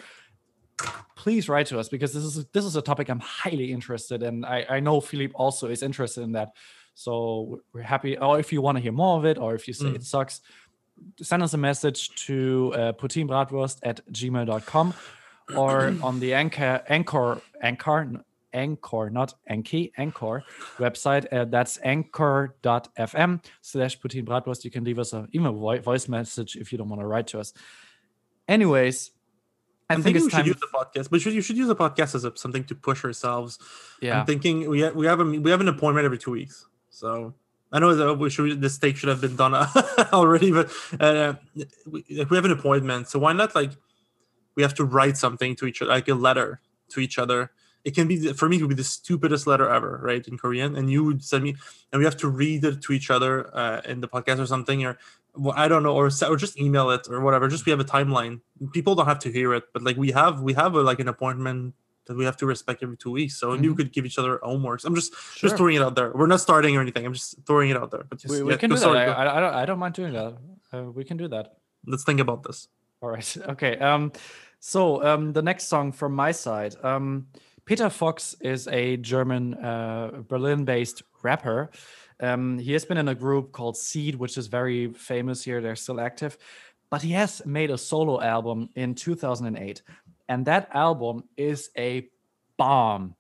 please 1.17 1.49
write 1.49 1.67
to 1.67 1.79
us 1.81 1.89
because 1.89 2.13
this 2.15 2.23
is 2.25 2.47
this 2.53 2.65
is 2.65 2.77
a 2.77 2.83
topic 2.83 3.09
I'm 3.09 3.21
highly 3.43 3.73
interested 3.73 4.23
in. 4.23 4.45
I, 4.45 4.77
I 4.77 4.81
know 4.81 5.01
Philippe 5.01 5.35
also 5.35 5.69
is 5.69 5.83
interested 5.83 6.23
in 6.23 6.33
that. 6.33 6.49
So 6.95 7.61
we're 7.73 7.83
happy. 7.95 8.17
Or 8.19 8.39
if 8.39 8.53
you 8.53 8.63
want 8.63 8.77
to 8.79 8.83
hear 8.83 8.93
more 8.93 9.19
of 9.19 9.25
it, 9.25 9.37
or 9.39 9.55
if 9.55 9.67
you 9.67 9.75
say 9.75 9.87
Mm. 9.87 9.97
it 9.97 10.05
sucks, 10.05 10.41
send 11.21 11.43
us 11.43 11.55
a 11.55 11.59
message 11.59 12.01
to 12.27 12.73
uh, 12.77 12.93
poutinebratwurst 12.93 13.79
at 13.83 14.01
gmail.com 14.13 14.95
or 15.57 15.95
on 16.03 16.21
the 16.21 16.35
anchor 16.35 16.83
anchor 16.89 17.41
anchor 17.63 18.25
anchor 18.53 19.11
not 19.11 19.35
anki 19.51 19.93
anchor 19.97 20.43
website 20.79 21.27
uh, 21.33 21.45
that's 21.47 21.79
anchor.fm 21.85 23.43
slash 23.61 23.99
poutinebratwurst 23.99 24.65
you 24.65 24.71
can 24.71 24.85
leave 24.85 24.99
us 24.99 25.13
a 25.13 25.27
even 25.33 25.47
a 25.47 25.79
voice 25.81 26.09
message 26.09 26.57
if 26.57 26.73
you 26.73 26.79
don't 26.79 26.89
want 26.89 27.01
to 27.01 27.07
write 27.07 27.27
to 27.27 27.41
us. 27.41 27.53
Anyways 28.49 29.13
i 29.89 29.95
I'm 29.95 30.03
think 30.03 30.17
thinking 30.17 30.27
it's 30.27 30.35
we 30.35 30.39
should 30.39 30.47
use 30.47 30.61
the 30.61 30.67
podcast, 30.67 31.11
but 31.11 31.21
should, 31.21 31.35
you 31.35 31.43
should 31.43 31.57
use 31.57 31.69
the 31.69 31.77
podcast 31.77 32.15
as 32.15 32.25
a, 32.25 32.33
something 32.37 32.65
to 32.65 32.75
push 32.75 33.05
ourselves. 33.05 33.59
yeah. 34.01 34.21
I'm 34.21 34.27
thinking 34.27 34.69
we 34.69 34.81
have, 34.81 34.95
we 34.95 35.07
have 35.07 35.21
a 35.21 35.25
we 35.25 35.51
have 35.51 35.61
an 35.61 35.69
appointment 35.69 36.05
every 36.05 36.19
two 36.19 36.31
weeks, 36.31 36.67
so 36.89 37.35
I 37.73 37.79
know 37.79 37.95
that 37.95 38.15
we 38.15 38.31
should 38.31 38.61
this 38.61 38.79
take 38.79 38.97
should 38.97 39.09
have 39.09 39.21
been 39.21 39.37
done 39.37 39.55
already, 40.13 40.53
but 40.53 40.71
uh, 41.01 41.35
we, 41.87 42.05
we 42.09 42.37
have 42.37 42.45
an 42.45 42.53
appointment, 42.53 43.09
so 43.09 43.19
why 43.19 43.33
not 43.33 43.55
like 43.55 43.73
we 44.57 44.63
have 44.63 44.75
to 44.75 44.85
write 44.85 45.17
something 45.17 45.57
to 45.57 45.67
each 45.67 45.81
other, 45.83 45.91
like 45.91 46.09
a 46.09 46.15
letter 46.15 46.61
to 46.91 47.01
each 47.01 47.19
other. 47.19 47.51
It 47.85 47.95
can 47.97 48.07
be 48.07 48.33
for 48.35 48.49
me, 48.49 48.57
it 48.59 48.63
would 48.63 48.69
be 48.69 48.75
the 48.77 48.85
stupidest 48.85 49.47
letter 49.47 49.69
ever, 49.69 49.99
right, 50.03 50.25
in 50.29 50.39
Korean, 50.39 50.77
and 50.77 50.89
you 50.91 51.03
would 51.05 51.25
send 51.25 51.43
me, 51.43 51.57
and 51.93 51.99
we 51.99 52.05
have 52.05 52.17
to 52.19 52.29
read 52.29 52.65
it 52.65 52.81
to 52.83 52.93
each 52.93 53.11
other 53.11 53.51
uh, 53.57 53.81
in 53.85 54.01
the 54.01 54.09
podcast 54.09 54.39
or 54.39 54.47
something, 54.47 54.85
or 54.85 54.99
well, 55.35 55.55
I 55.57 55.67
don't 55.67 55.83
know, 55.83 55.95
or 55.97 56.07
or 56.29 56.37
just 56.37 56.59
email 56.61 56.91
it 56.91 57.09
or 57.11 57.21
whatever. 57.21 57.49
Just 57.49 57.67
we 57.67 57.71
have 57.71 57.81
a 57.81 57.85
timeline. 57.85 58.41
People 58.73 58.95
don't 58.95 59.07
have 59.07 59.19
to 59.21 59.33
hear 59.33 59.53
it, 59.55 59.65
but 59.73 59.83
like 59.83 59.97
we 59.97 60.13
have 60.13 60.43
we 60.43 60.53
have 60.53 60.75
a, 60.77 60.83
like 60.83 61.01
an 61.01 61.09
appointment 61.09 61.75
that 62.07 62.17
we 62.17 62.25
have 62.25 62.37
to 62.37 62.47
respect 62.47 62.83
every 62.83 62.97
two 62.97 63.11
weeks. 63.13 63.35
So 63.39 63.55
you 63.55 63.73
Mhm. 63.73 63.77
could 63.77 63.93
give 63.93 64.05
each 64.05 64.19
other 64.19 64.39
homeworks. 64.43 64.85
I'm 64.85 64.95
just 64.95 65.13
Sure. 65.15 65.49
just 65.49 65.57
throwing 65.57 65.77
it 65.77 65.83
out 65.83 65.95
there. 65.97 66.11
We're 66.13 66.27
not 66.27 66.41
starting 66.41 66.77
or 66.77 66.81
anything. 66.81 67.07
I'm 67.07 67.15
just 67.15 67.37
throwing 67.47 67.71
it 67.71 67.77
out 67.77 67.91
there. 67.93 68.05
But 68.09 68.19
just, 68.19 68.33
we, 68.33 68.43
we 68.43 68.51
yeah, 68.53 68.59
can 68.59 68.71
do 68.71 68.77
that 68.77 68.83
sorry, 68.83 68.99
I, 68.99 69.39
I 69.39 69.41
don't, 69.41 69.55
I 69.55 69.65
don't 69.65 69.79
mind 69.79 69.95
doing 69.95 70.13
that 70.13 70.37
uh, 70.73 70.83
we 70.99 71.05
can 71.05 71.17
do 71.17 71.29
that 71.29 71.57
Let's 71.87 72.05
think 72.05 72.21
about 72.21 72.43
this. 72.43 72.69
All 73.03 73.11
right. 73.11 73.37
Okay. 73.49 73.77
Um, 73.79 74.13
so 74.61 75.05
um, 75.05 75.33
the 75.33 75.43
next 75.43 75.65
song 75.65 75.91
from 75.93 76.15
my 76.15 76.31
side, 76.31 76.77
um, 76.85 77.27
Peter 77.65 77.91
Fox 77.91 78.37
is 78.41 78.69
a 78.69 78.97
German, 78.97 79.55
uh, 79.55 80.23
Berlin-based 80.29 81.03
rapper. 81.23 81.71
Um, 82.21 82.59
he 82.59 82.73
has 82.73 82.85
been 82.85 82.99
in 82.99 83.09
a 83.09 83.15
group 83.15 83.51
called 83.51 83.77
Seeed, 83.77 84.15
which 84.15 84.39
is 84.39 84.47
very 84.47 84.93
famous 84.93 85.43
here. 85.43 85.61
They're 85.61 85.75
still 85.75 86.01
active, 86.01 86.39
but 86.91 87.03
he 87.03 87.11
has 87.13 87.45
made 87.45 87.71
a 87.71 87.79
solo 87.79 88.21
album 88.21 88.69
in 88.77 88.95
2008, 88.95 89.83
and 90.29 90.47
that 90.47 90.69
album 90.73 91.25
is 91.37 91.71
a 91.77 92.09
bomb. 92.57 93.17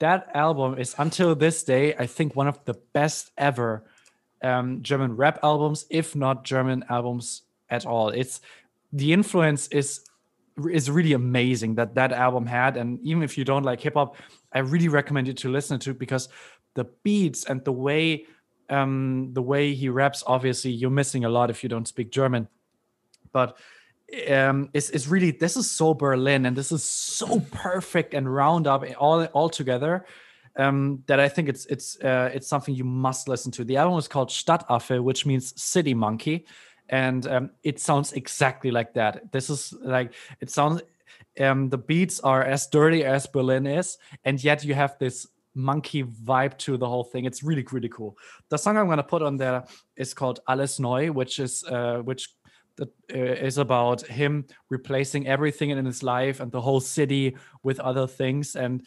That 0.00 0.28
album 0.34 0.78
is 0.78 0.94
until 0.98 1.34
this 1.34 1.62
day, 1.62 1.94
I 1.94 2.06
think, 2.06 2.36
one 2.36 2.48
of 2.48 2.62
the 2.66 2.74
best 2.92 3.30
ever 3.38 3.84
um, 4.42 4.82
German 4.82 5.16
rap 5.16 5.38
albums, 5.42 5.86
if 5.88 6.14
not 6.14 6.44
German 6.44 6.84
albums 6.90 7.42
at 7.70 7.86
all. 7.86 8.08
It's 8.10 8.40
the 8.94 9.12
influence 9.12 9.68
is 9.68 10.00
is 10.70 10.88
really 10.88 11.14
amazing 11.14 11.74
that 11.74 11.96
that 11.96 12.12
album 12.12 12.46
had, 12.46 12.76
and 12.76 13.00
even 13.02 13.24
if 13.24 13.36
you 13.36 13.44
don't 13.44 13.64
like 13.64 13.80
hip 13.80 13.94
hop, 13.94 14.16
I 14.52 14.60
really 14.60 14.88
recommend 14.88 15.26
you 15.26 15.32
to 15.34 15.50
listen 15.50 15.80
to 15.80 15.90
it 15.90 15.98
because 15.98 16.28
the 16.74 16.84
beats 17.02 17.44
and 17.44 17.64
the 17.64 17.72
way 17.72 18.26
um, 18.70 19.30
the 19.32 19.42
way 19.42 19.74
he 19.74 19.88
raps, 19.88 20.22
obviously, 20.26 20.70
you're 20.70 20.90
missing 20.90 21.24
a 21.24 21.28
lot 21.28 21.50
if 21.50 21.62
you 21.62 21.68
don't 21.68 21.86
speak 21.86 22.10
German, 22.10 22.48
but 23.32 23.58
um 24.28 24.68
it's, 24.72 24.90
it's 24.90 25.08
really 25.08 25.30
this 25.30 25.56
is 25.56 25.68
so 25.68 25.94
berlin 25.94 26.46
and 26.46 26.54
this 26.54 26.70
is 26.70 26.84
so 26.84 27.40
perfect 27.50 28.14
and 28.14 28.32
round 28.32 28.66
up 28.66 28.84
all 28.98 29.24
all 29.26 29.48
together 29.48 30.04
um 30.56 31.02
that 31.06 31.18
i 31.18 31.28
think 31.28 31.48
it's 31.48 31.64
it's 31.66 31.98
uh 32.00 32.30
it's 32.32 32.46
something 32.46 32.74
you 32.74 32.84
must 32.84 33.28
listen 33.28 33.50
to. 33.50 33.64
The 33.64 33.78
album 33.78 33.98
is 33.98 34.06
called 34.06 34.28
stadtaffe 34.28 35.02
which 35.02 35.26
means 35.26 35.60
city 35.60 35.94
monkey 35.94 36.46
and 36.88 37.26
um 37.26 37.50
it 37.62 37.80
sounds 37.80 38.12
exactly 38.12 38.70
like 38.70 38.94
that. 38.94 39.32
This 39.32 39.50
is 39.50 39.74
like 39.82 40.14
it 40.40 40.50
sounds 40.50 40.82
um 41.40 41.68
the 41.68 41.78
beats 41.78 42.20
are 42.20 42.42
as 42.42 42.66
dirty 42.66 43.04
as 43.04 43.26
berlin 43.26 43.66
is 43.66 43.98
and 44.24 44.42
yet 44.42 44.64
you 44.64 44.74
have 44.74 44.96
this 44.98 45.26
monkey 45.54 46.02
vibe 46.02 46.58
to 46.58 46.76
the 46.76 46.88
whole 46.88 47.04
thing. 47.04 47.24
It's 47.24 47.42
really 47.42 47.64
really 47.70 47.88
cool. 47.88 48.16
The 48.48 48.58
song 48.58 48.76
i'm 48.76 48.86
going 48.86 48.98
to 48.98 49.02
put 49.02 49.22
on 49.22 49.36
there 49.36 49.64
is 49.96 50.14
called 50.14 50.40
alles 50.48 50.78
neu 50.78 51.12
which 51.12 51.38
is 51.38 51.64
uh 51.64 51.98
which 51.98 52.28
that 52.76 52.88
uh, 53.12 53.46
is 53.46 53.58
about 53.58 54.02
him 54.02 54.44
replacing 54.68 55.26
everything 55.26 55.70
in 55.70 55.84
his 55.84 56.02
life 56.02 56.40
and 56.40 56.50
the 56.50 56.60
whole 56.60 56.80
city 56.80 57.36
with 57.62 57.78
other 57.80 58.06
things. 58.06 58.56
And 58.56 58.86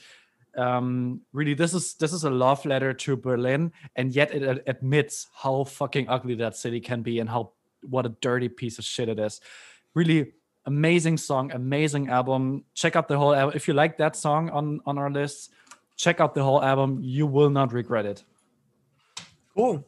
um 0.57 1.21
really 1.33 1.53
this 1.53 1.73
is 1.73 1.93
this 1.95 2.11
is 2.11 2.23
a 2.23 2.29
love 2.29 2.65
letter 2.65 2.91
to 2.91 3.15
berlin 3.15 3.71
and 3.95 4.11
yet 4.11 4.33
it 4.33 4.63
admits 4.65 5.27
how 5.31 5.63
fucking 5.63 6.09
ugly 6.09 6.33
that 6.33 6.55
city 6.55 6.79
can 6.79 7.03
be 7.03 7.19
and 7.19 7.29
how 7.29 7.51
what 7.81 8.05
a 8.05 8.09
dirty 8.21 8.49
piece 8.49 8.79
of 8.79 8.85
shit 8.85 9.09
it 9.09 9.19
is 9.19 9.41
really 9.93 10.33
amazing 10.65 11.17
song 11.17 11.51
amazing 11.51 12.09
album 12.09 12.63
check 12.73 12.95
out 12.95 13.07
the 13.07 13.17
whole 13.17 13.33
album 13.33 13.55
if 13.55 13.67
you 13.67 13.73
like 13.73 13.97
that 13.97 14.15
song 14.15 14.49
on 14.49 14.79
on 14.85 14.97
our 14.97 15.09
list 15.09 15.51
check 15.95 16.19
out 16.19 16.35
the 16.35 16.43
whole 16.43 16.63
album 16.63 16.99
you 17.01 17.25
will 17.25 17.49
not 17.49 17.73
regret 17.73 18.05
it 18.05 18.23
Cool. 19.57 19.83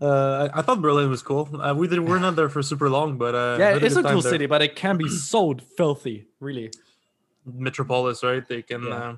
Uh, 0.00 0.48
I, 0.54 0.62
thought 0.62 0.80
Berlin 0.80 1.10
was 1.10 1.20
cool. 1.20 1.46
Uh, 1.60 1.74
we 1.74 1.86
did, 1.86 2.00
we're 2.00 2.18
not 2.18 2.36
there 2.36 2.48
for 2.48 2.62
super 2.62 2.88
long, 2.88 3.18
but 3.18 3.34
uh, 3.34 3.56
yeah 3.58 3.76
it 3.76 3.84
is 3.84 3.98
a 3.98 4.02
cool 4.02 4.22
there. 4.22 4.32
city 4.32 4.46
but 4.46 4.62
it 4.62 4.74
can 4.74 4.96
be 4.96 5.10
so 5.10 5.54
filthy 5.76 6.26
really 6.40 6.70
Metropolis, 7.44 8.22
right? 8.22 8.46
They 8.46 8.62
can. 8.62 8.84
Yeah. 8.84 9.16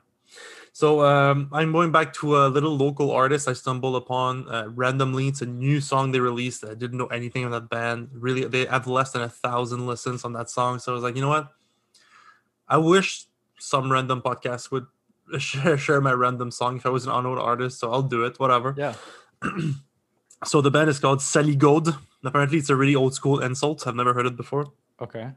So 0.75 1.05
um, 1.05 1.51
I'm 1.53 1.71
going 1.71 1.93
back 1.93 2.15
to 2.15 2.39
a 2.39 2.49
little 2.49 2.75
local 2.77 3.11
artist 3.11 3.47
I 3.47 3.53
stumbled 3.53 3.95
upon 3.95 4.49
uh, 4.49 4.69
randomly. 4.69 5.29
It's 5.29 5.43
a 5.43 5.47
new 5.47 5.81
song 5.83 6.13
they 6.13 6.21
released. 6.21 6.65
I 6.65 6.75
didn't 6.75 6.97
know 6.97 7.07
anything 7.07 7.45
of 7.45 7.51
that 7.51 7.69
band. 7.69 8.09
Really, 8.13 8.45
they 8.47 8.65
have 8.65 8.87
less 8.87 9.13
than 9.13 9.21
a 9.23 9.29
thousand 9.29 9.87
listens 9.87 10.25
on 10.25 10.33
that 10.33 10.49
song. 10.49 10.79
So 10.79 10.93
I 10.93 10.95
was 10.95 11.03
like, 11.05 11.15
you 11.15 11.21
know 11.21 11.29
what? 11.29 11.49
I 12.67 12.79
wish 12.79 13.27
some 13.59 13.93
random 13.93 14.23
podcast 14.23 14.71
would 14.71 14.87
share, 15.39 15.77
share 15.77 16.01
my 16.01 16.13
random 16.13 16.51
song 16.51 16.77
if 16.79 16.87
I 16.87 16.89
was 16.89 17.05
an 17.05 17.13
unknown 17.13 17.39
artist. 17.39 17.79
So 17.79 17.93
I'll 17.93 18.03
do 18.03 18.25
it. 18.25 18.41
Whatever. 18.41 18.75
yeah 18.77 18.95
So 20.45 20.61
the 20.61 20.71
band 20.71 20.91
is 20.91 20.99
called 20.99 21.21
Saligode. 21.21 21.97
Apparently, 22.25 22.59
it's 22.59 22.71
a 22.71 22.77
really 22.77 22.97
old 22.97 23.15
school 23.15 23.41
insult. 23.41 23.87
I've 23.87 23.95
never 23.95 24.13
heard 24.15 24.27
it 24.27 24.37
before. 24.37 24.73
okay 25.01 25.33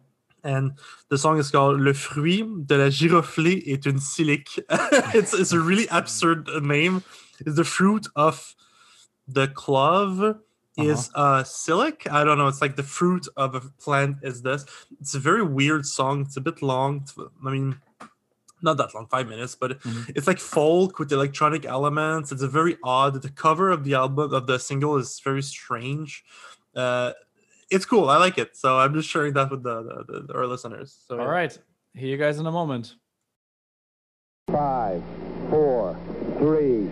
And 0.46 0.74
the 1.10 1.18
song 1.18 1.40
is 1.40 1.50
called 1.52 1.82
Le 1.82 1.94
fruit 1.94 2.44
de 2.68 2.78
la 2.78 2.90
giroflée 2.90 3.64
est 3.68 3.86
une 3.86 4.00
silique. 4.00 4.60
it's, 4.70 5.34
it's 5.34 5.52
a 5.52 5.60
really 5.60 5.88
absurd 5.90 6.48
name. 6.62 7.04
It's 7.40 7.56
the 7.56 7.64
fruit 7.66 8.08
of 8.16 8.56
the 9.28 9.48
clove 9.48 10.38
is 10.78 11.10
uh 11.16 11.42
silic. 11.44 12.06
I 12.12 12.24
don't 12.24 12.38
know. 12.38 12.48
It's 12.48 12.62
like 12.62 12.76
the 12.76 12.84
fruit 12.84 13.28
of 13.38 13.56
a 13.56 13.62
plant 13.80 14.18
is 14.24 14.42
this. 14.42 14.66
It's 15.00 15.16
a 15.16 15.20
very 15.20 15.42
weird 15.44 15.86
song. 15.86 16.22
It's 16.22 16.38
a 16.38 16.42
bit 16.42 16.62
long. 16.62 17.08
I 17.46 17.50
mean, 17.50 17.80
not 18.62 18.78
that 18.78 18.94
long, 18.94 19.08
five 19.08 19.28
minutes, 19.28 19.56
but 19.56 19.80
Mhm. 19.82 20.12
it's 20.16 20.28
like 20.28 20.40
folk 20.40 21.00
with 21.00 21.12
electronic 21.12 21.66
elements. 21.66 22.32
It's 22.32 22.42
a 22.44 22.48
very 22.48 22.78
odd. 22.84 23.22
The 23.22 23.30
cover 23.30 23.72
of 23.72 23.84
the 23.84 23.94
album 23.96 24.34
of 24.34 24.48
the 24.48 24.60
single 24.60 24.98
is 24.98 25.20
very 25.24 25.42
strange. 25.44 26.24
Uh, 26.76 27.14
it's 27.70 27.86
cool. 27.86 28.10
I 28.10 28.18
like 28.18 28.38
it. 28.38 28.56
So 28.56 28.80
I'm 28.80 28.94
just 28.94 29.10
sharing 29.10 29.34
that 29.34 29.52
with 29.52 29.64
the, 29.64 30.06
the, 30.08 30.24
the 30.28 30.34
our 30.34 30.48
listeners. 30.48 30.98
So 31.08 31.20
all 31.20 31.28
right 31.28 31.58
hear 31.94 32.10
you 32.10 32.18
guys 32.18 32.40
in 32.40 32.46
a 32.46 32.52
moment 32.52 32.96
Five, 34.52 35.02
four, 35.50 35.98
three, 36.38 36.88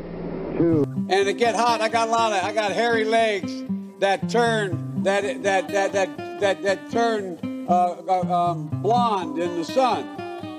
two. 0.57 0.83
And 1.09 1.27
to 1.27 1.33
get 1.33 1.55
hot, 1.55 1.81
I 1.81 1.87
got 1.87 2.07
a 2.07 2.11
lot 2.11 2.33
of, 2.33 2.43
I 2.43 2.51
got 2.51 2.71
hairy 2.71 3.05
legs 3.05 3.63
that 3.99 4.27
turn, 4.27 5.03
that 5.03 5.43
that 5.43 5.67
that 5.67 5.93
that 5.93 6.39
that 6.39 6.63
that 6.63 6.91
turn 6.91 7.37
uh, 7.69 8.01
uh, 8.07 8.49
um, 8.51 8.69
blonde 8.81 9.37
in 9.37 9.55
the 9.55 9.63
sun. 9.63 10.03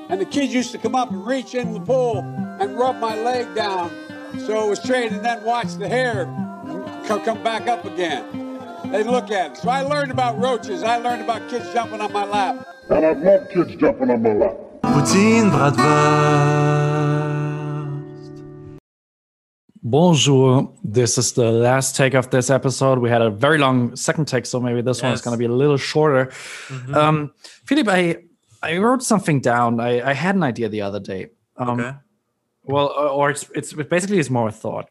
And 0.08 0.20
the 0.20 0.24
kids 0.24 0.54
used 0.54 0.70
to 0.70 0.78
come 0.78 0.94
up 0.94 1.10
and 1.10 1.26
reach 1.26 1.56
in 1.56 1.72
the 1.74 1.80
pool 1.80 2.18
and 2.18 2.78
rub 2.78 2.96
my 3.00 3.16
leg 3.16 3.52
down, 3.56 3.90
so 4.46 4.64
it 4.64 4.70
was 4.70 4.80
straight, 4.80 5.10
and 5.10 5.24
then 5.24 5.42
watch 5.42 5.74
the 5.74 5.88
hair 5.88 6.26
come, 7.06 7.24
come 7.24 7.42
back 7.42 7.66
up 7.66 7.84
again. 7.84 8.43
They 8.94 9.02
look 9.02 9.28
at 9.32 9.50
it. 9.50 9.56
So 9.56 9.70
I 9.70 9.82
learned 9.82 10.12
about 10.12 10.38
roaches. 10.40 10.84
I 10.84 10.98
learned 10.98 11.22
about 11.22 11.50
kids 11.50 11.66
jumping 11.74 12.00
on 12.00 12.12
my 12.12 12.24
lap. 12.24 12.64
And 12.88 13.04
I 13.04 13.12
love 13.14 13.50
kids 13.50 13.74
jumping 13.74 14.08
on 14.08 14.22
my 14.22 14.32
lap. 14.34 14.56
Poutine 14.84 15.50
bratwurst. 15.50 16.94
Bonjour. 19.82 20.72
This 20.84 21.18
is 21.18 21.32
the 21.32 21.50
last 21.50 21.96
take 21.96 22.14
of 22.14 22.30
this 22.30 22.50
episode. 22.50 23.00
We 23.00 23.10
had 23.10 23.20
a 23.20 23.30
very 23.30 23.58
long 23.58 23.96
second 23.96 24.26
take, 24.28 24.46
so 24.46 24.60
maybe 24.60 24.80
this 24.80 25.02
one 25.02 25.10
is 25.12 25.20
going 25.22 25.34
to 25.34 25.38
be 25.38 25.46
a 25.46 25.52
little 25.52 25.76
shorter. 25.76 26.30
Um, 26.92 27.32
Philip, 27.64 27.88
I 27.88 28.18
I 28.62 28.76
wrote 28.78 29.02
something 29.02 29.40
down. 29.40 29.80
I, 29.80 30.08
I 30.10 30.12
had 30.12 30.36
an 30.36 30.44
idea 30.44 30.68
the 30.68 30.82
other 30.82 31.00
day. 31.00 31.30
Um, 31.56 31.80
Okay. 31.80 31.96
Well, 32.66 32.94
uh, 32.96 33.08
or 33.08 33.30
it's 33.30 33.50
it's 33.56 33.72
it 33.72 33.90
basically 33.90 34.20
it's 34.20 34.30
more 34.30 34.46
a 34.50 34.52
thought. 34.52 34.88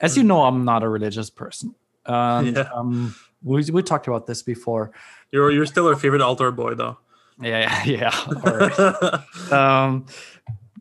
As 0.00 0.16
you 0.16 0.22
know, 0.24 0.42
I'm 0.44 0.64
not 0.64 0.82
a 0.82 0.88
religious 0.88 1.28
person. 1.28 1.74
And, 2.06 2.56
Yeah. 2.56 2.70
um, 2.74 3.14
we 3.42 3.62
we 3.70 3.82
talked 3.82 4.06
about 4.06 4.26
this 4.26 4.42
before. 4.42 4.92
You're 5.30 5.50
you're 5.50 5.66
still 5.66 5.88
our 5.88 5.96
favorite 5.96 6.22
altar 6.22 6.50
boy 6.50 6.74
though. 6.74 6.98
Yeah, 7.40 7.84
yeah. 7.84 8.14
right. 8.44 9.52
um, 9.52 10.06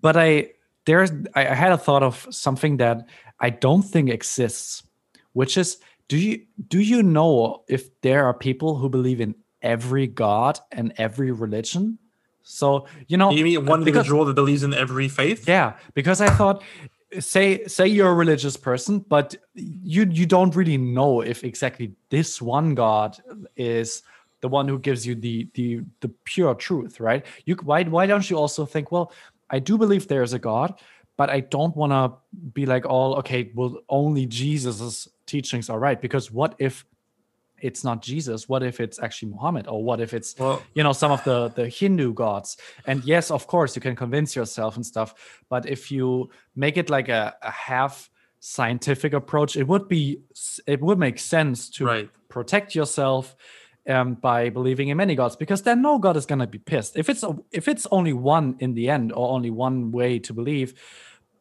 but 0.02 0.18
I 0.18 0.52
there's 0.86 1.12
I, 1.36 1.48
I 1.48 1.54
had 1.54 1.72
a 1.72 1.78
thought 1.78 2.04
of 2.04 2.28
something 2.30 2.78
that 2.78 3.08
I 3.40 3.50
don't 3.50 3.84
think 3.84 4.10
exists, 4.10 4.84
which 5.34 5.58
is 5.58 5.78
do 6.08 6.18
you 6.18 6.46
do 6.68 6.80
you 6.80 7.04
know 7.04 7.64
if 7.68 7.90
there 8.02 8.26
are 8.26 8.34
people 8.34 8.76
who 8.78 8.90
believe 8.90 9.22
in 9.22 9.36
every 9.62 10.08
god 10.08 10.60
and 10.72 10.94
every 10.98 11.32
religion? 11.32 11.98
So 12.44 12.88
you 13.08 13.18
know, 13.18 13.32
you 13.32 13.44
mean 13.44 13.66
one 13.66 13.84
because- 13.84 14.02
individual 14.02 14.26
that 14.26 14.34
believes 14.34 14.64
in 14.64 14.74
every 14.74 15.08
faith? 15.08 15.48
yeah, 15.48 15.78
because 15.94 16.22
I 16.22 16.30
thought 16.30 16.64
say 17.20 17.66
say 17.66 17.88
you're 17.88 18.12
a 18.12 18.14
religious 18.14 18.58
person, 18.58 19.00
but 19.00 19.36
you 19.56 20.08
you 20.10 20.26
don't 20.26 20.56
really 20.56 20.78
know 20.78 21.22
if 21.22 21.44
exactly 21.44 21.94
this 22.10 22.42
one 22.42 22.76
God 22.76 23.18
is 23.56 24.04
the 24.42 24.48
one 24.48 24.68
who 24.68 24.80
gives 24.80 25.06
you 25.06 25.16
the 25.16 25.48
the 25.54 25.82
the 26.00 26.10
pure 26.24 26.56
truth, 26.56 27.00
right? 27.00 27.26
You 27.46 27.56
why 27.56 27.84
why 27.84 28.06
don't 28.06 28.30
you 28.30 28.38
also 28.38 28.66
think, 28.66 28.92
well, 28.92 29.12
I 29.50 29.60
do 29.60 29.78
believe 29.78 30.08
there 30.08 30.24
is 30.24 30.34
a 30.34 30.40
God, 30.40 30.80
but 31.18 31.30
I 31.30 31.42
don't 31.42 31.76
want 31.76 31.92
to 31.92 32.40
be 32.54 32.66
like 32.66 32.86
all 32.86 33.16
okay, 33.16 33.52
well, 33.56 33.78
only 33.90 34.26
Jesus's 34.26 35.08
teachings 35.26 35.70
are 35.70 35.80
right 35.80 36.02
because 36.02 36.32
what 36.32 36.56
if 36.60 36.86
it's 37.62 37.84
not 37.84 38.02
Jesus? 38.02 38.50
What 38.50 38.64
if 38.64 38.80
it's 38.80 39.00
actually 39.00 39.32
Muhammad? 39.32 39.68
Or 39.68 39.84
what 39.84 40.02
if 40.02 40.14
it's 40.14 40.36
Well, 40.38 40.62
you 40.74 40.84
know 40.84 40.94
some 40.94 41.12
of 41.12 41.24
the 41.24 41.50
the 41.50 41.68
hindu 41.68 42.14
gods 42.14 42.58
and 42.86 43.04
yes 43.04 43.32
of 43.32 43.48
course 43.48 43.76
you 43.76 43.82
can 43.82 43.96
convince 43.96 44.36
yourself 44.36 44.76
and 44.76 44.86
stuff 44.86 45.42
but 45.50 45.66
if 45.66 45.92
you 45.92 46.30
make 46.56 46.78
it 46.78 46.90
like 46.90 47.10
a, 47.10 47.36
a 47.42 47.52
half 47.52 48.10
scientific 48.40 49.14
approach 49.14 49.56
it 49.56 49.68
would 49.68 49.88
be 49.88 50.22
it 50.68 50.82
would 50.82 50.98
make 50.98 51.20
sense 51.20 51.70
to 51.70 51.86
Right. 51.86 52.10
protect 52.30 52.74
yourself 52.76 53.36
um, 53.88 54.16
by 54.16 54.50
believing 54.50 54.90
in 54.90 54.98
many 54.98 55.16
gods 55.16 55.36
because 55.36 55.62
then 55.64 55.82
no 55.82 55.98
god 56.00 56.18
is 56.18 56.26
going 56.26 56.40
to 56.40 56.48
be 56.48 56.58
pissed 56.60 56.98
if 56.98 57.10
it's 57.10 57.24
a, 57.24 57.36
if 57.52 57.68
it's 57.68 57.88
only 57.92 58.14
one 58.14 58.56
in 58.60 58.74
the 58.74 58.90
end 58.90 59.12
or 59.12 59.30
only 59.30 59.50
one 59.52 59.92
way 59.92 60.20
to 60.20 60.34
believe 60.34 60.74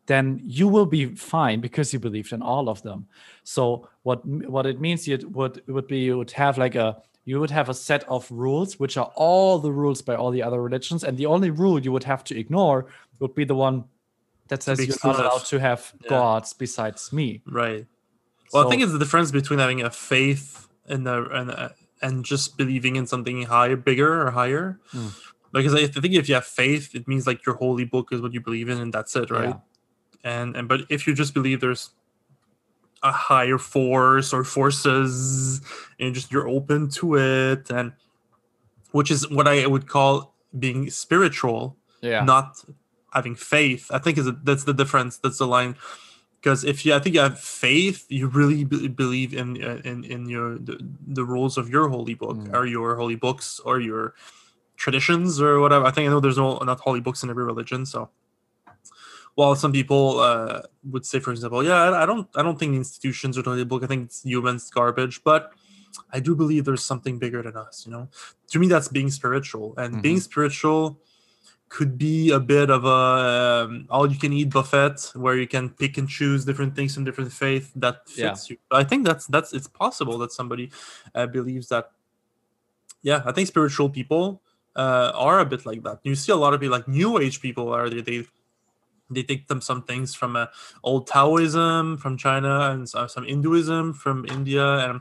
then 0.07 0.41
you 0.43 0.67
will 0.67 0.87
be 0.87 1.15
fine 1.15 1.61
because 1.61 1.93
you 1.93 1.99
believed 1.99 2.33
in 2.33 2.43
all 2.43 2.69
of 2.69 2.83
them. 2.83 3.07
So 3.45 3.89
what 4.03 4.25
what 4.27 4.67
it 4.67 4.81
means 4.81 5.07
you 5.07 5.19
would 5.33 5.63
would 5.69 5.87
be 5.87 5.99
you 5.99 6.19
would 6.19 6.33
have 6.33 6.59
like 6.59 6.75
a 6.75 7.03
you 7.25 7.39
would 7.39 7.51
have 7.51 7.69
a 7.69 7.75
set 7.75 8.03
of 8.09 8.29
rules 8.31 8.79
which 8.81 8.97
are 8.97 9.13
all 9.15 9.59
the 9.59 9.71
rules 9.71 10.03
by 10.03 10.15
all 10.17 10.31
the 10.31 10.43
other 10.43 10.61
religions, 10.63 11.05
and 11.05 11.17
the 11.17 11.27
only 11.27 11.51
rule 11.51 11.79
you 11.79 11.93
would 11.93 12.05
have 12.05 12.25
to 12.25 12.39
ignore 12.39 12.87
would 13.21 13.35
be 13.35 13.45
the 13.45 13.55
one 13.55 13.85
that 14.49 14.63
says 14.63 14.85
you're 14.85 14.97
not 15.05 15.21
allowed 15.21 15.45
to 15.45 15.61
have 15.61 15.93
Yeah. 16.03 16.09
gods 16.09 16.53
besides 16.55 17.13
me. 17.13 17.41
Right. 17.47 17.87
Well, 18.53 18.67
I 18.67 18.71
think 18.71 18.83
it's 18.83 18.91
the 18.93 18.99
difference 18.99 19.31
between 19.31 19.61
having 19.61 19.81
a 19.81 19.91
faith 19.91 20.67
and 20.89 21.07
a, 21.07 21.25
and 21.31 21.51
a, 21.51 21.75
and 22.03 22.25
just 22.25 22.57
believing 22.57 22.97
in 22.97 23.07
something 23.07 23.43
higher, 23.43 23.77
bigger 23.77 24.27
or 24.27 24.33
higher. 24.33 24.81
Hmm. 24.91 25.09
Because 25.53 25.75
I 25.75 25.87
think 25.87 26.15
if 26.15 26.29
you 26.29 26.35
have 26.35 26.47
faith, 26.47 26.95
it 26.95 27.07
means 27.07 27.27
like 27.29 27.47
your 27.47 27.57
holy 27.57 27.85
book 27.85 28.09
is 28.13 28.21
what 28.21 28.33
you 28.33 28.41
believe 28.41 28.69
in, 28.69 28.81
and 28.81 28.93
that's 28.93 29.15
it, 29.15 29.31
right? 29.31 29.51
Yeah. 29.51 29.57
And 30.25 30.57
and 30.57 30.69
but 30.69 30.83
if 30.89 31.07
you 31.07 31.15
just 31.15 31.33
believe 31.35 31.61
there's 31.61 31.91
a 33.03 33.13
higher 33.13 33.57
force 33.59 34.33
or 34.35 34.45
forces, 34.45 35.61
and 35.99 36.15
just 36.15 36.31
you're 36.31 36.49
open 36.49 36.89
to 36.91 37.17
it, 37.17 37.71
and 37.71 37.93
which 38.93 39.11
is 39.11 39.29
what 39.31 39.49
I 39.49 39.67
would 39.67 39.87
call 39.87 40.35
being 40.59 40.91
spiritual 40.91 41.77
Yeah. 42.03 42.25
not 42.25 42.63
having 43.15 43.35
faith. 43.37 43.91
I 43.91 43.99
think 43.99 44.19
is 44.19 44.27
a, 44.27 44.33
that's 44.33 44.65
the 44.65 44.75
difference. 44.75 45.17
That's 45.19 45.39
the 45.39 45.47
line. 45.47 45.77
Because 46.41 46.65
if 46.65 46.85
you, 46.87 46.95
I 46.95 46.99
think 46.99 47.15
you 47.15 47.21
have 47.21 47.39
faith, 47.39 48.07
you 48.09 48.27
really 48.27 48.65
be- 48.65 48.89
believe 48.89 49.33
in 49.35 49.63
uh, 49.63 49.81
in 49.85 50.05
in 50.05 50.29
your 50.29 50.59
the, 50.59 50.79
the 51.07 51.25
rules 51.25 51.57
of 51.59 51.69
your 51.69 51.89
holy 51.89 52.15
book 52.15 52.37
Mm. 52.37 52.55
or 52.55 52.67
your 52.67 52.97
holy 52.97 53.17
books 53.17 53.61
or 53.65 53.79
your 53.81 54.15
traditions 54.77 55.41
or 55.41 55.61
whatever. 55.61 55.85
I 55.87 55.91
think 55.91 56.09
I 56.09 56.11
know 56.11 56.21
there's 56.21 56.39
no 56.39 56.59
not 56.59 56.81
holy 56.81 57.01
books 57.01 57.23
in 57.23 57.29
every 57.31 57.45
religion. 57.45 57.85
So, 57.87 58.09
while 59.35 59.55
some 59.55 59.73
people 59.73 60.21
uh, 60.21 60.63
would 60.91 61.07
say, 61.07 61.21
for 61.21 61.31
example, 61.31 61.65
yeah, 61.65 61.93
I, 61.93 62.07
don't 62.07 62.29
I 62.37 62.43
don't 62.43 62.59
think 62.59 62.73
the 62.73 62.79
institutions 62.79 63.39
are 63.39 63.43
totally 63.43 63.65
book. 63.65 63.83
I 63.83 63.87
think 63.87 64.07
it's 64.07 64.23
humans 64.25 64.71
garbage, 64.71 65.23
but 65.25 65.53
I 66.13 66.21
do 66.21 66.35
believe 66.35 66.65
there's 66.65 66.83
something 66.85 67.19
bigger 67.19 67.43
than 67.43 67.57
us. 67.57 67.85
You 67.87 67.93
know, 67.93 68.09
to 68.49 68.59
me, 68.59 68.69
that's 68.69 68.89
being 68.89 69.11
spiritual, 69.11 69.75
and 69.77 70.03
being 70.03 70.21
spiritual 70.21 71.01
could 71.69 71.97
be 71.97 72.33
a 72.33 72.41
bit 72.41 72.69
of 72.69 72.85
a 72.85 72.89
um, 73.69 73.87
all-you-can-eat 73.91 74.51
buffet 74.51 75.13
where 75.15 75.37
you 75.37 75.47
can 75.47 75.71
pick 75.71 75.99
and 75.99 76.09
choose 76.09 76.45
different 76.45 76.75
things 76.75 76.95
from 76.95 77.05
different 77.05 77.33
faith 77.33 77.71
that 77.77 78.03
Yeah. 78.17 78.31
fits 78.31 78.51
you. 78.51 78.57
I 78.73 78.83
think 78.83 79.07
that's 79.07 79.27
that's 79.29 79.53
it's 79.53 79.69
possible 79.69 80.19
that 80.19 80.33
somebody 80.33 80.73
uh, 81.15 81.27
believes 81.27 81.69
that. 81.69 81.93
Yeah, 83.03 83.23
I 83.25 83.33
think 83.33 83.47
spiritual 83.47 83.89
people 83.89 84.43
uh, 84.75 85.13
are 85.15 85.39
a 85.39 85.47
bit 85.47 85.65
like 85.65 85.83
that. 85.85 86.01
You 86.03 86.15
see 86.17 86.33
a 86.33 86.37
lot 86.37 86.55
of 86.55 86.61
people 86.61 86.77
like 86.77 86.89
New 86.89 87.19
Age 87.19 87.41
people 87.41 87.73
are 87.73 87.89
they 87.89 88.03
they, 88.03 88.27
they 89.11 89.23
take 89.23 89.49
them 89.49 89.61
some 89.61 89.83
things 89.83 90.15
from 90.15 90.37
uh, 90.37 90.47
old 90.83 91.07
Taoism 91.07 91.97
from 91.99 92.17
China 92.17 92.71
and 92.71 92.89
so- 92.89 93.07
some 93.07 93.25
Hinduism 93.25 93.93
from 93.95 94.25
India 94.27 94.65
and 94.89 95.01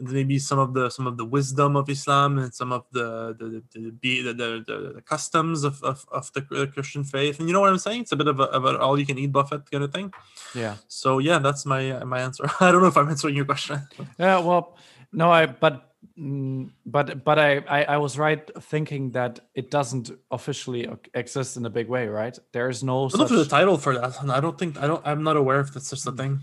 maybe 0.00 0.38
some 0.38 0.58
of 0.58 0.74
the 0.74 0.90
some 0.90 1.06
of 1.06 1.16
the 1.16 1.24
wisdom 1.24 1.76
of 1.76 1.88
Islam 1.90 2.38
and 2.38 2.54
some 2.54 2.72
of 2.72 2.84
the 2.92 3.34
the 3.38 3.62
the, 3.72 3.92
the, 4.00 4.32
the, 4.32 4.64
the, 4.66 4.92
the 4.96 5.02
customs 5.02 5.64
of, 5.64 5.82
of, 5.82 6.06
of 6.12 6.32
the 6.32 6.46
uh, 6.52 6.66
Christian 6.66 7.04
faith. 7.04 7.38
And 7.38 7.48
you 7.48 7.52
know 7.52 7.60
what 7.60 7.70
I'm 7.70 7.78
saying? 7.78 8.02
It's 8.02 8.12
a 8.12 8.16
bit 8.16 8.28
of 8.28 8.40
a, 8.40 8.44
of 8.44 8.64
an 8.64 8.76
all 8.76 8.98
you 8.98 9.06
can 9.06 9.18
eat 9.18 9.32
buffet 9.32 9.70
kind 9.70 9.84
of 9.84 9.92
thing. 9.92 10.12
Yeah. 10.54 10.76
So 10.88 11.18
yeah, 11.18 11.38
that's 11.38 11.66
my 11.66 11.90
uh, 11.90 12.04
my 12.04 12.20
answer. 12.20 12.48
I 12.60 12.70
don't 12.70 12.82
know 12.82 12.88
if 12.88 12.96
I'm 12.96 13.08
answering 13.08 13.36
your 13.36 13.44
question. 13.44 13.80
Yeah, 14.18 14.38
well, 14.38 14.76
no, 15.12 15.30
I 15.30 15.46
but 15.46 15.87
Mm, 16.18 16.70
but 16.86 17.24
but 17.24 17.38
I, 17.38 17.58
I 17.68 17.84
I 17.84 17.96
was 17.96 18.18
right 18.18 18.48
thinking 18.62 19.10
that 19.12 19.40
it 19.54 19.70
doesn't 19.70 20.10
officially 20.30 20.88
exist 21.14 21.56
in 21.56 21.66
a 21.66 21.70
big 21.70 21.88
way, 21.88 22.06
right? 22.06 22.36
There 22.52 22.68
is 22.68 22.82
no 22.84 23.06
I 23.06 23.08
don't 23.08 23.10
such. 23.20 23.28
for 23.28 23.36
the 23.36 23.44
title 23.46 23.76
for 23.78 23.94
that. 23.98 24.16
I 24.30 24.40
don't 24.40 24.56
think 24.58 24.78
I 24.78 24.86
don't. 24.86 25.04
I'm 25.06 25.22
not 25.24 25.36
aware 25.36 25.60
if 25.60 25.72
that's 25.72 25.90
just 25.90 26.06
a 26.06 26.12
thing. 26.12 26.40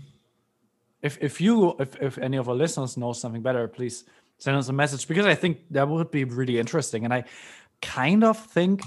if 1.02 1.18
if 1.22 1.40
you 1.40 1.74
if 1.78 1.96
if 2.02 2.18
any 2.18 2.36
of 2.36 2.48
our 2.48 2.54
listeners 2.54 2.96
know 2.96 3.12
something 3.12 3.42
better, 3.42 3.66
please 3.68 4.04
send 4.38 4.56
us 4.58 4.68
a 4.68 4.72
message 4.72 5.08
because 5.08 5.24
I 5.26 5.34
think 5.34 5.58
that 5.70 5.88
would 5.88 6.10
be 6.10 6.24
really 6.24 6.58
interesting, 6.58 7.04
and 7.04 7.12
I 7.14 7.24
kind 7.80 8.24
of 8.24 8.36
think 8.38 8.82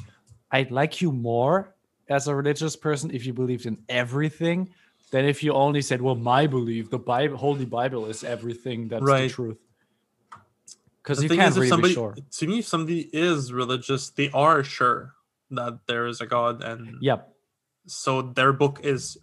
I'd 0.52 0.70
like 0.72 1.02
you 1.02 1.12
more 1.12 1.74
as 2.10 2.28
a 2.28 2.36
religious 2.36 2.76
person 2.76 3.10
if 3.12 3.26
you 3.26 3.34
believed 3.34 3.66
in 3.66 3.78
everything 3.90 4.70
than 5.12 5.26
if 5.26 5.42
you 5.44 5.54
only 5.54 5.82
said, 5.82 6.02
"Well, 6.02 6.16
my 6.16 6.46
belief, 6.48 6.90
the 6.90 7.00
Bible, 7.00 7.38
Holy 7.38 7.66
Bible, 7.66 8.06
is 8.06 8.24
everything 8.24 8.88
that's 8.88 9.04
Right. 9.04 9.28
the 9.30 9.34
truth." 9.34 9.58
Because 11.04 11.24
you 11.24 11.30
can't 11.30 11.50
is, 11.52 11.56
really 11.58 11.70
somebody 11.70 11.94
be 11.94 11.96
sure. 11.96 12.16
to 12.40 12.48
me, 12.48 12.60
if 12.60 12.68
somebody 12.68 13.10
is 13.14 13.54
religious, 13.54 14.10
they 14.10 14.30
are 14.34 14.64
sure 14.64 15.14
that 15.52 15.80
there 15.88 16.08
is 16.08 16.22
a 16.22 16.26
God, 16.28 16.62
and 16.64 16.98
Yep. 17.02 17.28
so 17.88 18.22
their 18.22 18.54
book 18.54 18.82
is 18.84 19.18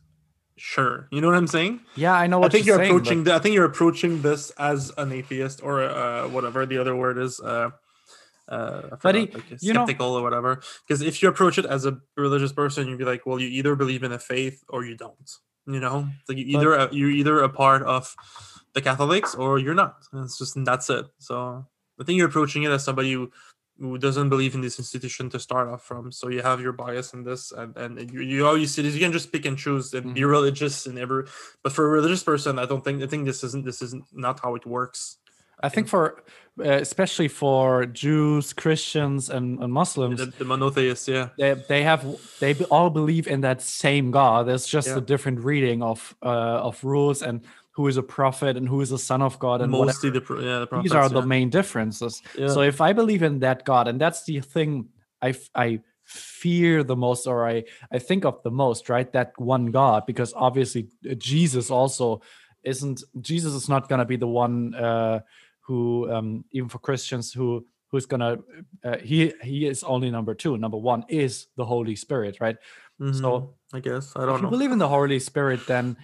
sure. 0.56 1.06
You 1.12 1.20
know 1.20 1.28
what 1.28 1.36
I'm 1.36 1.46
saying? 1.46 1.80
Yeah, 1.94 2.14
I 2.14 2.26
know 2.26 2.42
I 2.42 2.48
think 2.48 2.66
you're 2.66 2.78
saying, 2.78 2.92
but- 2.92 2.96
approaching. 3.02 3.24
The, 3.24 3.34
I 3.34 3.38
think 3.38 3.54
you're 3.54 3.66
approaching 3.66 4.22
this 4.22 4.50
as 4.58 4.90
an 4.96 5.12
atheist 5.12 5.60
or 5.62 5.82
uh, 5.82 6.28
whatever 6.28 6.64
the 6.66 6.78
other 6.78 6.96
word 6.96 7.18
is. 7.18 7.38
Uh, 7.40 7.70
uh, 8.48 8.96
But 9.02 9.14
he- 9.14 9.26
like 9.26 9.44
you 9.60 9.72
know- 9.74 9.84
skeptical 9.84 10.14
or 10.14 10.22
whatever. 10.22 10.62
Because 10.86 11.02
if 11.02 11.22
you 11.22 11.28
approach 11.28 11.58
it 11.58 11.66
as 11.66 11.84
a 11.84 11.98
religious 12.16 12.52
person, 12.52 12.88
you'd 12.88 12.98
be 12.98 13.04
like, 13.04 13.26
well, 13.26 13.38
you 13.38 13.48
either 13.48 13.76
believe 13.76 14.02
in 14.02 14.12
a 14.12 14.18
faith 14.18 14.64
or 14.68 14.84
you 14.84 14.96
don't. 14.96 15.30
You 15.68 15.80
know, 15.80 16.08
like 16.28 16.38
you 16.38 16.44
either 16.56 16.78
uh, 16.78 16.88
you're 16.92 17.10
either 17.10 17.40
a 17.40 17.48
part 17.48 17.82
of 17.82 18.14
the 18.76 18.82
Catholics 18.90 19.34
or 19.34 19.58
you're 19.64 19.80
not. 19.84 19.94
And 20.12 20.24
it's 20.26 20.38
just 20.42 20.52
that's 20.70 20.88
it. 20.98 21.06
So 21.18 21.34
I 22.00 22.02
think 22.04 22.16
you're 22.18 22.28
approaching 22.32 22.62
it 22.66 22.70
as 22.76 22.84
somebody 22.84 23.10
who, 23.16 23.24
who 23.80 23.96
doesn't 24.06 24.28
believe 24.34 24.54
in 24.56 24.60
this 24.66 24.78
institution 24.82 25.24
to 25.30 25.38
start 25.40 25.66
off 25.72 25.82
from. 25.90 26.12
So 26.18 26.24
you 26.34 26.42
have 26.50 26.60
your 26.64 26.72
bias 26.82 27.08
in 27.16 27.20
this, 27.24 27.42
and 27.60 27.70
and 27.82 27.92
you, 28.12 28.20
you 28.32 28.46
all 28.46 28.56
you 28.62 28.66
see 28.72 28.82
this. 28.82 28.94
you 28.96 29.00
can 29.06 29.12
just 29.18 29.32
pick 29.32 29.44
and 29.50 29.56
choose 29.64 29.86
and 29.96 30.04
Mm-hmm. 30.04 30.14
be 30.20 30.24
religious 30.38 30.76
and 30.88 30.96
ever. 31.04 31.18
But 31.62 31.72
for 31.76 31.84
a 31.88 31.90
religious 31.98 32.22
person, 32.30 32.52
I 32.58 32.66
don't 32.70 32.84
think 32.86 33.02
I 33.02 33.08
think 33.10 33.22
this 33.30 33.40
isn't 33.48 33.64
this 33.68 33.80
isn't 33.86 34.04
not 34.12 34.36
how 34.44 34.54
it 34.58 34.64
works. 34.78 35.00
I 35.66 35.68
think 35.74 35.88
for 35.88 36.04
uh, 36.60 36.80
especially 36.86 37.28
for 37.28 37.86
Jews, 38.04 38.52
Christians, 38.62 39.30
and, 39.36 39.58
and 39.62 39.72
Muslims, 39.72 40.20
The, 40.20 40.26
the 40.42 40.44
monotheists, 40.44 41.08
yeah. 41.08 41.28
they, 41.40 41.52
they 41.72 41.82
have 41.90 42.02
they 42.40 42.52
all 42.74 42.90
believe 42.90 43.26
in 43.34 43.40
that 43.40 43.60
same 43.62 44.06
God. 44.10 44.38
There's 44.48 44.68
just 44.76 44.88
Yeah. 44.88 44.98
a 44.98 45.04
different 45.12 45.38
reading 45.50 45.82
of 45.82 45.98
uh, 46.22 46.68
of 46.68 46.84
rules 46.84 47.22
and 47.28 47.40
who 47.76 47.86
is 47.88 47.98
a 47.98 48.02
prophet 48.02 48.56
and 48.56 48.66
who 48.66 48.80
is 48.80 48.90
a 48.90 48.98
son 48.98 49.20
of 49.20 49.38
God 49.38 49.60
and 49.60 49.70
Mostly 49.70 50.10
whatever. 50.10 50.36
the 50.36 50.42
yeah 50.42 50.58
the 50.60 50.66
These 50.82 50.92
prophets, 50.92 50.94
are 50.94 51.08
the 51.20 51.26
main 51.26 51.50
differences. 51.50 52.22
Yeah. 52.36 52.48
So 52.48 52.62
if 52.62 52.80
I 52.80 52.94
believe 52.94 53.22
in 53.22 53.40
that 53.40 53.64
God, 53.64 53.86
and 53.86 54.00
that's 54.00 54.24
the 54.24 54.40
thing 54.40 54.88
I 55.20 55.34
I 55.54 55.80
fear 56.04 56.82
the 56.82 56.96
most, 56.96 57.26
or 57.26 57.46
I 57.46 57.64
I 57.92 57.98
think 57.98 58.24
of 58.24 58.42
the 58.42 58.50
most, 58.50 58.88
right? 58.88 59.12
That 59.12 59.32
one 59.36 59.66
God, 59.70 60.06
because 60.06 60.32
obviously 60.34 60.88
uh, 61.10 61.14
Jesus 61.18 61.70
also 61.70 62.22
isn't. 62.62 63.02
Jesus 63.20 63.52
is 63.52 63.68
not 63.68 63.88
gonna 63.90 64.06
be 64.06 64.16
the 64.16 64.26
one 64.44 64.74
uh, 64.74 65.20
who, 65.60 66.10
um, 66.10 66.44
even 66.52 66.68
for 66.70 66.78
Christians, 66.78 67.32
who 67.32 67.66
who's 67.90 68.06
gonna. 68.06 68.38
Uh, 68.82 68.96
he 68.98 69.34
he 69.42 69.66
is 69.66 69.84
only 69.84 70.10
number 70.10 70.34
two. 70.34 70.56
Number 70.56 70.78
one 70.78 71.04
is 71.08 71.48
the 71.56 71.64
Holy 71.64 71.96
Spirit, 71.96 72.38
right? 72.40 72.56
Mhm, 73.00 73.14
So 73.20 73.54
I 73.74 73.80
guess 73.80 74.16
I 74.16 74.24
don't 74.24 74.36
you 74.36 74.42
know. 74.42 74.48
You 74.48 74.56
believe 74.56 74.72
in 74.72 74.78
the 74.78 74.88
Holy 74.88 75.18
Spirit, 75.20 75.60
then 75.66 75.96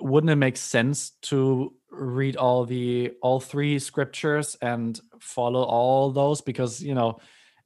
wouldn't 0.00 0.30
it 0.30 0.36
make 0.36 0.56
sense 0.56 1.12
to 1.22 1.72
read 1.90 2.36
all 2.36 2.64
the 2.64 3.12
all 3.22 3.40
three 3.40 3.78
scriptures 3.78 4.56
and 4.60 5.00
follow 5.20 5.62
all 5.62 6.10
those? 6.10 6.40
Because 6.40 6.82
you 6.82 6.94
know, 6.94 7.18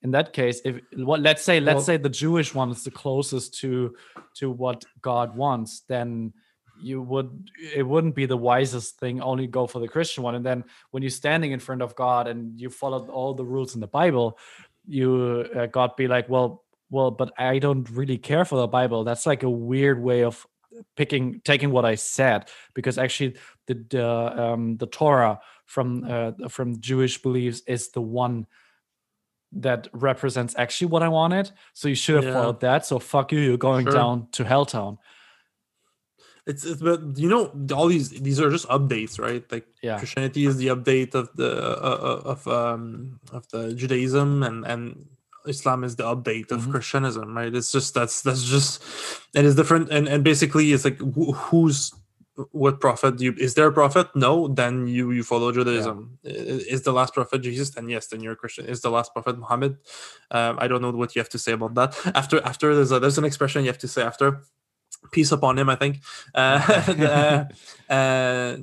in 0.03 0.13
that 0.13 0.33
case, 0.33 0.61
if 0.65 0.81
what 0.97 1.21
let's 1.21 1.43
say 1.43 1.61
let's 1.61 1.77
Well- 1.77 1.85
say 1.85 1.97
the 1.97 2.09
Jewish 2.09 2.55
one 2.55 2.71
is 2.71 2.85
the 2.85 2.91
closest 2.91 3.59
to 3.61 3.95
to 4.35 4.51
what 4.51 4.85
God 5.03 5.37
wants, 5.37 5.81
then 5.89 6.33
you 6.81 7.03
would 7.03 7.51
it 7.75 7.83
wouldn't 7.83 8.15
be 8.15 8.27
the 8.27 8.37
wisest 8.37 8.99
thing 8.99 9.21
only 9.21 9.47
go 9.47 9.67
for 9.67 9.81
the 9.81 9.89
Christian 9.89 10.23
one. 10.23 10.35
And 10.35 10.47
then 10.47 10.65
when 10.93 11.03
you're 11.03 11.11
standing 11.11 11.53
in 11.53 11.61
front 11.61 11.83
of 11.83 11.95
God 11.95 12.27
and 12.27 12.59
you 12.61 12.71
followed 12.71 13.11
all 13.11 13.35
the 13.35 13.45
rules 13.45 13.75
in 13.75 13.81
the 13.81 13.87
Bible, 13.87 14.39
you 14.87 15.47
uh, 15.55 15.67
God 15.67 15.97
be 15.97 16.09
like, 16.09 16.29
well, 16.29 16.65
well, 16.89 17.11
but 17.11 17.33
I 17.39 17.59
don't 17.59 17.89
really 17.91 18.19
care 18.19 18.45
for 18.45 18.57
the 18.57 18.67
Bible. 18.67 19.05
That's 19.05 19.27
like 19.27 19.43
a 19.43 19.51
weird 19.51 20.03
way 20.03 20.25
of 20.25 20.47
picking 20.97 21.41
taking 21.45 21.71
what 21.71 21.85
I 21.85 21.95
said 21.97 22.49
because 22.75 22.99
actually 22.99 23.37
the 23.67 23.75
the 23.91 24.07
um, 24.43 24.77
the 24.77 24.87
Torah 24.87 25.41
from 25.67 26.05
uh, 26.05 26.33
from 26.49 26.81
Jewish 26.81 27.21
beliefs 27.23 27.63
is 27.67 27.91
the 27.91 28.01
one 28.01 28.47
that 29.53 29.89
represents 29.93 30.55
actually 30.57 30.87
what 30.89 31.03
I 31.03 31.09
wanted. 31.09 31.51
So 31.75 31.89
you 31.89 31.95
should 31.97 32.17
have 32.17 32.25
Yeah. 32.25 32.33
followed 32.33 32.61
that. 32.61 32.87
So 32.87 32.99
fuck 32.99 33.33
you, 33.33 33.41
you're 33.41 33.57
going 33.57 33.87
Sure. 33.87 33.95
down 33.95 34.29
to 34.33 34.45
Helltown. 34.45 34.99
It's, 36.47 36.65
it's 36.65 36.81
but 36.81 37.19
you 37.19 37.29
know 37.29 37.53
all 37.75 37.87
these 37.89 38.11
these 38.11 38.41
are 38.41 38.51
just 38.51 38.67
updates, 38.69 39.19
right? 39.21 39.45
Like 39.53 39.67
Yeah. 39.83 39.99
Christianity 39.99 40.47
is 40.47 40.57
the 40.57 40.69
update 40.69 41.15
of 41.15 41.29
the 41.37 41.51
uh, 41.53 41.99
uh, 42.01 42.23
of 42.25 42.47
um 42.49 43.21
of 43.33 43.47
the 43.49 43.75
Judaism, 43.75 44.43
and 44.43 44.65
and 44.65 45.07
Islam 45.47 45.85
is 45.85 45.97
the 45.97 46.05
update 46.05 46.51
of 46.53 46.61
Mhm. 46.63 46.71
Christianism, 46.73 47.37
right? 47.37 47.55
It's 47.55 47.73
just 47.73 47.95
that's 47.95 48.23
that's 48.23 48.45
just 48.45 48.83
it 49.35 49.45
is 49.45 49.55
different, 49.55 49.91
and 49.91 50.09
and 50.09 50.23
basically 50.25 50.73
it's 50.73 50.85
like 50.85 50.99
who, 50.99 51.33
who's 51.33 51.93
what 52.53 52.81
prophet 52.81 53.19
do 53.19 53.25
you 53.27 53.35
is 53.37 53.53
there 53.55 53.67
a 53.67 53.73
prophet? 53.73 54.09
No 54.15 54.49
then 54.49 54.87
you 54.87 55.11
you 55.13 55.23
follow 55.23 55.53
judaism. 55.53 56.19
I- 56.25 56.29
is 56.75 56.83
the 56.83 56.93
last 56.93 57.13
prophet 57.15 57.41
jesus? 57.43 57.71
Then 57.71 57.89
yes 57.89 58.07
then 58.09 58.21
you're 58.23 58.33
a 58.33 58.37
christian. 58.37 58.65
Is 58.67 58.81
the 58.81 58.91
last 58.91 59.13
prophet 59.13 59.37
muhammad? 59.39 59.77
Um, 60.31 60.57
i 60.59 60.67
don't 60.69 60.81
know 60.81 60.91
what 60.93 61.15
you 61.15 61.21
have 61.21 61.29
to 61.37 61.39
say 61.39 61.53
about 61.53 61.75
that. 61.75 61.91
After 62.15 62.41
after 62.45 62.75
there's 62.75 62.93
a, 62.93 62.99
there's 63.01 63.19
an 63.19 63.25
expression 63.25 63.63
you 63.65 63.71
have 63.75 63.79
to 63.85 63.89
say 63.89 64.03
after 64.03 64.43
peace 65.13 65.33
upon 65.33 65.59
him 65.59 65.69
i 65.69 65.77
think. 65.77 66.01
Uh, 66.35 66.61
uh, 67.91 67.93
uh, 67.93 68.57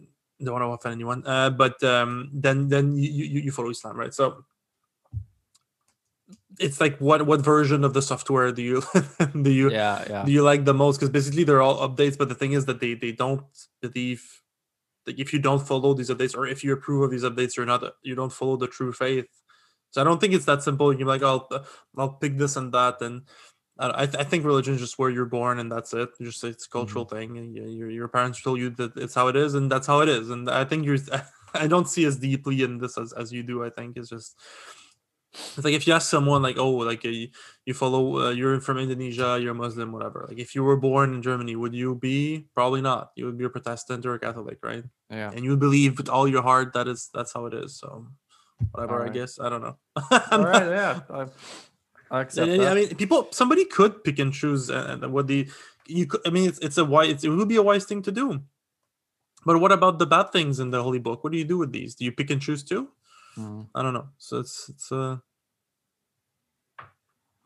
don't 0.43 0.53
want 0.53 0.63
to 0.63 0.69
offend 0.73 0.93
anyone. 0.93 1.21
Uh, 1.25 1.49
but 1.49 1.81
um, 1.83 2.29
then 2.33 2.69
then 2.69 2.95
you, 2.97 3.09
you 3.25 3.39
you 3.47 3.51
follow 3.51 3.69
islam 3.69 3.97
right? 3.97 4.13
So 4.13 4.45
it's 6.59 6.81
like 6.81 6.97
what 6.99 7.25
what 7.25 7.41
version 7.41 7.83
of 7.83 7.93
the 7.93 8.01
software 8.01 8.51
do 8.51 8.61
you 8.61 8.83
do 9.41 9.51
you 9.51 9.69
Yeah, 9.71 10.03
yeah. 10.09 10.25
do 10.25 10.31
you 10.31 10.43
like 10.43 10.65
the 10.65 10.73
most? 10.73 10.97
Because 10.97 11.09
basically 11.09 11.43
they're 11.43 11.61
all 11.61 11.87
updates 11.87 12.17
but 12.17 12.29
the 12.29 12.35
thing 12.35 12.53
is 12.53 12.65
that 12.65 12.79
they 12.79 12.93
they 12.93 13.11
don't 13.11 13.43
believe 13.81 14.41
that 15.05 15.19
if 15.19 15.33
you 15.33 15.39
don't 15.39 15.65
follow 15.65 15.93
these 15.93 16.09
updates 16.09 16.35
or 16.35 16.45
if 16.47 16.63
you 16.63 16.73
approve 16.73 17.03
of 17.03 17.11
these 17.11 17.23
updates 17.23 17.55
you're 17.55 17.65
not 17.65 17.83
you 18.03 18.15
don't 18.15 18.33
follow 18.33 18.57
the 18.57 18.67
true 18.67 18.91
faith. 18.91 19.27
So 19.91 20.01
i 20.01 20.03
don't 20.03 20.19
think 20.19 20.33
it's 20.33 20.45
that 20.45 20.63
simple. 20.63 20.93
You're 20.93 21.07
like 21.07 21.23
i'll 21.23 21.47
i'll 21.97 22.13
pick 22.13 22.37
this 22.37 22.55
and 22.55 22.73
that 22.73 23.01
and 23.01 23.21
I, 23.79 24.03
I 24.03 24.05
th- 24.07 24.17
I 24.17 24.23
think 24.23 24.43
religion 24.43 24.73
is 24.73 24.81
just 24.81 24.97
where 24.97 25.09
you're 25.09 25.25
born 25.25 25.59
and 25.59 25.71
that's 25.71 25.93
it. 25.93 26.09
Just 26.19 26.43
it's 26.43 26.65
a 26.65 26.69
cultural 26.69 27.05
mm-hmm. 27.05 27.15
thing 27.15 27.37
and 27.37 27.53
y- 27.53 27.61
your, 27.61 27.89
your 27.89 28.07
parents 28.07 28.41
told 28.41 28.59
you 28.59 28.69
that 28.71 28.97
it's 28.97 29.13
how 29.15 29.27
it 29.27 29.35
is 29.35 29.53
and 29.53 29.71
that's 29.71 29.87
how 29.87 30.01
it 30.01 30.09
is 30.09 30.29
and 30.29 30.49
i 30.49 30.65
think 30.65 30.85
you're 30.85 30.97
i 31.53 31.67
don't 31.67 31.87
see 31.87 32.05
as 32.05 32.17
deeply 32.17 32.63
in 32.63 32.77
this 32.79 32.97
as, 32.97 33.13
as 33.13 33.31
you 33.31 33.43
do 33.43 33.63
i 33.63 33.69
think. 33.69 33.97
It's 33.97 34.09
just 34.09 34.35
it's 35.55 35.63
like 35.65 35.73
if 35.73 35.85
you 35.87 35.93
ask 35.93 36.09
someone 36.09 36.41
like 36.41 36.57
oh 36.57 36.71
like 36.71 37.05
uh, 37.05 37.09
you, 37.09 37.73
follow 37.73 38.19
uh, 38.27 38.31
you're 38.31 38.59
from 38.61 38.77
indonesia 38.77 39.37
you're 39.41 39.53
muslim 39.53 39.91
whatever 39.91 40.25
like 40.29 40.39
if 40.39 40.55
you 40.55 40.63
were 40.63 40.77
born 40.77 41.13
in 41.13 41.21
germany 41.21 41.55
would 41.55 41.73
you 41.73 41.95
be 41.95 42.47
probably 42.55 42.81
not 42.81 43.11
you 43.15 43.25
would 43.25 43.37
be 43.37 43.45
a 43.45 43.49
protestant 43.49 44.05
or 44.05 44.13
a 44.15 44.19
catholic 44.19 44.57
right 44.63 44.83
Yeah. 45.09 45.31
and 45.33 45.43
you 45.43 45.51
would 45.51 45.59
believe 45.59 45.97
with 45.97 46.09
all 46.09 46.27
your 46.27 46.41
heart 46.41 46.73
that 46.73 46.87
is 46.87 47.09
that's 47.13 47.33
how 47.33 47.45
it 47.45 47.53
is 47.53 47.77
so 47.77 48.07
whatever 48.71 49.05
i 49.05 49.09
guess 49.09 49.39
i 49.39 49.49
don't 49.49 49.61
know 49.61 49.77
All 50.31 50.43
right, 50.43 50.67
yeah. 50.81 51.01
I, 51.09 51.25
I 52.09 52.21
accept 52.21 52.49
I 52.49 52.57
that. 52.57 52.75
mean, 52.75 52.95
people. 52.95 53.27
Somebody 53.31 53.65
could 53.65 54.01
pick 54.03 54.17
and 54.17 54.31
choose, 54.31 54.69
and 54.71 55.03
and 55.03 55.11
what 55.11 55.27
the 55.27 55.43
you. 55.91 56.07
Could, 56.07 56.21
I 56.25 56.29
mean, 56.31 56.47
it's 56.47 56.55
it's 56.63 56.77
a 56.79 56.85
wise. 56.87 57.09
It's, 57.11 57.23
it 57.27 57.29
would 57.35 57.49
be 57.51 57.59
a 57.59 57.61
wise 57.61 57.83
thing 57.83 57.99
to 58.07 58.13
do. 58.15 58.39
But 59.43 59.59
what 59.59 59.73
about 59.75 59.99
the 59.99 60.07
bad 60.07 60.31
things 60.31 60.59
in 60.63 60.71
the 60.71 60.79
holy 60.81 60.99
book? 61.03 61.19
What 61.23 61.33
do 61.35 61.37
you 61.37 61.43
do 61.43 61.57
with 61.59 61.73
these? 61.75 61.95
Do 61.99 62.05
you 62.07 62.13
pick 62.15 62.31
and 62.31 62.39
choose 62.41 62.63
too? 62.63 62.87
Mm. 63.35 63.67
I 63.75 63.83
don't 63.83 63.91
know. 63.93 64.07
So 64.23 64.39
it's 64.39 64.69
it's 64.71 64.87
uh. 64.87 65.17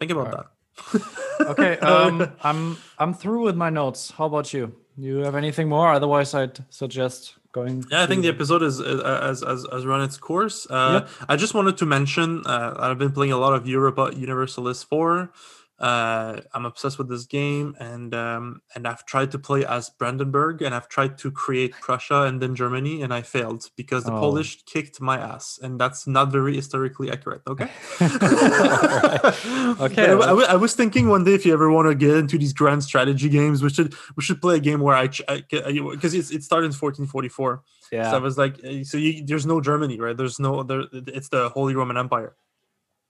Think 0.02 0.14
about 0.14 0.34
Alright. 0.34 0.48
that. 0.92 1.48
okay, 1.52 1.78
um, 1.78 2.32
I'm 2.42 2.78
I'm 2.98 3.14
through 3.14 3.44
with 3.44 3.56
my 3.56 3.70
notes. 3.70 4.12
How 4.18 4.26
about 4.26 4.52
you? 4.52 4.76
You 4.98 5.18
have 5.18 5.36
anything 5.36 5.70
more? 5.70 5.94
Otherwise, 5.94 6.34
I'd 6.34 6.58
suggest 6.74 7.36
going. 7.52 7.86
Yeah, 7.92 8.02
I 8.02 8.08
think 8.08 8.24
the 8.24 8.30
episode 8.30 8.64
is 8.64 8.82
uh, 8.82 9.20
as 9.22 9.44
as 9.44 9.68
has 9.72 9.86
run 9.86 10.02
its 10.02 10.18
course. 10.18 10.66
Uh, 10.68 11.08
I 11.30 11.36
just 11.36 11.54
wanted 11.54 11.78
to 11.78 11.86
mention 11.86 12.42
uh, 12.48 12.74
I've 12.80 12.98
been 12.98 13.12
playing 13.12 13.32
a 13.32 13.38
lot 13.38 13.54
of 13.54 13.68
Europa 13.68 14.12
Universalis 14.16 14.82
Four. 14.82 15.32
Uh, 15.82 16.42
I'm 16.54 16.66
obsessed 16.68 17.00
with 17.00 17.10
this 17.10 17.26
game, 17.26 17.76
and 17.80 18.14
um, 18.14 18.62
and 18.76 18.88
I've 18.88 19.04
tried 19.06 19.32
to 19.32 19.40
play 19.40 19.66
as 19.66 19.90
Brandenburg, 19.90 20.62
and 20.62 20.76
I've 20.76 20.88
tried 20.88 21.18
to 21.20 21.32
create 21.32 21.72
Prussia 21.82 22.22
and 22.24 22.40
then 22.40 22.54
Germany, 22.54 23.02
and 23.02 23.12
I 23.12 23.24
failed 23.24 23.70
because 23.76 24.04
the 24.04 24.14
Oh. 24.14 24.20
Polish 24.20 24.64
kicked 24.66 25.02
my 25.02 25.18
ass, 25.18 25.58
and 25.64 25.80
that's 25.82 26.06
not 26.06 26.32
very 26.32 26.56
historically 26.56 27.10
accurate. 27.12 27.42
Okay. 27.48 27.68
Okay, 29.82 30.12
I, 30.12 30.16
I 30.16 30.34
I 30.54 30.56
was 30.56 30.74
thinking 30.76 31.10
one 31.10 31.24
day 31.24 31.34
if 31.34 31.46
you 31.46 31.54
ever 31.54 31.72
want 31.72 31.88
to 31.90 31.96
get 31.96 32.16
into 32.18 32.38
these 32.38 32.54
grand 32.54 32.84
strategy 32.84 33.30
games, 33.30 33.64
we 33.64 33.70
should 33.70 33.94
we 34.16 34.24
should 34.24 34.42
play 34.42 34.58
a 34.58 34.60
game 34.60 34.82
where 34.82 34.96
I 34.96 35.08
because 35.08 36.14
it's 36.14 36.32
it 36.32 36.44
started 36.44 36.68
in 36.68 36.74
1444. 36.78 37.64
Yeah. 37.92 38.12
So 38.12 38.18
I 38.18 38.20
was 38.20 38.38
like, 38.38 38.56
uh, 38.64 38.84
so 38.84 38.98
you, 38.98 39.26
there's 39.26 39.46
no 39.46 39.60
Germany, 39.62 40.00
right? 40.00 40.16
There's 40.16 40.40
no 40.40 40.64
there. 40.64 40.84
It's 40.94 41.30
the 41.30 41.50
Holy 41.50 41.76
Roman 41.76 41.98
Empire. 41.98 42.36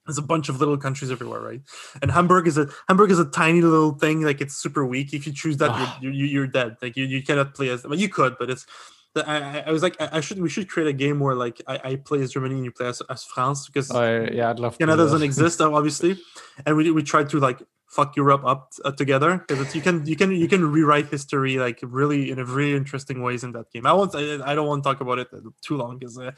There's 0.05 0.17
a 0.17 0.23
bunch 0.23 0.49
of 0.49 0.59
little 0.59 0.77
countries 0.77 1.11
everywhere, 1.11 1.41
right? 1.41 1.61
And 2.01 2.09
Hamburg 2.11 2.47
is 2.47 2.57
a 2.57 2.67
Hamburg 2.87 3.11
is 3.11 3.19
a 3.19 3.25
tiny 3.25 3.61
little 3.61 3.93
thing. 3.93 4.21
Like 4.21 4.41
it's 4.41 4.55
super 4.55 4.85
weak. 4.85 5.13
If 5.13 5.27
you 5.27 5.33
choose 5.33 5.57
that, 5.57 6.01
you're, 6.01 6.11
you, 6.11 6.25
you're 6.25 6.47
dead. 6.47 6.77
Like 6.81 6.97
you, 6.97 7.05
you 7.05 7.21
cannot 7.21 7.53
play 7.53 7.69
as. 7.69 7.83
Well, 7.83 7.99
you 7.99 8.09
could, 8.09 8.35
but 8.39 8.49
it's. 8.49 8.65
the- 9.13 9.27
I, 9.29 9.59
I- 9.67 9.71
was 9.71 9.83
like, 9.83 9.95
I 9.99 10.21
should 10.21 10.41
we 10.41 10.49
should 10.49 10.69
create 10.69 10.87
a 10.87 10.93
game 10.93 11.19
where 11.19 11.35
like 11.35 11.61
I, 11.67 11.79
I 11.83 11.95
play 11.97 12.21
as 12.21 12.31
Germany 12.31 12.55
and 12.55 12.65
you 12.65 12.71
play 12.71 12.87
as, 12.87 13.01
as 13.09 13.23
France 13.25 13.67
because 13.67 13.91
oh, 13.91 13.99
I, 14.01 14.31
yeah, 14.31 14.49
I'd 14.49 14.59
love 14.59 14.73
to. 14.73 14.79
Canada 14.79 14.97
do 14.97 15.03
doesn't 15.03 15.23
exist 15.23 15.61
obviously, 15.79 16.17
and 16.65 16.75
we 16.75 16.89
we 16.91 17.03
tried 17.03 17.29
to 17.29 17.39
like 17.39 17.61
fuck 17.91 18.15
Europe 18.15 18.43
up 18.45 18.71
uh, 18.85 18.91
together 18.91 19.43
because 19.47 19.75
you 19.75 19.81
can 19.81 20.05
you 20.05 20.15
can 20.15 20.31
you 20.31 20.47
can 20.47 20.65
rewrite 20.71 21.09
history 21.09 21.57
like 21.57 21.79
really 21.83 22.31
in 22.31 22.39
a 22.39 22.45
very 22.45 22.75
interesting 22.75 23.21
ways 23.21 23.43
in 23.43 23.51
that 23.51 23.69
game. 23.71 23.85
I 23.85 23.93
won't 23.93 24.15
I, 24.15 24.51
I 24.51 24.55
don't 24.55 24.67
want 24.67 24.83
to 24.83 24.89
talk 24.89 25.01
about 25.01 25.19
it 25.19 25.27
too 25.61 25.77
long 25.77 25.97
because, 25.97 26.17
uh, 26.17 26.31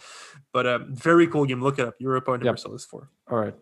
but 0.52 0.66
um, 0.66 0.96
very 0.96 1.28
cool 1.28 1.46
game. 1.46 1.62
Look 1.62 1.80
it 1.80 1.88
up. 1.88 1.96
Europa 2.00 2.32
Universalis 2.32 2.86
Four. 2.86 3.10
All 3.30 3.38
right. 3.38 3.56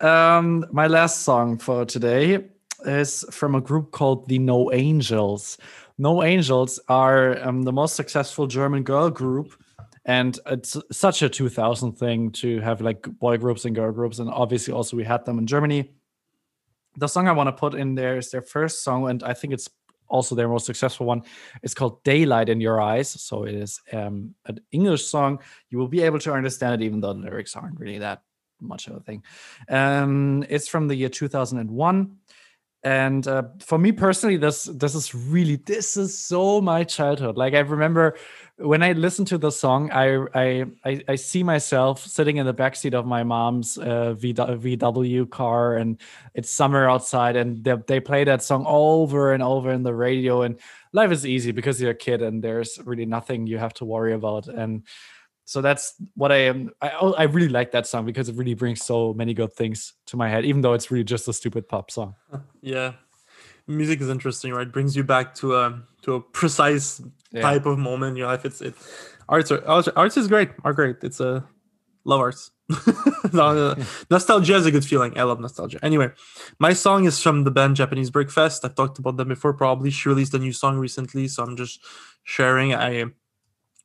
Um, 0.00 0.66
my 0.70 0.86
last 0.86 1.22
song 1.22 1.58
for 1.58 1.86
today 1.86 2.44
is 2.84 3.24
from 3.30 3.54
a 3.54 3.60
group 3.60 3.90
called 3.92 4.28
the 4.28 4.38
No 4.38 4.70
Angels. 4.72 5.56
No 5.96 6.22
Angels 6.22 6.78
are 6.88 7.42
um, 7.46 7.62
the 7.62 7.72
most 7.72 7.96
successful 7.96 8.46
German 8.46 8.82
girl 8.82 9.08
group, 9.08 9.54
and 10.04 10.38
it's 10.46 10.76
such 10.92 11.22
a 11.22 11.28
2000 11.30 11.92
thing 11.92 12.32
to 12.32 12.60
have 12.60 12.82
like 12.82 13.02
boy 13.18 13.38
groups 13.38 13.64
and 13.64 13.74
girl 13.74 13.92
groups, 13.92 14.18
and 14.18 14.28
obviously 14.28 14.74
also 14.74 14.96
we 14.96 15.04
had 15.04 15.24
them 15.24 15.38
in 15.38 15.46
Germany. 15.46 15.90
The 16.96 17.08
song 17.08 17.28
I 17.28 17.32
want 17.32 17.48
to 17.48 17.52
put 17.52 17.74
in 17.74 17.94
there 17.94 18.16
is 18.18 18.30
their 18.30 18.42
first 18.42 18.84
song, 18.84 19.08
and 19.10 19.22
I 19.22 19.34
think 19.34 19.52
it's 19.52 19.68
also 20.08 20.34
their 20.34 20.48
most 20.48 20.66
successful 20.66 21.06
one. 21.06 21.22
It's 21.62 21.74
called 21.74 22.02
Daylight 22.04 22.48
in 22.48 22.60
Your 22.60 22.80
Eyes. 22.80 23.08
So 23.08 23.44
it 23.44 23.54
is 23.54 23.80
um, 23.92 24.34
an 24.46 24.60
English 24.70 25.06
song. 25.06 25.40
You 25.70 25.78
will 25.78 25.88
be 25.88 26.02
able 26.02 26.18
to 26.20 26.32
understand 26.32 26.80
it, 26.80 26.84
even 26.84 27.00
though 27.00 27.12
the 27.12 27.20
lyrics 27.20 27.56
aren't 27.56 27.80
really 27.80 27.98
that 27.98 28.22
much 28.60 28.86
of 28.86 28.96
a 28.96 29.00
thing. 29.00 29.22
Um, 29.68 30.44
it's 30.48 30.68
from 30.68 30.88
the 30.88 30.94
year 30.94 31.08
2001. 31.08 32.16
And 32.84 33.26
uh, 33.26 33.44
for 33.60 33.78
me 33.78 33.92
personally, 33.92 34.36
this 34.36 34.64
this 34.64 34.94
is 34.94 35.14
really 35.14 35.56
this 35.56 35.96
is 35.96 36.16
so 36.18 36.60
my 36.60 36.84
childhood. 36.84 37.38
Like 37.38 37.54
I 37.54 37.60
remember 37.60 38.18
when 38.58 38.82
I 38.82 38.92
listen 38.92 39.24
to 39.26 39.38
the 39.38 39.50
song, 39.50 39.90
I 39.90 40.26
I 40.34 40.64
I, 40.84 41.02
I 41.08 41.14
see 41.16 41.42
myself 41.42 42.04
sitting 42.06 42.36
in 42.36 42.46
the 42.46 42.54
backseat 42.54 42.94
of 42.94 43.04
my 43.04 43.24
mom's 43.24 43.78
uh, 43.78 44.14
VW 44.16 45.28
car, 45.30 45.76
and 45.76 46.00
it's 46.34 46.50
summer 46.50 46.88
outside, 46.88 47.34
and 47.36 47.64
they, 47.64 47.74
they 47.86 48.00
play 48.00 48.24
that 48.24 48.42
song 48.42 48.64
over 48.66 49.32
and 49.32 49.42
over 49.42 49.72
in 49.72 49.82
the 49.82 49.94
radio. 49.94 50.42
And 50.42 50.60
life 50.92 51.10
is 51.10 51.26
easy 51.26 51.50
because 51.50 51.80
you're 51.80 51.90
a 51.90 51.96
kid, 51.96 52.22
and 52.22 52.42
there's 52.42 52.78
really 52.84 53.06
nothing 53.06 53.46
you 53.46 53.58
have 53.58 53.74
to 53.74 53.84
worry 53.84 54.14
about. 54.14 54.46
And 54.46 54.84
so 55.44 55.60
that's 55.60 55.94
what 56.14 56.30
I 56.30 56.46
am. 56.46 56.70
I 56.80 56.90
I 56.90 57.22
really 57.24 57.48
like 57.48 57.72
that 57.72 57.88
song 57.88 58.06
because 58.06 58.28
it 58.28 58.36
really 58.36 58.54
brings 58.54 58.84
so 58.84 59.14
many 59.14 59.34
good 59.34 59.52
things 59.52 59.94
to 60.06 60.16
my 60.16 60.28
head, 60.28 60.44
even 60.44 60.60
though 60.60 60.74
it's 60.74 60.92
really 60.92 61.04
just 61.04 61.26
a 61.26 61.32
stupid 61.32 61.68
pop 61.68 61.90
song. 61.90 62.14
Yeah, 62.62 62.92
music 63.66 64.00
is 64.00 64.08
interesting, 64.08 64.52
right? 64.52 64.70
Brings 64.70 64.96
you 64.96 65.04
back 65.04 65.34
to 65.36 65.56
a 65.56 65.82
to 66.02 66.14
a 66.14 66.20
precise 66.20 67.00
Yeah. 67.32 67.42
type 67.42 67.66
of 67.66 67.78
moment 67.78 68.10
in 68.10 68.16
your 68.16 68.28
life. 68.28 68.44
It's 68.44 68.60
it 68.60 68.74
arts 69.28 69.50
are 69.50 69.62
arts, 69.96 70.16
is 70.16 70.28
great. 70.28 70.50
Are 70.64 70.72
great. 70.72 70.96
It's 71.02 71.20
a 71.20 71.44
love 72.04 72.20
arts. 72.20 72.50
No, 73.32 73.74
nostalgia 74.10 74.54
is 74.56 74.66
a 74.66 74.70
good 74.70 74.84
feeling. 74.84 75.18
I 75.18 75.22
love 75.24 75.40
nostalgia. 75.40 75.78
Anyway, 75.82 76.10
my 76.58 76.72
song 76.74 77.04
is 77.06 77.20
from 77.20 77.44
the 77.44 77.50
band 77.50 77.74
Japanese 77.74 78.10
Breakfast. 78.10 78.64
I've 78.64 78.74
talked 78.74 78.98
about 78.98 79.16
them 79.16 79.28
before. 79.28 79.54
Probably 79.54 79.90
she 79.90 80.08
released 80.08 80.34
a 80.34 80.38
new 80.38 80.52
song 80.52 80.78
recently, 80.78 81.26
so 81.26 81.42
I'm 81.42 81.56
just 81.56 81.80
sharing. 82.22 82.74
I 82.74 83.06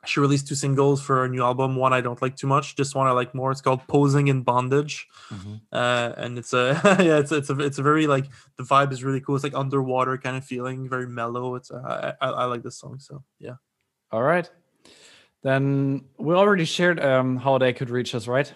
she 0.06 0.20
released 0.20 0.48
two 0.48 0.56
singles 0.56 1.02
for 1.02 1.18
her 1.18 1.28
new 1.28 1.44
album. 1.44 1.76
One 1.76 1.92
I 1.94 2.02
don't 2.02 2.22
like 2.22 2.36
too 2.38 2.48
much. 2.48 2.76
This 2.76 2.96
one 2.96 3.08
I 3.08 3.12
like 3.12 3.36
more. 3.36 3.52
It's 3.52 3.62
called 3.62 3.86
"Posing 3.88 4.28
in 4.30 4.44
Bondage," 4.44 5.08
Mhm. 5.30 5.62
uh, 5.74 6.14
and 6.18 6.38
it's 6.38 6.54
a 6.54 6.80
yeah, 7.04 7.20
it's 7.20 7.32
it's 7.32 7.50
a 7.50 7.60
it's 7.60 7.78
a 7.80 7.84
very 7.84 8.08
like 8.08 8.26
the 8.58 8.64
vibe 8.64 8.92
is 8.94 9.04
really 9.04 9.20
cool. 9.22 9.36
It's 9.36 9.44
like 9.44 9.54
underwater 9.56 10.18
kind 10.18 10.38
of 10.38 10.46
feeling, 10.46 10.88
very 10.90 11.08
mellow. 11.08 11.56
It's 11.56 11.70
uh, 11.72 12.14
I, 12.22 12.28
I 12.28 12.46
like 12.46 12.64
this 12.64 12.78
song. 12.78 13.00
So 13.00 13.24
yeah, 13.40 13.56
All 14.12 14.24
right. 14.24 14.50
Then 15.42 16.04
we 16.18 16.34
already 16.36 16.66
shared 16.66 17.00
um, 17.00 17.38
how 17.38 17.58
they 17.58 17.72
could 17.74 17.90
reach 17.90 18.14
us, 18.14 18.28
right? 18.28 18.54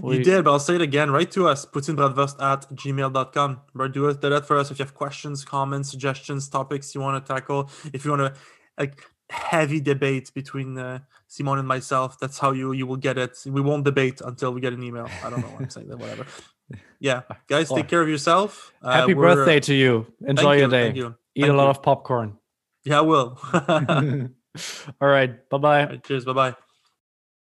We- 0.00 0.16
you 0.18 0.24
did, 0.24 0.44
but 0.44 0.52
I'll 0.52 0.58
say 0.58 0.74
it 0.76 0.80
again. 0.80 1.10
Write 1.10 1.30
to 1.32 1.46
us, 1.46 1.64
poutinebratwurst 1.66 2.40
at 2.42 2.62
gmail.com. 2.74 3.60
Or 3.78 3.88
do 3.88 4.08
it, 4.08 4.20
do 4.20 4.30
that 4.30 4.46
for 4.46 4.56
us 4.58 4.70
if 4.70 4.78
you 4.78 4.84
have 4.84 4.94
questions, 4.94 5.44
comments, 5.44 5.90
suggestions, 5.90 6.48
topics 6.48 6.94
you 6.94 7.00
want 7.00 7.24
to 7.24 7.32
tackle. 7.34 7.70
If 7.92 8.04
you 8.04 8.10
want 8.12 8.34
to 8.34 8.40
like 8.78 9.04
heavy 9.30 9.80
debate 9.80 10.30
between 10.34 10.76
uh, 10.78 11.00
Simon 11.28 11.58
and 11.58 11.68
myself, 11.68 12.18
that's 12.18 12.38
how 12.38 12.52
you 12.52 12.72
you 12.72 12.86
will 12.86 12.96
get 12.96 13.16
it. 13.18 13.38
We 13.46 13.60
won't 13.60 13.84
debate 13.84 14.20
until 14.20 14.52
we 14.52 14.60
get 14.60 14.72
an 14.72 14.82
email. 14.82 15.08
I 15.24 15.30
don't 15.30 15.40
know 15.40 15.48
why 15.48 15.60
I'm 15.60 15.70
saying 15.70 15.88
that. 15.88 15.98
Whatever. 15.98 16.26
Yeah, 17.00 17.22
guys, 17.48 17.68
take 17.68 17.88
care 17.88 18.00
of 18.00 18.08
yourself. 18.08 18.72
Uh, 18.80 18.92
Happy 18.92 19.12
birthday 19.14 19.58
to 19.58 19.74
you. 19.74 20.06
Enjoy 20.24 20.52
your 20.52 20.66
you, 20.66 20.70
day. 20.70 20.84
Thank 20.84 20.96
you. 20.96 21.16
Eat 21.34 21.40
Thank 21.40 21.52
a 21.52 21.56
lot 21.56 21.64
you. 21.64 21.70
of 21.70 21.82
popcorn. 21.82 22.36
Yeah, 22.84 22.98
I 22.98 23.00
will. 23.00 23.38
All 25.00 25.08
right. 25.08 25.48
Bye 25.48 25.58
bye. 25.58 26.00
Cheers. 26.04 26.24
Bye 26.24 26.32
bye. 26.32 26.54